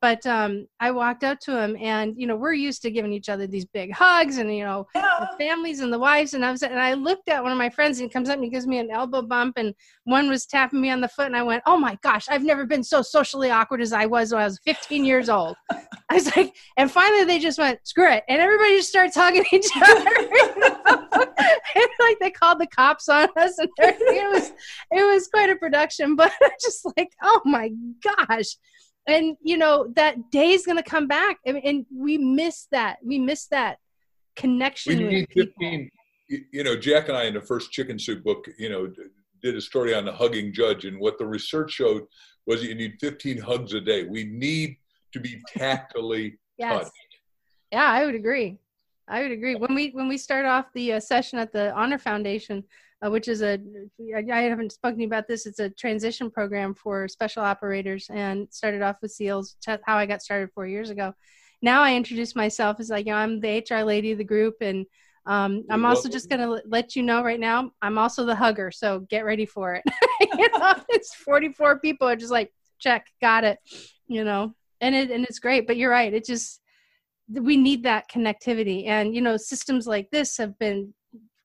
But 0.00 0.24
um, 0.26 0.66
I 0.80 0.90
walked 0.92 1.24
up 1.24 1.40
to 1.40 1.58
him, 1.58 1.76
and 1.78 2.14
you 2.16 2.26
know, 2.26 2.36
we're 2.36 2.54
used 2.54 2.80
to 2.82 2.90
giving 2.90 3.12
each 3.12 3.28
other 3.28 3.46
these 3.46 3.66
big 3.66 3.92
hugs, 3.92 4.38
and 4.38 4.54
you 4.54 4.64
know, 4.64 4.86
yeah. 4.94 5.18
the 5.20 5.36
families 5.36 5.80
and 5.80 5.92
the 5.92 5.98
wives. 5.98 6.32
And 6.32 6.42
I 6.44 6.50
was, 6.50 6.62
and 6.62 6.80
I 6.80 6.94
looked 6.94 7.28
at 7.28 7.42
one 7.42 7.52
of 7.52 7.58
my 7.58 7.68
friends, 7.68 7.98
and 7.98 8.08
he 8.08 8.12
comes 8.12 8.30
up 8.30 8.36
and 8.36 8.44
he 8.44 8.50
gives 8.50 8.66
me 8.66 8.78
an 8.78 8.90
elbow 8.90 9.20
bump, 9.20 9.58
and 9.58 9.74
one 10.04 10.30
was 10.30 10.46
tapping 10.46 10.80
me 10.80 10.90
on 10.90 11.02
the 11.02 11.08
foot, 11.08 11.26
and 11.26 11.36
I 11.36 11.42
went, 11.42 11.62
"Oh 11.66 11.76
my 11.76 11.98
gosh, 12.02 12.26
I've 12.30 12.44
never 12.44 12.64
been 12.64 12.82
so 12.82 13.02
socially 13.02 13.50
awkward 13.50 13.82
as 13.82 13.92
I 13.92 14.06
was 14.06 14.32
when 14.32 14.40
I 14.40 14.46
was 14.46 14.58
15 14.64 15.04
years 15.04 15.28
old." 15.28 15.54
I 16.08 16.14
was 16.14 16.34
like, 16.34 16.56
and 16.78 16.90
finally 16.90 17.24
they 17.24 17.38
just 17.38 17.58
went, 17.58 17.80
"Screw 17.86 18.10
it," 18.10 18.24
and 18.26 18.40
everybody 18.40 18.78
just 18.78 18.88
started 18.88 19.12
hugging 19.14 19.44
each 19.52 19.68
other. 19.76 20.10
and 21.74 21.88
like 22.00 22.18
they 22.20 22.30
called 22.30 22.58
the 22.58 22.66
cops 22.68 23.08
on 23.10 23.28
us, 23.36 23.58
and 23.58 23.68
it 23.78 24.32
was, 24.32 24.52
it 24.92 25.02
was 25.02 25.28
quite 25.28 25.50
a 25.50 25.56
production. 25.56 26.16
But 26.16 26.32
I 26.40 26.50
just 26.60 26.86
like, 26.96 27.10
oh 27.22 27.42
my 27.44 27.70
gosh 28.02 28.56
and 29.10 29.36
you 29.42 29.56
know 29.56 29.92
that 29.96 30.30
day 30.30 30.50
is 30.50 30.64
going 30.64 30.78
to 30.78 30.82
come 30.82 31.06
back. 31.06 31.38
And, 31.44 31.60
and 31.64 31.86
we 31.94 32.18
miss 32.18 32.66
that. 32.70 32.98
We 33.02 33.18
miss 33.18 33.46
that 33.46 33.78
connection 34.36 34.96
we 34.96 35.04
need 35.04 35.28
15 35.36 35.90
you 36.28 36.62
know 36.62 36.76
jack 36.76 37.08
and 37.08 37.16
i 37.16 37.24
in 37.24 37.34
the 37.34 37.40
first 37.40 37.72
chicken 37.72 37.98
soup 37.98 38.22
book 38.22 38.46
you 38.58 38.68
know 38.68 38.90
did 39.42 39.56
a 39.56 39.60
story 39.60 39.92
on 39.92 40.04
the 40.04 40.12
hugging 40.12 40.52
judge 40.52 40.84
and 40.84 40.98
what 41.00 41.18
the 41.18 41.26
research 41.26 41.72
showed 41.72 42.04
was 42.46 42.62
you 42.62 42.74
need 42.74 42.94
15 43.00 43.38
hugs 43.38 43.74
a 43.74 43.80
day. 43.80 44.04
We 44.04 44.24
need 44.24 44.76
to 45.12 45.20
be 45.20 45.42
tactily 45.48 46.38
yes. 46.58 46.84
touched 46.84 46.92
yeah 47.72 47.86
i 47.86 48.04
would 48.04 48.14
agree. 48.14 48.58
I 49.10 49.22
would 49.22 49.32
agree. 49.32 49.56
When 49.56 49.74
we 49.74 49.90
when 49.90 50.06
we 50.06 50.16
start 50.16 50.46
off 50.46 50.66
the 50.72 50.94
uh, 50.94 51.00
session 51.00 51.40
at 51.40 51.52
the 51.52 51.74
honor 51.74 51.98
foundation 51.98 52.62
uh, 53.04 53.10
which 53.10 53.28
is 53.28 53.42
a 53.42 53.58
I 54.14 54.40
haven't 54.42 54.72
spoken 54.72 55.02
about 55.02 55.26
this. 55.26 55.46
It's 55.46 55.58
a 55.58 55.70
transition 55.70 56.30
program 56.30 56.74
for 56.74 57.08
special 57.08 57.42
operators, 57.42 58.06
and 58.10 58.48
started 58.50 58.82
off 58.82 58.96
with 59.02 59.12
SEALs. 59.12 59.56
How 59.66 59.96
I 59.96 60.06
got 60.06 60.22
started 60.22 60.50
four 60.54 60.66
years 60.66 60.90
ago. 60.90 61.14
Now 61.62 61.82
I 61.82 61.94
introduce 61.94 62.34
myself 62.36 62.78
as 62.80 62.90
like 62.90 63.06
you 63.06 63.12
know, 63.12 63.18
I'm 63.18 63.40
the 63.40 63.64
HR 63.68 63.82
lady 63.82 64.12
of 64.12 64.18
the 64.18 64.24
group, 64.24 64.56
and 64.60 64.86
um, 65.26 65.64
I'm 65.70 65.84
also 65.84 66.08
just 66.08 66.28
going 66.28 66.40
to 66.40 66.62
let 66.66 66.96
you 66.96 67.02
know 67.02 67.22
right 67.22 67.40
now 67.40 67.70
I'm 67.82 67.98
also 67.98 68.24
the 68.24 68.34
hugger. 68.34 68.70
So 68.70 69.00
get 69.00 69.24
ready 69.24 69.46
for 69.46 69.74
it. 69.74 69.84
you 70.38 70.48
know, 70.58 70.74
it's 70.88 71.14
44 71.14 71.78
people 71.80 72.08
are 72.08 72.16
just 72.16 72.32
like 72.32 72.52
check, 72.78 73.06
got 73.20 73.44
it. 73.44 73.58
You 74.08 74.24
know, 74.24 74.54
and 74.80 74.94
it 74.94 75.10
and 75.10 75.24
it's 75.24 75.38
great. 75.38 75.66
But 75.66 75.76
you're 75.76 75.90
right. 75.90 76.12
It 76.12 76.24
just 76.24 76.60
we 77.30 77.56
need 77.56 77.84
that 77.84 78.10
connectivity, 78.10 78.86
and 78.88 79.14
you 79.14 79.20
know, 79.20 79.36
systems 79.36 79.86
like 79.86 80.10
this 80.10 80.36
have 80.36 80.58
been 80.58 80.92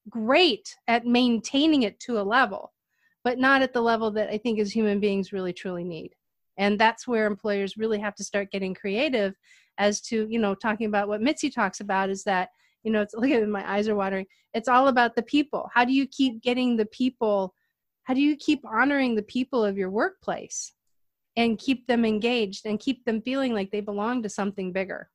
great 0.09 0.75
at 0.87 1.05
maintaining 1.05 1.83
it 1.83 1.99
to 2.01 2.19
a 2.19 2.23
level, 2.23 2.73
but 3.23 3.39
not 3.39 3.61
at 3.61 3.73
the 3.73 3.81
level 3.81 4.11
that 4.11 4.29
I 4.29 4.37
think 4.37 4.59
as 4.59 4.71
human 4.71 4.99
beings 4.99 5.33
really 5.33 5.53
truly 5.53 5.83
need. 5.83 6.11
And 6.57 6.79
that's 6.79 7.07
where 7.07 7.25
employers 7.25 7.77
really 7.77 7.99
have 7.99 8.15
to 8.15 8.23
start 8.23 8.51
getting 8.51 8.73
creative 8.73 9.35
as 9.77 9.99
to, 10.01 10.27
you 10.29 10.39
know, 10.39 10.55
talking 10.55 10.87
about 10.87 11.07
what 11.07 11.21
Mitzi 11.21 11.49
talks 11.49 11.79
about 11.81 12.09
is 12.09 12.23
that, 12.23 12.49
you 12.83 12.91
know, 12.91 13.01
it's 13.01 13.13
look 13.13 13.29
at 13.29 13.47
my 13.47 13.69
eyes 13.69 13.87
are 13.87 13.95
watering. 13.95 14.25
It's 14.53 14.69
all 14.69 14.87
about 14.87 15.15
the 15.15 15.23
people. 15.23 15.69
How 15.73 15.83
do 15.83 15.91
you 15.91 16.07
keep 16.07 16.41
getting 16.41 16.77
the 16.77 16.85
people? 16.85 17.53
How 18.03 18.13
do 18.13 18.21
you 18.21 18.37
keep 18.37 18.63
honoring 18.65 19.15
the 19.15 19.23
people 19.23 19.65
of 19.65 19.77
your 19.77 19.89
workplace 19.89 20.71
and 21.35 21.59
keep 21.59 21.87
them 21.87 22.05
engaged 22.05 22.65
and 22.65 22.79
keep 22.79 23.03
them 23.03 23.21
feeling 23.21 23.53
like 23.53 23.71
they 23.71 23.81
belong 23.81 24.23
to 24.23 24.29
something 24.29 24.71
bigger? 24.71 25.09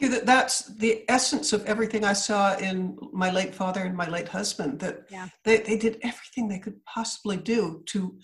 That 0.00 0.26
that's 0.26 0.74
the 0.76 1.04
essence 1.08 1.52
of 1.52 1.64
everything 1.66 2.04
I 2.04 2.12
saw 2.12 2.56
in 2.56 2.96
my 3.12 3.30
late 3.30 3.54
father 3.54 3.82
and 3.82 3.96
my 3.96 4.08
late 4.08 4.28
husband. 4.28 4.80
That 4.80 5.06
yeah. 5.10 5.28
they, 5.44 5.58
they 5.58 5.76
did 5.76 5.98
everything 6.02 6.48
they 6.48 6.58
could 6.58 6.84
possibly 6.84 7.36
do 7.36 7.82
to 7.86 8.16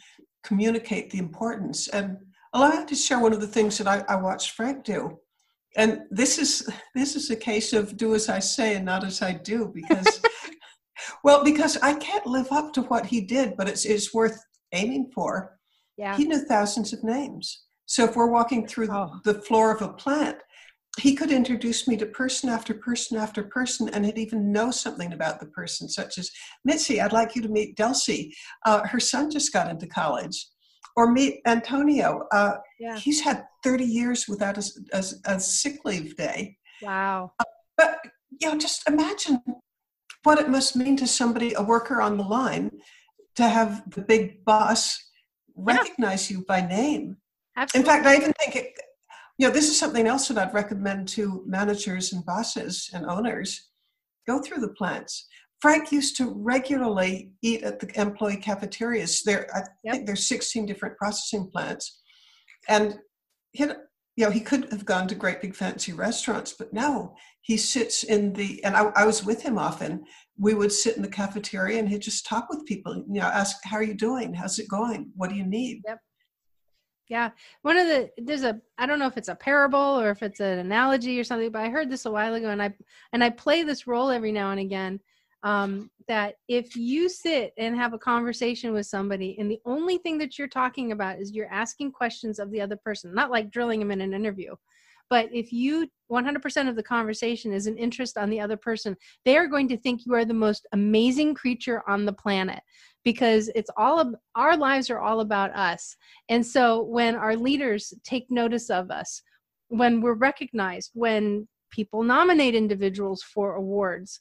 communicate 0.43 1.11
the 1.11 1.19
importance. 1.19 1.89
And 1.89 2.19
allow 2.53 2.81
me 2.81 2.87
to 2.87 2.95
share 2.95 3.21
one 3.21 3.33
of 3.33 3.41
the 3.41 3.47
things 3.47 3.79
that 3.79 3.87
I, 3.87 4.05
I 4.09 4.17
watched 4.17 4.53
Frank 4.53 4.85
do. 4.85 5.19
And 5.77 6.03
this 6.11 6.39
is 6.39 6.69
this 6.95 7.15
is 7.15 7.31
a 7.31 7.37
case 7.37 7.73
of 7.73 7.97
do 7.97 8.15
as 8.15 8.29
I 8.29 8.39
say 8.39 8.75
and 8.75 8.85
not 8.85 9.05
as 9.05 9.23
I 9.23 9.33
do 9.35 9.71
because 9.75 10.21
well, 11.25 11.45
because 11.45 11.77
I 11.79 11.95
can't 11.95 12.27
live 12.27 12.51
up 12.51 12.73
to 12.75 12.83
what 12.83 13.07
he 13.07 13.21
did, 13.21 13.57
but 13.57 13.69
it's 13.69 13.85
it's 13.85 14.15
worth 14.15 14.39
aiming 14.73 15.11
for. 15.15 15.59
Yeah. 15.97 16.17
He 16.17 16.25
knew 16.25 16.45
thousands 16.45 16.93
of 16.93 17.05
names. 17.05 17.65
So 17.87 18.05
if 18.05 18.17
we're 18.17 18.31
walking 18.31 18.67
through 18.67 18.89
oh. 18.91 19.21
the 19.25 19.35
floor 19.35 19.75
of 19.75 19.83
a 19.83 19.89
plant, 19.89 20.39
he 20.99 21.15
could 21.15 21.31
introduce 21.31 21.87
me 21.87 21.97
to 21.97 22.07
person 22.07 22.49
after 22.49 22.75
person 22.75 23.19
after 23.19 23.43
person 23.43 23.89
and 23.91 24.05
he'd 24.05 24.19
even 24.19 24.53
know 24.53 24.71
something 24.71 25.13
about 25.13 25.41
the 25.41 25.47
person, 25.47 25.89
such 25.89 26.19
as 26.19 26.31
Mitzi, 26.65 27.01
I'd 27.01 27.13
like 27.13 27.37
you 27.37 27.43
to 27.43 27.49
meet 27.49 27.77
Delcy. 27.77 28.33
Uh, 28.65 28.87
her 28.87 29.01
son 29.01 29.31
just 29.31 29.53
got 29.53 29.71
into 29.71 29.87
college. 29.87 30.47
Or 30.97 31.13
meet 31.13 31.41
Antonio. 31.47 32.27
Uh, 32.33 32.55
yeah. 32.81 32.99
He's 32.99 33.21
had 33.21 33.45
30 33.63 33.85
years 33.85 34.27
without 34.27 34.59
a, 34.59 34.65
a, 34.93 35.05
a 35.27 35.41
sick 35.41 35.79
leave 35.85 36.17
day. 36.17 36.57
Wow. 36.83 37.33
Uh, 37.39 37.45
but, 37.77 38.01
you 38.41 38.51
know, 38.51 38.59
just 38.59 38.89
imagine 38.89 39.41
what 40.25 40.41
it 40.41 40.49
must 40.49 40.75
mean 40.75 40.97
to 40.97 41.07
somebody, 41.07 41.55
a 41.55 41.63
worker 41.63 42.03
on 42.03 42.17
the 42.17 42.25
line, 42.25 42.73
to 43.37 43.49
have 43.49 43.89
the 43.93 44.03
big 44.03 44.45
boss 44.45 44.99
recognize 45.55 46.29
yeah. 46.29 46.39
you 46.39 46.45
by 46.47 46.61
name. 46.61 47.17
Absolutely. 47.57 47.81
In 47.81 47.97
fact, 47.97 48.07
I 48.07 48.17
even 48.17 48.33
think 48.33 48.57
it, 48.57 48.73
you 49.39 49.47
know, 49.47 49.53
this 49.53 49.69
is 49.69 49.79
something 49.79 50.07
else 50.07 50.29
that 50.29 50.39
I'd 50.39 50.53
recommend 50.53 51.09
to 51.09 51.45
managers 51.47 52.13
and 52.13 52.27
bosses 52.27 52.91
and 52.93 53.07
owners. 53.07 53.71
Go 54.27 54.41
through 54.41 54.61
the 54.61 54.69
plants. 54.69 55.27
Frank 55.61 55.91
used 55.91 56.17
to 56.17 56.33
regularly 56.37 57.31
eat 57.43 57.63
at 57.63 57.81
the 57.81 58.01
employee 58.01 58.37
cafeterias. 58.37 59.23
There, 59.23 59.49
I 59.55 59.63
yep. 59.85 59.95
think 59.95 60.07
there's 60.07 60.29
16 60.29 60.67
different 60.67 60.97
processing 60.97 61.51
plants, 61.51 62.01
and 62.69 62.99
he, 63.53 63.65
you 63.65 64.25
know, 64.25 64.31
he 64.31 64.41
could 64.41 64.71
have 64.73 64.85
gone 64.85 65.09
to 65.09 65.15
great 65.15 65.41
big 65.41 65.55
fancy 65.55 65.93
restaurants, 65.93 66.53
but 66.53 66.73
no, 66.73 67.15
he 67.41 67.57
sits 67.57 68.05
in 68.05 68.33
the. 68.35 68.63
And 68.65 68.77
I, 68.77 68.91
I 68.95 69.05
was 69.05 69.25
with 69.25 69.43
him 69.43 69.59
often. 69.59 70.05
We 70.37 70.55
would 70.55 70.71
sit 70.71 70.97
in 70.97 71.03
the 71.03 71.09
cafeteria, 71.09 71.79
and 71.79 71.89
he'd 71.89 72.03
just 72.03 72.27
talk 72.27 72.49
with 72.51 72.67
people. 72.67 72.95
You 72.95 73.21
know, 73.21 73.27
ask, 73.27 73.57
"How 73.65 73.77
are 73.77 73.83
you 73.83 73.95
doing? 73.95 74.35
How's 74.35 74.59
it 74.59 74.69
going? 74.69 75.11
What 75.17 75.31
do 75.31 75.37
you 75.37 75.47
need?" 75.47 75.83
Yep. 75.87 75.99
Yeah. 77.09 77.31
One 77.63 77.79
of 77.79 77.87
the 77.87 78.11
there's 78.19 78.43
a 78.43 78.61
I 78.77 78.87
don't 78.87 78.99
know 78.99 79.07
if 79.07 79.17
it's 79.17 79.29
a 79.29 79.35
parable 79.35 79.79
or 79.79 80.11
if 80.11 80.23
it's 80.23 80.41
an 80.41 80.59
analogy 80.59 81.19
or 81.19 81.25
something, 81.25 81.51
but 81.51 81.63
I 81.63 81.71
heard 81.71 81.91
this 81.91 82.05
a 82.05 82.11
while 82.11 82.35
ago 82.35 82.51
and 82.51 82.63
I 82.63 82.75
and 83.13 83.25
I 83.25 83.31
play 83.31 83.63
this 83.63 83.87
role 83.87 84.11
every 84.11 84.33
now 84.33 84.51
and 84.51 84.61
again. 84.61 85.01
Um, 85.45 85.91
that 86.09 86.35
if 86.49 86.75
you 86.75 87.09
sit 87.09 87.53
and 87.59 87.77
have 87.77 87.93
a 87.93 87.99
conversation 87.99 88.73
with 88.73 88.87
somebody 88.87 89.37
and 89.39 89.49
the 89.49 89.61
only 89.65 89.99
thing 89.99 90.19
that 90.19 90.37
you're 90.37 90.49
talking 90.49 90.91
about 90.91 91.21
is 91.21 91.31
you're 91.31 91.53
asking 91.53 91.93
questions 91.93 92.41
of 92.41 92.51
the 92.51 92.61
other 92.61 92.77
person, 92.77 93.15
not 93.15 93.31
like 93.31 93.51
drilling 93.53 93.79
them 93.79 93.93
in 93.93 94.01
an 94.01 94.15
interview, 94.15 94.57
but 95.11 95.29
if 95.33 95.53
you 95.53 95.89
100% 96.11 96.69
of 96.69 96.77
the 96.77 96.83
conversation 96.83 97.53
is 97.53 97.67
an 97.67 97.77
interest 97.77 98.19
on 98.19 98.31
the 98.31 98.41
other 98.41 98.57
person, 98.57 98.97
they 99.25 99.37
are 99.37 99.47
going 99.47 99.69
to 99.69 99.77
think 99.77 100.05
you 100.05 100.15
are 100.15 100.25
the 100.25 100.35
most 100.35 100.67
amazing 100.73 101.35
creature 101.35 101.83
on 101.89 102.05
the 102.05 102.13
planet 102.13 102.61
because 103.05 103.49
it's 103.55 103.71
all 103.77 103.99
of 103.99 104.15
our 104.35 104.57
lives 104.57 104.91
are 104.91 105.01
all 105.01 105.21
about 105.21 105.55
us. 105.55 105.97
And 106.29 106.45
so 106.45 106.83
when 106.83 107.15
our 107.15 107.37
leaders 107.37 107.95
take 108.05 108.31
notice 108.31 108.71
of 108.71 108.91
us, 108.91 109.23
when 109.69 110.01
we're 110.01 110.15
recognized, 110.15 110.91
when 110.95 111.49
people 111.71 112.03
nominate 112.03 112.55
individuals 112.55 113.23
for 113.23 113.55
awards, 113.55 114.21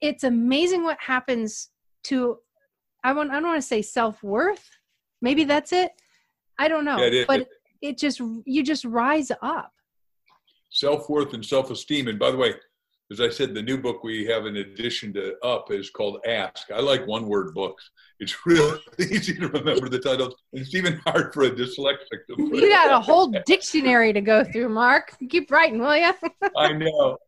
it's 0.00 0.24
amazing 0.24 0.84
what 0.84 0.98
happens 1.00 1.70
to 2.04 2.38
I 3.02 3.12
want 3.12 3.30
I 3.30 3.34
don't 3.34 3.48
want 3.48 3.60
to 3.60 3.66
say 3.66 3.82
self-worth. 3.82 4.68
Maybe 5.22 5.44
that's 5.44 5.72
it. 5.72 5.92
I 6.58 6.68
don't 6.68 6.84
know. 6.84 6.98
Yeah, 6.98 7.24
but 7.26 7.46
it 7.82 7.98
just 7.98 8.20
you 8.44 8.62
just 8.62 8.84
rise 8.84 9.30
up 9.42 9.72
self-worth 10.70 11.32
and 11.32 11.44
self-esteem 11.44 12.08
and 12.08 12.18
by 12.18 12.30
the 12.30 12.36
way 12.36 12.52
as 13.10 13.20
i 13.20 13.28
said 13.28 13.54
the 13.54 13.62
new 13.62 13.78
book 13.78 14.02
we 14.02 14.24
have 14.24 14.46
in 14.46 14.56
addition 14.56 15.12
to 15.12 15.36
up 15.44 15.70
is 15.70 15.90
called 15.90 16.18
ask. 16.26 16.70
I 16.70 16.80
like 16.80 17.06
one 17.06 17.26
word 17.26 17.54
books. 17.54 17.90
It's 18.18 18.34
really 18.46 18.80
easy 18.98 19.34
to 19.34 19.48
remember 19.48 19.88
the 19.88 19.98
titles. 19.98 20.34
It's 20.52 20.74
even 20.74 21.00
hard 21.06 21.32
for 21.32 21.44
a 21.44 21.50
dyslexic 21.50 22.26
to 22.28 22.36
you 22.38 22.68
got 22.68 22.90
a 22.90 23.00
whole 23.00 23.32
dictionary 23.46 24.12
to 24.12 24.20
go 24.20 24.44
through 24.44 24.68
mark. 24.68 25.16
Keep 25.28 25.50
writing 25.50 25.78
will 25.78 25.96
you 25.96 26.12
i 26.56 26.72
know. 26.72 27.18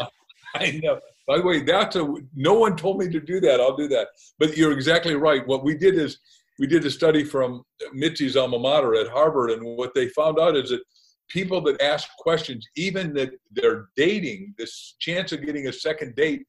I 0.54 0.80
know. 0.82 1.00
By 1.26 1.38
the 1.38 1.42
way 1.42 1.62
that's 1.62 1.96
a 1.96 2.14
no 2.34 2.54
one 2.54 2.76
told 2.76 2.98
me 2.98 3.08
to 3.10 3.20
do 3.20 3.40
that. 3.40 3.60
I'll 3.60 3.76
do 3.76 3.88
that. 3.88 4.08
But 4.38 4.56
you're 4.56 4.72
exactly 4.72 5.14
right. 5.14 5.46
What 5.46 5.64
we 5.64 5.76
did 5.76 5.96
is 5.96 6.18
we 6.58 6.66
did 6.66 6.84
a 6.86 6.90
study 6.90 7.24
from 7.24 7.62
mitzi's 7.94 8.36
alma 8.36 8.58
mater 8.58 8.94
at 8.94 9.08
harvard 9.08 9.50
and 9.50 9.76
what 9.76 9.92
they 9.94 10.08
found 10.08 10.38
out 10.38 10.56
is 10.56 10.70
that 10.70 10.80
people 11.28 11.60
that 11.62 11.80
ask 11.80 12.08
questions, 12.18 12.66
even 12.76 13.12
that 13.14 13.30
they're 13.50 13.88
dating, 13.96 14.54
this 14.58 14.94
chance 14.98 15.32
of 15.32 15.44
getting 15.44 15.68
a 15.68 15.72
second 15.72 16.14
date 16.14 16.46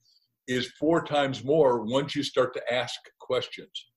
is 0.48 0.68
four 0.80 1.04
times 1.04 1.44
more 1.44 1.84
once 1.84 2.16
you 2.16 2.24
start 2.24 2.54
to 2.54 2.74
ask 2.74 2.95
questions. 3.20 3.88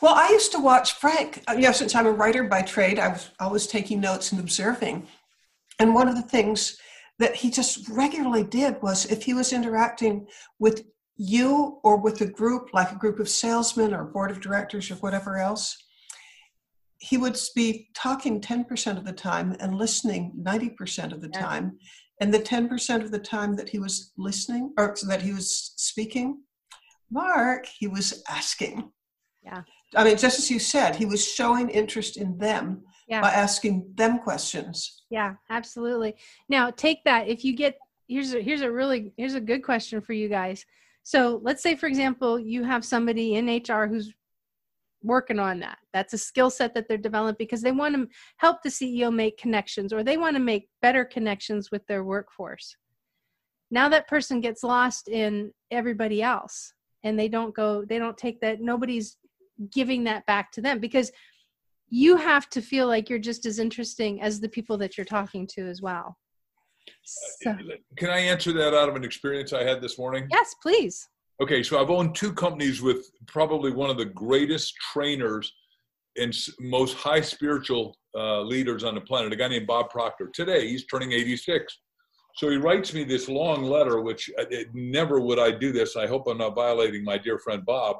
Well, 0.00 0.14
I 0.14 0.30
used 0.30 0.52
to 0.52 0.58
watch 0.58 0.94
Frank. 0.94 1.42
Uh, 1.48 1.52
you 1.52 1.62
know, 1.62 1.72
since 1.72 1.94
I'm 1.94 2.06
a 2.06 2.12
writer 2.12 2.44
by 2.44 2.62
trade, 2.62 2.98
I 2.98 3.08
was 3.08 3.30
always 3.40 3.66
taking 3.66 4.00
notes 4.00 4.32
and 4.32 4.40
observing. 4.40 5.06
And 5.78 5.94
one 5.94 6.08
of 6.08 6.16
the 6.16 6.22
things 6.22 6.76
that 7.18 7.36
he 7.36 7.50
just 7.50 7.88
regularly 7.88 8.44
did 8.44 8.80
was 8.82 9.06
if 9.06 9.22
he 9.22 9.34
was 9.34 9.52
interacting 9.52 10.26
with 10.58 10.84
you 11.16 11.80
or 11.82 11.96
with 11.96 12.20
a 12.20 12.26
group, 12.26 12.70
like 12.72 12.92
a 12.92 12.98
group 12.98 13.18
of 13.18 13.28
salesmen 13.28 13.92
or 13.92 14.04
board 14.04 14.30
of 14.30 14.40
directors 14.40 14.90
or 14.90 14.94
whatever 14.96 15.38
else, 15.38 15.76
he 16.98 17.16
would 17.16 17.38
be 17.54 17.88
talking 17.94 18.40
10% 18.40 18.96
of 18.96 19.04
the 19.04 19.12
time 19.12 19.56
and 19.60 19.76
listening 19.76 20.32
90% 20.40 21.12
of 21.12 21.20
the 21.20 21.30
yeah. 21.32 21.40
time. 21.40 21.78
And 22.20 22.34
the 22.34 22.40
10% 22.40 23.02
of 23.02 23.12
the 23.12 23.18
time 23.20 23.54
that 23.54 23.68
he 23.68 23.78
was 23.78 24.12
listening 24.18 24.72
or 24.76 24.96
that 25.06 25.22
he 25.22 25.32
was 25.32 25.72
speaking, 25.76 26.42
Mark, 27.10 27.66
he 27.66 27.86
was 27.86 28.22
asking. 28.28 28.90
Yeah. 29.42 29.62
I 29.94 30.04
mean, 30.04 30.18
just 30.18 30.38
as 30.38 30.50
you 30.50 30.58
said, 30.58 30.96
he 30.96 31.06
was 31.06 31.26
showing 31.26 31.70
interest 31.70 32.16
in 32.16 32.36
them 32.38 32.82
yeah. 33.08 33.20
by 33.20 33.30
asking 33.30 33.92
them 33.94 34.18
questions. 34.18 35.04
Yeah, 35.10 35.34
absolutely. 35.48 36.16
Now 36.48 36.70
take 36.70 37.04
that. 37.04 37.28
If 37.28 37.44
you 37.44 37.56
get 37.56 37.78
here's 38.08 38.34
a 38.34 38.42
here's 38.42 38.60
a 38.60 38.70
really 38.70 39.12
here's 39.16 39.34
a 39.34 39.40
good 39.40 39.62
question 39.62 40.00
for 40.00 40.12
you 40.12 40.28
guys. 40.28 40.64
So 41.04 41.40
let's 41.42 41.62
say, 41.62 41.74
for 41.74 41.86
example, 41.86 42.38
you 42.38 42.64
have 42.64 42.84
somebody 42.84 43.36
in 43.36 43.46
HR 43.46 43.86
who's 43.86 44.12
working 45.02 45.38
on 45.38 45.60
that. 45.60 45.78
That's 45.92 46.12
a 46.12 46.18
skill 46.18 46.50
set 46.50 46.74
that 46.74 46.88
they're 46.88 46.98
developing 46.98 47.36
because 47.38 47.62
they 47.62 47.72
want 47.72 47.94
to 47.94 48.08
help 48.38 48.62
the 48.62 48.68
CEO 48.68 49.12
make 49.12 49.38
connections 49.38 49.92
or 49.92 50.02
they 50.02 50.16
want 50.16 50.36
to 50.36 50.42
make 50.42 50.68
better 50.82 51.04
connections 51.04 51.70
with 51.70 51.86
their 51.86 52.04
workforce. 52.04 52.76
Now 53.70 53.88
that 53.90 54.08
person 54.08 54.40
gets 54.40 54.62
lost 54.62 55.08
in 55.08 55.52
everybody 55.70 56.22
else 56.22 56.72
and 57.04 57.18
they 57.18 57.28
don't 57.28 57.54
go, 57.54 57.84
they 57.84 57.98
don't 57.98 58.16
take 58.16 58.40
that, 58.40 58.60
nobody's 58.60 59.18
giving 59.72 60.04
that 60.04 60.26
back 60.26 60.50
to 60.52 60.60
them 60.60 60.78
because 60.78 61.12
you 61.90 62.16
have 62.16 62.48
to 62.50 62.60
feel 62.60 62.86
like 62.86 63.08
you're 63.08 63.18
just 63.18 63.46
as 63.46 63.58
interesting 63.58 64.20
as 64.20 64.40
the 64.40 64.48
people 64.48 64.76
that 64.78 64.96
you're 64.96 65.04
talking 65.04 65.46
to 65.46 65.66
as 65.66 65.80
well. 65.80 66.16
Uh, 66.88 66.92
so. 67.02 67.56
Can 67.96 68.10
I 68.10 68.18
answer 68.18 68.52
that 68.52 68.74
out 68.74 68.88
of 68.88 68.96
an 68.96 69.04
experience 69.04 69.52
I 69.52 69.64
had 69.64 69.80
this 69.80 69.98
morning? 69.98 70.28
Yes, 70.30 70.54
please. 70.62 71.08
Okay, 71.40 71.62
so 71.62 71.80
I've 71.80 71.90
owned 71.90 72.16
two 72.16 72.32
companies 72.32 72.82
with 72.82 73.10
probably 73.26 73.70
one 73.70 73.90
of 73.90 73.96
the 73.96 74.06
greatest 74.06 74.74
trainers 74.92 75.52
and 76.16 76.36
most 76.58 76.96
high 76.96 77.20
spiritual 77.20 77.96
uh, 78.16 78.40
leaders 78.42 78.82
on 78.82 78.96
the 78.96 79.00
planet, 79.00 79.32
a 79.32 79.36
guy 79.36 79.46
named 79.46 79.68
Bob 79.68 79.88
Proctor. 79.90 80.30
Today, 80.34 80.66
he's 80.66 80.84
turning 80.86 81.12
86. 81.12 81.78
So 82.34 82.50
he 82.50 82.56
writes 82.56 82.92
me 82.92 83.04
this 83.04 83.28
long 83.28 83.62
letter, 83.62 84.00
which 84.00 84.28
uh, 84.36 84.44
never 84.74 85.20
would 85.20 85.38
I 85.38 85.52
do 85.52 85.70
this. 85.70 85.94
I 85.94 86.08
hope 86.08 86.26
I'm 86.26 86.38
not 86.38 86.56
violating 86.56 87.04
my 87.04 87.18
dear 87.18 87.38
friend 87.38 87.64
Bob. 87.64 87.98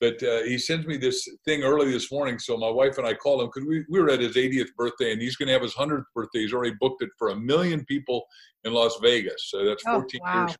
But 0.00 0.20
uh, 0.22 0.42
he 0.42 0.58
sends 0.58 0.86
me 0.86 0.96
this 0.96 1.28
thing 1.44 1.62
early 1.62 1.92
this 1.92 2.10
morning. 2.10 2.38
So 2.38 2.56
my 2.56 2.70
wife 2.70 2.98
and 2.98 3.06
I 3.06 3.14
called 3.14 3.42
him 3.42 3.50
because 3.54 3.68
we, 3.68 3.84
we 3.88 4.00
were 4.00 4.10
at 4.10 4.20
his 4.20 4.34
80th 4.34 4.74
birthday 4.76 5.12
and 5.12 5.20
he's 5.20 5.36
going 5.36 5.48
to 5.48 5.52
have 5.52 5.62
his 5.62 5.74
100th 5.74 6.04
birthday. 6.14 6.40
He's 6.40 6.54
already 6.54 6.74
booked 6.80 7.02
it 7.02 7.10
for 7.18 7.28
a 7.28 7.36
million 7.36 7.84
people 7.84 8.24
in 8.64 8.72
Las 8.72 8.98
Vegas. 9.02 9.50
So 9.50 9.64
that's 9.64 9.82
14 9.82 10.20
oh, 10.22 10.24
wow. 10.24 10.46
years 10.46 10.56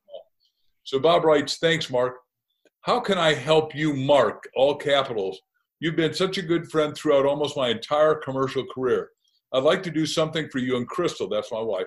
so 0.85 0.98
Bob 0.98 1.24
writes, 1.24 1.59
Thanks, 1.59 1.90
Mark. 1.90 2.16
How 2.82 3.01
can 3.01 3.19
I 3.19 3.35
help 3.35 3.74
you, 3.74 3.94
Mark? 3.94 4.48
All 4.57 4.74
capitals. 4.74 5.40
You've 5.81 5.97
been 5.97 6.15
such 6.15 6.39
a 6.39 6.43
good 6.43 6.70
friend 6.70 6.94
throughout 6.94 7.27
almost 7.27 7.57
my 7.57 7.69
entire 7.69 8.15
commercial 8.15 8.65
career. 8.74 9.11
I'd 9.52 9.62
like 9.62 9.82
to 9.85 9.90
do 9.90 10.07
something 10.07 10.48
for 10.48 10.59
you 10.59 10.77
and 10.77 10.89
Crystal, 10.89 11.28
that's 11.28 11.52
my 11.52 11.61
wife. 11.61 11.86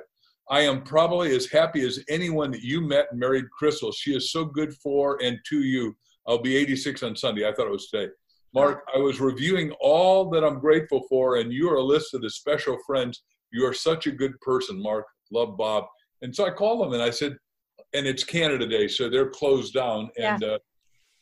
I 0.50 0.62
am 0.62 0.84
probably 0.84 1.34
as 1.36 1.50
happy 1.50 1.82
as 1.82 2.04
anyone 2.10 2.52
that 2.52 2.62
you 2.62 2.82
met 2.82 3.08
and 3.12 3.20
married 3.20 3.50
Crystal. 3.58 3.92
She 3.92 4.16
is 4.16 4.32
so 4.32 4.44
good 4.44 4.74
for 4.76 5.18
and 5.24 5.40
to 5.48 5.62
you. 5.62 5.96
I'll 6.28 6.42
be 6.42 6.58
86 6.58 7.04
on 7.04 7.16
Sunday. 7.16 7.48
I 7.48 7.54
thought 7.54 7.68
it 7.68 7.72
was 7.72 7.88
today. 7.88 8.12
Mark, 8.54 8.84
I 8.94 9.00
was 9.00 9.20
reviewing 9.20 9.72
all 9.80 10.30
that 10.30 10.44
I'm 10.44 10.60
grateful 10.60 11.04
for, 11.10 11.38
and 11.38 11.52
you 11.52 11.70
are 11.70 11.78
a 11.78 11.84
list 11.84 12.14
of 12.14 12.22
the 12.22 12.30
special 12.30 12.78
friends. 12.86 13.24
You 13.52 13.66
are 13.66 13.74
such 13.74 14.06
a 14.06 14.12
good 14.12 14.40
person, 14.42 14.82
Mark. 14.82 15.06
Love 15.32 15.58
Bob. 15.58 15.86
And 16.22 16.36
so 16.36 16.46
I 16.46 16.52
called 16.52 16.86
him 16.86 16.94
and 16.94 17.02
I 17.02 17.10
said, 17.10 17.36
and 17.94 18.08
it's 18.08 18.24
Canada 18.24 18.68
Day, 18.68 18.88
so 18.88 19.10
they're 19.10 19.30
closed 19.30 19.74
down. 19.74 20.10
And 20.18 20.42
yeah. 20.42 20.48
uh, 20.48 20.58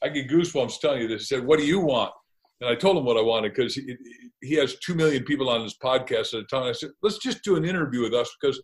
I 0.04 0.10
get 0.10 0.30
goosebumps 0.30 0.80
telling 0.80 1.02
you 1.02 1.08
this. 1.08 1.28
He 1.28 1.36
said, 1.36 1.46
"What 1.46 1.60
do 1.60 1.66
you 1.66 1.80
want?" 1.80 2.12
And 2.60 2.70
I 2.70 2.76
told 2.76 2.98
him 2.98 3.06
what 3.06 3.18
I 3.18 3.22
wanted 3.22 3.54
because 3.54 3.76
he, 3.76 3.96
he 4.42 4.56
has 4.56 4.78
two 4.80 4.94
million 4.94 5.24
people 5.24 5.50
on 5.50 5.62
his 5.62 5.76
podcast 5.84 6.34
at 6.34 6.42
a 6.42 6.46
time. 6.46 6.64
I 6.64 6.72
said, 6.72 6.92
"Let's 7.02 7.18
just 7.18 7.44
do 7.44 7.56
an 7.56 7.66
interview 7.66 8.02
with 8.02 8.14
us 8.14 8.30
because 8.40 8.62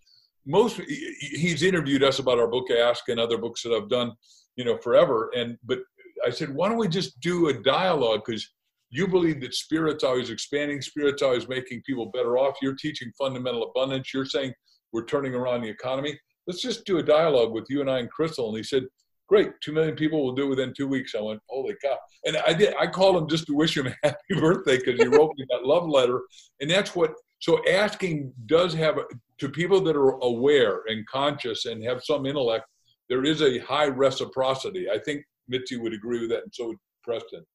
most 0.47 0.79
he's 1.19 1.61
interviewed 1.61 2.03
us 2.03 2.19
about 2.19 2.39
our 2.39 2.47
book 2.47 2.71
Ask 2.71 3.09
and 3.09 3.19
other 3.19 3.37
books 3.37 3.61
that 3.63 3.73
I've 3.73 3.89
done, 3.89 4.13
you 4.55 4.63
know, 4.63 4.77
forever. 4.77 5.29
And 5.35 5.57
but 5.63 5.79
I 6.25 6.29
said, 6.29 6.53
why 6.53 6.69
don't 6.69 6.77
we 6.77 6.87
just 6.87 7.19
do 7.19 7.49
a 7.49 7.53
dialogue 7.53 8.21
because 8.25 8.49
you 8.89 9.07
believe 9.07 9.41
that 9.41 9.53
spirit's 9.53 10.03
always 10.03 10.29
expanding, 10.29 10.81
spirit's 10.81 11.21
always 11.21 11.47
making 11.49 11.83
people 11.85 12.09
better 12.13 12.37
off. 12.37 12.55
You're 12.61 12.75
teaching 12.75 13.11
fundamental 13.17 13.69
abundance. 13.69 14.13
You're 14.13 14.25
saying 14.25 14.53
we're 14.93 15.05
turning 15.05 15.35
around 15.35 15.61
the 15.61 15.69
economy 15.69 16.17
let's 16.47 16.61
just 16.61 16.85
do 16.85 16.97
a 16.97 17.03
dialogue 17.03 17.51
with 17.51 17.65
you 17.69 17.81
and 17.81 17.89
I 17.89 17.99
and 17.99 18.09
Crystal. 18.09 18.47
And 18.47 18.57
he 18.57 18.63
said, 18.63 18.85
great, 19.27 19.51
two 19.61 19.73
million 19.73 19.95
people 19.95 20.23
will 20.23 20.33
do 20.33 20.45
it 20.45 20.49
within 20.49 20.73
two 20.73 20.87
weeks. 20.87 21.13
I 21.13 21.21
went, 21.21 21.41
holy 21.49 21.75
cow. 21.83 21.97
And 22.25 22.37
I 22.37 22.53
did, 22.53 22.73
I 22.79 22.87
called 22.87 23.17
him 23.17 23.27
just 23.27 23.45
to 23.47 23.53
wish 23.53 23.77
him 23.77 23.87
a 23.87 23.95
happy 24.03 24.39
birthday 24.39 24.77
because 24.77 24.99
he 24.99 25.07
wrote 25.07 25.33
me 25.37 25.45
that 25.49 25.65
love 25.65 25.87
letter. 25.87 26.21
And 26.61 26.71
that's 26.71 26.95
what, 26.95 27.13
so 27.39 27.61
asking 27.69 28.33
does 28.45 28.73
have, 28.73 28.97
to 29.39 29.49
people 29.49 29.81
that 29.81 29.95
are 29.95 30.17
aware 30.23 30.81
and 30.87 31.05
conscious 31.07 31.65
and 31.65 31.83
have 31.83 32.03
some 32.03 32.25
intellect, 32.25 32.65
there 33.09 33.23
is 33.23 33.41
a 33.41 33.59
high 33.59 33.87
reciprocity. 33.87 34.89
I 34.89 34.97
think 34.99 35.23
Mitzi 35.47 35.77
would 35.77 35.93
agree 35.93 36.21
with 36.21 36.29
that, 36.29 36.43
and 36.43 36.53
so 36.53 36.67
would 36.67 36.77
Preston. 37.03 37.45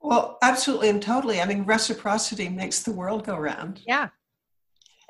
Well, 0.00 0.38
absolutely 0.42 0.90
and 0.90 1.02
totally. 1.02 1.40
I 1.40 1.46
mean, 1.46 1.64
reciprocity 1.64 2.48
makes 2.48 2.82
the 2.82 2.92
world 2.92 3.24
go 3.24 3.36
round. 3.36 3.80
Yeah. 3.86 4.08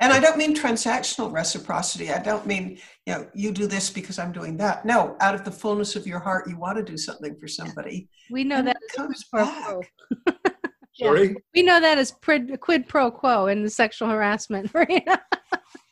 And 0.00 0.12
I 0.12 0.20
don't 0.20 0.38
mean 0.38 0.54
transactional 0.54 1.32
reciprocity. 1.32 2.12
I 2.12 2.20
don't 2.20 2.46
mean, 2.46 2.78
you 3.04 3.14
know, 3.14 3.26
you 3.34 3.50
do 3.50 3.66
this 3.66 3.90
because 3.90 4.18
I'm 4.18 4.30
doing 4.30 4.56
that. 4.58 4.84
No, 4.84 5.16
out 5.20 5.34
of 5.34 5.44
the 5.44 5.50
fullness 5.50 5.96
of 5.96 6.06
your 6.06 6.20
heart, 6.20 6.48
you 6.48 6.56
want 6.56 6.78
to 6.78 6.84
do 6.84 6.96
something 6.96 7.34
for 7.36 7.48
somebody. 7.48 8.08
We 8.30 8.44
know 8.44 8.62
that 8.62 8.76
comes 8.94 9.24
back. 9.32 9.90
Sorry? 10.94 11.36
We 11.54 11.62
know 11.62 11.80
that 11.80 11.98
as 11.98 12.12
quid 12.22 12.86
pro 12.88 13.10
quo 13.10 13.46
in 13.46 13.62
the 13.62 13.70
sexual 13.70 14.08
harassment. 14.08 14.70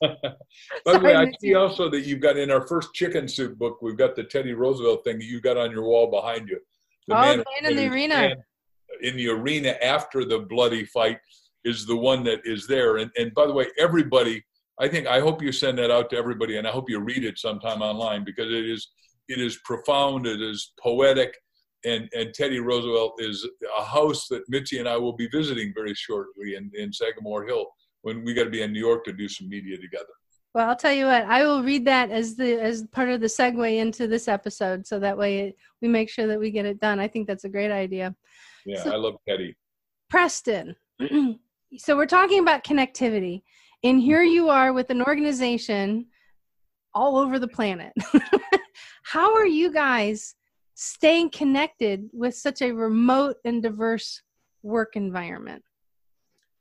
Right? 0.00 0.14
By 0.84 0.92
the 0.92 1.00
way, 1.00 1.16
I 1.16 1.32
see 1.40 1.54
also 1.54 1.88
that 1.88 2.02
you've 2.02 2.20
got 2.20 2.36
in 2.36 2.50
our 2.50 2.66
first 2.66 2.92
chicken 2.92 3.26
soup 3.26 3.56
book, 3.58 3.80
we've 3.80 3.96
got 3.96 4.14
the 4.14 4.24
Teddy 4.24 4.52
Roosevelt 4.52 5.04
thing 5.04 5.18
that 5.18 5.24
you 5.24 5.40
got 5.40 5.56
on 5.56 5.70
your 5.70 5.84
wall 5.84 6.10
behind 6.10 6.50
you. 6.50 6.60
The 7.08 7.16
oh, 7.16 7.20
man, 7.20 7.36
man 7.38 7.72
in 7.72 7.76
the 7.76 7.88
arena. 7.88 8.36
In 9.00 9.16
the 9.16 9.28
arena 9.28 9.76
after 9.82 10.26
the 10.26 10.40
bloody 10.40 10.84
fight 10.84 11.18
is 11.66 11.84
the 11.84 11.96
one 11.96 12.22
that 12.24 12.40
is 12.44 12.66
there. 12.66 12.98
And, 12.98 13.10
and 13.16 13.34
by 13.34 13.46
the 13.46 13.52
way, 13.52 13.66
everybody, 13.78 14.44
I 14.78 14.88
think, 14.88 15.06
I 15.06 15.20
hope 15.20 15.42
you 15.42 15.52
send 15.52 15.78
that 15.78 15.90
out 15.90 16.10
to 16.10 16.16
everybody 16.16 16.56
and 16.56 16.66
I 16.66 16.70
hope 16.70 16.88
you 16.88 17.00
read 17.00 17.24
it 17.24 17.38
sometime 17.38 17.82
online 17.82 18.24
because 18.24 18.46
it 18.46 18.64
is, 18.64 18.88
it 19.28 19.40
is 19.40 19.58
profound. 19.64 20.26
It 20.26 20.40
is 20.40 20.72
poetic. 20.80 21.34
And, 21.84 22.08
and 22.14 22.32
Teddy 22.32 22.60
Roosevelt 22.60 23.14
is 23.18 23.46
a 23.78 23.84
house 23.84 24.28
that 24.28 24.48
Mitzi 24.48 24.78
and 24.78 24.88
I 24.88 24.96
will 24.96 25.12
be 25.12 25.28
visiting 25.28 25.72
very 25.74 25.94
shortly 25.94 26.54
in, 26.54 26.70
in 26.74 26.92
Sagamore 26.92 27.44
Hill 27.46 27.66
when 28.02 28.24
we 28.24 28.32
got 28.32 28.44
to 28.44 28.50
be 28.50 28.62
in 28.62 28.72
New 28.72 28.80
York 28.80 29.04
to 29.04 29.12
do 29.12 29.28
some 29.28 29.48
media 29.48 29.76
together. 29.76 30.06
Well, 30.54 30.70
I'll 30.70 30.76
tell 30.76 30.92
you 30.92 31.04
what. 31.04 31.24
I 31.24 31.44
will 31.44 31.62
read 31.62 31.84
that 31.84 32.10
as 32.10 32.34
the 32.34 32.58
as 32.58 32.86
part 32.86 33.10
of 33.10 33.20
the 33.20 33.26
segue 33.26 33.76
into 33.76 34.06
this 34.06 34.26
episode, 34.26 34.86
so 34.86 34.98
that 35.00 35.18
way 35.18 35.40
it, 35.40 35.56
we 35.82 35.88
make 35.88 36.08
sure 36.08 36.26
that 36.28 36.40
we 36.40 36.50
get 36.50 36.64
it 36.64 36.80
done. 36.80 36.98
I 36.98 37.08
think 37.08 37.26
that's 37.26 37.44
a 37.44 37.48
great 37.50 37.70
idea. 37.70 38.14
Yeah, 38.64 38.82
so, 38.82 38.92
I 38.92 38.96
love 38.96 39.16
Teddy. 39.28 39.54
Preston, 40.08 40.74
so 41.78 41.96
we're 41.96 42.06
talking 42.06 42.40
about 42.40 42.64
connectivity 42.64 43.42
and 43.82 44.00
here 44.00 44.22
you 44.22 44.48
are 44.48 44.72
with 44.72 44.90
an 44.90 45.02
organization 45.02 46.06
all 46.94 47.18
over 47.18 47.38
the 47.38 47.48
planet. 47.48 47.92
How 49.04 49.34
are 49.34 49.46
you 49.46 49.72
guys 49.72 50.34
staying 50.74 51.30
connected 51.30 52.08
with 52.12 52.34
such 52.34 52.62
a 52.62 52.72
remote 52.72 53.36
and 53.44 53.62
diverse 53.62 54.22
work 54.62 54.96
environment? 54.96 55.62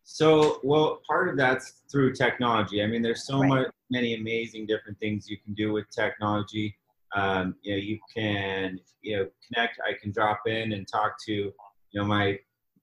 So 0.03 0.59
well 0.63 1.01
part 1.07 1.29
of 1.29 1.37
that's 1.37 1.81
through 1.91 2.13
technology. 2.13 2.83
I 2.83 2.87
mean 2.87 3.01
there's 3.01 3.25
so 3.25 3.39
right. 3.39 3.49
much 3.49 3.67
many 3.89 4.13
amazing 4.15 4.67
different 4.67 4.99
things 4.99 5.29
you 5.29 5.37
can 5.43 5.53
do 5.53 5.71
with 5.71 5.89
technology. 5.89 6.75
Um, 7.15 7.55
you 7.63 7.73
know 7.73 7.77
you 7.77 7.99
can 8.15 8.79
you 9.01 9.17
know 9.17 9.27
connect. 9.47 9.79
I 9.87 9.93
can 9.99 10.11
drop 10.11 10.41
in 10.47 10.73
and 10.73 10.87
talk 10.87 11.15
to 11.25 11.33
you 11.33 11.53
know 11.93 12.05
my 12.05 12.37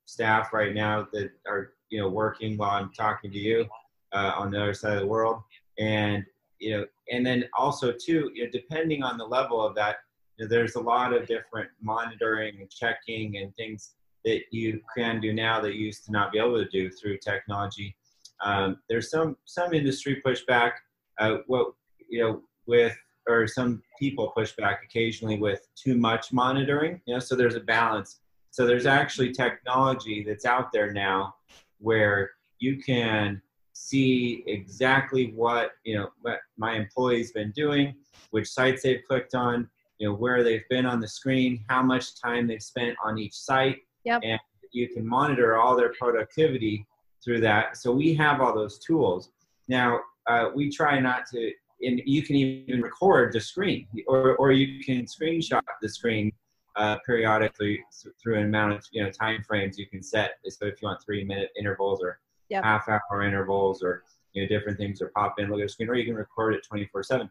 staff 0.05 0.53
right 0.53 0.75
now 0.75 1.07
that 1.13 1.31
are 1.47 1.75
you 1.93 2.01
know 2.01 2.09
working 2.09 2.57
while 2.57 2.71
I'm 2.71 2.91
talking 2.93 3.31
to 3.31 3.39
you 3.39 3.67
uh, 4.13 4.33
on 4.37 4.51
the 4.51 4.61
other 4.61 4.75
side 4.75 4.95
of 4.95 5.01
the 5.01 5.07
world, 5.07 5.43
and 5.79 6.25
you 6.59 6.77
know, 6.77 6.87
and 7.13 7.25
then 7.25 7.45
also 7.57 7.93
too, 7.93 8.31
you 8.35 8.45
know, 8.45 8.51
depending 8.51 9.03
on 9.03 9.19
the 9.19 9.25
level 9.25 9.61
of 9.65 9.75
that, 9.75 9.97
you 10.39 10.45
know, 10.45 10.49
there's 10.49 10.77
a 10.77 10.81
lot 10.81 11.13
of 11.13 11.27
different 11.27 11.69
monitoring 11.81 12.55
and 12.61 12.71
checking 12.71 13.37
and 13.37 13.55
things 13.57 13.95
that 14.25 14.43
you 14.53 14.81
can 14.97 15.21
do 15.21 15.33
now 15.33 15.61
that 15.61 15.75
you 15.75 15.87
used 15.87 16.05
to 16.07 16.13
not 16.13 16.33
be 16.33 16.39
able 16.39 16.57
to 16.57 16.69
do 16.71 16.89
through 16.89 17.19
technology. 17.19 17.95
Um, 18.43 18.79
there's 18.89 19.11
some 19.11 19.37
some 19.45 19.75
industry 19.75 20.23
pushback. 20.25 20.73
Uh, 21.21 21.39
what 21.47 21.75
you 22.09 22.23
know 22.23 22.43
with 22.67 22.97
or 23.29 23.47
some 23.47 23.83
people 24.01 24.33
push 24.35 24.53
back 24.57 24.81
occasionally 24.83 25.39
with 25.39 25.69
too 25.77 25.97
much 25.97 26.33
monitoring. 26.33 27.01
You 27.07 27.15
know, 27.15 27.21
so 27.21 27.37
there's 27.37 27.55
a 27.55 27.61
balance. 27.61 28.21
So 28.51 28.67
there's 28.67 28.87
actually 28.87 29.33
technology 29.33 30.25
that's 30.27 30.45
out 30.45 30.73
there 30.73 30.93
now 30.93 31.35
where 31.83 32.31
you 32.59 32.79
can 32.79 33.43
see 33.73 34.45
exactly 34.47 35.33
what 35.35 35.73
you 35.85 35.97
know 35.97 36.09
what 36.23 36.41
my 36.57 36.75
employee's 36.75 37.33
been 37.33 37.51
doing, 37.53 37.95
which 38.31 38.49
sites 38.49 38.83
they've 38.83 39.03
clicked 39.07 39.35
on, 39.35 39.69
you 39.99 40.09
know 40.09 40.15
where 40.15 40.43
they've 40.43 40.69
been 40.71 40.87
on 40.87 41.01
the 41.01 41.09
screen, 41.09 41.65
how 41.69 41.83
much 41.83 42.21
time 42.21 42.47
they've 42.47 42.63
spent 42.63 42.97
on 43.05 43.19
each 43.19 43.35
site, 43.35 43.79
yep. 44.05 44.21
and 44.25 44.41
you 44.73 44.89
can 44.89 45.07
monitor 45.07 45.57
all 45.57 45.77
their 45.77 45.93
productivity 45.99 46.87
through 47.23 47.41
that. 47.41 47.77
So 47.77 47.93
we 47.93 48.15
have 48.15 48.41
all 48.41 48.55
those 48.55 48.79
tools. 48.79 49.31
Now 49.69 50.01
uh, 50.29 50.51
we 50.55 50.71
try 50.71 50.99
not 50.99 51.27
to, 51.33 51.53
and 51.83 52.01
you 52.05 52.23
can 52.23 52.37
even 52.37 52.83
record 52.83 53.33
the 53.33 53.41
screen, 53.41 53.87
or 54.07 54.37
or 54.37 54.53
you 54.53 54.83
can 54.85 55.05
screenshot 55.05 55.63
the 55.81 55.89
screen 55.89 56.32
uh, 56.77 56.97
periodically 57.05 57.85
through 58.23 58.39
an 58.39 58.45
amount 58.45 58.73
of 58.73 58.85
you 58.93 59.03
know 59.03 59.11
time 59.11 59.43
frames 59.47 59.79
you 59.79 59.87
can 59.87 60.03
set. 60.03 60.39
So 60.49 60.67
if 60.67 60.81
you 60.81 60.89
want 60.89 61.03
three 61.05 61.25
minute 61.25 61.51
intervals 61.59 62.03
or 62.03 62.19
yep. 62.49 62.65
half 62.65 62.89
hour 62.89 63.23
intervals 63.23 63.83
or 63.83 64.05
you 64.33 64.43
know 64.43 64.49
different 64.49 64.79
things 64.79 65.03
or 65.03 65.11
pop 65.15 65.39
in 65.39 65.51
look 65.51 65.61
at 65.61 65.65
the 65.65 65.69
screen, 65.69 65.89
or 65.89 65.95
you 65.95 66.05
can 66.05 66.15
record 66.15 66.55
it 66.55 66.65
24 66.67 67.03
seven. 67.03 67.31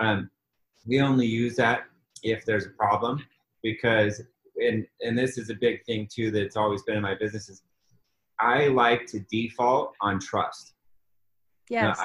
Um, 0.00 0.30
we 0.86 1.00
only 1.00 1.26
use 1.26 1.56
that 1.56 1.84
if 2.22 2.44
there's 2.44 2.66
a 2.66 2.70
problem 2.70 3.24
because 3.62 4.22
and 4.56 4.86
and 5.00 5.18
this 5.18 5.38
is 5.38 5.50
a 5.50 5.54
big 5.54 5.84
thing 5.84 6.08
too 6.12 6.30
that's 6.30 6.56
always 6.56 6.82
been 6.82 6.96
in 6.96 7.02
my 7.02 7.14
business 7.14 7.48
is 7.48 7.62
I 8.40 8.68
like 8.68 9.06
to 9.06 9.20
default 9.30 9.94
on 10.00 10.18
trust. 10.18 10.74
Yes. 11.68 12.00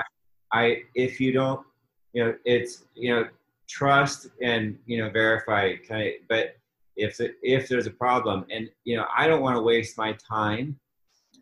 I, 0.51 0.59
I 0.59 0.81
if 0.95 1.19
you 1.19 1.31
don't 1.31 1.65
you 2.13 2.23
know 2.23 2.35
it's 2.45 2.85
you 2.93 3.13
know 3.13 3.27
trust 3.67 4.27
and 4.41 4.77
you 4.85 4.97
know 4.97 5.09
verify 5.09 5.75
kind 5.87 6.07
of 6.07 6.13
but 6.29 6.55
if 6.97 7.19
if 7.41 7.69
there's 7.69 7.87
a 7.87 7.91
problem. 7.91 8.45
And 8.51 8.69
you 8.83 8.97
know 8.97 9.05
I 9.15 9.27
don't 9.27 9.41
want 9.41 9.55
to 9.55 9.61
waste 9.61 9.97
my 9.97 10.13
time 10.13 10.77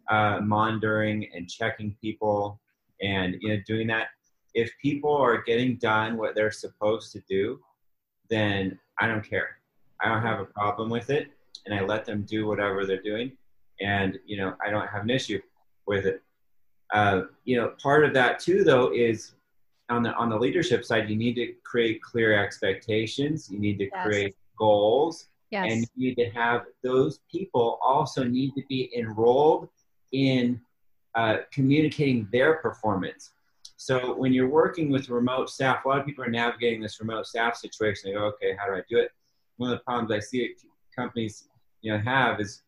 uh, 0.10 0.40
monitoring 0.42 1.30
and 1.34 1.50
checking 1.50 1.96
people 2.02 2.60
and 3.02 3.36
you 3.40 3.50
know 3.50 3.62
doing 3.66 3.88
that. 3.88 4.08
If 4.54 4.72
people 4.82 5.16
are 5.16 5.42
getting 5.42 5.78
done 5.78 6.18
what 6.18 6.36
they're 6.36 6.52
supposed 6.52 7.12
to 7.14 7.22
do 7.28 7.60
then 8.30 8.78
I 9.00 9.08
don't 9.08 9.28
care. 9.28 9.60
I 10.02 10.10
don't 10.10 10.24
have 10.24 10.40
a 10.40 10.46
problem 10.46 10.90
with 10.90 11.10
it 11.10 11.30
and 11.66 11.74
I 11.74 11.82
let 11.84 12.06
them 12.06 12.24
do 12.24 12.48
whatever 12.48 12.86
they're 12.86 13.02
doing 13.02 13.32
and 13.80 14.20
you 14.26 14.38
know 14.38 14.56
I 14.66 14.70
don't 14.70 14.88
have 14.88 15.04
an 15.04 15.10
issue 15.10 15.42
with 15.88 16.06
it. 16.06 16.22
Uh, 16.94 17.24
you 17.46 17.58
know 17.58 17.74
part 17.82 18.04
of 18.04 18.14
that 18.14 18.40
too 18.40 18.64
though 18.64 18.94
is 18.94 19.34
on 19.90 20.04
the 20.04 20.14
on 20.16 20.30
the 20.30 20.38
leadership 20.38 20.84
side 20.84 21.10
you 21.10 21.16
need 21.16 21.36
to 21.36 21.54
create 21.64 22.02
clear 22.02 22.38
expectations. 22.44 23.50
You 23.50 23.60
need 23.60 23.78
to 23.78 23.86
yes. 23.86 24.06
create 24.06 24.36
goals 24.58 25.28
yes. 25.56 25.72
and 25.72 25.88
you 25.96 26.10
need 26.10 26.16
to 26.16 26.30
have 26.32 26.66
those 26.84 27.20
people 27.32 27.80
also 27.82 28.24
need 28.24 28.52
to 28.56 28.64
be 28.68 28.92
enrolled 28.98 29.70
in 30.12 30.60
uh, 31.16 31.38
communicating 31.52 32.28
their 32.32 32.56
performance. 32.56 33.32
So 33.78 34.16
when 34.16 34.34
you're 34.34 34.50
working 34.50 34.90
with 34.90 35.10
remote 35.10 35.50
staff 35.50 35.86
a 35.86 35.88
lot 35.88 36.00
of 36.00 36.06
people 36.06 36.24
are 36.24 36.30
navigating 36.30 36.82
this 36.82 37.00
remote 37.00 37.28
staff 37.28 37.56
situation. 37.56 38.10
They 38.10 38.14
go 38.14 38.26
okay 38.26 38.56
how 38.58 38.68
do 38.68 38.74
i 38.74 38.82
do 38.90 38.98
it? 38.98 39.12
One 39.58 39.72
of 39.72 39.78
the 39.78 39.84
problems 39.84 40.12
i 40.12 40.20
see 40.20 40.56
companies 40.96 41.48
you 41.82 41.92
know 41.92 42.00
have 42.00 42.40
is 42.40 42.64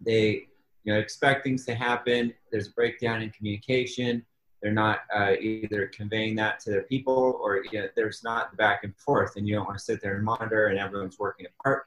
they 0.00 0.46
you 0.84 0.92
know 0.92 0.98
expect 0.98 1.44
things 1.44 1.64
to 1.66 1.74
happen. 1.74 2.32
There's 2.50 2.68
a 2.68 2.72
breakdown 2.72 3.22
in 3.22 3.30
communication. 3.30 4.24
They're 4.62 4.72
not 4.72 5.00
uh, 5.14 5.34
either 5.40 5.86
conveying 5.86 6.34
that 6.36 6.60
to 6.60 6.70
their 6.70 6.82
people 6.82 7.40
or 7.42 7.64
you 7.72 7.80
know, 7.80 7.88
there's 7.96 8.22
not 8.22 8.50
the 8.50 8.56
back 8.56 8.84
and 8.84 8.94
forth 8.96 9.36
and 9.36 9.48
you 9.48 9.54
don't 9.54 9.64
want 9.64 9.78
to 9.78 9.84
sit 9.84 10.02
there 10.02 10.16
and 10.16 10.24
monitor 10.24 10.66
and 10.66 10.78
everyone's 10.78 11.18
working 11.18 11.46
apart 11.46 11.86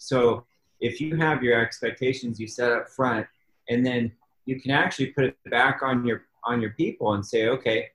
so 0.00 0.44
if 0.80 1.00
you 1.00 1.16
have 1.16 1.42
your 1.42 1.60
expectations 1.60 2.40
you 2.40 2.46
set 2.46 2.72
up 2.72 2.88
front 2.88 3.26
and 3.68 3.84
then 3.84 4.10
you 4.46 4.60
can 4.60 4.70
actually 4.70 5.06
put 5.06 5.24
it 5.24 5.36
back 5.50 5.80
on 5.82 6.04
your 6.04 6.22
on 6.44 6.60
your 6.60 6.70
people 6.70 7.14
and 7.14 7.24
say 7.24 7.48
okay 7.48 7.88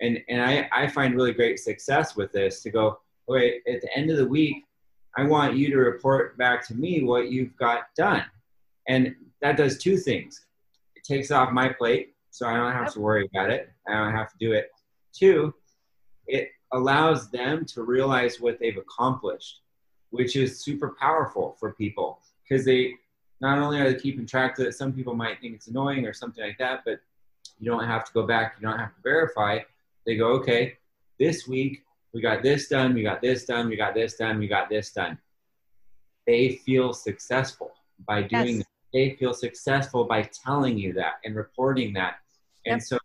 and 0.00 0.18
and 0.28 0.40
i 0.42 0.68
i 0.72 0.86
find 0.86 1.14
really 1.14 1.32
great 1.32 1.58
success 1.58 2.16
with 2.16 2.30
this 2.32 2.62
to 2.62 2.70
go 2.70 2.98
okay 3.28 3.60
at 3.72 3.80
the 3.80 3.96
end 3.96 4.10
of 4.10 4.16
the 4.16 4.26
week 4.26 4.64
i 5.16 5.24
want 5.24 5.56
you 5.56 5.70
to 5.70 5.78
report 5.78 6.36
back 6.38 6.66
to 6.66 6.74
me 6.74 7.02
what 7.02 7.30
you've 7.30 7.56
got 7.56 7.94
done 7.96 8.24
and 8.88 9.14
that 9.40 9.56
does 9.56 9.78
two 9.78 9.96
things 9.96 10.46
it 10.94 11.04
takes 11.04 11.30
off 11.30 11.50
my 11.52 11.68
plate 11.68 12.14
so 12.38 12.46
I 12.46 12.56
don't 12.56 12.72
have 12.72 12.92
to 12.92 13.00
worry 13.00 13.28
about 13.32 13.50
it. 13.50 13.68
I 13.88 13.94
don't 13.94 14.14
have 14.14 14.30
to 14.30 14.38
do 14.38 14.52
it. 14.52 14.70
Two, 15.12 15.52
it 16.28 16.50
allows 16.72 17.30
them 17.30 17.64
to 17.66 17.82
realize 17.82 18.40
what 18.40 18.60
they've 18.60 18.76
accomplished, 18.76 19.60
which 20.10 20.36
is 20.36 20.60
super 20.60 20.96
powerful 21.00 21.56
for 21.58 21.72
people 21.72 22.20
because 22.42 22.64
they 22.64 22.94
not 23.40 23.58
only 23.58 23.80
are 23.80 23.92
they 23.92 23.98
keeping 23.98 24.26
track 24.26 24.58
of 24.58 24.66
it, 24.66 24.74
some 24.74 24.92
people 24.92 25.14
might 25.14 25.40
think 25.40 25.54
it's 25.54 25.68
annoying 25.68 26.06
or 26.06 26.12
something 26.12 26.44
like 26.44 26.58
that, 26.58 26.82
but 26.84 27.00
you 27.58 27.70
don't 27.70 27.84
have 27.84 28.04
to 28.04 28.12
go 28.12 28.26
back, 28.26 28.56
you 28.60 28.66
don't 28.66 28.78
have 28.78 28.94
to 28.94 29.00
verify. 29.02 29.58
They 30.06 30.16
go, 30.16 30.28
okay, 30.34 30.78
this 31.18 31.46
week 31.46 31.84
we 32.12 32.20
got 32.20 32.42
this 32.42 32.68
done, 32.68 32.94
we 32.94 33.02
got 33.02 33.20
this 33.20 33.44
done, 33.44 33.68
we 33.68 33.76
got 33.76 33.94
this 33.94 34.14
done, 34.14 34.38
we 34.38 34.48
got 34.48 34.68
this 34.68 34.92
done. 34.92 35.18
They 36.26 36.56
feel 36.56 36.92
successful 36.92 37.72
by 38.06 38.22
doing 38.22 38.58
yes 38.58 38.64
they 38.92 39.16
feel 39.18 39.34
successful 39.34 40.04
by 40.04 40.22
telling 40.22 40.78
you 40.78 40.92
that 40.94 41.14
and 41.24 41.36
reporting 41.36 41.92
that. 41.94 42.16
And 42.66 42.76
yep. 42.76 42.82
so, 42.82 42.98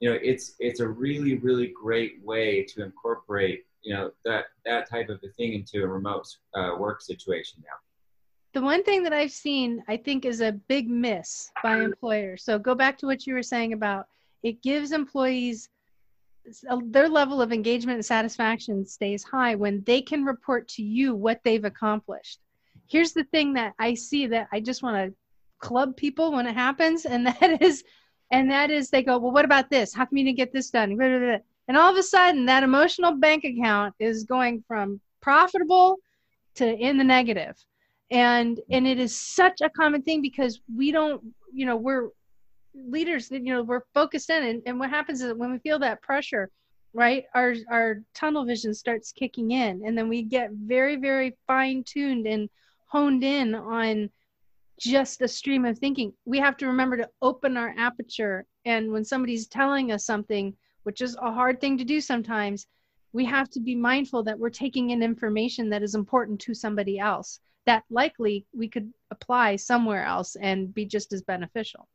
you 0.00 0.10
know, 0.10 0.18
it's 0.22 0.54
it's 0.58 0.80
a 0.80 0.88
really 0.88 1.36
really 1.36 1.68
great 1.68 2.22
way 2.22 2.62
to 2.64 2.84
incorporate 2.84 3.64
you 3.86 3.94
know 3.94 4.10
that 4.24 4.44
that 4.64 4.90
type 4.90 5.08
of 5.08 5.18
a 5.24 5.28
thing 5.36 5.54
into 5.54 5.82
a 5.82 5.86
remote 5.86 6.26
uh, 6.54 6.72
work 6.78 7.00
situation 7.00 7.62
now. 7.64 7.76
The 8.52 8.60
one 8.62 8.84
thing 8.84 9.02
that 9.02 9.12
I've 9.12 9.32
seen, 9.32 9.82
I 9.86 9.96
think, 9.96 10.24
is 10.24 10.40
a 10.40 10.52
big 10.52 10.88
miss 10.88 11.50
by 11.62 11.82
employers. 11.82 12.42
So 12.42 12.58
go 12.58 12.74
back 12.74 12.96
to 12.98 13.06
what 13.06 13.26
you 13.26 13.34
were 13.34 13.42
saying 13.42 13.72
about 13.72 14.06
it 14.42 14.62
gives 14.62 14.92
employees 14.92 15.68
their 16.84 17.08
level 17.08 17.42
of 17.42 17.52
engagement 17.52 17.96
and 17.96 18.04
satisfaction 18.04 18.86
stays 18.86 19.24
high 19.24 19.56
when 19.56 19.82
they 19.84 20.00
can 20.00 20.24
report 20.24 20.68
to 20.68 20.82
you 20.82 21.14
what 21.14 21.40
they've 21.42 21.64
accomplished 21.64 22.38
here's 22.88 23.12
the 23.12 23.24
thing 23.24 23.52
that 23.54 23.74
I 23.78 23.94
see 23.94 24.26
that 24.28 24.48
I 24.52 24.60
just 24.60 24.82
want 24.82 24.96
to 24.96 25.16
club 25.58 25.96
people 25.96 26.32
when 26.32 26.46
it 26.46 26.54
happens, 26.54 27.04
and 27.04 27.26
that 27.40 27.62
is, 27.62 27.84
and 28.30 28.50
that 28.50 28.70
is 28.70 28.90
they 28.90 29.02
go, 29.02 29.18
well, 29.18 29.32
what 29.32 29.44
about 29.44 29.70
this? 29.70 29.94
How 29.94 30.04
come 30.04 30.18
you 30.18 30.24
didn't 30.24 30.38
get 30.38 30.52
this 30.52 30.70
done? 30.70 30.96
And 31.68 31.76
all 31.76 31.90
of 31.90 31.96
a 31.96 32.02
sudden, 32.02 32.46
that 32.46 32.62
emotional 32.62 33.16
bank 33.16 33.44
account 33.44 33.94
is 33.98 34.24
going 34.24 34.64
from 34.66 35.00
profitable 35.20 35.98
to 36.56 36.66
in 36.66 36.98
the 36.98 37.04
negative, 37.04 37.56
and 38.10 38.60
and 38.70 38.86
it 38.86 38.98
is 38.98 39.16
such 39.16 39.60
a 39.60 39.70
common 39.70 40.02
thing 40.02 40.22
because 40.22 40.60
we 40.74 40.92
don't, 40.92 41.22
you 41.52 41.66
know, 41.66 41.76
we're 41.76 42.10
leaders 42.74 43.28
that 43.28 43.44
you 43.44 43.52
know 43.52 43.62
we're 43.62 43.82
focused 43.94 44.30
in, 44.30 44.44
and, 44.44 44.62
and 44.66 44.78
what 44.78 44.90
happens 44.90 45.22
is 45.22 45.34
when 45.34 45.50
we 45.50 45.58
feel 45.58 45.78
that 45.80 46.02
pressure 46.02 46.50
right 46.94 47.24
our 47.34 47.54
our 47.70 47.98
tunnel 48.14 48.46
vision 48.46 48.72
starts 48.72 49.12
kicking 49.12 49.50
in 49.50 49.82
and 49.84 49.98
then 49.98 50.08
we 50.08 50.22
get 50.22 50.50
very 50.52 50.96
very 50.96 51.36
fine 51.46 51.84
tuned 51.84 52.26
and 52.26 52.48
honed 52.86 53.22
in 53.22 53.54
on 53.54 54.08
just 54.78 55.22
a 55.22 55.28
stream 55.28 55.64
of 55.64 55.78
thinking. 55.78 56.12
We 56.24 56.38
have 56.38 56.56
to 56.58 56.66
remember 56.66 56.96
to 56.98 57.08
open 57.22 57.56
our 57.56 57.74
aperture. 57.76 58.46
And 58.64 58.92
when 58.92 59.04
somebody's 59.04 59.46
telling 59.46 59.92
us 59.92 60.04
something, 60.04 60.54
which 60.86 61.00
is 61.00 61.16
a 61.16 61.32
hard 61.32 61.60
thing 61.60 61.76
to 61.76 61.84
do 61.84 62.00
sometimes, 62.00 62.68
we 63.12 63.24
have 63.24 63.50
to 63.50 63.58
be 63.58 63.74
mindful 63.74 64.22
that 64.22 64.38
we're 64.38 64.48
taking 64.48 64.90
in 64.90 65.02
information 65.02 65.68
that 65.68 65.82
is 65.82 65.96
important 65.96 66.38
to 66.38 66.54
somebody 66.54 66.96
else 66.96 67.40
that 67.66 67.82
likely 67.90 68.46
we 68.56 68.68
could 68.68 68.92
apply 69.10 69.56
somewhere 69.56 70.04
else 70.04 70.36
and 70.36 70.72
be 70.72 70.84
just 70.84 71.12
as 71.12 71.22
beneficial. 71.22 71.88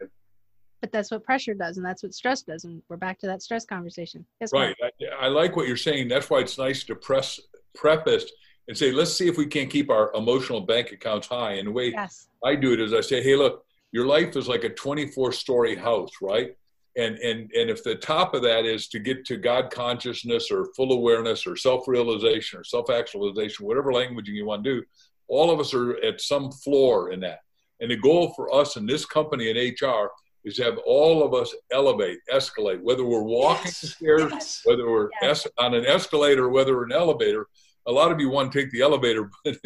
But 0.00 0.90
that's 0.90 1.12
what 1.12 1.22
pressure 1.22 1.54
does, 1.54 1.76
and 1.76 1.86
that's 1.86 2.02
what 2.02 2.14
stress 2.14 2.42
does. 2.42 2.64
And 2.64 2.82
we're 2.88 2.96
back 2.96 3.20
to 3.20 3.28
that 3.28 3.42
stress 3.42 3.64
conversation. 3.64 4.26
Yes, 4.40 4.52
right. 4.52 4.74
I, 4.82 5.26
I, 5.26 5.28
like 5.28 5.54
what 5.54 5.68
you're 5.68 5.76
saying. 5.76 6.08
That's 6.08 6.28
why 6.28 6.40
it's 6.40 6.58
nice 6.58 6.82
to 6.84 6.96
press 6.96 7.38
preface 7.76 8.32
and 8.66 8.76
say, 8.76 8.90
let's 8.90 9.12
see 9.12 9.28
if 9.28 9.38
we 9.38 9.46
can't 9.46 9.70
keep 9.70 9.88
our 9.88 10.12
emotional 10.14 10.62
bank 10.62 10.90
accounts 10.90 11.28
high. 11.28 11.52
And 11.52 11.68
the 11.68 11.72
way 11.72 11.92
yes. 11.92 12.26
I 12.44 12.56
do 12.56 12.72
it 12.72 12.80
is 12.80 12.92
I 12.92 13.02
say, 13.02 13.22
hey, 13.22 13.36
look, 13.36 13.64
your 13.92 14.06
life 14.06 14.34
is 14.34 14.48
like 14.48 14.64
a 14.64 14.70
24 14.70 15.30
story 15.30 15.76
house, 15.76 16.10
right? 16.20 16.56
And, 16.96 17.18
and, 17.18 17.50
and 17.52 17.68
if 17.68 17.84
the 17.84 17.94
top 17.94 18.34
of 18.34 18.42
that 18.42 18.64
is 18.64 18.88
to 18.88 18.98
get 18.98 19.26
to 19.26 19.36
God 19.36 19.70
consciousness 19.70 20.50
or 20.50 20.68
full 20.74 20.92
awareness 20.92 21.46
or 21.46 21.56
self 21.56 21.86
realization 21.86 22.58
or 22.58 22.64
self 22.64 22.90
actualization, 22.90 23.66
whatever 23.66 23.92
languaging 23.92 24.28
you 24.28 24.46
want 24.46 24.64
to 24.64 24.80
do, 24.80 24.86
all 25.28 25.50
of 25.50 25.60
us 25.60 25.74
are 25.74 25.96
at 26.02 26.20
some 26.20 26.50
floor 26.50 27.12
in 27.12 27.20
that. 27.20 27.40
And 27.80 27.90
the 27.90 27.96
goal 27.96 28.32
for 28.34 28.54
us 28.54 28.76
in 28.76 28.86
this 28.86 29.04
company 29.04 29.50
in 29.50 29.56
HR 29.56 30.10
is 30.44 30.56
to 30.56 30.64
have 30.64 30.78
all 30.86 31.22
of 31.22 31.34
us 31.34 31.54
elevate, 31.72 32.18
escalate, 32.32 32.80
whether 32.80 33.04
we're 33.04 33.22
walking 33.22 33.66
yes. 33.66 33.80
the 33.80 33.86
stairs, 33.88 34.32
yes. 34.32 34.60
whether 34.64 34.88
we're 34.88 35.10
yes. 35.20 35.44
es- 35.44 35.52
on 35.58 35.74
an 35.74 35.84
escalator, 35.84 36.48
whether 36.48 36.76
we're 36.76 36.84
an 36.84 36.92
elevator, 36.92 37.48
a 37.86 37.92
lot 37.92 38.12
of 38.12 38.20
you 38.20 38.30
want 38.30 38.52
to 38.52 38.58
take 38.58 38.70
the 38.70 38.80
elevator, 38.80 39.28
but 39.44 39.58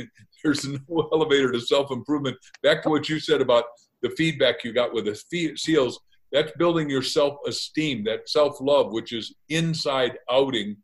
there's 0.43 0.66
no 0.66 1.09
elevator 1.12 1.52
to 1.52 1.61
self 1.61 1.90
improvement. 1.90 2.36
Back 2.62 2.82
to 2.82 2.89
oh. 2.89 2.93
what 2.93 3.09
you 3.09 3.20
said 3.20 3.40
about 3.40 3.65
the 4.02 4.11
feedback 4.11 4.65
you 4.65 4.73
got 4.73 4.94
with 4.94 5.05
the 5.05 5.55
SEALs, 5.57 6.01
that's 6.32 6.52
building 6.52 6.89
your 6.89 7.02
self 7.02 7.39
esteem, 7.47 8.05
that 8.05 8.28
self 8.28 8.61
love, 8.61 8.93
which 8.93 9.12
is 9.12 9.35
inside 9.48 10.19
outing. 10.31 10.77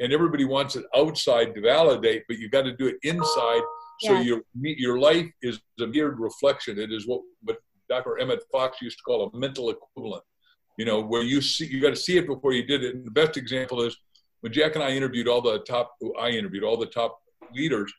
And 0.00 0.12
everybody 0.12 0.44
wants 0.44 0.74
it 0.74 0.84
outside 0.96 1.54
to 1.54 1.60
validate, 1.60 2.24
but 2.28 2.38
you've 2.38 2.50
got 2.50 2.62
to 2.62 2.76
do 2.76 2.86
it 2.88 2.96
inside. 3.02 3.62
So 4.00 4.20
your 4.20 4.42
your 4.60 4.98
life 4.98 5.30
is 5.40 5.60
a 5.80 5.86
mirrored 5.86 6.18
reflection. 6.18 6.78
It 6.78 6.92
is 6.92 7.06
what 7.06 7.20
what 7.42 7.58
Dr. 7.88 8.18
Emmett 8.18 8.42
Fox 8.50 8.82
used 8.82 8.98
to 8.98 9.02
call 9.04 9.30
a 9.32 9.36
mental 9.36 9.70
equivalent. 9.70 10.24
You 10.78 10.84
know, 10.84 11.00
where 11.00 11.22
you 11.22 11.40
see 11.40 11.66
you 11.66 11.80
got 11.80 11.90
to 11.90 11.96
see 11.96 12.16
it 12.16 12.26
before 12.26 12.52
you 12.52 12.66
did 12.66 12.82
it. 12.82 12.96
And 12.96 13.06
the 13.06 13.12
best 13.12 13.36
example 13.36 13.82
is 13.82 13.96
when 14.40 14.52
Jack 14.52 14.74
and 14.74 14.84
I 14.84 14.90
interviewed 14.90 15.28
all 15.28 15.40
the 15.40 15.60
top, 15.60 15.94
I 16.20 16.28
interviewed 16.28 16.64
all 16.64 16.76
the 16.76 16.86
top 16.86 17.18
leaders. 17.54 17.92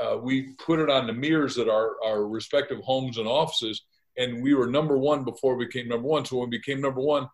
Uh, 0.00 0.16
we 0.20 0.54
put 0.54 0.80
it 0.80 0.90
on 0.90 1.06
the 1.06 1.12
mirrors 1.12 1.58
at 1.58 1.68
our, 1.68 1.96
our 2.04 2.26
respective 2.26 2.80
homes 2.80 3.18
and 3.18 3.28
offices, 3.28 3.82
and 4.16 4.42
we 4.42 4.54
were 4.54 4.66
number 4.66 4.98
one 4.98 5.24
before 5.24 5.56
we 5.56 5.66
became 5.66 5.88
number 5.88 6.08
one. 6.08 6.24
So 6.24 6.38
when 6.38 6.50
we 6.50 6.58
became 6.58 6.80
number 6.80 7.00
one, 7.00 7.28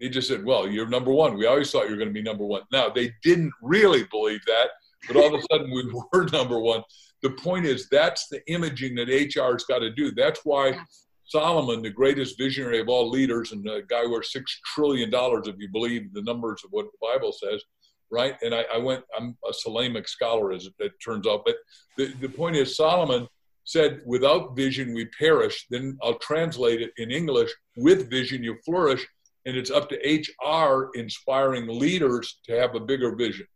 they 0.00 0.08
just 0.08 0.28
said, 0.28 0.44
"Well, 0.44 0.68
you're 0.68 0.88
number 0.88 1.12
one. 1.12 1.36
We 1.36 1.46
always 1.46 1.70
thought 1.70 1.84
you 1.84 1.90
were 1.90 1.96
going 1.96 2.08
to 2.08 2.14
be 2.14 2.22
number 2.22 2.44
one." 2.44 2.62
Now 2.72 2.88
they 2.88 3.12
didn't 3.22 3.52
really 3.62 4.04
believe 4.04 4.44
that, 4.46 4.68
but 5.06 5.16
all 5.16 5.34
of 5.34 5.40
a 5.40 5.44
sudden 5.50 5.70
we 5.70 5.90
were 6.12 6.24
number 6.26 6.58
one. 6.58 6.82
The 7.22 7.30
point 7.30 7.66
is 7.66 7.88
that's 7.88 8.28
the 8.28 8.40
imaging 8.50 8.94
that 8.96 9.08
HR's 9.08 9.64
got 9.64 9.78
to 9.78 9.90
do. 9.90 10.12
That's 10.12 10.40
why 10.44 10.78
Solomon, 11.24 11.82
the 11.82 11.90
greatest 11.90 12.38
visionary 12.38 12.78
of 12.78 12.88
all 12.88 13.10
leaders, 13.10 13.52
and 13.52 13.64
the 13.64 13.82
guy 13.88 14.06
worth 14.06 14.26
six 14.26 14.60
trillion 14.74 15.10
dollars, 15.10 15.48
if 15.48 15.56
you 15.58 15.68
believe 15.68 16.12
the 16.12 16.22
numbers 16.22 16.62
of 16.64 16.70
what 16.70 16.86
the 16.86 16.98
Bible 17.00 17.32
says, 17.32 17.62
right? 18.10 18.36
And 18.42 18.54
I, 18.54 18.64
I 18.72 18.78
went, 18.78 19.02
I'm 19.18 19.36
a 19.44 19.52
Solamic 19.52 20.08
scholar, 20.08 20.52
as 20.52 20.68
it 20.78 20.92
turns 21.04 21.26
out. 21.26 21.42
But 21.44 21.56
the, 21.96 22.06
the 22.20 22.28
point 22.28 22.56
is, 22.56 22.76
Solomon 22.76 23.26
said, 23.66 24.00
without 24.06 24.56
vision, 24.56 24.94
we 24.94 25.06
perish. 25.18 25.66
Then 25.70 25.98
I'll 26.02 26.18
translate 26.18 26.80
it 26.80 26.92
in 26.96 27.10
English 27.10 27.50
with 27.76 28.08
vision, 28.08 28.42
you 28.42 28.56
flourish. 28.64 29.06
And 29.44 29.56
it's 29.56 29.70
up 29.70 29.90
to 29.90 29.96
HR 29.96 30.90
inspiring 30.94 31.66
leaders 31.68 32.40
to 32.46 32.58
have 32.58 32.74
a 32.74 32.80
bigger 32.80 33.14
vision. 33.14 33.46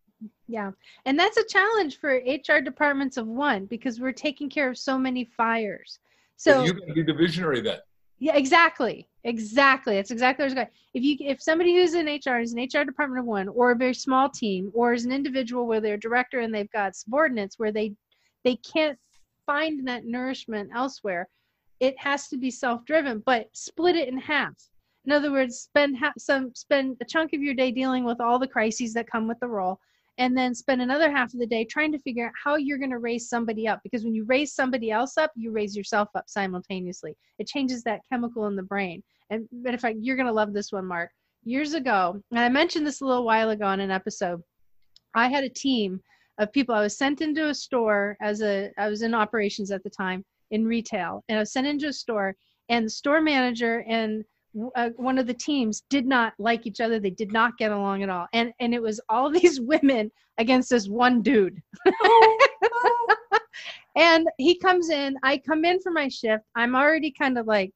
Yeah. 0.47 0.73
And 1.07 1.19
that's 1.19 1.37
a 1.37 1.45
challenge 1.45 1.99
for 1.99 2.21
HR 2.27 2.61
departments 2.61 3.17
of 3.17 3.27
one 3.27 3.67
because 3.67 4.01
we're 4.01 4.13
taking 4.13 4.51
care 4.51 4.69
of 4.69 4.77
so 4.77 4.99
many 4.99 5.25
fires. 5.25 6.01
So 6.37 6.65
you 6.65 6.75
can 6.75 6.95
be 6.95 7.03
the 7.03 7.15
visionary 7.15 7.61
then. 7.61 7.79
Yeah, 8.19 8.37
exactly. 8.37 9.09
Exactly. 9.25 9.97
That's 9.97 10.11
exactly 10.11 10.43
what 10.43 10.45
I 10.45 10.49
was 10.49 10.55
going. 10.55 10.67
If 10.95 11.03
you 11.03 11.17
if 11.21 11.43
somebody 11.43 11.75
who's 11.75 11.95
in 11.95 12.07
HR 12.07 12.41
is 12.41 12.53
an 12.53 12.63
HR 12.63 12.85
department 12.85 13.21
of 13.21 13.27
one 13.27 13.49
or 13.49 13.71
a 13.71 13.77
very 13.77 13.95
small 13.95 14.29
team 14.29 14.71
or 14.75 14.93
is 14.93 15.05
an 15.05 15.13
individual 15.13 15.67
where 15.67 15.81
they're 15.81 15.97
director 15.97 16.41
and 16.41 16.55
they've 16.55 16.71
got 16.73 16.97
subordinates 16.97 17.59
where 17.59 17.73
they 17.73 17.95
they 18.45 18.57
can't 18.57 18.99
find 19.51 19.89
that 19.89 20.05
nourishment 20.05 20.71
elsewhere, 20.73 21.29
it 21.81 21.99
has 21.99 22.29
to 22.29 22.37
be 22.37 22.53
self-driven, 22.53 23.21
but 23.27 23.49
split 23.53 23.97
it 23.97 24.09
in 24.09 24.17
half. 24.17 24.55
In 25.07 25.11
other 25.11 25.33
words, 25.33 25.59
spend 25.59 25.99
ha- 25.99 26.13
some 26.19 26.53
spend 26.55 26.99
a 27.01 27.05
chunk 27.05 27.33
of 27.33 27.43
your 27.43 27.55
day 27.55 27.73
dealing 27.73 28.05
with 28.05 28.21
all 28.21 28.39
the 28.39 28.47
crises 28.47 28.93
that 28.95 29.11
come 29.11 29.27
with 29.27 29.41
the 29.41 29.49
role 29.49 29.81
and 30.19 30.37
then 30.37 30.55
spend 30.55 30.81
another 30.81 31.11
half 31.11 31.35
of 31.35 31.41
the 31.41 31.47
day 31.49 31.65
trying 31.65 31.91
to 31.91 31.99
figure 31.99 32.27
out 32.27 32.33
how 32.45 32.55
you're 32.55 32.79
going 32.79 32.91
to 32.91 32.99
raise 32.99 33.29
somebody 33.29 33.67
up 33.67 33.81
because 33.83 34.05
when 34.05 34.15
you 34.15 34.25
raise 34.25 34.55
somebody 34.55 34.93
else 34.93 35.17
up 35.17 35.33
you 35.35 35.51
raise 35.51 35.77
yourself 35.77 36.09
up 36.15 36.27
simultaneously. 36.29 37.17
It 37.41 37.49
changes 37.49 37.83
that 37.85 38.03
chemical 38.09 38.47
in 38.47 38.55
the 38.55 38.63
brain. 38.63 39.03
And 39.31 39.49
matter 39.51 39.75
of 39.75 39.81
fact 39.81 39.97
you're 40.01 40.17
going 40.17 40.27
to 40.27 40.33
love 40.33 40.53
this 40.53 40.71
one 40.71 40.87
mark. 40.87 41.11
Years 41.43 41.73
ago 41.75 42.23
and 42.31 42.39
i 42.39 42.49
mentioned 42.49 42.87
this 42.87 43.01
a 43.01 43.07
little 43.07 43.25
while 43.25 43.51
ago 43.51 43.65
on 43.65 43.81
an 43.81 43.91
episode 43.91 44.43
i 45.15 45.27
had 45.27 45.43
a 45.43 45.49
team 45.49 46.01
of 46.39 46.53
people 46.53 46.75
i 46.75 46.83
was 46.83 46.97
sent 46.97 47.21
into 47.21 47.49
a 47.49 47.55
store 47.55 48.17
as 48.21 48.43
a 48.43 48.71
i 48.79 48.89
was 48.89 49.03
in 49.03 49.15
operations 49.15 49.71
at 49.71 49.83
the 49.83 49.91
time 49.91 50.25
in 50.51 50.65
retail 50.65 51.23
and 51.29 51.39
i 51.39 51.41
was 51.41 51.53
sent 51.53 51.67
into 51.67 51.89
a 51.89 51.93
store 51.93 52.35
and 52.69 52.87
the 52.87 52.91
store 52.91 53.21
manager 53.21 53.85
and 53.89 54.25
uh, 54.75 54.91
one 54.97 55.19
of 55.19 55.27
the 55.27 55.35
teams 55.35 55.83
did 55.91 56.07
not 56.07 56.33
like 56.39 56.67
each 56.67 56.81
other. 56.81 56.99
They 56.99 57.11
did 57.11 57.33
not 57.33 57.57
get 57.57 57.71
along 57.71 58.03
at 58.03 58.09
all, 58.09 58.27
and 58.33 58.53
and 58.61 58.75
it 58.75 58.83
was 58.83 59.01
all 59.09 59.31
these 59.41 59.61
women 59.61 60.11
against 60.39 60.71
this 60.71 60.89
one 60.89 61.23
dude. 61.23 61.63
and 63.97 64.29
he 64.39 64.59
comes 64.59 64.91
in. 64.91 65.17
I 65.23 65.39
come 65.39 65.65
in 65.65 65.81
for 65.81 65.93
my 65.93 66.09
shift. 66.09 66.45
I'm 66.55 66.75
already 66.75 67.13
kind 67.13 67.39
of 67.39 67.47
like, 67.47 67.73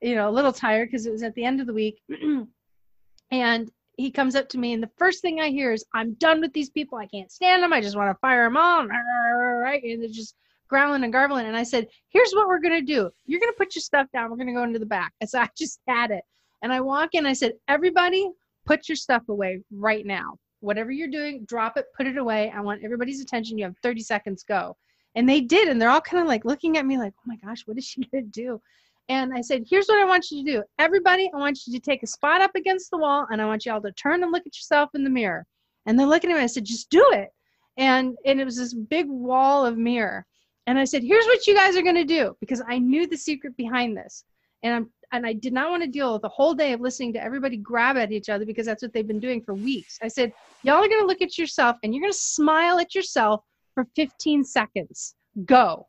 you 0.00 0.14
know, 0.14 0.28
a 0.28 0.32
little 0.32 0.52
tired 0.52 0.88
because 0.88 1.06
it 1.06 1.12
was 1.12 1.22
at 1.22 1.34
the 1.34 1.44
end 1.44 1.60
of 1.60 1.66
the 1.66 1.74
week. 1.74 2.00
and 3.30 3.70
he 3.96 4.10
comes 4.10 4.34
up 4.34 4.48
to 4.50 4.58
me, 4.58 4.72
and 4.72 4.82
the 4.82 4.90
first 4.96 5.22
thing 5.22 5.40
I 5.40 5.50
hear 5.50 5.72
is, 5.72 5.84
"I'm 5.94 6.14
done 6.14 6.40
with 6.40 6.52
these 6.52 6.70
people. 6.70 6.98
I 6.98 7.06
can't 7.06 7.30
stand 7.30 7.62
them. 7.62 7.72
I 7.72 7.80
just 7.80 7.96
want 7.96 8.10
to 8.10 8.20
fire 8.20 8.44
them 8.44 8.56
all." 8.56 8.86
Right? 8.86 9.82
And 9.82 10.02
they're 10.02 10.08
just 10.08 10.34
growling 10.68 11.04
and 11.04 11.12
garbling. 11.12 11.46
And 11.46 11.56
I 11.56 11.62
said, 11.62 11.86
Here's 12.08 12.32
what 12.32 12.48
we're 12.48 12.60
going 12.60 12.84
to 12.84 12.92
do. 12.92 13.10
You're 13.26 13.40
going 13.40 13.52
to 13.52 13.56
put 13.58 13.74
your 13.74 13.82
stuff 13.82 14.08
down. 14.12 14.30
We're 14.30 14.36
going 14.36 14.48
to 14.48 14.54
go 14.54 14.64
into 14.64 14.78
the 14.78 14.86
back. 14.86 15.12
And 15.20 15.28
so 15.28 15.38
I 15.38 15.48
just 15.56 15.80
had 15.86 16.10
it. 16.10 16.24
And 16.62 16.72
I 16.72 16.80
walk 16.80 17.10
in, 17.12 17.26
I 17.26 17.32
said, 17.32 17.52
Everybody, 17.68 18.30
put 18.66 18.88
your 18.88 18.96
stuff 18.96 19.22
away 19.28 19.62
right 19.70 20.04
now. 20.06 20.38
Whatever 20.60 20.90
you're 20.90 21.08
doing, 21.08 21.44
drop 21.44 21.76
it, 21.76 21.86
put 21.96 22.06
it 22.06 22.16
away. 22.16 22.50
I 22.54 22.60
want 22.60 22.82
everybody's 22.82 23.20
attention. 23.20 23.58
You 23.58 23.66
have 23.66 23.76
30 23.82 24.00
seconds, 24.02 24.42
go. 24.42 24.76
And 25.14 25.28
they 25.28 25.40
did. 25.40 25.68
And 25.68 25.80
they're 25.80 25.90
all 25.90 26.00
kind 26.00 26.22
of 26.22 26.28
like 26.28 26.44
looking 26.44 26.76
at 26.76 26.86
me 26.86 26.98
like, 26.98 27.12
Oh 27.18 27.22
my 27.26 27.36
gosh, 27.36 27.66
what 27.66 27.78
is 27.78 27.84
she 27.84 28.04
going 28.04 28.24
to 28.24 28.30
do? 28.30 28.60
And 29.08 29.34
I 29.34 29.40
said, 29.40 29.64
Here's 29.68 29.86
what 29.86 29.98
I 29.98 30.04
want 30.04 30.30
you 30.30 30.44
to 30.44 30.52
do. 30.52 30.62
Everybody, 30.78 31.30
I 31.34 31.38
want 31.38 31.66
you 31.66 31.72
to 31.72 31.80
take 31.80 32.02
a 32.02 32.06
spot 32.06 32.40
up 32.40 32.52
against 32.54 32.90
the 32.90 32.98
wall 32.98 33.26
and 33.30 33.40
I 33.40 33.46
want 33.46 33.66
you 33.66 33.72
all 33.72 33.82
to 33.82 33.92
turn 33.92 34.22
and 34.22 34.32
look 34.32 34.46
at 34.46 34.56
yourself 34.56 34.90
in 34.94 35.04
the 35.04 35.10
mirror. 35.10 35.46
And 35.86 35.98
they're 35.98 36.06
looking 36.06 36.30
at 36.30 36.36
me. 36.36 36.42
I 36.42 36.46
said, 36.46 36.64
Just 36.64 36.90
do 36.90 37.04
it. 37.12 37.28
And 37.76 38.16
and 38.24 38.40
it 38.40 38.44
was 38.44 38.56
this 38.56 38.74
big 38.74 39.08
wall 39.08 39.66
of 39.66 39.76
mirror. 39.76 40.26
And 40.66 40.78
I 40.78 40.84
said, 40.84 41.02
here's 41.02 41.26
what 41.26 41.46
you 41.46 41.54
guys 41.54 41.76
are 41.76 41.82
going 41.82 41.94
to 41.94 42.04
do 42.04 42.36
because 42.40 42.62
I 42.66 42.78
knew 42.78 43.06
the 43.06 43.16
secret 43.16 43.56
behind 43.56 43.96
this. 43.96 44.24
And 44.62 44.74
I'm 44.74 44.90
and 45.12 45.26
I 45.26 45.32
did 45.32 45.52
not 45.52 45.70
want 45.70 45.82
to 45.82 45.88
deal 45.88 46.12
with 46.14 46.24
a 46.24 46.28
whole 46.28 46.54
day 46.54 46.72
of 46.72 46.80
listening 46.80 47.12
to 47.12 47.22
everybody 47.22 47.56
grab 47.56 47.96
at 47.96 48.10
each 48.10 48.28
other 48.28 48.44
because 48.44 48.66
that's 48.66 48.82
what 48.82 48.92
they've 48.92 49.06
been 49.06 49.20
doing 49.20 49.42
for 49.42 49.54
weeks. 49.54 49.98
I 50.02 50.08
said, 50.08 50.32
y'all 50.62 50.82
are 50.82 50.88
going 50.88 51.02
to 51.02 51.06
look 51.06 51.22
at 51.22 51.38
yourself 51.38 51.76
and 51.82 51.94
you're 51.94 52.00
going 52.00 52.12
to 52.12 52.18
smile 52.18 52.80
at 52.80 52.94
yourself 52.96 53.44
for 53.74 53.86
15 53.94 54.42
seconds. 54.42 55.14
Go. 55.44 55.86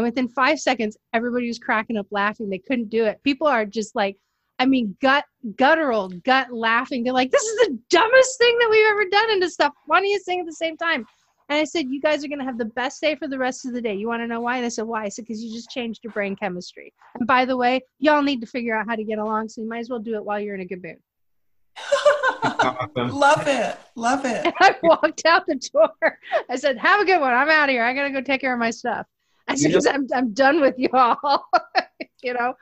And 0.00 0.06
within 0.06 0.28
five 0.28 0.58
seconds, 0.58 0.96
everybody 1.12 1.46
was 1.46 1.58
cracking 1.58 1.98
up 1.98 2.06
laughing. 2.10 2.48
They 2.48 2.56
couldn't 2.56 2.88
do 2.88 3.04
it. 3.04 3.22
People 3.22 3.46
are 3.46 3.66
just 3.66 3.94
like, 3.94 4.16
I 4.58 4.64
mean, 4.64 4.96
gut, 5.02 5.26
guttural, 5.56 6.08
gut 6.24 6.50
laughing. 6.50 7.04
They're 7.04 7.12
like, 7.12 7.30
this 7.30 7.42
is 7.42 7.68
the 7.68 7.78
dumbest 7.90 8.38
thing 8.38 8.56
that 8.60 8.68
we've 8.70 8.90
ever 8.92 9.04
done, 9.10 9.30
and 9.32 9.42
the 9.42 9.50
stuff 9.50 9.74
funniest 9.86 10.24
thing 10.24 10.40
at 10.40 10.46
the 10.46 10.54
same 10.54 10.78
time. 10.78 11.04
And 11.50 11.58
I 11.58 11.64
said, 11.64 11.90
You 11.90 12.00
guys 12.00 12.24
are 12.24 12.28
going 12.28 12.38
to 12.38 12.46
have 12.46 12.56
the 12.56 12.64
best 12.64 13.02
day 13.02 13.14
for 13.14 13.28
the 13.28 13.36
rest 13.36 13.66
of 13.66 13.74
the 13.74 13.82
day. 13.82 13.94
You 13.94 14.08
want 14.08 14.22
to 14.22 14.26
know 14.26 14.40
why? 14.40 14.56
And 14.56 14.64
I 14.64 14.70
said, 14.70 14.86
Why? 14.86 15.04
I 15.04 15.10
said, 15.10 15.26
Because 15.26 15.44
you 15.44 15.52
just 15.52 15.68
changed 15.68 16.00
your 16.02 16.14
brain 16.14 16.34
chemistry. 16.34 16.94
And 17.18 17.26
by 17.26 17.44
the 17.44 17.58
way, 17.58 17.82
y'all 17.98 18.22
need 18.22 18.40
to 18.40 18.46
figure 18.46 18.74
out 18.74 18.86
how 18.88 18.96
to 18.96 19.04
get 19.04 19.18
along. 19.18 19.50
So 19.50 19.60
you 19.60 19.68
might 19.68 19.80
as 19.80 19.90
well 19.90 19.98
do 19.98 20.14
it 20.14 20.24
while 20.24 20.40
you're 20.40 20.54
in 20.54 20.62
a 20.62 20.66
good 20.66 20.82
mood. 20.82 20.96
Love 22.96 23.46
it. 23.46 23.78
Love 23.96 24.24
it. 24.24 24.46
And 24.46 24.54
I 24.60 24.76
walked 24.82 25.26
out 25.26 25.44
the 25.46 25.56
door. 25.56 26.18
I 26.48 26.56
said, 26.56 26.78
Have 26.78 27.00
a 27.00 27.04
good 27.04 27.20
one. 27.20 27.34
I'm 27.34 27.50
out 27.50 27.68
of 27.68 27.70
here. 27.70 27.84
I 27.84 27.92
got 27.92 28.04
to 28.04 28.10
go 28.10 28.22
take 28.22 28.40
care 28.40 28.54
of 28.54 28.58
my 28.58 28.70
stuff. 28.70 29.06
I 29.50 29.54
said, 29.56 29.68
Because 29.68 29.86
I'm, 29.86 30.06
I'm 30.14 30.32
done 30.32 30.60
with 30.60 30.78
y'all. 30.78 31.44
you 32.22 32.34
know? 32.34 32.54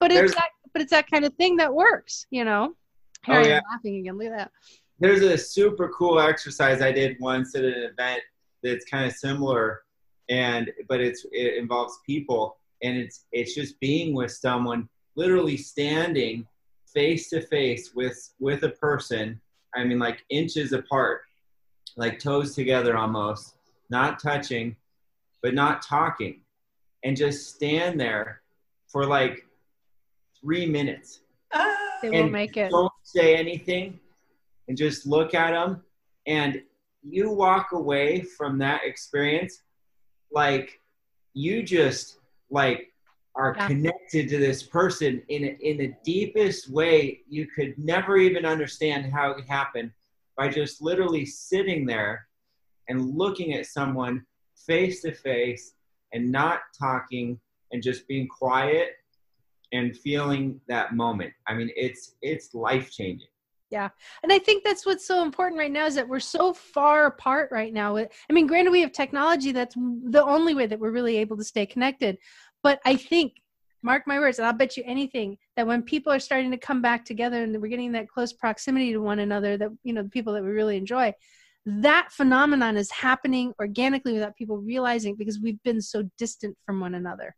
But 0.00 0.12
it's 0.12 0.34
that, 0.34 0.48
but 0.72 0.82
it's 0.82 0.90
that 0.90 1.10
kind 1.10 1.24
of 1.24 1.34
thing 1.34 1.56
that 1.56 1.72
works, 1.72 2.26
you 2.30 2.44
know? 2.44 2.74
Here 3.24 3.36
oh, 3.36 3.46
yeah. 3.46 3.60
laughing 3.70 3.96
again. 3.96 4.18
Look 4.18 4.26
at 4.26 4.36
that 4.36 4.50
there's 5.00 5.22
a 5.22 5.36
super 5.36 5.88
cool 5.88 6.20
exercise 6.20 6.80
I 6.80 6.92
did 6.92 7.16
once 7.20 7.54
at 7.54 7.64
an 7.64 7.90
event 7.92 8.22
that's 8.62 8.84
kind 8.84 9.06
of 9.06 9.12
similar, 9.12 9.82
and 10.28 10.70
but 10.88 11.00
it's 11.00 11.26
it 11.32 11.56
involves 11.58 11.98
people, 12.06 12.56
and 12.82 12.96
it's 12.96 13.26
it's 13.32 13.54
just 13.54 13.78
being 13.80 14.14
with 14.14 14.30
someone, 14.30 14.88
literally 15.16 15.56
standing 15.56 16.46
face 16.86 17.28
to 17.30 17.40
face 17.40 17.92
with 17.94 18.34
with 18.38 18.62
a 18.62 18.70
person. 18.70 19.40
I 19.74 19.84
mean, 19.84 19.98
like 19.98 20.24
inches 20.30 20.72
apart, 20.72 21.22
like 21.96 22.20
toes 22.20 22.54
together 22.54 22.96
almost, 22.96 23.56
not 23.90 24.22
touching, 24.22 24.76
but 25.44 25.52
not 25.52 25.82
talking, 25.82 26.40
and 27.04 27.14
just 27.14 27.54
stand 27.54 28.00
there 28.00 28.40
for 28.88 29.04
like 29.04 29.46
three 30.40 30.64
minutes. 30.64 31.20
Ah, 31.52 31.98
they 32.00 32.08
will 32.08 32.30
make 32.30 32.56
it. 32.56 32.70
Don't 32.70 32.90
say 33.02 33.36
anything 33.36 34.00
and 34.68 34.76
just 34.76 35.06
look 35.06 35.34
at 35.34 35.50
them 35.50 35.82
and 36.26 36.62
you 37.02 37.30
walk 37.30 37.72
away 37.72 38.22
from 38.22 38.56
that 38.56 38.80
experience 38.84 39.62
like 40.32 40.80
you 41.34 41.62
just 41.62 42.20
like 42.50 42.90
are 43.36 43.54
yeah. 43.58 43.66
connected 43.66 44.28
to 44.30 44.38
this 44.38 44.62
person 44.62 45.20
in 45.28 45.44
a, 45.44 45.58
in 45.60 45.76
the 45.76 45.92
deepest 46.04 46.70
way 46.70 47.20
you 47.28 47.46
could 47.46 47.76
never 47.76 48.16
even 48.16 48.46
understand 48.46 49.12
how 49.12 49.32
it 49.32 49.44
happened 49.46 49.90
by 50.38 50.48
just 50.48 50.80
literally 50.80 51.26
sitting 51.26 51.84
there 51.84 52.26
and 52.88 53.14
looking 53.14 53.52
at 53.52 53.66
someone 53.66 54.24
face 54.66 55.02
to 55.02 55.12
face 55.12 55.74
and 56.12 56.30
not 56.30 56.60
talking 56.78 57.38
and 57.72 57.82
just 57.82 58.06
being 58.06 58.28
quiet 58.28 58.90
and 59.72 59.96
feeling 59.96 60.60
that 60.68 60.94
moment. 60.94 61.32
I 61.48 61.54
mean 61.54 61.70
it's 61.76 62.16
it's 62.22 62.54
life 62.54 62.90
changing 62.90 63.28
yeah. 63.74 63.88
And 64.22 64.32
i 64.32 64.38
think 64.38 64.62
that's 64.62 64.86
what's 64.86 65.04
so 65.04 65.22
important 65.22 65.58
right 65.58 65.70
now 65.70 65.86
is 65.86 65.96
that 65.96 66.08
we're 66.08 66.20
so 66.20 66.52
far 66.52 67.06
apart 67.06 67.48
right 67.50 67.72
now. 67.72 67.96
I 67.96 68.08
mean 68.30 68.46
granted 68.46 68.70
we 68.70 68.82
have 68.82 68.92
technology 68.92 69.50
that's 69.50 69.74
the 69.74 70.24
only 70.24 70.54
way 70.54 70.66
that 70.66 70.78
we're 70.78 70.92
really 70.92 71.16
able 71.16 71.36
to 71.38 71.44
stay 71.44 71.66
connected. 71.66 72.18
But 72.62 72.80
i 72.84 72.94
think 72.96 73.32
mark 73.82 74.04
my 74.06 74.18
words 74.18 74.38
and 74.38 74.46
i'll 74.46 74.52
bet 74.54 74.76
you 74.76 74.82
anything 74.86 75.36
that 75.56 75.66
when 75.66 75.82
people 75.82 76.10
are 76.12 76.18
starting 76.18 76.50
to 76.50 76.56
come 76.56 76.80
back 76.80 77.04
together 77.04 77.42
and 77.42 77.60
we're 77.60 77.68
getting 77.68 77.92
that 77.92 78.08
close 78.08 78.32
proximity 78.32 78.92
to 78.92 78.98
one 78.98 79.18
another 79.18 79.58
that 79.58 79.70
you 79.82 79.92
know 79.92 80.02
the 80.02 80.08
people 80.08 80.32
that 80.32 80.42
we 80.42 80.50
really 80.50 80.76
enjoy 80.76 81.12
that 81.66 82.12
phenomenon 82.12 82.76
is 82.76 82.90
happening 82.90 83.52
organically 83.58 84.12
without 84.12 84.36
people 84.36 84.58
realizing 84.58 85.16
because 85.16 85.40
we've 85.40 85.62
been 85.62 85.80
so 85.80 86.08
distant 86.18 86.56
from 86.66 86.80
one 86.80 86.94
another 86.94 87.34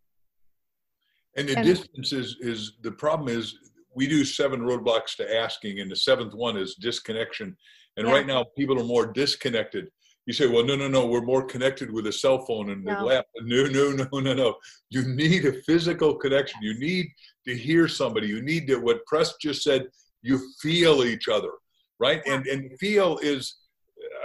and 1.36 1.48
the 1.48 1.56
and, 1.56 1.66
distance 1.66 2.12
is 2.12 2.36
is 2.40 2.72
the 2.82 2.90
problem 2.90 3.28
is 3.28 3.56
we 3.94 4.06
do 4.06 4.24
seven 4.24 4.60
roadblocks 4.60 5.16
to 5.16 5.36
asking, 5.36 5.80
and 5.80 5.90
the 5.90 5.96
seventh 5.96 6.34
one 6.34 6.56
is 6.56 6.74
disconnection. 6.74 7.56
And 7.96 8.06
yeah. 8.06 8.12
right 8.12 8.26
now, 8.26 8.44
people 8.56 8.78
are 8.78 8.84
more 8.84 9.06
disconnected. 9.06 9.88
You 10.26 10.34
say, 10.34 10.48
well, 10.48 10.64
no, 10.64 10.76
no, 10.76 10.88
no, 10.88 11.06
we're 11.06 11.22
more 11.22 11.44
connected 11.44 11.90
with 11.90 12.06
a 12.08 12.12
cell 12.12 12.44
phone 12.44 12.70
and 12.70 12.84
no. 12.84 13.04
laptop. 13.04 13.26
No, 13.42 13.64
no, 13.66 13.92
no, 13.92 14.20
no, 14.20 14.34
no. 14.34 14.56
You 14.90 15.02
need 15.14 15.46
a 15.46 15.62
physical 15.62 16.16
connection. 16.16 16.60
You 16.62 16.78
need 16.78 17.06
to 17.46 17.56
hear 17.56 17.86
somebody. 17.86 18.26
You 18.26 18.42
need 18.42 18.66
to, 18.66 18.76
what 18.76 19.06
Press 19.06 19.34
just 19.40 19.62
said, 19.62 19.86
you 20.22 20.40
feel 20.60 21.04
each 21.04 21.28
other, 21.28 21.52
right? 22.00 22.22
Yeah. 22.26 22.34
And 22.34 22.46
and 22.46 22.78
feel 22.78 23.18
is 23.18 23.56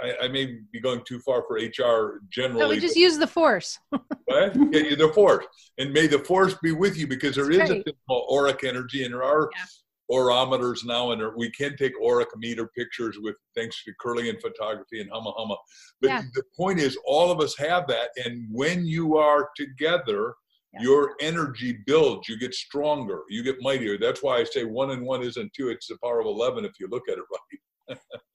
I, 0.02 0.24
I, 0.24 0.28
may 0.28 0.58
be 0.72 0.80
going 0.80 1.02
too 1.06 1.20
far 1.20 1.44
for 1.46 1.56
HR 1.56 2.20
generally. 2.30 2.60
No, 2.60 2.68
we 2.68 2.80
just 2.80 2.96
use 2.96 3.18
the 3.18 3.26
force. 3.26 3.78
right? 3.92 4.52
Yeah, 4.70 4.94
the 4.96 5.10
force. 5.14 5.46
And 5.78 5.92
may 5.92 6.06
the 6.06 6.18
force 6.18 6.54
be 6.62 6.72
with 6.72 6.96
you 6.96 7.06
because 7.06 7.36
there 7.36 7.44
That's 7.44 7.62
is 7.62 7.68
great. 7.68 7.80
a 7.80 7.84
thing 7.84 7.94
called 8.08 8.28
auric 8.32 8.64
energy 8.64 9.04
and 9.04 9.14
there 9.14 9.22
are 9.22 9.50
yeah. 9.56 10.16
aurimeters 10.16 10.84
now 10.84 11.12
and 11.12 11.22
we 11.36 11.50
can 11.50 11.76
take 11.76 11.92
auric 12.04 12.28
meter 12.36 12.68
pictures 12.76 13.18
with 13.20 13.36
thanks 13.56 13.82
to 13.84 13.92
Kirlian 14.02 14.40
photography 14.40 15.00
and 15.00 15.10
Hama 15.10 15.32
Hama. 15.36 15.56
But 16.00 16.08
yeah. 16.08 16.22
the 16.34 16.42
point 16.56 16.78
is 16.80 16.98
all 17.06 17.30
of 17.30 17.40
us 17.40 17.56
have 17.58 17.86
that 17.88 18.10
and 18.24 18.46
when 18.50 18.84
you 18.84 19.16
are 19.16 19.50
together, 19.56 20.34
yeah. 20.72 20.82
your 20.82 21.14
energy 21.20 21.78
builds, 21.86 22.28
you 22.28 22.38
get 22.38 22.54
stronger, 22.54 23.20
you 23.28 23.42
get 23.42 23.56
mightier. 23.60 23.98
That's 23.98 24.22
why 24.22 24.38
I 24.38 24.44
say 24.44 24.64
one 24.64 24.90
and 24.90 25.02
one 25.02 25.22
isn't 25.22 25.52
two, 25.52 25.68
it's 25.68 25.86
the 25.86 25.98
power 26.02 26.20
of 26.20 26.26
11 26.26 26.64
if 26.64 26.72
you 26.80 26.88
look 26.88 27.08
at 27.08 27.18
it 27.18 27.24
right. 27.30 27.98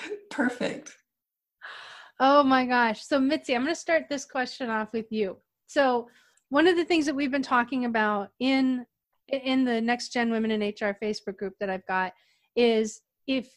Perfect. 0.30 0.96
Oh 2.18 2.42
my 2.42 2.64
gosh. 2.64 3.04
So, 3.04 3.20
Mitzi, 3.20 3.54
I'm 3.54 3.62
going 3.62 3.74
to 3.74 3.80
start 3.80 4.04
this 4.08 4.24
question 4.24 4.70
off 4.70 4.92
with 4.92 5.12
you. 5.12 5.36
So, 5.66 6.08
one 6.48 6.66
of 6.66 6.76
the 6.76 6.84
things 6.84 7.06
that 7.06 7.14
we've 7.14 7.30
been 7.30 7.42
talking 7.42 7.84
about 7.84 8.30
in 8.38 8.86
in 9.28 9.64
the 9.64 9.80
next 9.80 10.12
gen 10.12 10.30
women 10.30 10.50
in 10.50 10.60
hr 10.60 10.96
facebook 11.02 11.36
group 11.36 11.54
that 11.58 11.70
i've 11.70 11.86
got 11.86 12.12
is 12.54 13.00
if 13.26 13.48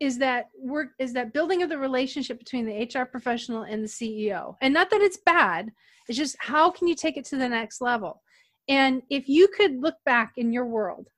is 0.00 0.18
that 0.18 0.50
work 0.58 0.88
is 0.98 1.12
that 1.12 1.32
building 1.32 1.62
of 1.62 1.68
the 1.68 1.78
relationship 1.78 2.38
between 2.38 2.66
the 2.66 2.98
hr 2.98 3.04
professional 3.04 3.62
and 3.62 3.82
the 3.82 3.88
ceo 3.88 4.54
and 4.60 4.74
not 4.74 4.90
that 4.90 5.00
it's 5.00 5.18
bad 5.24 5.70
it's 6.08 6.18
just 6.18 6.36
how 6.38 6.70
can 6.70 6.86
you 6.86 6.94
take 6.94 7.16
it 7.16 7.24
to 7.24 7.36
the 7.36 7.48
next 7.48 7.80
level 7.80 8.22
and 8.68 9.02
if 9.08 9.28
you 9.28 9.48
could 9.48 9.80
look 9.80 9.96
back 10.04 10.34
in 10.36 10.52
your 10.52 10.66
world 10.66 11.08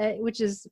uh, 0.00 0.12
which 0.12 0.40
is 0.40 0.66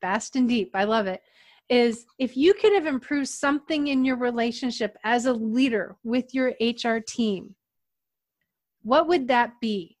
vast 0.00 0.36
and 0.36 0.48
deep 0.48 0.70
i 0.74 0.84
love 0.84 1.06
it 1.06 1.20
is 1.68 2.06
if 2.18 2.36
you 2.36 2.54
could 2.54 2.72
have 2.72 2.86
improved 2.86 3.28
something 3.28 3.88
in 3.88 4.04
your 4.04 4.16
relationship 4.16 4.96
as 5.04 5.26
a 5.26 5.32
leader 5.32 5.96
with 6.04 6.34
your 6.34 6.54
HR 6.60 6.98
team, 6.98 7.54
what 8.82 9.08
would 9.08 9.28
that 9.28 9.52
be? 9.60 9.96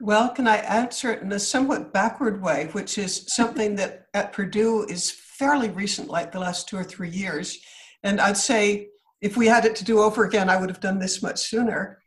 Well, 0.00 0.30
can 0.30 0.48
I 0.48 0.56
answer 0.56 1.12
it 1.12 1.22
in 1.22 1.30
a 1.30 1.38
somewhat 1.38 1.92
backward 1.92 2.42
way, 2.42 2.68
which 2.72 2.98
is 2.98 3.24
something 3.28 3.76
that 3.76 4.06
at 4.14 4.32
Perdue 4.32 4.84
is 4.86 5.12
fairly 5.12 5.70
recent, 5.70 6.08
like 6.08 6.32
the 6.32 6.40
last 6.40 6.68
two 6.68 6.76
or 6.76 6.82
three 6.82 7.08
years. 7.08 7.58
And 8.02 8.20
I'd 8.20 8.36
say 8.36 8.88
if 9.20 9.36
we 9.36 9.46
had 9.46 9.64
it 9.64 9.76
to 9.76 9.84
do 9.84 10.00
over 10.00 10.24
again, 10.24 10.50
I 10.50 10.56
would 10.56 10.70
have 10.70 10.80
done 10.80 10.98
this 10.98 11.22
much 11.22 11.40
sooner. 11.40 12.02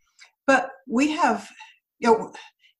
But 0.45 0.71
we 0.87 1.11
have, 1.11 1.47
you 1.99 2.11
know, 2.11 2.33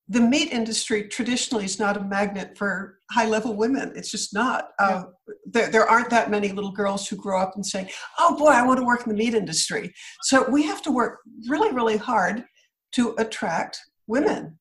the 0.07 0.21
meat 0.21 0.51
industry 0.51 1.07
traditionally 1.07 1.65
is 1.65 1.79
not 1.79 1.97
a 1.97 2.03
magnet 2.03 2.55
for 2.57 2.99
high 3.11 3.27
level 3.27 3.55
women. 3.55 3.91
It's 3.95 4.11
just 4.11 4.33
not. 4.33 4.69
Uh, 4.77 5.05
there, 5.45 5.71
there 5.71 5.89
aren't 5.89 6.11
that 6.11 6.29
many 6.29 6.51
little 6.51 6.71
girls 6.71 7.07
who 7.07 7.15
grow 7.15 7.41
up 7.41 7.53
and 7.55 7.65
say, 7.65 7.89
oh 8.19 8.37
boy, 8.37 8.49
I 8.49 8.65
want 8.65 8.79
to 8.79 8.85
work 8.85 9.05
in 9.05 9.09
the 9.09 9.17
meat 9.17 9.33
industry. 9.33 9.93
So 10.21 10.47
we 10.49 10.63
have 10.63 10.81
to 10.83 10.91
work 10.91 11.21
really, 11.47 11.71
really 11.73 11.97
hard 11.97 12.45
to 12.93 13.15
attract 13.17 13.79
women. 14.05 14.59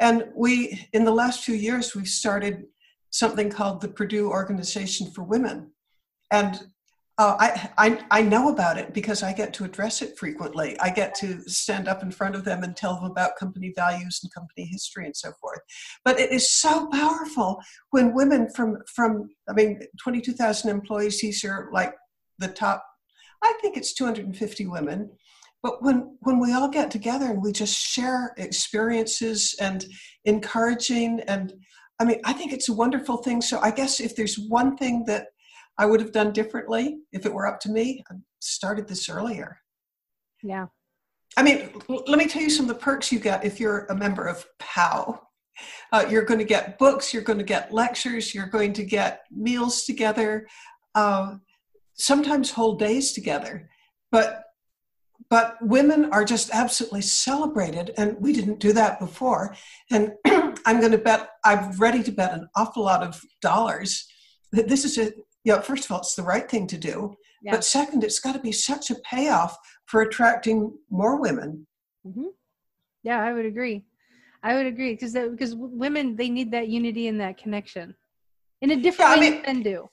And 0.00 0.24
we, 0.34 0.88
in 0.92 1.04
the 1.04 1.12
last 1.12 1.44
few 1.44 1.54
years, 1.54 1.94
we've 1.94 2.08
started 2.08 2.64
something 3.10 3.48
called 3.50 3.80
the 3.80 3.88
Perdue 3.88 4.28
Organization 4.28 5.12
for 5.12 5.22
Women. 5.22 5.70
And 6.32 6.60
uh, 7.16 7.36
I, 7.38 7.70
I, 7.78 8.04
I 8.10 8.22
know 8.22 8.48
about 8.48 8.76
it 8.76 8.92
because 8.92 9.22
I 9.22 9.32
get 9.32 9.54
to 9.54 9.64
address 9.64 10.02
it 10.02 10.18
frequently. 10.18 10.76
I 10.80 10.90
get 10.90 11.14
to 11.16 11.40
stand 11.42 11.86
up 11.86 12.02
in 12.02 12.10
front 12.10 12.34
of 12.34 12.44
them 12.44 12.64
and 12.64 12.76
tell 12.76 12.96
them 12.96 13.04
about 13.04 13.36
company 13.36 13.72
values 13.76 14.18
and 14.22 14.34
company 14.34 14.66
history 14.66 15.06
and 15.06 15.16
so 15.16 15.30
forth. 15.40 15.60
But 16.04 16.18
it 16.18 16.32
is 16.32 16.50
so 16.50 16.88
powerful 16.88 17.62
when 17.90 18.14
women 18.14 18.50
from 18.50 18.78
from 18.92 19.30
I 19.48 19.52
mean, 19.52 19.80
twenty 20.02 20.20
two 20.20 20.32
thousand 20.32 20.70
employees. 20.70 21.20
These 21.20 21.44
are 21.44 21.68
like 21.72 21.94
the 22.38 22.48
top. 22.48 22.84
I 23.42 23.52
think 23.60 23.76
it's 23.76 23.94
two 23.94 24.04
hundred 24.04 24.26
and 24.26 24.36
fifty 24.36 24.66
women. 24.66 25.10
But 25.62 25.84
when 25.84 26.18
when 26.22 26.40
we 26.40 26.52
all 26.52 26.68
get 26.68 26.90
together 26.90 27.26
and 27.26 27.40
we 27.40 27.52
just 27.52 27.76
share 27.78 28.34
experiences 28.38 29.54
and 29.60 29.84
encouraging 30.24 31.20
and 31.28 31.52
I 32.00 32.04
mean, 32.04 32.20
I 32.24 32.32
think 32.32 32.52
it's 32.52 32.68
a 32.68 32.72
wonderful 32.72 33.18
thing. 33.18 33.40
So 33.40 33.60
I 33.60 33.70
guess 33.70 34.00
if 34.00 34.16
there's 34.16 34.36
one 34.36 34.76
thing 34.76 35.04
that 35.06 35.28
I 35.78 35.86
would 35.86 36.00
have 36.00 36.12
done 36.12 36.32
differently 36.32 36.98
if 37.12 37.26
it 37.26 37.32
were 37.32 37.46
up 37.46 37.60
to 37.60 37.70
me. 37.70 38.04
I 38.10 38.14
started 38.40 38.88
this 38.88 39.08
earlier. 39.08 39.58
Yeah. 40.42 40.66
I 41.36 41.42
mean, 41.42 41.70
let 41.88 42.18
me 42.18 42.26
tell 42.26 42.42
you 42.42 42.50
some 42.50 42.68
of 42.68 42.68
the 42.68 42.80
perks 42.80 43.10
you 43.10 43.18
get 43.18 43.44
if 43.44 43.58
you're 43.58 43.86
a 43.86 43.96
member 43.96 44.26
of 44.26 44.46
POW. 44.58 45.20
Uh, 45.92 46.04
you're 46.08 46.24
going 46.24 46.38
to 46.38 46.44
get 46.44 46.78
books, 46.78 47.14
you're 47.14 47.22
going 47.22 47.38
to 47.38 47.44
get 47.44 47.72
lectures, 47.72 48.34
you're 48.34 48.46
going 48.46 48.72
to 48.72 48.84
get 48.84 49.22
meals 49.30 49.84
together, 49.84 50.48
uh, 50.96 51.36
sometimes 51.94 52.50
whole 52.50 52.74
days 52.74 53.12
together. 53.12 53.68
But 54.10 54.40
but 55.30 55.56
women 55.62 56.06
are 56.12 56.24
just 56.24 56.50
absolutely 56.52 57.00
celebrated, 57.00 57.92
and 57.96 58.16
we 58.20 58.32
didn't 58.32 58.60
do 58.60 58.72
that 58.74 59.00
before. 59.00 59.56
And 59.90 60.12
I'm 60.66 60.80
going 60.80 60.92
to 60.92 60.98
bet 60.98 61.30
I'm 61.44 61.70
ready 61.78 62.02
to 62.02 62.12
bet 62.12 62.32
an 62.32 62.48
awful 62.56 62.84
lot 62.84 63.02
of 63.02 63.20
dollars 63.40 64.06
that 64.52 64.68
this 64.68 64.84
is 64.84 64.98
a 64.98 65.12
know, 65.52 65.60
first 65.60 65.84
of 65.84 65.92
all, 65.92 65.98
it's 65.98 66.14
the 66.14 66.22
right 66.22 66.48
thing 66.50 66.66
to 66.68 66.78
do. 66.78 67.16
Yeah. 67.42 67.52
But 67.52 67.64
second, 67.64 68.02
it's 68.02 68.18
got 68.18 68.32
to 68.32 68.38
be 68.38 68.52
such 68.52 68.90
a 68.90 68.96
payoff 68.96 69.56
for 69.86 70.00
attracting 70.00 70.72
more 70.90 71.20
women. 71.20 71.66
Mm-hmm. 72.06 72.28
Yeah, 73.02 73.22
I 73.22 73.32
would 73.32 73.44
agree. 73.44 73.84
I 74.42 74.54
would 74.54 74.66
agree 74.66 74.92
because 74.92 75.12
because 75.12 75.54
women 75.54 76.16
they 76.16 76.28
need 76.28 76.50
that 76.52 76.68
unity 76.68 77.08
and 77.08 77.20
that 77.20 77.38
connection 77.38 77.94
in 78.60 78.70
a 78.72 78.76
different 78.76 79.10
yeah, 79.10 79.20
way 79.20 79.26
I 79.26 79.30
mean, 79.30 79.42
than 79.42 79.54
men 79.54 79.62
do. 79.62 79.90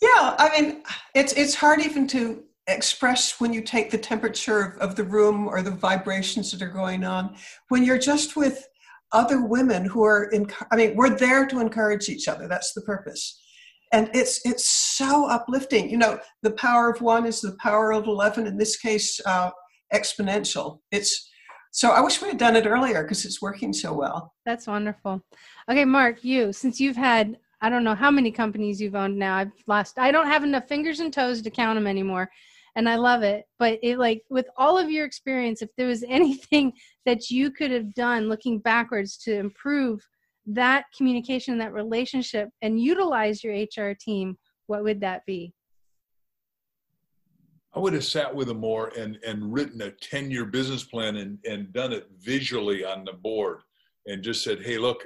Yeah, 0.00 0.36
I 0.38 0.60
mean, 0.60 0.82
it's 1.14 1.32
it's 1.34 1.54
hard 1.54 1.80
even 1.80 2.06
to 2.08 2.44
express 2.66 3.40
when 3.40 3.52
you 3.52 3.60
take 3.60 3.90
the 3.90 3.98
temperature 3.98 4.60
of, 4.60 4.90
of 4.90 4.96
the 4.96 5.04
room 5.04 5.48
or 5.48 5.62
the 5.62 5.70
vibrations 5.70 6.50
that 6.52 6.62
are 6.62 6.70
going 6.70 7.04
on 7.04 7.34
when 7.68 7.84
you're 7.84 7.98
just 7.98 8.36
with 8.36 8.66
other 9.12 9.42
women 9.42 9.84
who 9.84 10.04
are 10.04 10.24
in. 10.24 10.50
I 10.70 10.76
mean, 10.76 10.96
we're 10.96 11.16
there 11.16 11.46
to 11.46 11.60
encourage 11.60 12.08
each 12.08 12.28
other. 12.28 12.48
That's 12.48 12.72
the 12.72 12.82
purpose 12.82 13.41
and 13.92 14.10
it's 14.14 14.40
it's 14.44 14.68
so 14.68 15.28
uplifting. 15.28 15.88
You 15.90 15.98
know 15.98 16.18
the 16.42 16.52
power 16.52 16.90
of 16.90 17.00
one 17.00 17.26
is 17.26 17.40
the 17.40 17.56
power 17.60 17.92
of 17.92 18.06
11 18.06 18.46
in 18.46 18.56
this 18.56 18.76
case 18.76 19.20
uh, 19.26 19.50
exponential. 19.92 20.80
It's 20.90 21.30
so 21.74 21.90
i 21.90 22.00
wish 22.00 22.20
we 22.20 22.28
had 22.28 22.38
done 22.38 22.54
it 22.54 22.66
earlier 22.66 23.02
because 23.02 23.24
it's 23.24 23.40
working 23.40 23.72
so 23.72 23.92
well. 23.92 24.32
That's 24.44 24.66
wonderful. 24.66 25.22
Okay 25.70 25.84
mark 25.84 26.24
you 26.24 26.52
since 26.52 26.80
you've 26.80 26.96
had 26.96 27.38
i 27.60 27.68
don't 27.68 27.84
know 27.84 27.94
how 27.94 28.10
many 28.10 28.30
companies 28.30 28.80
you've 28.80 28.96
owned 28.96 29.16
now 29.16 29.36
i've 29.36 29.52
lost 29.66 29.98
i 29.98 30.10
don't 30.10 30.26
have 30.26 30.42
enough 30.42 30.66
fingers 30.66 31.00
and 31.00 31.12
toes 31.12 31.40
to 31.40 31.50
count 31.50 31.76
them 31.76 31.86
anymore 31.86 32.28
and 32.76 32.88
i 32.88 32.96
love 32.96 33.22
it. 33.22 33.44
But 33.58 33.78
it 33.82 33.98
like 33.98 34.22
with 34.30 34.46
all 34.56 34.78
of 34.78 34.90
your 34.90 35.04
experience 35.04 35.62
if 35.62 35.70
there 35.76 35.86
was 35.86 36.04
anything 36.08 36.72
that 37.06 37.30
you 37.30 37.50
could 37.50 37.70
have 37.70 37.94
done 37.94 38.28
looking 38.28 38.58
backwards 38.58 39.16
to 39.18 39.34
improve 39.34 40.00
that 40.46 40.84
communication, 40.96 41.58
that 41.58 41.72
relationship, 41.72 42.48
and 42.62 42.80
utilize 42.80 43.42
your 43.44 43.54
HR 43.54 43.94
team, 43.98 44.36
what 44.66 44.82
would 44.82 45.00
that 45.00 45.24
be? 45.26 45.54
I 47.74 47.78
would 47.78 47.94
have 47.94 48.04
sat 48.04 48.34
with 48.34 48.48
them 48.48 48.60
more 48.60 48.88
and, 48.98 49.18
and 49.26 49.52
written 49.52 49.80
a 49.82 49.90
10 49.90 50.30
year 50.30 50.44
business 50.44 50.84
plan 50.84 51.16
and, 51.16 51.38
and 51.48 51.72
done 51.72 51.92
it 51.92 52.06
visually 52.20 52.84
on 52.84 53.04
the 53.04 53.14
board 53.14 53.60
and 54.06 54.22
just 54.22 54.44
said, 54.44 54.62
hey, 54.62 54.78
look, 54.78 55.04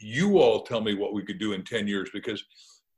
you 0.00 0.38
all 0.38 0.62
tell 0.62 0.80
me 0.80 0.94
what 0.94 1.12
we 1.12 1.24
could 1.24 1.38
do 1.38 1.52
in 1.52 1.62
10 1.64 1.86
years 1.86 2.08
because 2.14 2.42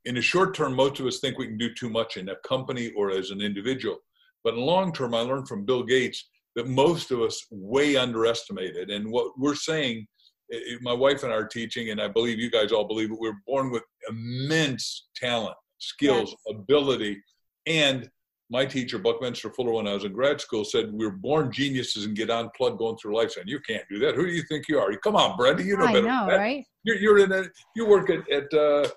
in 0.05 0.15
the 0.15 0.21
short 0.21 0.55
term, 0.55 0.73
most 0.73 0.99
of 0.99 1.05
us 1.05 1.19
think 1.19 1.37
we 1.37 1.47
can 1.47 1.57
do 1.57 1.73
too 1.73 1.89
much 1.89 2.15
in 2.15 2.29
a 2.29 2.35
company 2.47 2.91
or 2.95 3.11
as 3.11 3.31
an 3.31 3.41
individual. 3.41 3.97
But 4.43 4.53
in 4.53 4.61
long 4.61 4.93
term, 4.93 5.13
I 5.13 5.19
learned 5.19 5.47
from 5.47 5.65
Bill 5.65 5.83
Gates 5.83 6.29
that 6.55 6.67
most 6.67 7.11
of 7.11 7.21
us 7.21 7.45
way 7.51 7.97
underestimated. 7.97 8.89
And 8.89 9.11
what 9.11 9.37
we're 9.37 9.55
saying 9.55 10.07
it, 10.49 10.81
my 10.81 10.93
wife 10.93 11.23
and 11.23 11.31
I 11.31 11.35
are 11.35 11.47
teaching, 11.47 11.89
and 11.91 12.01
I 12.01 12.07
believe 12.07 12.39
you 12.39 12.51
guys 12.51 12.71
all 12.71 12.87
believe 12.87 13.11
it. 13.11 13.19
We're 13.19 13.41
born 13.47 13.71
with 13.71 13.83
immense 14.09 15.07
talent, 15.15 15.55
skills, 15.77 16.35
yes. 16.47 16.55
ability, 16.55 17.21
and 17.65 18.09
my 18.51 18.65
teacher, 18.65 18.97
Buckminster 18.97 19.51
Fuller, 19.51 19.73
when 19.73 19.87
I 19.87 19.93
was 19.93 20.05
in 20.05 20.13
grad 20.13 20.41
school, 20.41 20.65
said 20.65 20.91
we're 20.91 21.11
born 21.11 21.51
geniuses 21.51 22.05
and 22.05 22.15
get 22.15 22.31
unplugged 22.31 22.79
going 22.79 22.97
through 22.97 23.15
life. 23.15 23.37
And 23.37 23.47
you 23.47 23.59
can't 23.59 23.83
do 23.89 23.99
that. 23.99 24.15
Who 24.15 24.25
do 24.25 24.31
you 24.31 24.41
think 24.43 24.67
you 24.67 24.79
are? 24.79 24.91
Come 24.97 25.15
on, 25.15 25.37
Brenda, 25.37 25.63
you 25.63 25.77
know 25.77 25.85
I 25.85 25.93
better. 25.93 26.07
Know, 26.07 26.27
right? 26.27 26.65
You're, 26.83 26.95
you're 26.95 27.19
in 27.19 27.31
a 27.31 27.43
you 27.75 27.85
work 27.85 28.09
at 28.09 28.29
at 28.31 28.51
uh, 28.53 28.87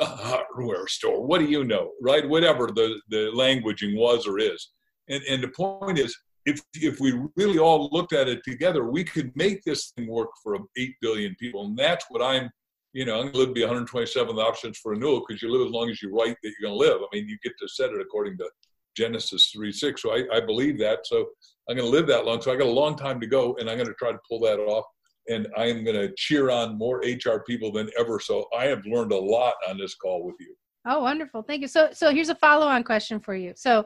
a 0.00 0.04
hardware 0.04 0.86
store. 0.86 1.26
What 1.26 1.40
do 1.40 1.46
you 1.46 1.64
know, 1.64 1.90
right? 2.00 2.28
Whatever 2.28 2.68
the 2.68 3.00
the 3.08 3.30
languaging 3.34 3.96
was 3.96 4.26
or 4.26 4.38
is. 4.38 4.70
And 5.08 5.22
and 5.24 5.42
the 5.42 5.48
point 5.48 5.98
is, 5.98 6.16
if 6.46 6.60
if 6.74 7.00
we 7.00 7.20
really 7.36 7.58
all 7.58 7.88
looked 7.92 8.12
at 8.12 8.28
it 8.28 8.42
together, 8.44 8.84
we 8.84 9.04
could 9.04 9.34
make 9.36 9.62
this 9.64 9.92
thing 9.96 10.08
work 10.08 10.30
for 10.42 10.58
eight 10.76 10.94
billion 11.00 11.34
people, 11.36 11.64
and 11.64 11.76
that's 11.76 12.06
what 12.08 12.22
I'm. 12.22 12.50
You 12.92 13.04
know, 13.04 13.20
I'm 13.20 13.30
going 13.30 13.32
to 13.34 13.38
live 13.38 13.48
to 13.50 13.54
be 13.54 13.60
127th 13.60 14.42
options 14.42 14.76
for 14.78 14.90
renewal 14.90 15.22
because 15.24 15.40
you 15.40 15.48
live 15.52 15.64
as 15.64 15.72
long 15.72 15.88
as 15.90 16.02
you 16.02 16.12
write 16.12 16.36
that 16.42 16.52
you're 16.58 16.68
going 16.68 16.76
to 16.76 16.92
live. 16.92 17.00
I 17.00 17.16
mean, 17.16 17.28
you 17.28 17.38
get 17.40 17.52
to 17.60 17.68
set 17.68 17.90
it 17.90 18.00
according 18.00 18.36
to 18.38 18.50
Genesis 18.96 19.50
3 19.54 19.70
6. 19.70 20.02
So 20.02 20.12
I, 20.12 20.24
I 20.32 20.40
believe 20.40 20.76
that. 20.80 21.06
So 21.06 21.28
I'm 21.68 21.76
going 21.76 21.88
to 21.88 21.96
live 21.96 22.08
that 22.08 22.26
long. 22.26 22.42
So 22.42 22.52
I 22.52 22.56
got 22.56 22.66
a 22.66 22.70
long 22.70 22.96
time 22.96 23.20
to 23.20 23.28
go, 23.28 23.54
and 23.60 23.70
I'm 23.70 23.76
going 23.76 23.88
to 23.88 23.94
try 23.94 24.10
to 24.10 24.18
pull 24.28 24.40
that 24.40 24.58
off. 24.58 24.84
And 25.28 25.46
I 25.56 25.66
am 25.66 25.84
going 25.84 25.96
to 25.96 26.12
cheer 26.16 26.50
on 26.50 26.76
more 26.76 26.98
HR 26.98 27.44
people 27.46 27.70
than 27.70 27.90
ever. 27.96 28.18
So 28.18 28.46
I 28.56 28.64
have 28.64 28.84
learned 28.86 29.12
a 29.12 29.18
lot 29.18 29.54
on 29.68 29.78
this 29.78 29.94
call 29.94 30.24
with 30.24 30.34
you. 30.40 30.54
Oh, 30.86 31.00
wonderful. 31.00 31.42
Thank 31.42 31.60
you. 31.62 31.68
So, 31.68 31.90
so 31.92 32.10
here's 32.10 32.30
a 32.30 32.34
follow 32.34 32.66
on 32.66 32.82
question 32.82 33.20
for 33.20 33.34
you. 33.34 33.52
So, 33.54 33.84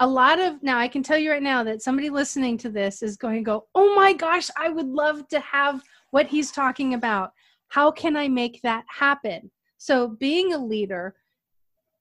a 0.00 0.06
lot 0.06 0.38
of 0.38 0.62
now 0.62 0.78
I 0.78 0.88
can 0.88 1.02
tell 1.02 1.18
you 1.18 1.30
right 1.30 1.42
now 1.42 1.64
that 1.64 1.82
somebody 1.82 2.10
listening 2.10 2.56
to 2.58 2.70
this 2.70 3.02
is 3.02 3.16
going 3.16 3.36
to 3.36 3.42
go, 3.42 3.66
"Oh 3.74 3.94
my 3.94 4.12
gosh, 4.12 4.48
I 4.56 4.68
would 4.68 4.88
love 4.88 5.26
to 5.28 5.40
have 5.40 5.82
what 6.10 6.26
he's 6.26 6.52
talking 6.52 6.94
about. 6.94 7.32
How 7.68 7.90
can 7.90 8.16
I 8.16 8.28
make 8.28 8.62
that 8.62 8.84
happen?" 8.88 9.50
So, 9.78 10.08
being 10.08 10.52
a 10.52 10.58
leader, 10.58 11.16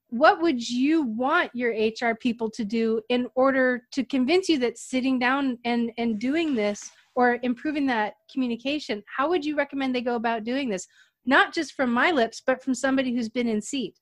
what 0.10 0.42
would 0.42 0.68
you 0.68 1.02
want 1.04 1.52
your 1.54 1.72
HR 1.72 2.16
people 2.16 2.50
to 2.52 2.64
do 2.64 3.02
in 3.10 3.28
order 3.36 3.88
to 3.92 4.04
convince 4.04 4.48
you 4.48 4.60
that 4.60 4.78
sitting 4.78 5.20
down 5.20 5.58
and 5.66 5.92
and 5.98 6.20
doing 6.20 6.56
this 6.56 6.92
or 7.16 7.40
improving 7.42 7.88
that 7.88 8.14
communication, 8.32 9.04
how 9.08 9.28
would 9.28 9.44
you 9.44 9.56
recommend 9.56 9.96
they 9.96 10.02
go 10.02 10.16
about 10.16 10.44
doing 10.44 10.70
this? 10.70 10.88
Not 11.26 11.52
just 11.52 11.74
from 11.74 11.92
my 11.92 12.12
lips, 12.12 12.44
but 12.46 12.64
from 12.64 12.76
somebody 12.76 13.14
who's 13.14 13.28
been 13.28 13.48
in 13.48 13.60
seat. 13.60 13.96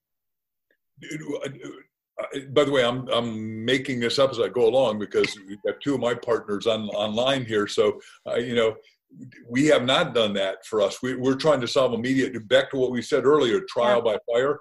Uh, 1.02 1.70
By 2.50 2.64
the 2.64 2.72
way, 2.72 2.84
I'm 2.84 3.08
I'm 3.10 3.66
making 3.66 4.00
this 4.00 4.20
up 4.20 4.32
as 4.32 4.40
I 4.40 4.48
go 4.48 4.68
along 4.68 5.00
because 5.00 5.38
we've 5.48 5.62
got 5.64 5.82
two 5.82 5.96
of 5.96 6.00
my 6.00 6.14
partners 6.14 6.66
on 6.66 6.88
online 6.90 7.46
here. 7.46 7.68
So 7.68 8.00
uh, 8.28 8.36
you 8.36 8.56
know, 8.56 8.76
we 9.48 9.68
have 9.68 9.84
not 9.84 10.14
done 10.14 10.34
that 10.34 10.66
for 10.66 10.82
us. 10.82 11.02
We, 11.02 11.14
are 11.14 11.36
trying 11.36 11.62
to 11.62 11.68
solve 11.68 11.94
immediate. 11.94 12.48
Back 12.48 12.72
to 12.72 12.78
what 12.78 12.92
we 12.92 13.02
said 13.02 13.26
earlier, 13.26 13.62
trial 13.62 14.02
yeah. 14.06 14.14
by 14.14 14.34
fire. 14.34 14.60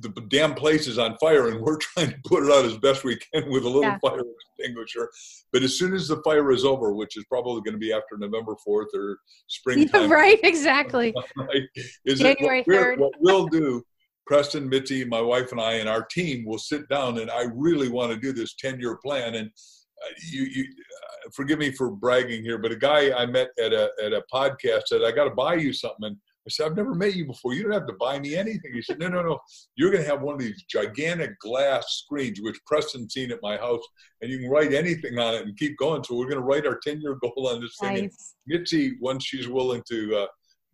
The 0.00 0.08
damn 0.28 0.54
place 0.54 0.86
is 0.86 0.98
on 0.98 1.16
fire, 1.18 1.48
and 1.48 1.60
we're 1.60 1.76
trying 1.94 2.10
to 2.10 2.18
put 2.24 2.44
it 2.44 2.52
out 2.52 2.64
as 2.64 2.76
best 2.78 3.04
we 3.04 3.16
can 3.16 3.50
with 3.50 3.64
a 3.64 3.68
little 3.68 3.82
yeah. 3.82 3.98
fire 3.98 4.22
extinguisher. 4.58 5.10
But 5.52 5.62
as 5.62 5.78
soon 5.78 5.94
as 5.94 6.08
the 6.08 6.22
fire 6.22 6.50
is 6.52 6.64
over, 6.64 6.92
which 6.92 7.16
is 7.16 7.24
probably 7.24 7.60
going 7.62 7.74
to 7.74 7.78
be 7.78 7.92
after 7.92 8.16
November 8.18 8.56
fourth 8.64 8.88
or 8.94 9.18
springtime, 9.48 10.10
right? 10.10 10.40
Exactly. 10.42 11.14
right, 11.36 11.62
is 12.04 12.20
January 12.20 12.64
third. 12.64 12.98
What 13.00 13.12
we'll 13.20 13.46
do 13.46 13.84
Preston, 14.28 14.68
Mitzi, 14.68 15.06
my 15.06 15.22
wife, 15.22 15.52
and 15.52 15.60
I, 15.60 15.72
and 15.80 15.88
our 15.88 16.04
team 16.04 16.44
will 16.44 16.58
sit 16.58 16.86
down, 16.90 17.18
and 17.18 17.30
I 17.30 17.44
really 17.54 17.88
want 17.88 18.12
to 18.12 18.18
do 18.18 18.30
this 18.30 18.54
ten-year 18.56 18.98
plan. 19.02 19.36
And 19.36 19.48
uh, 19.48 20.14
you, 20.30 20.42
you 20.42 20.64
uh, 20.64 21.30
forgive 21.34 21.58
me 21.58 21.72
for 21.72 21.90
bragging 21.90 22.42
here, 22.42 22.58
but 22.58 22.70
a 22.70 22.76
guy 22.76 23.10
I 23.18 23.24
met 23.24 23.48
at 23.58 23.72
a 23.72 23.88
at 24.04 24.12
a 24.12 24.22
podcast 24.32 24.82
said, 24.88 25.02
"I 25.02 25.12
got 25.12 25.24
to 25.24 25.30
buy 25.30 25.54
you 25.54 25.72
something." 25.72 26.04
And 26.08 26.16
I 26.46 26.50
said, 26.50 26.66
"I've 26.66 26.76
never 26.76 26.94
met 26.94 27.16
you 27.16 27.24
before. 27.24 27.54
You 27.54 27.62
don't 27.62 27.72
have 27.72 27.86
to 27.86 27.94
buy 27.94 28.18
me 28.18 28.36
anything." 28.36 28.70
He 28.74 28.82
said, 28.82 28.98
"No, 28.98 29.08
no, 29.08 29.22
no. 29.22 29.38
You're 29.76 29.90
going 29.90 30.04
to 30.04 30.10
have 30.10 30.20
one 30.20 30.34
of 30.34 30.40
these 30.40 30.62
gigantic 30.70 31.40
glass 31.40 32.02
screens, 32.04 32.42
which 32.42 32.60
Preston's 32.66 33.14
seen 33.14 33.32
at 33.32 33.40
my 33.42 33.56
house, 33.56 33.82
and 34.20 34.30
you 34.30 34.40
can 34.40 34.50
write 34.50 34.74
anything 34.74 35.18
on 35.18 35.36
it 35.36 35.46
and 35.46 35.56
keep 35.56 35.78
going." 35.78 36.04
So 36.04 36.16
we're 36.16 36.24
going 36.24 36.36
to 36.36 36.42
write 36.42 36.66
our 36.66 36.78
ten-year 36.84 37.16
goal 37.22 37.48
on 37.48 37.62
this 37.62 37.80
nice. 37.80 37.94
thing. 37.94 38.04
And 38.04 38.12
Mitzi, 38.46 38.98
once 39.00 39.24
she's 39.24 39.48
willing 39.48 39.82
to. 39.88 40.16
Uh, 40.18 40.26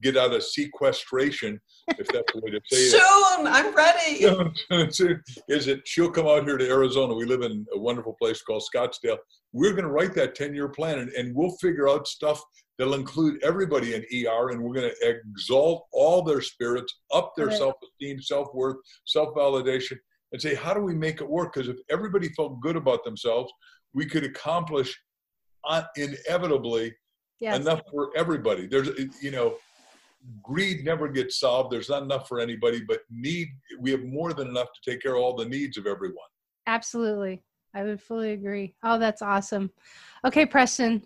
get 0.04 0.18
out 0.18 0.34
of 0.34 0.44
sequestration, 0.44 1.58
if 1.88 2.06
that's 2.08 2.32
the 2.32 2.40
way 2.40 2.50
to 2.50 2.60
say 2.70 2.76
it. 2.76 2.90
Soon, 3.36 3.46
I'm 3.46 3.74
ready. 3.74 4.24
is 5.48 5.66
it? 5.66 5.80
She'll 5.86 6.10
come 6.10 6.26
out 6.26 6.44
here 6.44 6.58
to 6.58 6.68
Arizona. 6.68 7.14
We 7.14 7.24
live 7.24 7.40
in 7.40 7.64
a 7.74 7.78
wonderful 7.78 8.14
place 8.20 8.42
called 8.42 8.62
Scottsdale. 8.72 9.16
We're 9.52 9.72
going 9.72 9.84
to 9.84 9.90
write 9.90 10.14
that 10.14 10.34
10 10.34 10.54
year 10.54 10.68
plan 10.68 10.98
and, 10.98 11.10
and 11.12 11.34
we'll 11.34 11.56
figure 11.60 11.88
out 11.88 12.06
stuff 12.06 12.42
that'll 12.78 12.94
include 12.94 13.42
everybody 13.42 13.94
in 13.94 14.02
ER 14.02 14.50
and 14.50 14.62
we're 14.62 14.74
going 14.74 14.90
to 14.90 15.08
exalt 15.08 15.86
all 15.92 16.22
their 16.22 16.42
spirits, 16.42 17.00
up 17.12 17.32
their 17.36 17.46
right. 17.46 17.56
self 17.56 17.74
esteem, 17.82 18.20
self 18.20 18.48
worth, 18.52 18.76
self 19.06 19.34
validation, 19.34 19.96
and 20.32 20.42
say, 20.42 20.54
how 20.54 20.74
do 20.74 20.80
we 20.80 20.94
make 20.94 21.20
it 21.20 21.28
work? 21.28 21.54
Because 21.54 21.68
if 21.68 21.76
everybody 21.90 22.28
felt 22.30 22.60
good 22.60 22.76
about 22.76 23.04
themselves, 23.04 23.50
we 23.94 24.04
could 24.04 24.24
accomplish 24.24 24.94
uh, 25.66 25.84
inevitably 25.96 26.92
yes. 27.40 27.58
enough 27.58 27.80
for 27.90 28.10
everybody. 28.16 28.66
There's, 28.66 28.90
you 29.22 29.30
know, 29.30 29.54
greed 30.42 30.84
never 30.84 31.08
gets 31.08 31.38
solved. 31.38 31.72
There's 31.72 31.88
not 31.88 32.02
enough 32.02 32.28
for 32.28 32.40
anybody, 32.40 32.82
but 32.86 33.00
need, 33.10 33.48
we 33.78 33.90
have 33.90 34.04
more 34.04 34.32
than 34.32 34.48
enough 34.48 34.68
to 34.72 34.90
take 34.90 35.02
care 35.02 35.16
of 35.16 35.22
all 35.22 35.34
the 35.34 35.44
needs 35.44 35.76
of 35.76 35.86
everyone. 35.86 36.28
Absolutely. 36.66 37.42
I 37.74 37.82
would 37.82 38.00
fully 38.00 38.32
agree. 38.32 38.74
Oh, 38.82 38.98
that's 38.98 39.22
awesome. 39.22 39.70
Okay, 40.24 40.46
Preston, 40.46 41.02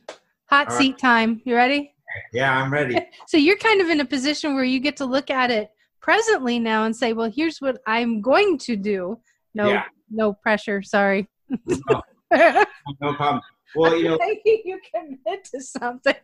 hot 0.46 0.68
right. 0.68 0.78
seat 0.78 0.98
time. 0.98 1.40
You 1.44 1.56
ready? 1.56 1.94
Yeah, 2.32 2.54
I'm 2.56 2.72
ready. 2.72 2.98
so 3.26 3.36
you're 3.36 3.56
kind 3.56 3.80
of 3.80 3.88
in 3.88 4.00
a 4.00 4.04
position 4.04 4.54
where 4.54 4.64
you 4.64 4.80
get 4.80 4.96
to 4.98 5.06
look 5.06 5.30
at 5.30 5.50
it 5.50 5.70
presently 6.00 6.58
now 6.58 6.84
and 6.84 6.94
say, 6.94 7.12
well, 7.12 7.30
here's 7.30 7.58
what 7.58 7.78
I'm 7.86 8.20
going 8.20 8.58
to 8.58 8.76
do. 8.76 9.18
No, 9.54 9.68
yeah. 9.68 9.84
no 10.10 10.34
pressure. 10.34 10.82
Sorry. 10.82 11.28
No, 11.48 12.02
no 13.00 13.14
problem. 13.14 13.40
Well, 13.74 13.96
you 13.96 14.10
know, 14.10 14.18
you 14.44 14.78
commit 14.94 15.44
to 15.52 15.60
something. 15.62 16.14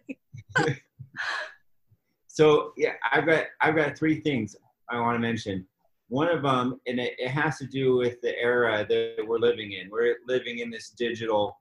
So 2.35 2.73
yeah, 2.77 2.95
I've 3.13 3.27
got 3.27 3.45
I've 3.61 3.77
got 3.77 3.97
three 3.97 4.21
things 4.21 4.57
I 4.91 4.99
want 4.99 5.15
to 5.15 5.21
mention. 5.21 5.65
One 6.09 6.29
of 6.29 6.43
them, 6.43 6.81
and 6.89 6.99
it, 6.99 7.15
it 7.17 7.29
has 7.29 7.59
to 7.59 7.67
do 7.67 7.97
with 7.97 8.21
the 8.23 8.37
era 8.37 8.85
that 8.89 9.25
we're 9.25 9.39
living 9.39 9.71
in. 9.73 9.89
We're 9.89 10.17
living 10.27 10.59
in 10.59 10.69
this 10.69 10.91
digital 10.91 11.57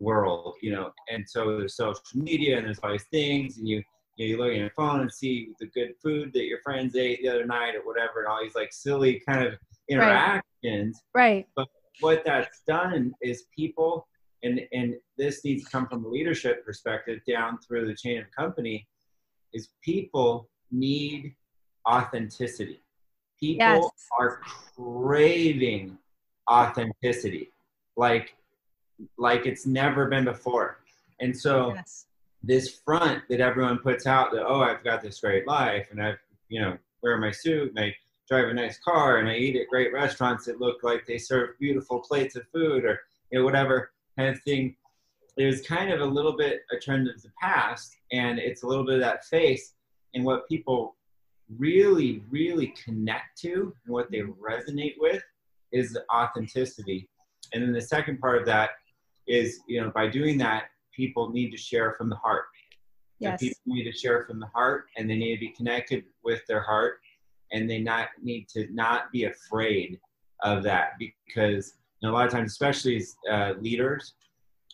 world, 0.00 0.56
you 0.60 0.72
know, 0.72 0.90
and 1.08 1.24
so 1.26 1.58
there's 1.58 1.76
social 1.76 2.02
media 2.16 2.58
and 2.58 2.66
there's 2.66 2.80
all 2.80 2.90
these 2.90 3.06
things, 3.12 3.58
and 3.58 3.68
you 3.68 3.84
you, 4.16 4.26
know, 4.26 4.30
you 4.30 4.38
look 4.38 4.50
at 4.50 4.58
your 4.58 4.70
phone 4.70 5.02
and 5.02 5.12
see 5.12 5.50
the 5.60 5.66
good 5.66 5.92
food 6.02 6.32
that 6.32 6.46
your 6.46 6.60
friends 6.64 6.96
ate 6.96 7.22
the 7.22 7.28
other 7.28 7.46
night 7.46 7.76
or 7.76 7.86
whatever, 7.86 8.24
and 8.24 8.26
all 8.26 8.42
these 8.42 8.56
like 8.56 8.72
silly 8.72 9.22
kind 9.28 9.46
of 9.46 9.54
interactions. 9.88 11.00
Right. 11.14 11.46
But 11.54 11.68
what 12.00 12.24
that's 12.24 12.62
done 12.66 13.12
is 13.22 13.44
people, 13.54 14.08
and 14.42 14.60
and 14.72 14.96
this 15.16 15.44
needs 15.44 15.62
to 15.66 15.70
come 15.70 15.86
from 15.86 16.04
a 16.04 16.08
leadership 16.08 16.66
perspective 16.66 17.20
down 17.28 17.58
through 17.58 17.86
the 17.86 17.94
chain 17.94 18.18
of 18.18 18.24
company 18.36 18.88
is 19.56 19.68
people 19.82 20.48
need 20.70 21.34
authenticity. 21.88 22.80
People 23.40 23.66
yes. 23.66 23.90
are 24.18 24.40
craving 24.76 25.98
authenticity 26.50 27.52
like 27.96 28.34
like 29.18 29.46
it's 29.46 29.66
never 29.66 30.06
been 30.06 30.24
before. 30.24 30.78
And 31.20 31.36
so 31.36 31.74
yes. 31.74 32.06
this 32.42 32.80
front 32.84 33.22
that 33.28 33.40
everyone 33.40 33.78
puts 33.78 34.06
out 34.06 34.32
that 34.32 34.46
oh 34.46 34.60
I've 34.60 34.84
got 34.84 35.02
this 35.02 35.20
great 35.20 35.46
life 35.46 35.88
and 35.90 36.02
I've 36.02 36.18
you 36.48 36.60
know 36.60 36.76
wear 37.02 37.18
my 37.18 37.30
suit 37.30 37.70
and 37.70 37.84
I 37.84 37.94
drive 38.28 38.48
a 38.48 38.54
nice 38.54 38.78
car 38.78 39.18
and 39.18 39.28
I 39.28 39.36
eat 39.36 39.56
at 39.56 39.68
great 39.68 39.92
restaurants 39.92 40.46
that 40.46 40.60
look 40.60 40.82
like 40.82 41.06
they 41.06 41.18
serve 41.18 41.58
beautiful 41.58 42.00
plates 42.00 42.36
of 42.36 42.46
food 42.52 42.84
or 42.84 43.00
you 43.30 43.38
know 43.38 43.44
whatever 43.44 43.92
kind 44.18 44.34
of 44.34 44.42
thing 44.42 44.76
there's 45.36 45.60
kind 45.62 45.92
of 45.92 46.00
a 46.00 46.04
little 46.04 46.36
bit 46.36 46.62
a 46.72 46.78
trend 46.78 47.08
of 47.08 47.20
the 47.22 47.30
past 47.40 47.96
and 48.12 48.38
it's 48.38 48.62
a 48.62 48.66
little 48.66 48.84
bit 48.84 48.94
of 48.94 49.00
that 49.00 49.24
face 49.24 49.74
and 50.14 50.24
what 50.24 50.48
people 50.48 50.96
really 51.58 52.22
really 52.30 52.74
connect 52.82 53.38
to 53.38 53.74
and 53.84 53.92
what 53.92 54.10
they 54.10 54.20
resonate 54.20 54.94
with 54.98 55.22
is 55.72 55.96
authenticity 56.12 57.08
and 57.54 57.62
then 57.62 57.72
the 57.72 57.80
second 57.80 58.18
part 58.18 58.38
of 58.38 58.46
that 58.46 58.70
is 59.28 59.60
you 59.68 59.80
know 59.80 59.90
by 59.90 60.08
doing 60.08 60.38
that 60.38 60.64
people 60.94 61.30
need 61.30 61.50
to 61.50 61.56
share 61.56 61.92
from 61.92 62.08
the 62.08 62.16
heart 62.16 62.46
yes. 63.20 63.38
people 63.40 63.60
need 63.66 63.84
to 63.84 63.96
share 63.96 64.24
from 64.24 64.40
the 64.40 64.46
heart 64.46 64.86
and 64.96 65.08
they 65.08 65.16
need 65.16 65.36
to 65.36 65.40
be 65.40 65.48
connected 65.50 66.04
with 66.24 66.40
their 66.48 66.62
heart 66.62 66.98
and 67.52 67.70
they 67.70 67.78
not 67.78 68.08
need 68.22 68.48
to 68.48 68.66
not 68.72 69.12
be 69.12 69.24
afraid 69.24 70.00
of 70.42 70.62
that 70.62 70.92
because 70.98 71.74
you 72.00 72.08
know, 72.08 72.12
a 72.12 72.14
lot 72.14 72.26
of 72.26 72.32
times 72.32 72.50
especially 72.50 72.96
as 72.96 73.16
uh, 73.30 73.52
leaders 73.60 74.14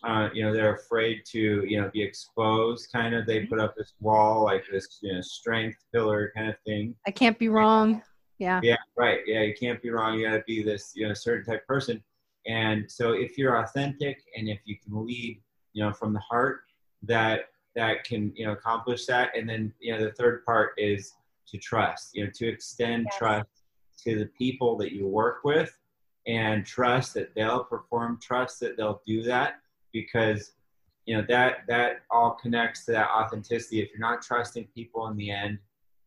uh, 0.03 0.29
you 0.33 0.43
know, 0.43 0.53
they're 0.53 0.75
afraid 0.75 1.21
to, 1.25 1.65
you 1.65 1.79
know, 1.79 1.89
be 1.93 2.01
exposed. 2.01 2.91
Kind 2.91 3.15
of, 3.15 3.25
they 3.25 3.39
mm-hmm. 3.39 3.49
put 3.49 3.59
up 3.59 3.75
this 3.75 3.93
wall, 4.01 4.43
like 4.43 4.63
this, 4.69 4.99
you 5.01 5.13
know, 5.13 5.21
strength 5.21 5.77
pillar 5.93 6.31
kind 6.35 6.49
of 6.49 6.55
thing. 6.65 6.95
I 7.07 7.11
can't 7.11 7.39
be 7.39 7.47
wrong. 7.47 8.01
Yeah. 8.37 8.59
Yeah. 8.61 8.77
Right. 8.97 9.19
Yeah. 9.25 9.41
You 9.41 9.53
can't 9.57 9.81
be 9.81 9.91
wrong. 9.91 10.19
You 10.19 10.27
got 10.27 10.35
to 10.35 10.43
be 10.45 10.61
this, 10.61 10.91
you 10.95 11.07
know, 11.07 11.13
certain 11.13 11.45
type 11.45 11.65
person. 11.65 12.03
And 12.45 12.91
so, 12.91 13.13
if 13.13 13.37
you're 13.37 13.63
authentic 13.63 14.21
and 14.35 14.49
if 14.49 14.59
you 14.65 14.75
can 14.83 15.05
lead, 15.05 15.41
you 15.71 15.83
know, 15.83 15.93
from 15.93 16.13
the 16.13 16.19
heart, 16.19 16.61
that 17.03 17.45
that 17.75 18.03
can, 18.03 18.33
you 18.35 18.45
know, 18.45 18.51
accomplish 18.51 19.05
that. 19.05 19.31
And 19.37 19.47
then, 19.47 19.73
you 19.79 19.93
know, 19.93 20.03
the 20.03 20.11
third 20.11 20.43
part 20.45 20.73
is 20.77 21.13
to 21.47 21.57
trust. 21.57 22.09
You 22.13 22.25
know, 22.25 22.31
to 22.35 22.47
extend 22.47 23.07
yes. 23.09 23.17
trust 23.17 23.49
to 24.03 24.19
the 24.19 24.25
people 24.37 24.75
that 24.79 24.91
you 24.91 25.07
work 25.07 25.45
with, 25.45 25.73
and 26.27 26.65
trust 26.65 27.13
that 27.13 27.33
they'll 27.35 27.63
perform. 27.63 28.19
Trust 28.21 28.59
that 28.59 28.75
they'll 28.75 29.01
do 29.07 29.23
that 29.23 29.59
because 29.93 30.53
you 31.05 31.15
know 31.15 31.23
that 31.27 31.59
that 31.67 32.01
all 32.11 32.37
connects 32.41 32.85
to 32.85 32.91
that 32.91 33.09
authenticity 33.09 33.81
if 33.81 33.89
you're 33.91 33.99
not 33.99 34.21
trusting 34.21 34.67
people 34.75 35.07
in 35.07 35.15
the 35.17 35.31
end 35.31 35.57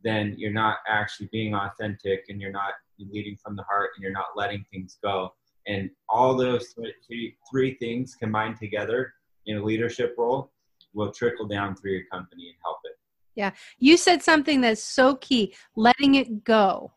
then 0.05 0.35
you're 0.37 0.53
not 0.53 0.79
actually 0.89 1.29
being 1.33 1.55
authentic 1.55 2.25
and 2.29 2.41
you're 2.41 2.53
not 2.53 2.75
leading 2.99 3.37
from 3.37 3.57
the 3.57 3.63
heart 3.63 3.91
and 3.95 4.03
you're 4.03 4.13
not 4.13 4.27
letting 4.37 4.65
things 4.71 4.99
go 5.03 5.33
and 5.67 5.91
all 6.09 6.37
those 6.37 6.75
three, 7.07 7.37
three 7.51 7.75
things 7.75 8.15
combined 8.15 8.57
together 8.57 9.13
in 9.47 9.59
a 9.59 9.65
leadership 9.65 10.15
role 10.17 10.53
will 10.95 11.11
trickle 11.11 11.47
down 11.47 11.75
through 11.77 11.93
your 11.93 12.07
company 12.11 12.49
and 12.49 12.57
help 12.63 12.79
it. 12.85 12.93
Yeah. 13.35 13.51
You 13.79 13.97
said 13.97 14.23
something 14.23 14.61
that's 14.61 14.83
so 14.83 15.17
key 15.17 15.55
letting 15.77 16.15
it 16.15 16.45
go. 16.45 16.93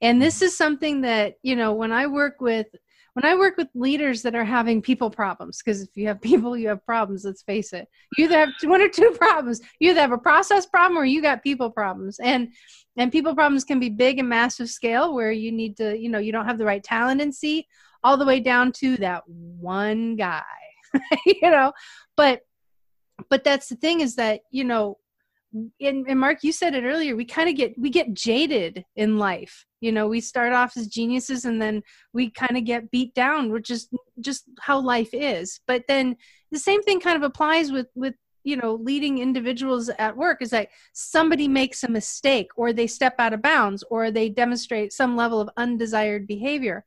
And 0.00 0.20
this 0.20 0.42
is 0.42 0.56
something 0.56 1.00
that, 1.02 1.34
you 1.42 1.56
know, 1.56 1.72
when 1.72 1.92
I 1.92 2.06
work 2.06 2.40
with 2.40 2.66
when 3.14 3.24
I 3.24 3.34
work 3.34 3.56
with 3.56 3.68
leaders 3.74 4.22
that 4.22 4.34
are 4.34 4.44
having 4.44 4.80
people 4.80 5.10
problems, 5.10 5.60
because 5.62 5.82
if 5.82 5.90
you 5.96 6.06
have 6.08 6.20
people, 6.22 6.56
you 6.56 6.68
have 6.68 6.84
problems, 6.84 7.24
let's 7.24 7.42
face 7.42 7.72
it. 7.72 7.88
You 8.16 8.24
either 8.24 8.38
have 8.38 8.50
one 8.64 8.80
or 8.80 8.88
two 8.88 9.10
problems. 9.18 9.60
You 9.80 9.90
either 9.90 10.00
have 10.00 10.12
a 10.12 10.18
process 10.18 10.66
problem 10.66 10.98
or 10.98 11.04
you 11.04 11.22
got 11.22 11.42
people 11.42 11.70
problems. 11.70 12.18
And 12.20 12.48
and 12.96 13.10
people 13.10 13.34
problems 13.34 13.64
can 13.64 13.80
be 13.80 13.88
big 13.88 14.18
and 14.18 14.28
massive 14.28 14.68
scale 14.68 15.14
where 15.14 15.32
you 15.32 15.50
need 15.50 15.78
to, 15.78 15.96
you 15.96 16.10
know, 16.10 16.18
you 16.18 16.30
don't 16.30 16.46
have 16.46 16.58
the 16.58 16.64
right 16.64 16.82
talent 16.82 17.22
in 17.22 17.32
seat, 17.32 17.66
all 18.04 18.16
the 18.16 18.26
way 18.26 18.40
down 18.40 18.72
to 18.72 18.96
that 18.98 19.22
one 19.26 20.16
guy. 20.16 20.42
you 21.26 21.50
know, 21.50 21.72
but 22.16 22.42
but 23.30 23.44
that's 23.44 23.68
the 23.68 23.76
thing 23.76 24.00
is 24.00 24.16
that, 24.16 24.40
you 24.50 24.64
know, 24.64 24.98
and, 25.52 26.06
and 26.08 26.18
mark 26.18 26.38
you 26.42 26.52
said 26.52 26.74
it 26.74 26.84
earlier 26.84 27.14
we 27.14 27.24
kind 27.24 27.48
of 27.48 27.54
get 27.54 27.78
we 27.78 27.90
get 27.90 28.14
jaded 28.14 28.84
in 28.96 29.18
life. 29.18 29.66
You 29.80 29.92
know 29.92 30.06
we 30.08 30.20
start 30.20 30.52
off 30.52 30.76
as 30.76 30.86
geniuses 30.86 31.44
and 31.44 31.60
then 31.60 31.82
we 32.12 32.30
kind 32.30 32.56
of 32.56 32.64
get 32.64 32.90
beat 32.90 33.14
down 33.14 33.50
which 33.50 33.70
is 33.70 33.88
just 34.20 34.44
how 34.60 34.80
life 34.80 35.10
is. 35.12 35.60
But 35.66 35.84
then 35.88 36.16
the 36.50 36.58
same 36.58 36.82
thing 36.82 37.00
kind 37.00 37.16
of 37.16 37.22
applies 37.22 37.70
with 37.70 37.88
with 37.94 38.14
you 38.44 38.56
know 38.56 38.74
leading 38.74 39.18
individuals 39.18 39.88
at 39.98 40.16
work 40.16 40.40
is 40.40 40.50
that 40.50 40.68
somebody 40.92 41.48
makes 41.48 41.84
a 41.84 41.90
mistake 41.90 42.48
or 42.56 42.72
they 42.72 42.86
step 42.86 43.14
out 43.18 43.34
of 43.34 43.42
bounds 43.42 43.84
or 43.90 44.10
they 44.10 44.28
demonstrate 44.28 44.92
some 44.92 45.16
level 45.16 45.40
of 45.40 45.50
undesired 45.56 46.26
behavior. 46.26 46.84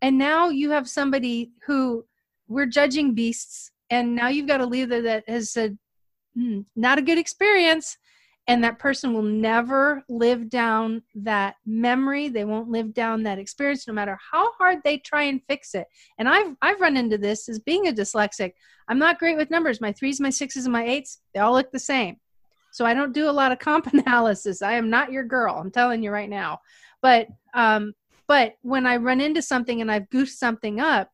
And 0.00 0.16
now 0.16 0.48
you 0.48 0.70
have 0.70 0.88
somebody 0.88 1.50
who 1.66 2.04
we're 2.46 2.66
judging 2.66 3.14
beasts 3.14 3.70
and 3.90 4.14
now 4.14 4.28
you've 4.28 4.46
got 4.46 4.60
a 4.60 4.66
leader 4.66 5.02
that 5.02 5.28
has 5.28 5.50
said 5.50 5.78
mm, 6.36 6.64
not 6.76 6.98
a 6.98 7.02
good 7.02 7.18
experience. 7.18 7.96
And 8.46 8.64
that 8.64 8.78
person 8.78 9.12
will 9.12 9.22
never 9.22 10.02
live 10.08 10.48
down 10.48 11.02
that 11.16 11.56
memory. 11.66 12.30
They 12.30 12.46
won't 12.46 12.70
live 12.70 12.94
down 12.94 13.22
that 13.24 13.38
experience 13.38 13.86
no 13.86 13.92
matter 13.92 14.18
how 14.32 14.52
hard 14.52 14.78
they 14.82 14.96
try 14.98 15.24
and 15.24 15.42
fix 15.46 15.74
it. 15.74 15.86
And 16.18 16.26
i've 16.26 16.56
i've 16.62 16.80
run 16.80 16.96
into 16.96 17.18
this 17.18 17.48
as 17.50 17.58
being 17.58 17.88
a 17.88 17.92
dyslexic. 17.92 18.52
I'm 18.88 18.98
not 18.98 19.18
great 19.18 19.36
with 19.36 19.50
numbers. 19.50 19.82
My 19.82 19.92
threes 19.92 20.18
my 20.18 20.30
sixes 20.30 20.64
and 20.64 20.72
my 20.72 20.86
eights 20.86 21.20
they 21.34 21.40
all 21.40 21.52
look 21.52 21.70
the 21.72 21.78
same. 21.78 22.16
So 22.72 22.86
i 22.86 22.94
don't 22.94 23.12
do 23.12 23.28
a 23.28 23.32
lot 23.32 23.52
of 23.52 23.58
comp 23.58 23.86
analysis. 23.92 24.62
I 24.62 24.72
am 24.72 24.88
not 24.88 25.12
your 25.12 25.24
girl 25.24 25.56
i'm 25.56 25.70
telling 25.70 26.02
you 26.02 26.10
right 26.10 26.30
now. 26.30 26.60
But 27.02 27.28
um 27.52 27.92
but 28.26 28.54
when 28.62 28.86
i 28.86 28.96
run 28.96 29.20
into 29.20 29.42
something 29.42 29.80
and 29.82 29.90
i've 29.90 30.08
goofed 30.10 30.32
something 30.32 30.80
up 30.80 31.10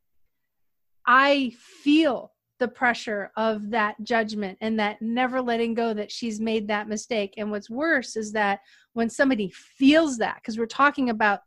i 1.07 1.53
feel 1.59 2.34
the 2.59 2.69
pressure 2.69 3.33
of 3.37 3.71
that 3.71 3.97
judgment 4.03 4.57
and 4.61 4.79
that 4.79 5.03
never 5.03 5.41
letting 5.41 5.75
go 5.75 5.93
that 5.93 6.11
she's 6.11 6.41
made 6.41 6.69
that 6.69 6.89
mistake. 6.89 7.35
And 7.37 7.51
what's 7.51 7.71
worse 7.71 8.17
is 8.17 8.33
that 8.33 8.61
when 8.93 9.11
somebody 9.11 9.51
feels 9.51 10.19
that, 10.19 10.37
because 10.37 10.59
we're 10.59 10.67
talking 10.67 11.11
about, 11.11 11.41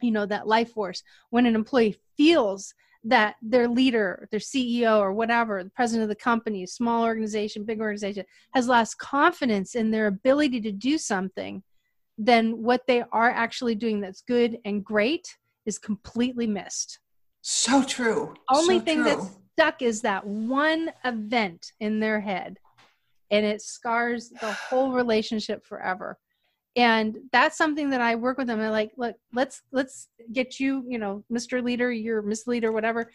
you 0.00 0.10
know, 0.10 0.26
that 0.26 0.48
life 0.48 0.72
force, 0.72 1.02
when 1.30 1.46
an 1.46 1.54
employee 1.54 1.96
feels 2.16 2.74
that 3.04 3.36
their 3.40 3.68
leader, 3.68 4.28
their 4.30 4.40
CEO 4.40 4.98
or 4.98 5.12
whatever, 5.12 5.62
the 5.64 5.70
president 5.70 6.02
of 6.02 6.08
the 6.08 6.22
company, 6.22 6.66
small 6.66 7.04
organization, 7.04 7.64
big 7.64 7.80
organization, 7.80 8.24
has 8.52 8.68
lost 8.68 8.98
confidence 8.98 9.74
in 9.74 9.90
their 9.90 10.06
ability 10.06 10.60
to 10.60 10.72
do 10.72 10.98
something, 10.98 11.62
then 12.18 12.62
what 12.62 12.86
they 12.86 13.02
are 13.12 13.30
actually 13.30 13.74
doing 13.74 14.00
that's 14.00 14.20
good 14.22 14.58
and 14.64 14.84
great 14.84 15.38
is 15.64 15.78
completely 15.78 16.46
missed. 16.46 16.98
So 17.40 17.82
true. 17.82 18.34
Only 18.50 18.78
so 18.78 18.84
thing 18.84 18.96
true. 18.96 19.04
that's 19.04 19.38
stuck 19.60 19.82
is 19.82 20.00
that 20.00 20.26
one 20.26 20.90
event 21.04 21.72
in 21.80 22.00
their 22.00 22.18
head 22.18 22.56
and 23.30 23.44
it 23.44 23.60
scars 23.60 24.30
the 24.40 24.52
whole 24.52 24.92
relationship 24.92 25.66
forever. 25.66 26.18
And 26.76 27.18
that's 27.30 27.58
something 27.58 27.90
that 27.90 28.00
i 28.00 28.14
work 28.14 28.38
with 28.38 28.46
them. 28.46 28.58
I 28.60 28.70
like 28.70 28.92
look 28.96 29.16
let's 29.34 29.60
let's 29.70 30.08
get 30.32 30.58
you 30.60 30.82
you 30.88 30.98
know 30.98 31.24
mr 31.30 31.62
leader 31.62 31.92
you're 31.92 32.22
miss 32.22 32.46
leader 32.46 32.72
whatever. 32.72 33.10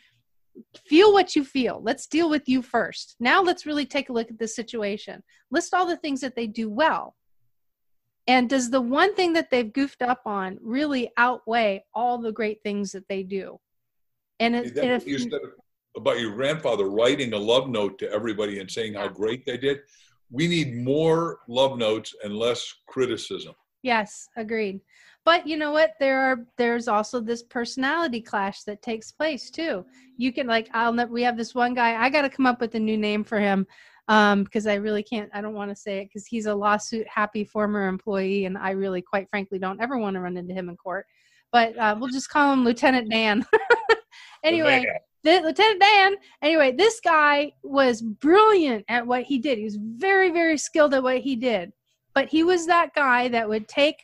Feel 0.88 1.14
what 1.14 1.36
you 1.36 1.44
feel. 1.44 1.82
Let's 1.84 2.06
deal 2.06 2.30
with 2.30 2.48
you 2.48 2.62
first. 2.62 3.16
Now 3.20 3.42
let's 3.42 3.66
really 3.66 3.88
take 3.88 4.10
a 4.10 4.14
look 4.14 4.30
at 4.30 4.38
the 4.38 4.48
situation. 4.48 5.24
List 5.50 5.74
all 5.74 5.88
the 5.88 5.98
things 5.98 6.22
that 6.22 6.36
they 6.36 6.46
do 6.46 6.70
well. 6.70 7.16
And 8.28 8.48
does 8.50 8.70
the 8.70 8.82
one 8.82 9.16
thing 9.16 9.34
that 9.34 9.50
they've 9.50 9.72
goofed 9.72 10.02
up 10.04 10.22
on 10.26 10.60
really 10.62 11.12
outweigh 11.18 11.86
all 11.94 12.20
the 12.20 12.32
great 12.32 12.62
things 12.64 12.92
that 12.92 13.08
they 13.08 13.24
do? 13.24 13.60
And, 14.40 14.56
it, 14.56 14.78
if, 14.78 15.06
about 15.96 16.20
your 16.20 16.34
grandfather 16.34 16.90
writing 16.90 17.34
a 17.34 17.38
love 17.38 17.70
note 17.70 17.98
to 18.00 18.12
everybody 18.12 18.60
and 18.60 18.70
saying 18.70 18.94
how 18.94 19.08
great 19.08 19.46
they 19.46 19.58
did. 19.58 19.80
We 20.32 20.48
need 20.48 20.76
more 20.76 21.40
love 21.48 21.78
notes 21.78 22.14
and 22.24 22.36
less 22.36 22.74
criticism. 22.88 23.54
Yes, 23.84 24.28
agreed. 24.36 24.82
But 25.26 25.48
you 25.48 25.58
know 25.58 25.72
what? 25.72 25.94
There 26.00 26.22
are 26.22 26.46
there's 26.58 26.88
also 26.88 27.20
this 27.20 27.44
personality 27.44 28.22
clash 28.22 28.64
that 28.64 28.82
takes 28.82 29.12
place 29.12 29.50
too. 29.50 29.86
You 30.18 30.32
can 30.32 30.48
like 30.48 30.70
I'll 30.74 30.94
we 31.08 31.24
have 31.24 31.38
this 31.38 31.56
one 31.56 31.74
guy. 31.74 31.96
I 31.96 32.10
got 32.10 32.22
to 32.22 32.30
come 32.30 32.46
up 32.46 32.62
with 32.62 32.76
a 32.76 32.80
new 32.80 32.98
name 32.98 33.24
for 33.24 33.40
him 33.40 33.66
um 34.08 34.44
because 34.44 34.68
I 34.68 34.76
really 34.76 35.02
can't. 35.02 35.30
I 35.34 35.42
don't 35.42 35.56
want 35.56 35.72
to 35.72 35.76
say 35.76 36.00
it 36.00 36.06
because 36.06 36.28
he's 36.28 36.46
a 36.46 36.54
lawsuit 36.54 37.08
happy 37.08 37.44
former 37.44 37.88
employee, 37.88 38.46
and 38.46 38.58
I 38.58 38.72
really, 38.72 39.02
quite 39.02 39.30
frankly, 39.30 39.58
don't 39.58 39.82
ever 39.82 39.98
want 39.98 40.14
to 40.14 40.20
run 40.20 40.38
into 40.38 40.54
him 40.54 40.70
in 40.70 40.78
court. 40.78 41.08
But 41.52 41.78
uh, 41.78 41.96
we'll 42.00 42.10
just 42.10 42.30
call 42.30 42.54
him 42.54 42.64
Lieutenant 42.64 43.10
Dan. 43.10 43.46
anyway, 44.44 44.86
the, 45.26 45.42
Lieutenant 45.42 45.82
Dan. 45.82 46.16
Anyway, 46.42 46.72
this 46.72 47.02
guy 47.02 47.52
was 47.64 48.02
brilliant 48.02 48.86
at 48.88 49.06
what 49.06 49.24
he 49.24 49.40
did. 49.40 49.58
He 49.58 49.64
was 49.64 49.78
very, 49.78 50.30
very 50.32 50.58
skilled 50.58 50.94
at 50.94 51.04
what 51.04 51.18
he 51.18 51.36
did. 51.36 51.74
But 52.14 52.30
he 52.30 52.44
was 52.44 52.68
that 52.68 52.94
guy 52.96 53.28
that 53.30 53.50
would 53.50 53.68
take 53.68 53.98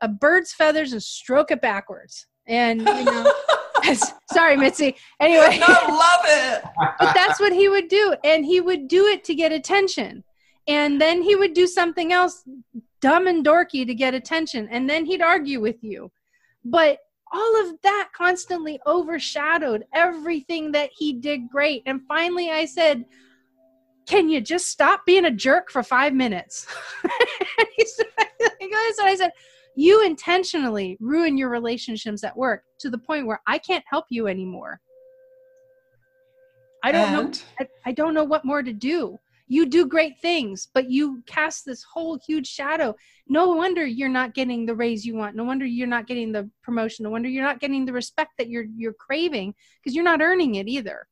a 0.00 0.08
bird's 0.08 0.54
feathers 0.54 0.92
and 0.92 1.02
stroke 1.02 1.50
it 1.50 1.60
backwards. 1.60 2.26
And 2.46 2.80
you 2.80 3.04
know, 3.04 3.32
sorry, 4.32 4.56
Mitzi. 4.56 4.96
Anyway, 5.20 5.60
I 5.62 5.88
love 5.90 6.24
it. 6.24 6.64
but 6.98 7.14
that's 7.14 7.40
what 7.40 7.52
he 7.52 7.68
would 7.68 7.88
do, 7.88 8.14
and 8.24 8.44
he 8.44 8.60
would 8.60 8.88
do 8.88 9.06
it 9.06 9.24
to 9.24 9.34
get 9.34 9.52
attention. 9.52 10.24
And 10.66 11.00
then 11.00 11.22
he 11.22 11.36
would 11.36 11.52
do 11.52 11.66
something 11.66 12.12
else 12.12 12.42
dumb 13.00 13.26
and 13.26 13.44
dorky 13.44 13.86
to 13.86 13.94
get 13.94 14.14
attention, 14.14 14.68
and 14.70 14.88
then 14.88 15.04
he'd 15.04 15.20
argue 15.20 15.60
with 15.60 15.82
you. 15.82 16.10
But 16.64 16.98
all 17.34 17.68
of 17.68 17.74
that 17.82 18.10
constantly 18.16 18.80
overshadowed 18.86 19.84
everything 19.92 20.70
that 20.72 20.90
he 20.96 21.12
did 21.12 21.48
great. 21.50 21.82
And 21.84 22.00
finally, 22.06 22.50
I 22.50 22.64
said, 22.64 23.04
Can 24.06 24.28
you 24.28 24.40
just 24.40 24.68
stop 24.68 25.04
being 25.04 25.24
a 25.24 25.30
jerk 25.30 25.70
for 25.70 25.82
five 25.82 26.14
minutes? 26.14 26.66
he 27.76 27.86
said, 27.86 28.06
I 29.00 29.16
said, 29.18 29.32
You 29.74 30.06
intentionally 30.06 30.96
ruin 31.00 31.36
your 31.36 31.48
relationships 31.48 32.22
at 32.22 32.36
work 32.36 32.62
to 32.78 32.88
the 32.88 32.98
point 32.98 33.26
where 33.26 33.40
I 33.46 33.58
can't 33.58 33.84
help 33.88 34.04
you 34.10 34.28
anymore. 34.28 34.80
I 36.84 36.92
don't 36.92 37.12
and? 37.14 37.32
know. 37.32 37.66
I, 37.84 37.90
I 37.90 37.92
don't 37.92 38.14
know 38.14 38.24
what 38.24 38.44
more 38.44 38.62
to 38.62 38.72
do 38.72 39.18
you 39.46 39.66
do 39.66 39.86
great 39.86 40.18
things 40.20 40.68
but 40.72 40.90
you 40.90 41.22
cast 41.26 41.64
this 41.64 41.82
whole 41.82 42.18
huge 42.26 42.46
shadow 42.46 42.94
no 43.28 43.50
wonder 43.50 43.84
you're 43.84 44.08
not 44.08 44.34
getting 44.34 44.64
the 44.64 44.74
raise 44.74 45.04
you 45.04 45.14
want 45.14 45.36
no 45.36 45.44
wonder 45.44 45.66
you're 45.66 45.86
not 45.86 46.06
getting 46.06 46.32
the 46.32 46.48
promotion 46.62 47.04
no 47.04 47.10
wonder 47.10 47.28
you're 47.28 47.44
not 47.44 47.60
getting 47.60 47.84
the 47.84 47.92
respect 47.92 48.32
that 48.38 48.48
you're 48.48 48.66
you're 48.76 48.94
craving 48.94 49.54
because 49.82 49.94
you're 49.94 50.04
not 50.04 50.22
earning 50.22 50.56
it 50.56 50.68
either 50.68 51.06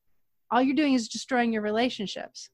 all 0.50 0.62
you're 0.62 0.76
doing 0.76 0.94
is 0.94 1.09
destroying 1.09 1.52
your 1.52 1.62
relationships 1.62 2.50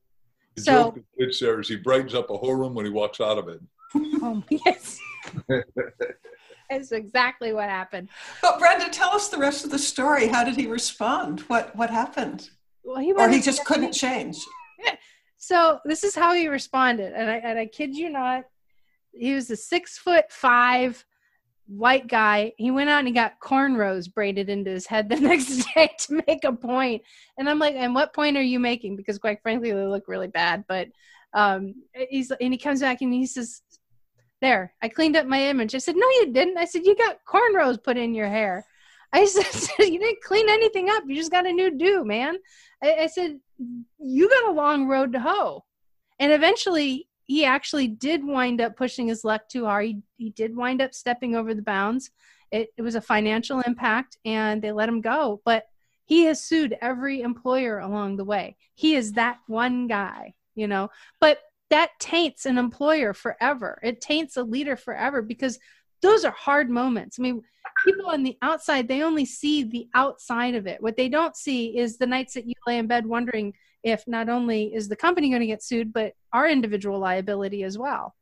the 0.56 0.62
so 0.62 0.96
it's 1.16 1.38
there 1.40 1.60
is 1.60 1.68
he 1.68 1.76
brightens 1.76 2.14
up 2.14 2.30
a 2.30 2.36
whole 2.36 2.54
room 2.54 2.74
when 2.74 2.84
he 2.84 2.90
walks 2.90 3.20
out 3.20 3.38
of 3.38 3.48
it 3.48 3.60
oh 4.22 4.42
yes 4.50 4.98
That's 6.70 6.92
exactly 6.92 7.52
what 7.52 7.68
happened. 7.68 8.08
But 8.42 8.58
Brenda, 8.58 8.90
tell 8.90 9.10
us 9.10 9.28
the 9.28 9.38
rest 9.38 9.64
of 9.64 9.70
the 9.70 9.78
story. 9.78 10.26
How 10.26 10.44
did 10.44 10.56
he 10.56 10.66
respond? 10.66 11.40
What 11.42 11.74
what 11.74 11.90
happened? 11.90 12.50
Well, 12.84 12.98
he 12.98 13.12
or 13.12 13.28
he 13.28 13.40
just 13.40 13.64
couldn't 13.64 13.92
change. 13.92 14.36
So 15.38 15.78
this 15.84 16.04
is 16.04 16.14
how 16.14 16.34
he 16.34 16.48
responded, 16.48 17.12
and 17.14 17.30
I 17.30 17.36
and 17.36 17.58
I 17.58 17.66
kid 17.66 17.96
you 17.96 18.10
not, 18.10 18.44
he 19.12 19.34
was 19.34 19.50
a 19.50 19.56
six 19.56 19.96
foot 19.96 20.30
five 20.30 21.04
white 21.68 22.08
guy. 22.08 22.52
He 22.56 22.70
went 22.70 22.90
out 22.90 23.00
and 23.00 23.08
he 23.08 23.14
got 23.14 23.40
cornrows 23.40 24.12
braided 24.12 24.48
into 24.48 24.70
his 24.70 24.86
head 24.86 25.08
the 25.08 25.16
next 25.20 25.64
day 25.74 25.90
to 25.98 26.22
make 26.26 26.44
a 26.44 26.52
point. 26.52 27.02
And 27.36 27.48
I'm 27.48 27.58
like, 27.58 27.74
and 27.76 27.94
what 27.94 28.14
point 28.14 28.36
are 28.36 28.42
you 28.42 28.58
making? 28.58 28.96
Because 28.96 29.18
quite 29.18 29.42
frankly, 29.42 29.72
they 29.72 29.84
look 29.84 30.08
really 30.08 30.28
bad. 30.28 30.64
But 30.66 30.88
um, 31.34 31.74
he's 32.08 32.30
and 32.30 32.52
he 32.52 32.58
comes 32.58 32.80
back 32.80 33.02
and 33.02 33.12
he 33.12 33.26
says, 33.26 33.62
"There, 34.40 34.74
I 34.82 34.88
cleaned 34.88 35.16
up 35.16 35.26
my 35.26 35.48
image." 35.48 35.74
I 35.74 35.78
said, 35.78 35.96
"No, 35.96 36.08
you 36.20 36.32
didn't." 36.32 36.58
I 36.58 36.64
said, 36.64 36.84
"You 36.84 36.96
got 36.96 37.18
cornrows 37.28 37.82
put 37.82 37.96
in 37.96 38.14
your 38.14 38.28
hair." 38.28 38.64
I 39.12 39.24
said, 39.26 39.86
"You 39.86 39.98
didn't 39.98 40.22
clean 40.22 40.48
anything 40.48 40.88
up. 40.90 41.04
You 41.06 41.16
just 41.16 41.30
got 41.30 41.46
a 41.46 41.52
new 41.52 41.76
do, 41.76 42.04
man." 42.04 42.38
I, 42.82 42.94
I 42.94 43.06
said, 43.06 43.40
you 43.98 44.28
got 44.28 44.50
a 44.50 44.52
long 44.52 44.86
road 44.86 45.12
to 45.12 45.20
hoe. 45.20 45.64
And 46.18 46.32
eventually, 46.32 47.08
he 47.24 47.44
actually 47.44 47.88
did 47.88 48.24
wind 48.24 48.60
up 48.60 48.76
pushing 48.76 49.08
his 49.08 49.24
luck 49.24 49.48
too 49.48 49.64
hard. 49.64 49.86
He, 49.86 50.02
he 50.16 50.30
did 50.30 50.56
wind 50.56 50.80
up 50.80 50.94
stepping 50.94 51.36
over 51.36 51.54
the 51.54 51.62
bounds. 51.62 52.10
It, 52.50 52.70
it 52.76 52.82
was 52.82 52.94
a 52.94 53.00
financial 53.00 53.60
impact, 53.60 54.16
and 54.24 54.62
they 54.62 54.72
let 54.72 54.88
him 54.88 55.00
go. 55.00 55.40
But 55.44 55.66
he 56.08 56.24
has 56.24 56.42
sued 56.42 56.76
every 56.80 57.20
employer 57.20 57.78
along 57.78 58.16
the 58.16 58.24
way 58.24 58.56
he 58.74 58.96
is 58.96 59.12
that 59.12 59.38
one 59.46 59.86
guy 59.86 60.34
you 60.54 60.66
know 60.66 60.88
but 61.20 61.38
that 61.70 61.90
taints 62.00 62.46
an 62.46 62.58
employer 62.58 63.12
forever 63.12 63.78
it 63.82 64.00
taints 64.00 64.36
a 64.36 64.42
leader 64.42 64.74
forever 64.74 65.22
because 65.22 65.58
those 66.02 66.24
are 66.24 66.32
hard 66.32 66.70
moments. 66.70 67.18
I 67.18 67.22
mean 67.22 67.42
people 67.84 68.06
on 68.06 68.22
the 68.22 68.36
outside 68.42 68.88
they 68.88 69.02
only 69.02 69.24
see 69.24 69.64
the 69.64 69.88
outside 69.94 70.54
of 70.54 70.66
it. 70.66 70.82
What 70.82 70.96
they 70.96 71.08
don't 71.08 71.36
see 71.36 71.78
is 71.78 71.96
the 71.96 72.06
nights 72.06 72.34
that 72.34 72.46
you 72.46 72.54
lay 72.66 72.78
in 72.78 72.86
bed 72.86 73.06
wondering 73.06 73.54
if 73.82 74.04
not 74.06 74.28
only 74.28 74.74
is 74.74 74.88
the 74.88 74.96
company 74.96 75.28
going 75.30 75.40
to 75.40 75.46
get 75.46 75.62
sued 75.62 75.92
but 75.92 76.12
our 76.32 76.48
individual 76.48 76.98
liability 76.98 77.62
as 77.64 77.78
well. 77.78 78.14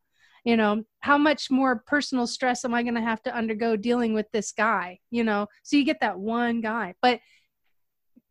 You 0.44 0.56
know 0.56 0.84
how 1.00 1.18
much 1.18 1.50
more 1.50 1.82
personal 1.86 2.26
stress 2.26 2.64
am 2.64 2.74
i 2.74 2.82
going 2.82 2.94
to 2.94 3.00
have 3.00 3.22
to 3.24 3.34
undergo 3.34 3.76
dealing 3.76 4.14
with 4.14 4.30
this 4.32 4.52
guy 4.52 5.00
you 5.10 5.24
know? 5.24 5.46
So 5.62 5.76
you 5.76 5.84
get 5.84 6.00
that 6.00 6.18
one 6.18 6.60
guy 6.60 6.94
but 7.02 7.20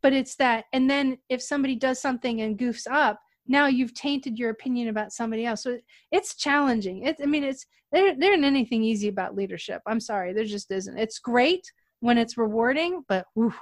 but 0.02 0.12
it's 0.12 0.36
that 0.36 0.64
and 0.72 0.88
then 0.88 1.18
if 1.28 1.42
somebody 1.42 1.74
does 1.74 2.00
something 2.00 2.40
and 2.40 2.58
goofs 2.58 2.86
up 2.90 3.20
now 3.48 3.66
you've 3.66 3.94
tainted 3.94 4.38
your 4.38 4.50
opinion 4.50 4.88
about 4.88 5.12
somebody 5.12 5.46
else. 5.46 5.62
So 5.62 5.78
it's 6.12 6.34
challenging. 6.34 7.04
It's 7.04 7.20
i 7.22 7.26
mean 7.26 7.44
it's 7.44 7.66
there 7.92 8.14
there 8.18 8.32
isn't 8.32 8.44
anything 8.44 8.82
easy 8.82 9.08
about 9.08 9.36
leadership. 9.36 9.82
I'm 9.86 10.00
sorry. 10.00 10.32
There 10.32 10.44
just 10.44 10.70
isn't. 10.70 10.98
It's 10.98 11.18
great 11.18 11.70
when 12.00 12.18
it's 12.18 12.36
rewarding 12.36 13.02
but 13.08 13.26
whew, 13.34 13.54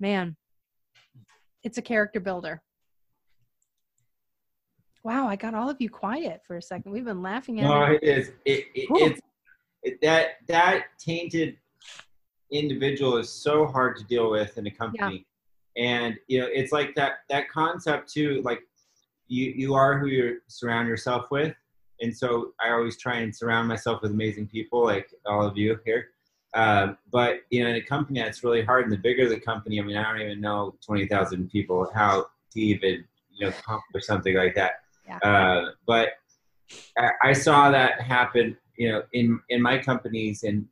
man 0.00 0.36
it's 1.62 1.78
a 1.78 1.82
character 1.82 2.20
builder. 2.20 2.62
Wow 5.04 5.28
i 5.28 5.36
got 5.36 5.54
all 5.54 5.70
of 5.70 5.80
you 5.80 5.90
quiet 5.90 6.40
for 6.46 6.56
a 6.56 6.62
second. 6.62 6.92
We've 6.92 7.04
been 7.04 7.22
laughing 7.22 7.60
at 7.60 7.64
no 7.64 7.82
it 7.82 8.02
is. 8.02 8.28
It, 8.44 8.66
it 8.74 8.88
it's 8.90 9.20
it, 9.82 10.00
that 10.02 10.30
that 10.48 10.84
tainted 10.98 11.56
individual 12.50 13.18
is 13.18 13.30
so 13.30 13.66
hard 13.66 13.96
to 13.98 14.04
deal 14.04 14.30
with 14.30 14.56
in 14.58 14.66
a 14.66 14.70
company. 14.70 15.26
Yeah. 15.76 15.84
and 15.84 16.16
you 16.26 16.40
know 16.40 16.48
it's 16.50 16.72
like 16.72 16.94
that 16.94 17.18
that 17.28 17.48
concept 17.50 18.12
too 18.12 18.40
like 18.44 18.60
you 19.28 19.52
you 19.56 19.74
are 19.74 19.98
who 19.98 20.06
you 20.06 20.40
surround 20.48 20.88
yourself 20.88 21.30
with. 21.30 21.54
And 22.00 22.16
so 22.16 22.52
i 22.64 22.70
always 22.70 22.96
try 22.96 23.16
and 23.18 23.34
surround 23.34 23.68
myself 23.68 24.02
with 24.02 24.12
amazing 24.12 24.46
people 24.48 24.84
like 24.84 25.08
all 25.26 25.46
of 25.46 25.56
you 25.56 25.78
here. 25.84 26.10
Uh, 26.54 26.94
but 27.12 27.40
you 27.50 27.62
know 27.62 27.70
in 27.70 27.76
a 27.76 27.82
company 27.82 28.20
that's 28.20 28.42
really 28.42 28.64
hard 28.64 28.84
and 28.84 28.92
the 28.92 28.96
bigger 28.96 29.28
the 29.28 29.38
company 29.38 29.78
i 29.78 29.82
mean 29.82 29.98
i 29.98 30.02
don't 30.02 30.22
even 30.22 30.40
know 30.40 30.74
20000 30.80 31.50
people 31.50 31.90
how 31.94 32.24
to 32.52 32.60
even 32.60 33.04
you 33.30 33.46
know 33.46 33.48
accomplish 33.48 34.06
something 34.06 34.34
like 34.34 34.54
that. 34.54 34.80
Yeah. 35.06 35.18
uh, 35.18 35.70
but 35.86 36.08
I, 36.98 37.10
I 37.22 37.32
saw 37.32 37.70
that 37.70 38.00
happen 38.00 38.56
you 38.76 38.90
know 38.90 39.02
in 39.12 39.40
in 39.50 39.60
my 39.60 39.78
companies 39.78 40.42
and 40.44 40.66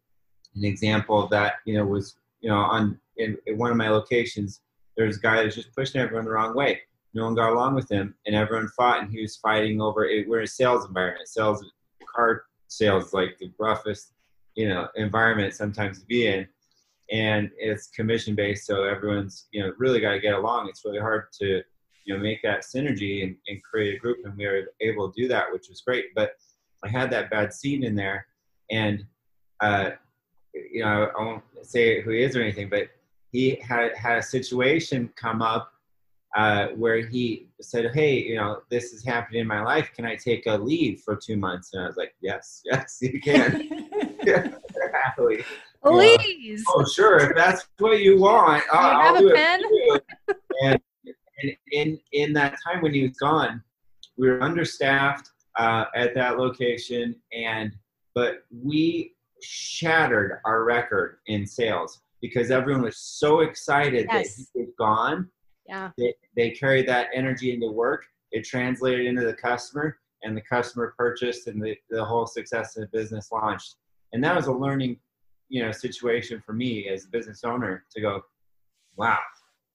an 0.55 0.65
example 0.65 1.23
of 1.23 1.31
that 1.31 1.55
you 1.67 1.75
know 1.77 1.85
was 1.85 2.17
you 2.41 2.49
know 2.49 2.57
on 2.57 2.99
in, 3.19 3.37
in 3.47 3.59
one 3.59 3.71
of 3.71 3.77
my 3.77 3.91
locations 3.91 4.61
there's 4.97 5.19
a 5.19 5.21
guy 5.21 5.43
that's 5.43 5.55
just 5.55 5.75
pushing 5.75 6.01
everyone 6.01 6.25
the 6.25 6.31
wrong 6.31 6.55
way 6.55 6.81
no 7.17 7.25
one 7.25 7.35
got 7.35 7.53
along 7.53 7.75
with 7.75 7.91
him, 7.91 8.15
and 8.27 8.37
everyone 8.37 8.69
fought, 8.69 9.01
and 9.01 9.11
he 9.11 9.23
was 9.23 9.37
fighting 9.37 9.81
over. 9.81 10.05
It. 10.05 10.29
We're 10.29 10.41
in 10.41 10.45
a 10.45 10.47
sales 10.47 10.85
environment. 10.85 11.27
Sales, 11.29 11.65
car 12.15 12.45
sales, 12.69 13.15
like 13.15 13.39
the 13.39 13.51
roughest, 13.59 14.13
you 14.55 14.69
know, 14.69 14.89
environment 14.97 15.55
sometimes 15.55 16.01
to 16.01 16.07
be 16.07 16.27
in, 16.27 16.47
and 17.11 17.51
it's 17.57 17.89
commission 17.89 18.35
based, 18.35 18.67
so 18.67 18.85
everyone's 18.85 19.47
you 19.51 19.63
know 19.63 19.73
really 19.79 19.99
got 19.99 20.13
to 20.13 20.21
get 20.21 20.35
along. 20.35 20.69
It's 20.69 20.85
really 20.85 21.01
hard 21.01 21.33
to 21.41 21.63
you 22.05 22.15
know 22.15 22.23
make 22.23 22.43
that 22.43 22.65
synergy 22.65 23.23
and, 23.25 23.35
and 23.49 23.63
create 23.65 23.97
a 23.97 23.99
group, 23.99 24.19
and 24.25 24.37
we 24.37 24.47
were 24.47 24.67
able 24.83 25.11
to 25.11 25.21
do 25.21 25.27
that, 25.29 25.51
which 25.51 25.71
was 25.71 25.81
great. 25.81 26.15
But 26.15 26.33
I 26.85 26.89
had 26.89 27.11
that 27.13 27.31
bad 27.31 27.55
seed 27.55 27.83
in 27.83 27.97
there, 27.97 28.27
and 28.71 29.03
uh, 29.61 29.93
you 30.53 30.85
know 30.85 31.11
I 31.19 31.23
won't 31.23 31.43
say 31.63 32.03
who 32.03 32.11
he 32.11 32.23
is 32.23 32.37
or 32.37 32.43
anything, 32.43 32.69
but 32.69 32.89
he 33.33 33.59
had 33.67 33.97
had 33.97 34.19
a 34.19 34.23
situation 34.23 35.11
come 35.17 35.41
up 35.41 35.73
uh, 36.37 36.69
where 36.77 36.99
he 36.99 37.49
said, 37.63 37.91
"Hey, 37.95 38.23
you 38.23 38.37
know, 38.37 38.61
this 38.71 38.93
is 38.93 39.05
happening 39.05 39.41
in 39.41 39.47
my 39.47 39.63
life. 39.63 39.91
Can 39.97 40.05
I 40.05 40.17
take 40.17 40.47
a 40.47 40.57
leave 40.57 41.01
for 41.01 41.17
two 41.17 41.37
months?" 41.37 41.73
And 41.73 41.83
I 41.83 41.87
was 41.87 41.97
like, 41.97 42.15
"Yes, 42.21 42.61
yes, 42.65 42.99
you 43.01 43.21
can." 43.21 43.69
Happily. 44.93 45.45
Please. 45.83 46.65
Uh, 46.69 46.73
oh, 46.77 46.85
sure. 46.85 47.19
If 47.19 47.37
that's 47.37 47.67
what 47.79 48.01
you 48.01 48.19
want, 48.19 48.63
you 48.65 48.79
I'll, 48.79 49.01
have 49.01 49.17
I'll 49.17 49.29
a 49.29 49.35
pen? 49.35 49.63
and, 50.63 50.81
and 51.43 51.57
in 51.73 51.99
in 52.13 52.33
that 52.35 52.57
time 52.63 52.83
when 52.83 52.93
he 52.93 53.03
was 53.03 53.17
gone, 53.17 53.63
we 54.19 54.29
were 54.29 54.43
understaffed 54.43 55.31
uh, 55.59 55.87
at 55.95 56.15
that 56.15 56.39
location, 56.39 57.17
and 57.33 57.73
but 58.15 58.45
we 58.51 59.15
shattered 59.43 60.41
our 60.45 60.65
record 60.65 61.19
in 61.29 61.47
sales 61.47 62.01
because 62.21 62.51
everyone 62.51 62.83
was 62.83 62.99
so 62.99 63.41
excited 63.41 64.07
yes. 64.11 64.37
that 64.37 64.47
he 64.53 64.61
was 64.61 64.71
gone 64.79 65.31
yeah. 65.69 65.91
They, 65.97 66.15
they 66.37 66.51
carried 66.51 66.89
that 66.89 67.09
energy 67.15 67.53
into 67.53 67.71
work. 67.71 68.05
It 68.33 68.45
translated 68.45 69.07
into 69.07 69.25
the 69.25 69.35
customer, 69.35 69.99
and 70.23 70.37
the 70.37 70.43
customer 70.43 70.95
purchased, 70.99 71.47
and 71.47 71.63
the, 71.63 71.77
the 71.91 72.05
whole 72.05 72.27
success 72.27 72.77
of 72.77 72.83
the 72.83 72.99
business 72.99 73.31
launched. 73.33 73.77
And 74.13 74.23
that 74.25 74.35
was 74.35 74.47
a 74.47 74.53
learning, 74.53 74.99
you 75.49 75.63
know, 75.63 75.73
situation 75.73 76.43
for 76.45 76.53
me 76.53 76.89
as 76.89 77.05
a 77.05 77.09
business 77.09 77.45
owner 77.45 77.85
to 77.95 78.01
go, 78.01 78.23
wow, 78.97 79.19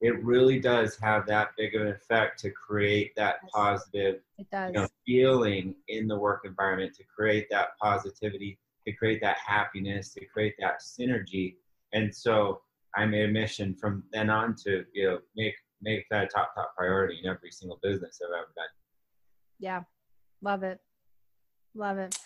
it 0.02 0.24
really 0.24 0.60
does 0.60 0.98
have 0.98 1.28
that 1.28 1.50
big 1.58 1.76
of 1.76 1.84
an 1.84 1.88
effect 1.90 2.40
to 2.40 2.50
create 2.50 3.12
that 3.16 3.36
positive 3.54 4.16
you 4.40 4.82
know, 4.82 4.88
feeling 5.06 5.76
in 5.90 6.08
the 6.08 6.18
work 6.18 6.42
environment, 6.44 6.94
to 6.96 7.04
create 7.04 7.48
that 7.52 7.78
positivity, 7.80 8.58
to 8.88 8.94
create 8.94 9.22
that 9.22 9.38
happiness, 9.46 10.14
to 10.14 10.26
create 10.26 10.56
that 10.60 10.82
synergy. 10.82 11.56
And 11.94 12.14
so 12.14 12.62
I 12.96 13.06
made 13.06 13.30
a 13.30 13.32
mission 13.32 13.76
from 13.76 14.04
then 14.12 14.30
on 14.30 14.56
to 14.64 14.86
you 14.94 15.08
know 15.08 15.20
make 15.36 15.54
make 15.82 16.06
that 16.10 16.26
a 16.26 16.28
top 16.28 16.54
top 16.56 16.74
priority 16.76 17.20
in 17.24 17.30
every 17.30 17.52
single 17.52 17.80
business 17.82 18.20
I've 18.24 18.34
ever 18.34 18.52
done. 18.56 18.66
Yeah, 19.60 19.82
love 20.42 20.64
it, 20.64 20.80
love 21.76 21.98
it. 21.98 22.18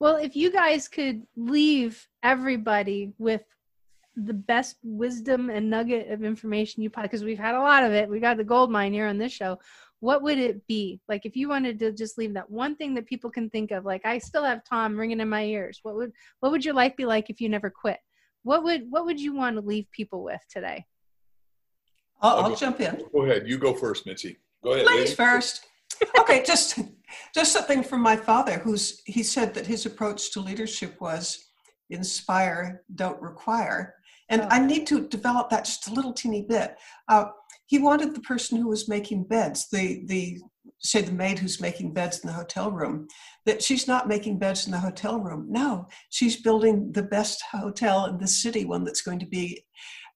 Well, 0.00 0.16
if 0.16 0.36
you 0.36 0.50
guys 0.50 0.88
could 0.88 1.22
leave 1.36 2.06
everybody 2.22 3.12
with 3.18 3.42
the 4.16 4.34
best 4.34 4.76
wisdom 4.82 5.50
and 5.50 5.68
nugget 5.68 6.10
of 6.10 6.22
information 6.22 6.82
you 6.82 6.90
because 6.90 7.24
we've 7.24 7.38
had 7.38 7.54
a 7.54 7.60
lot 7.60 7.82
of 7.82 7.92
it. 7.92 8.08
We 8.08 8.20
got 8.20 8.36
the 8.36 8.44
gold 8.44 8.70
mine 8.70 8.92
here 8.92 9.06
on 9.06 9.18
this 9.18 9.32
show. 9.32 9.58
What 10.00 10.22
would 10.22 10.38
it 10.38 10.66
be? 10.66 11.00
Like 11.08 11.26
if 11.26 11.34
you 11.34 11.48
wanted 11.48 11.78
to 11.80 11.92
just 11.92 12.18
leave 12.18 12.34
that 12.34 12.50
one 12.50 12.76
thing 12.76 12.94
that 12.94 13.06
people 13.06 13.30
can 13.30 13.50
think 13.50 13.70
of, 13.70 13.84
like 13.84 14.04
I 14.04 14.18
still 14.18 14.44
have 14.44 14.64
Thom 14.64 14.98
ringing 14.98 15.20
in 15.20 15.28
my 15.28 15.44
ears. 15.44 15.80
What 15.82 15.96
would 15.96 16.12
what 16.40 16.52
would 16.52 16.64
your 16.64 16.74
life 16.74 16.94
be 16.96 17.06
like 17.06 17.30
if 17.30 17.40
you 17.40 17.48
never 17.48 17.70
quit? 17.70 17.98
What 18.42 18.62
would 18.64 18.82
what 18.90 19.04
would 19.06 19.20
you 19.20 19.34
want 19.34 19.56
to 19.56 19.62
leave 19.62 19.90
people 19.90 20.22
with 20.22 20.40
today? 20.48 20.84
I'll, 22.24 22.44
I'll 22.44 22.56
jump 22.56 22.80
in. 22.80 23.02
Go 23.12 23.22
ahead. 23.22 23.46
You 23.46 23.58
go 23.58 23.74
first, 23.74 24.06
Mitzi. 24.06 24.38
Go 24.62 24.72
ahead. 24.72 24.86
Ladies, 24.86 24.98
ladies. 25.00 25.14
first. 25.14 25.66
okay, 26.18 26.42
just 26.44 26.78
just 27.34 27.52
something 27.52 27.82
from 27.82 28.00
my 28.00 28.16
father, 28.16 28.58
who's 28.58 29.02
he 29.04 29.22
said 29.22 29.52
that 29.54 29.66
his 29.66 29.84
approach 29.86 30.32
to 30.32 30.40
leadership 30.40 31.00
was 31.00 31.38
inspire, 31.90 32.82
don't 32.94 33.20
require. 33.20 33.94
And 34.30 34.40
oh. 34.40 34.48
I 34.50 34.58
need 34.58 34.86
to 34.86 35.06
develop 35.06 35.50
that 35.50 35.66
just 35.66 35.88
a 35.88 35.92
little 35.92 36.14
teeny 36.14 36.46
bit. 36.48 36.76
Uh, 37.08 37.26
he 37.66 37.78
wanted 37.78 38.14
the 38.14 38.20
person 38.20 38.58
who 38.58 38.68
was 38.68 38.88
making 38.88 39.24
beds, 39.24 39.68
the 39.70 40.04
the 40.06 40.40
say 40.78 41.02
the 41.02 41.12
maid 41.12 41.38
who's 41.38 41.60
making 41.60 41.92
beds 41.92 42.20
in 42.20 42.26
the 42.28 42.32
hotel 42.32 42.70
room, 42.70 43.06
that 43.46 43.62
she's 43.62 43.86
not 43.86 44.08
making 44.08 44.38
beds 44.38 44.66
in 44.66 44.72
the 44.72 44.78
hotel 44.78 45.20
room. 45.20 45.46
No, 45.48 45.86
she's 46.10 46.40
building 46.40 46.92
the 46.92 47.02
best 47.02 47.42
hotel 47.52 48.06
in 48.06 48.18
the 48.18 48.26
city, 48.26 48.64
one 48.64 48.84
that's 48.84 49.02
going 49.02 49.18
to 49.18 49.26
be 49.26 49.64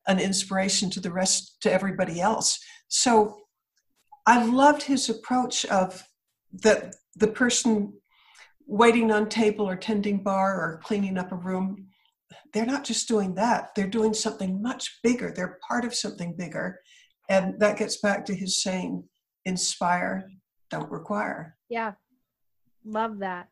an 0.09 0.19
inspiration 0.19 0.91
to 0.91 1.01
the 1.01 1.13
rest 1.13 1.59
to 1.61 1.73
everybody 1.73 2.21
else. 2.21 2.59
So 2.89 3.37
i 4.27 4.45
loved 4.45 4.83
his 4.83 5.09
approach 5.09 5.65
of 5.67 6.07
that 6.53 6.95
the 7.17 7.29
person 7.29 7.93
waiting 8.67 9.11
on 9.11 9.29
table 9.29 9.69
or 9.69 9.77
tending 9.77 10.23
bar 10.23 10.61
or 10.61 10.81
cleaning 10.85 11.17
up 11.17 11.33
a 11.33 11.37
room. 11.37 11.87
They're 12.53 12.67
not 12.67 12.85
just 12.85 13.09
doing 13.09 13.35
that. 13.37 13.71
They're 13.75 13.87
doing 13.87 14.13
something 14.13 14.61
much 14.61 14.99
bigger. 15.03 15.33
They're 15.35 15.59
part 15.67 15.85
of 15.85 15.95
something 15.95 16.35
bigger. 16.37 16.79
And 17.31 17.59
that 17.61 17.79
gets 17.79 17.99
back 17.99 18.25
to 18.27 18.35
his 18.35 18.63
saying 18.63 19.05
inspire 19.45 20.31
don't 20.71 20.91
require. 20.91 21.57
Yeah. 21.71 21.93
Love 22.85 23.19
that. 23.21 23.49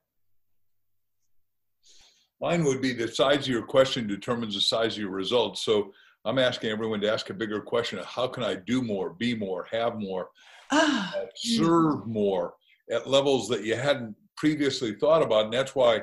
Mine 2.41 2.65
would 2.65 2.83
be 2.83 2.93
the 2.93 3.09
size 3.09 3.45
of 3.45 3.49
your 3.49 3.63
question 3.63 4.07
determines 4.07 4.55
the 4.55 4.61
size 4.61 4.95
of 4.95 4.99
your 4.99 5.11
results. 5.11 5.65
So 5.65 5.93
I'm 6.27 6.41
asking 6.41 6.71
everyone 6.71 7.01
to 7.03 7.13
ask 7.13 7.31
a 7.31 7.35
bigger 7.35 7.61
question 7.61 8.01
of 8.01 8.05
how 8.05 8.27
can 8.27 8.43
I 8.43 8.57
do 8.57 8.83
more, 8.83 9.11
be 9.11 9.35
more, 9.35 9.67
have 9.71 9.99
more, 10.01 10.31
ah, 10.73 11.15
uh, 11.17 11.27
serve 11.37 12.07
more 12.07 12.55
at 12.91 13.09
levels 13.09 13.49
that 13.49 13.65
you 13.65 13.77
hadn't 13.77 14.17
previously 14.37 14.95
thought 14.95 15.23
about. 15.23 15.45
And 15.45 15.55
that's 15.55 15.77
why 15.77 16.03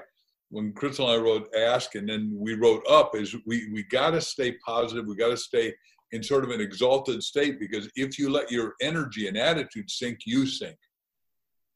when 0.49 0.71
Crystal 0.71 1.11
and 1.11 1.19
I 1.19 1.23
wrote 1.23 1.53
ask 1.55 1.95
and 1.95 2.07
then 2.07 2.33
we 2.37 2.53
wrote 2.55 2.83
up 2.89 3.15
is 3.15 3.35
we, 3.45 3.69
we 3.73 3.83
got 3.83 4.11
to 4.11 4.21
stay 4.21 4.53
positive. 4.65 5.05
We 5.05 5.15
got 5.15 5.29
to 5.29 5.37
stay 5.37 5.73
in 6.13 6.23
sort 6.23 6.45
of 6.45 6.51
an 6.51 6.61
exalted 6.61 7.21
state 7.21 7.59
because 7.59 7.89
if 7.95 8.17
you 8.17 8.29
let 8.29 8.49
your 8.49 8.75
energy 8.81 9.27
and 9.27 9.35
attitude 9.35 9.89
sink, 9.91 10.19
you 10.25 10.45
sink. 10.45 10.77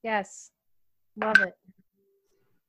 Yes. 0.03 0.51
Love 1.21 1.39
it. 1.41 1.53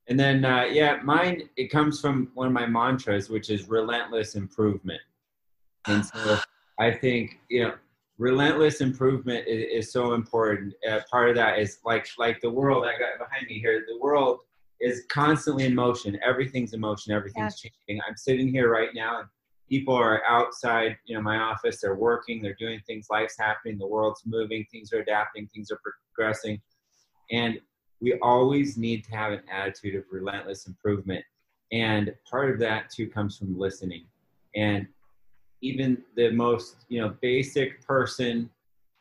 And 0.07 0.19
then, 0.19 0.43
uh, 0.43 0.63
yeah, 0.63 0.97
mine, 1.03 1.47
it 1.55 1.71
comes 1.71 2.01
from 2.01 2.31
one 2.33 2.47
of 2.47 2.53
my 2.53 2.65
mantras, 2.65 3.29
which 3.29 3.49
is 3.49 3.69
relentless 3.69 4.35
improvement. 4.35 4.99
And 5.89 6.05
so 6.05 6.39
I 6.79 6.91
think 6.91 7.39
you 7.49 7.63
know 7.63 7.73
relentless 8.17 8.81
improvement 8.81 9.47
is, 9.47 9.85
is 9.85 9.91
so 9.91 10.13
important. 10.13 10.73
Uh, 10.87 10.99
part 11.09 11.29
of 11.29 11.35
that 11.35 11.59
is 11.59 11.79
like 11.85 12.07
like 12.17 12.39
the 12.41 12.49
world 12.49 12.85
I 12.85 12.91
got 12.91 13.17
behind 13.17 13.47
me 13.47 13.59
here. 13.59 13.85
The 13.87 13.99
world 13.99 14.39
is 14.79 15.03
constantly 15.09 15.65
in 15.65 15.75
motion. 15.75 16.17
Everything's 16.23 16.73
in 16.73 16.79
motion. 16.79 17.13
Everything's 17.13 17.61
yeah. 17.63 17.71
changing. 17.87 18.01
I'm 18.07 18.15
sitting 18.15 18.47
here 18.49 18.71
right 18.71 18.89
now, 18.93 19.19
and 19.19 19.27
people 19.67 19.95
are 19.95 20.21
outside. 20.27 20.97
You 21.05 21.15
know, 21.15 21.21
my 21.21 21.37
office. 21.37 21.81
They're 21.81 21.95
working. 21.95 22.41
They're 22.41 22.57
doing 22.59 22.79
things. 22.85 23.07
Life's 23.09 23.37
happening. 23.37 23.77
The 23.77 23.87
world's 23.87 24.21
moving. 24.25 24.65
Things 24.71 24.93
are 24.93 24.99
adapting. 24.99 25.47
Things 25.47 25.71
are 25.71 25.79
progressing, 26.15 26.61
and 27.31 27.59
we 28.01 28.17
always 28.21 28.77
need 28.77 29.03
to 29.05 29.11
have 29.11 29.33
an 29.33 29.41
attitude 29.51 29.95
of 29.95 30.03
relentless 30.11 30.67
improvement. 30.67 31.23
And 31.71 32.13
part 32.29 32.49
of 32.49 32.59
that 32.59 32.89
too 32.89 33.07
comes 33.07 33.37
from 33.37 33.57
listening. 33.57 34.05
And 34.55 34.87
even 35.61 36.01
the 36.15 36.31
most 36.31 36.85
you 36.89 37.01
know 37.01 37.15
basic 37.21 37.85
person 37.85 38.49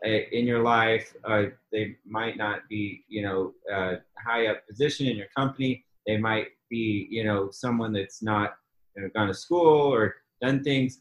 uh, 0.06 0.08
in 0.08 0.46
your 0.46 0.62
life, 0.62 1.14
uh, 1.24 1.44
they 1.72 1.96
might 2.06 2.36
not 2.36 2.68
be 2.68 3.04
you 3.08 3.22
know 3.22 3.52
uh, 3.72 3.96
high 4.24 4.46
up 4.46 4.66
position 4.68 5.06
in 5.06 5.16
your 5.16 5.28
company. 5.36 5.84
They 6.06 6.16
might 6.16 6.48
be 6.70 7.08
you 7.10 7.24
know 7.24 7.50
someone 7.50 7.92
that's 7.92 8.22
not 8.22 8.56
you 8.96 9.02
know, 9.02 9.10
gone 9.14 9.28
to 9.28 9.34
school 9.34 9.92
or 9.92 10.16
done 10.40 10.62
things. 10.62 11.00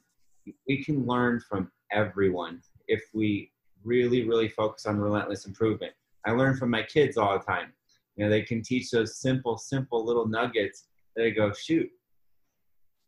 We 0.67 0.84
can 0.84 1.05
learn 1.05 1.39
from 1.39 1.71
everyone 1.91 2.61
if 2.88 3.03
we 3.13 3.51
really 3.84 4.27
really 4.27 4.49
focus 4.49 4.85
on 4.85 4.99
relentless 4.99 5.45
improvement. 5.45 5.93
I 6.25 6.31
learn 6.31 6.57
from 6.57 6.69
my 6.69 6.84
kids 6.84 7.17
all 7.17 7.38
the 7.38 7.45
time. 7.45 7.73
You 8.15 8.25
know, 8.25 8.29
they 8.29 8.41
can 8.41 8.63
teach 8.63 8.89
those 8.89 9.19
simple, 9.19 9.57
simple 9.57 10.03
little 10.03 10.27
nuggets 10.27 10.88
I 11.19 11.29
go, 11.29 11.51
shoot, 11.53 11.89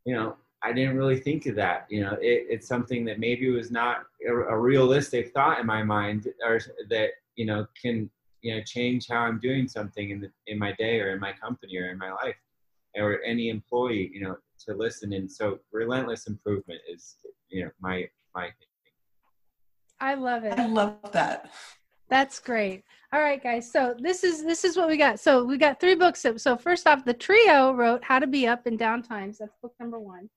you 0.05 0.15
know, 0.15 0.35
I 0.61 0.73
didn't 0.73 0.97
really 0.97 1.19
think 1.19 1.45
of 1.45 1.55
that. 1.55 1.85
You 1.89 2.01
know, 2.01 2.13
it, 2.13 2.47
it's 2.49 2.67
something 2.67 3.05
that 3.05 3.19
maybe 3.19 3.49
was 3.49 3.71
not 3.71 4.03
a, 4.27 4.33
a, 4.33 4.57
realistic 4.57 5.31
thought 5.33 5.59
in 5.59 5.65
my 5.65 5.83
mind, 5.83 6.27
or 6.45 6.59
that 6.89 7.09
you 7.35 7.45
know 7.45 7.65
can 7.81 8.09
you 8.41 8.55
know 8.55 8.61
change 8.63 9.07
how 9.07 9.19
I'm 9.19 9.39
doing 9.39 9.67
something 9.67 10.09
in 10.09 10.21
the, 10.21 10.31
in 10.47 10.59
my 10.59 10.73
day 10.73 10.99
or 10.99 11.13
in 11.13 11.19
my 11.19 11.31
company 11.33 11.77
or 11.77 11.89
in 11.91 11.97
my 11.97 12.11
life, 12.11 12.35
or 12.95 13.21
any 13.23 13.49
employee. 13.49 14.11
You 14.13 14.21
know, 14.21 14.35
to 14.65 14.73
listen 14.73 15.13
and 15.13 15.31
so 15.31 15.59
relentless 15.71 16.27
improvement 16.27 16.81
is 16.91 17.15
you 17.49 17.63
know 17.63 17.71
my 17.79 18.07
my 18.35 18.45
thing. 18.45 18.53
I 20.01 20.15
love 20.15 20.43
it. 20.43 20.59
I 20.59 20.65
love 20.65 20.97
that. 21.11 21.49
That's 22.09 22.39
great. 22.39 22.83
All 23.13 23.21
right, 23.21 23.41
guys. 23.41 23.71
So 23.71 23.95
this 23.97 24.23
is 24.23 24.43
this 24.43 24.65
is 24.65 24.75
what 24.75 24.87
we 24.87 24.97
got. 24.97 25.19
So 25.19 25.43
we 25.43 25.57
got 25.57 25.79
three 25.79 25.95
books. 25.95 26.25
So 26.37 26.57
first 26.57 26.87
off, 26.87 27.05
the 27.05 27.13
trio 27.13 27.71
wrote 27.71 28.03
"How 28.03 28.19
to 28.19 28.27
Be 28.27 28.47
Up 28.47 28.67
in 28.67 28.77
Down 28.77 29.01
Times." 29.01 29.37
That's 29.37 29.55
book 29.61 29.73
number 29.79 29.99
one. 29.99 30.29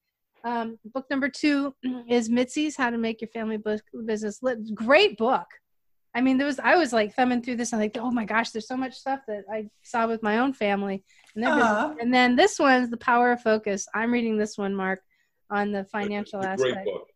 Um, 0.43 0.77
book 0.85 1.05
number 1.09 1.29
two 1.29 1.73
is 2.09 2.29
Mitzi's 2.29 2.75
"How 2.75 2.89
to 2.89 2.97
Make 2.97 3.21
Your 3.21 3.29
Family 3.29 3.57
Book 3.57 3.81
Business 4.05 4.41
Lit." 4.41 4.73
Great 4.75 5.17
book. 5.17 5.47
I 6.15 6.21
mean, 6.21 6.37
there 6.37 6.47
was 6.47 6.59
I 6.59 6.75
was 6.75 6.93
like 6.93 7.15
thumbing 7.15 7.41
through 7.41 7.55
this 7.55 7.73
and 7.73 7.81
like, 7.81 7.97
oh 7.97 8.11
my 8.11 8.25
gosh, 8.25 8.51
there's 8.51 8.67
so 8.67 8.77
much 8.77 8.93
stuff 8.93 9.21
that 9.27 9.45
I 9.51 9.67
saw 9.81 10.07
with 10.07 10.21
my 10.21 10.39
own 10.39 10.53
family. 10.53 11.03
And 11.35 11.43
then, 11.43 11.97
and 11.99 12.13
then 12.13 12.35
this 12.35 12.59
one's 12.59 12.89
"The 12.89 12.97
Power 12.97 13.31
of 13.31 13.41
Focus." 13.41 13.87
I'm 13.95 14.11
reading 14.11 14.37
this 14.37 14.57
one, 14.57 14.75
Mark, 14.75 15.01
on 15.49 15.71
the 15.71 15.85
financial 15.85 16.43
aspect. 16.43 16.73
Great 16.73 16.85
book. 16.85 17.07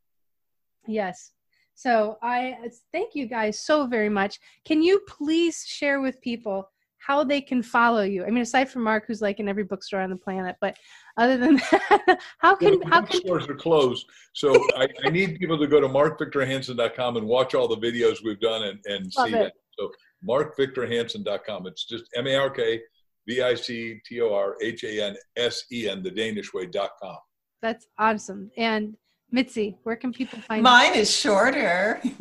Yes. 0.87 1.31
So 1.75 2.17
I 2.23 2.57
thank 2.91 3.13
you 3.13 3.27
guys 3.27 3.59
so 3.59 3.85
very 3.85 4.09
much. 4.09 4.39
Can 4.65 4.81
you 4.81 4.99
please 5.07 5.63
share 5.67 6.01
with 6.01 6.19
people 6.21 6.67
how 6.99 7.23
they 7.23 7.41
can 7.41 7.61
follow 7.61 8.03
you? 8.03 8.25
I 8.25 8.29
mean, 8.29 8.41
aside 8.41 8.69
from 8.69 8.83
Mark, 8.83 9.05
who's 9.07 9.21
like 9.21 9.39
in 9.39 9.47
every 9.47 9.63
bookstore 9.63 10.01
on 10.01 10.09
the 10.09 10.15
planet, 10.15 10.55
but 10.59 10.77
other 11.17 11.37
than 11.37 11.55
that, 11.71 12.19
how 12.39 12.55
can 12.55 12.79
yeah, 12.79 12.89
how 12.89 13.01
can 13.01 13.19
stores 13.19 13.47
are 13.47 13.55
closed? 13.55 14.05
So 14.33 14.53
I, 14.75 14.87
I, 15.05 15.09
need 15.09 15.39
people 15.39 15.57
to 15.57 15.67
go 15.67 15.79
to 15.79 15.87
markvictorhansen.com 15.87 17.17
and 17.17 17.27
watch 17.27 17.55
all 17.55 17.67
the 17.67 17.77
videos 17.77 18.23
we've 18.23 18.39
done 18.39 18.63
and, 18.63 18.79
and 18.85 19.11
see 19.11 19.33
it. 19.33 19.53
So 19.79 19.91
markvictorhansen.com. 20.27 21.67
It's 21.67 21.85
just 21.85 22.05
M 22.15 22.27
A 22.27 22.35
R 22.35 22.49
K 22.49 22.81
V 23.27 23.41
I 23.41 23.55
C 23.55 23.99
T 24.05 24.21
O 24.21 24.33
R 24.33 24.55
H 24.61 24.83
A 24.83 25.05
N 25.07 25.15
S 25.35 25.63
E 25.71 25.89
N 25.89 26.03
the 26.03 26.11
Danish 26.11 26.53
way.com. 26.53 27.17
That's 27.61 27.87
awesome. 27.97 28.51
And 28.57 28.95
Mitzi, 29.31 29.77
where 29.83 29.95
can 29.95 30.13
people 30.13 30.39
find 30.41 30.63
Mine 30.63 30.93
you? 30.93 31.01
is 31.01 31.15
shorter. 31.15 32.01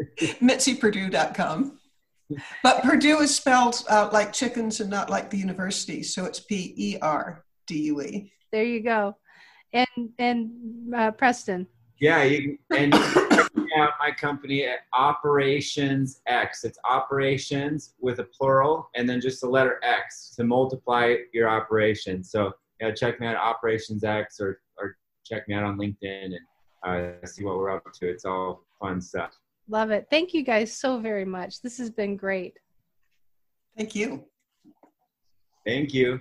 MitziPerdue.com. 0.20 1.79
But 2.62 2.82
Perdue 2.82 3.18
is 3.20 3.34
spelled 3.34 3.84
uh, 3.88 4.08
like 4.12 4.32
chickens 4.32 4.80
and 4.80 4.90
not 4.90 5.10
like 5.10 5.30
the 5.30 5.38
university, 5.38 6.02
so 6.02 6.24
it's 6.24 6.40
P 6.40 6.74
E 6.76 6.96
R 7.00 7.44
D 7.66 7.82
U 7.82 8.02
E. 8.02 8.32
There 8.52 8.64
you 8.64 8.80
go. 8.80 9.16
And 9.72 10.10
and 10.18 10.50
uh, 10.94 11.10
Preston. 11.12 11.66
Yeah, 12.00 12.22
you 12.22 12.58
and 12.76 12.92
check 12.92 13.50
out 13.76 13.90
my 13.98 14.10
company 14.10 14.64
at 14.64 14.80
Operations 14.94 16.22
X. 16.26 16.64
It's 16.64 16.78
operations 16.88 17.94
with 18.00 18.18
a 18.20 18.24
plural 18.24 18.88
and 18.96 19.08
then 19.08 19.20
just 19.20 19.40
the 19.42 19.48
letter 19.48 19.78
X 19.82 20.34
to 20.36 20.44
multiply 20.44 21.16
your 21.34 21.48
operations. 21.48 22.30
So 22.30 22.52
yeah, 22.80 22.92
check 22.92 23.20
me 23.20 23.26
out 23.26 23.34
at 23.34 23.40
Operations 23.40 24.02
X 24.02 24.40
or 24.40 24.60
check 25.30 25.46
me 25.48 25.54
out 25.54 25.62
on 25.62 25.78
LinkedIn 25.78 26.34
and 26.34 26.40
uh, 27.22 27.26
see 27.26 27.44
what 27.44 27.56
we're 27.56 27.70
up 27.70 27.84
to. 27.92 28.08
It's 28.08 28.24
all 28.24 28.64
fun 28.80 29.00
stuff. 29.00 29.38
Love 29.70 29.92
it. 29.92 30.08
Thank 30.10 30.34
you 30.34 30.42
guys 30.42 30.76
so 30.76 30.98
very 30.98 31.24
much. 31.24 31.62
This 31.62 31.78
has 31.78 31.90
been 31.90 32.16
great. 32.16 32.58
Thank 33.76 33.94
you. 33.94 34.24
Thank 35.64 35.94
you. 35.94 36.20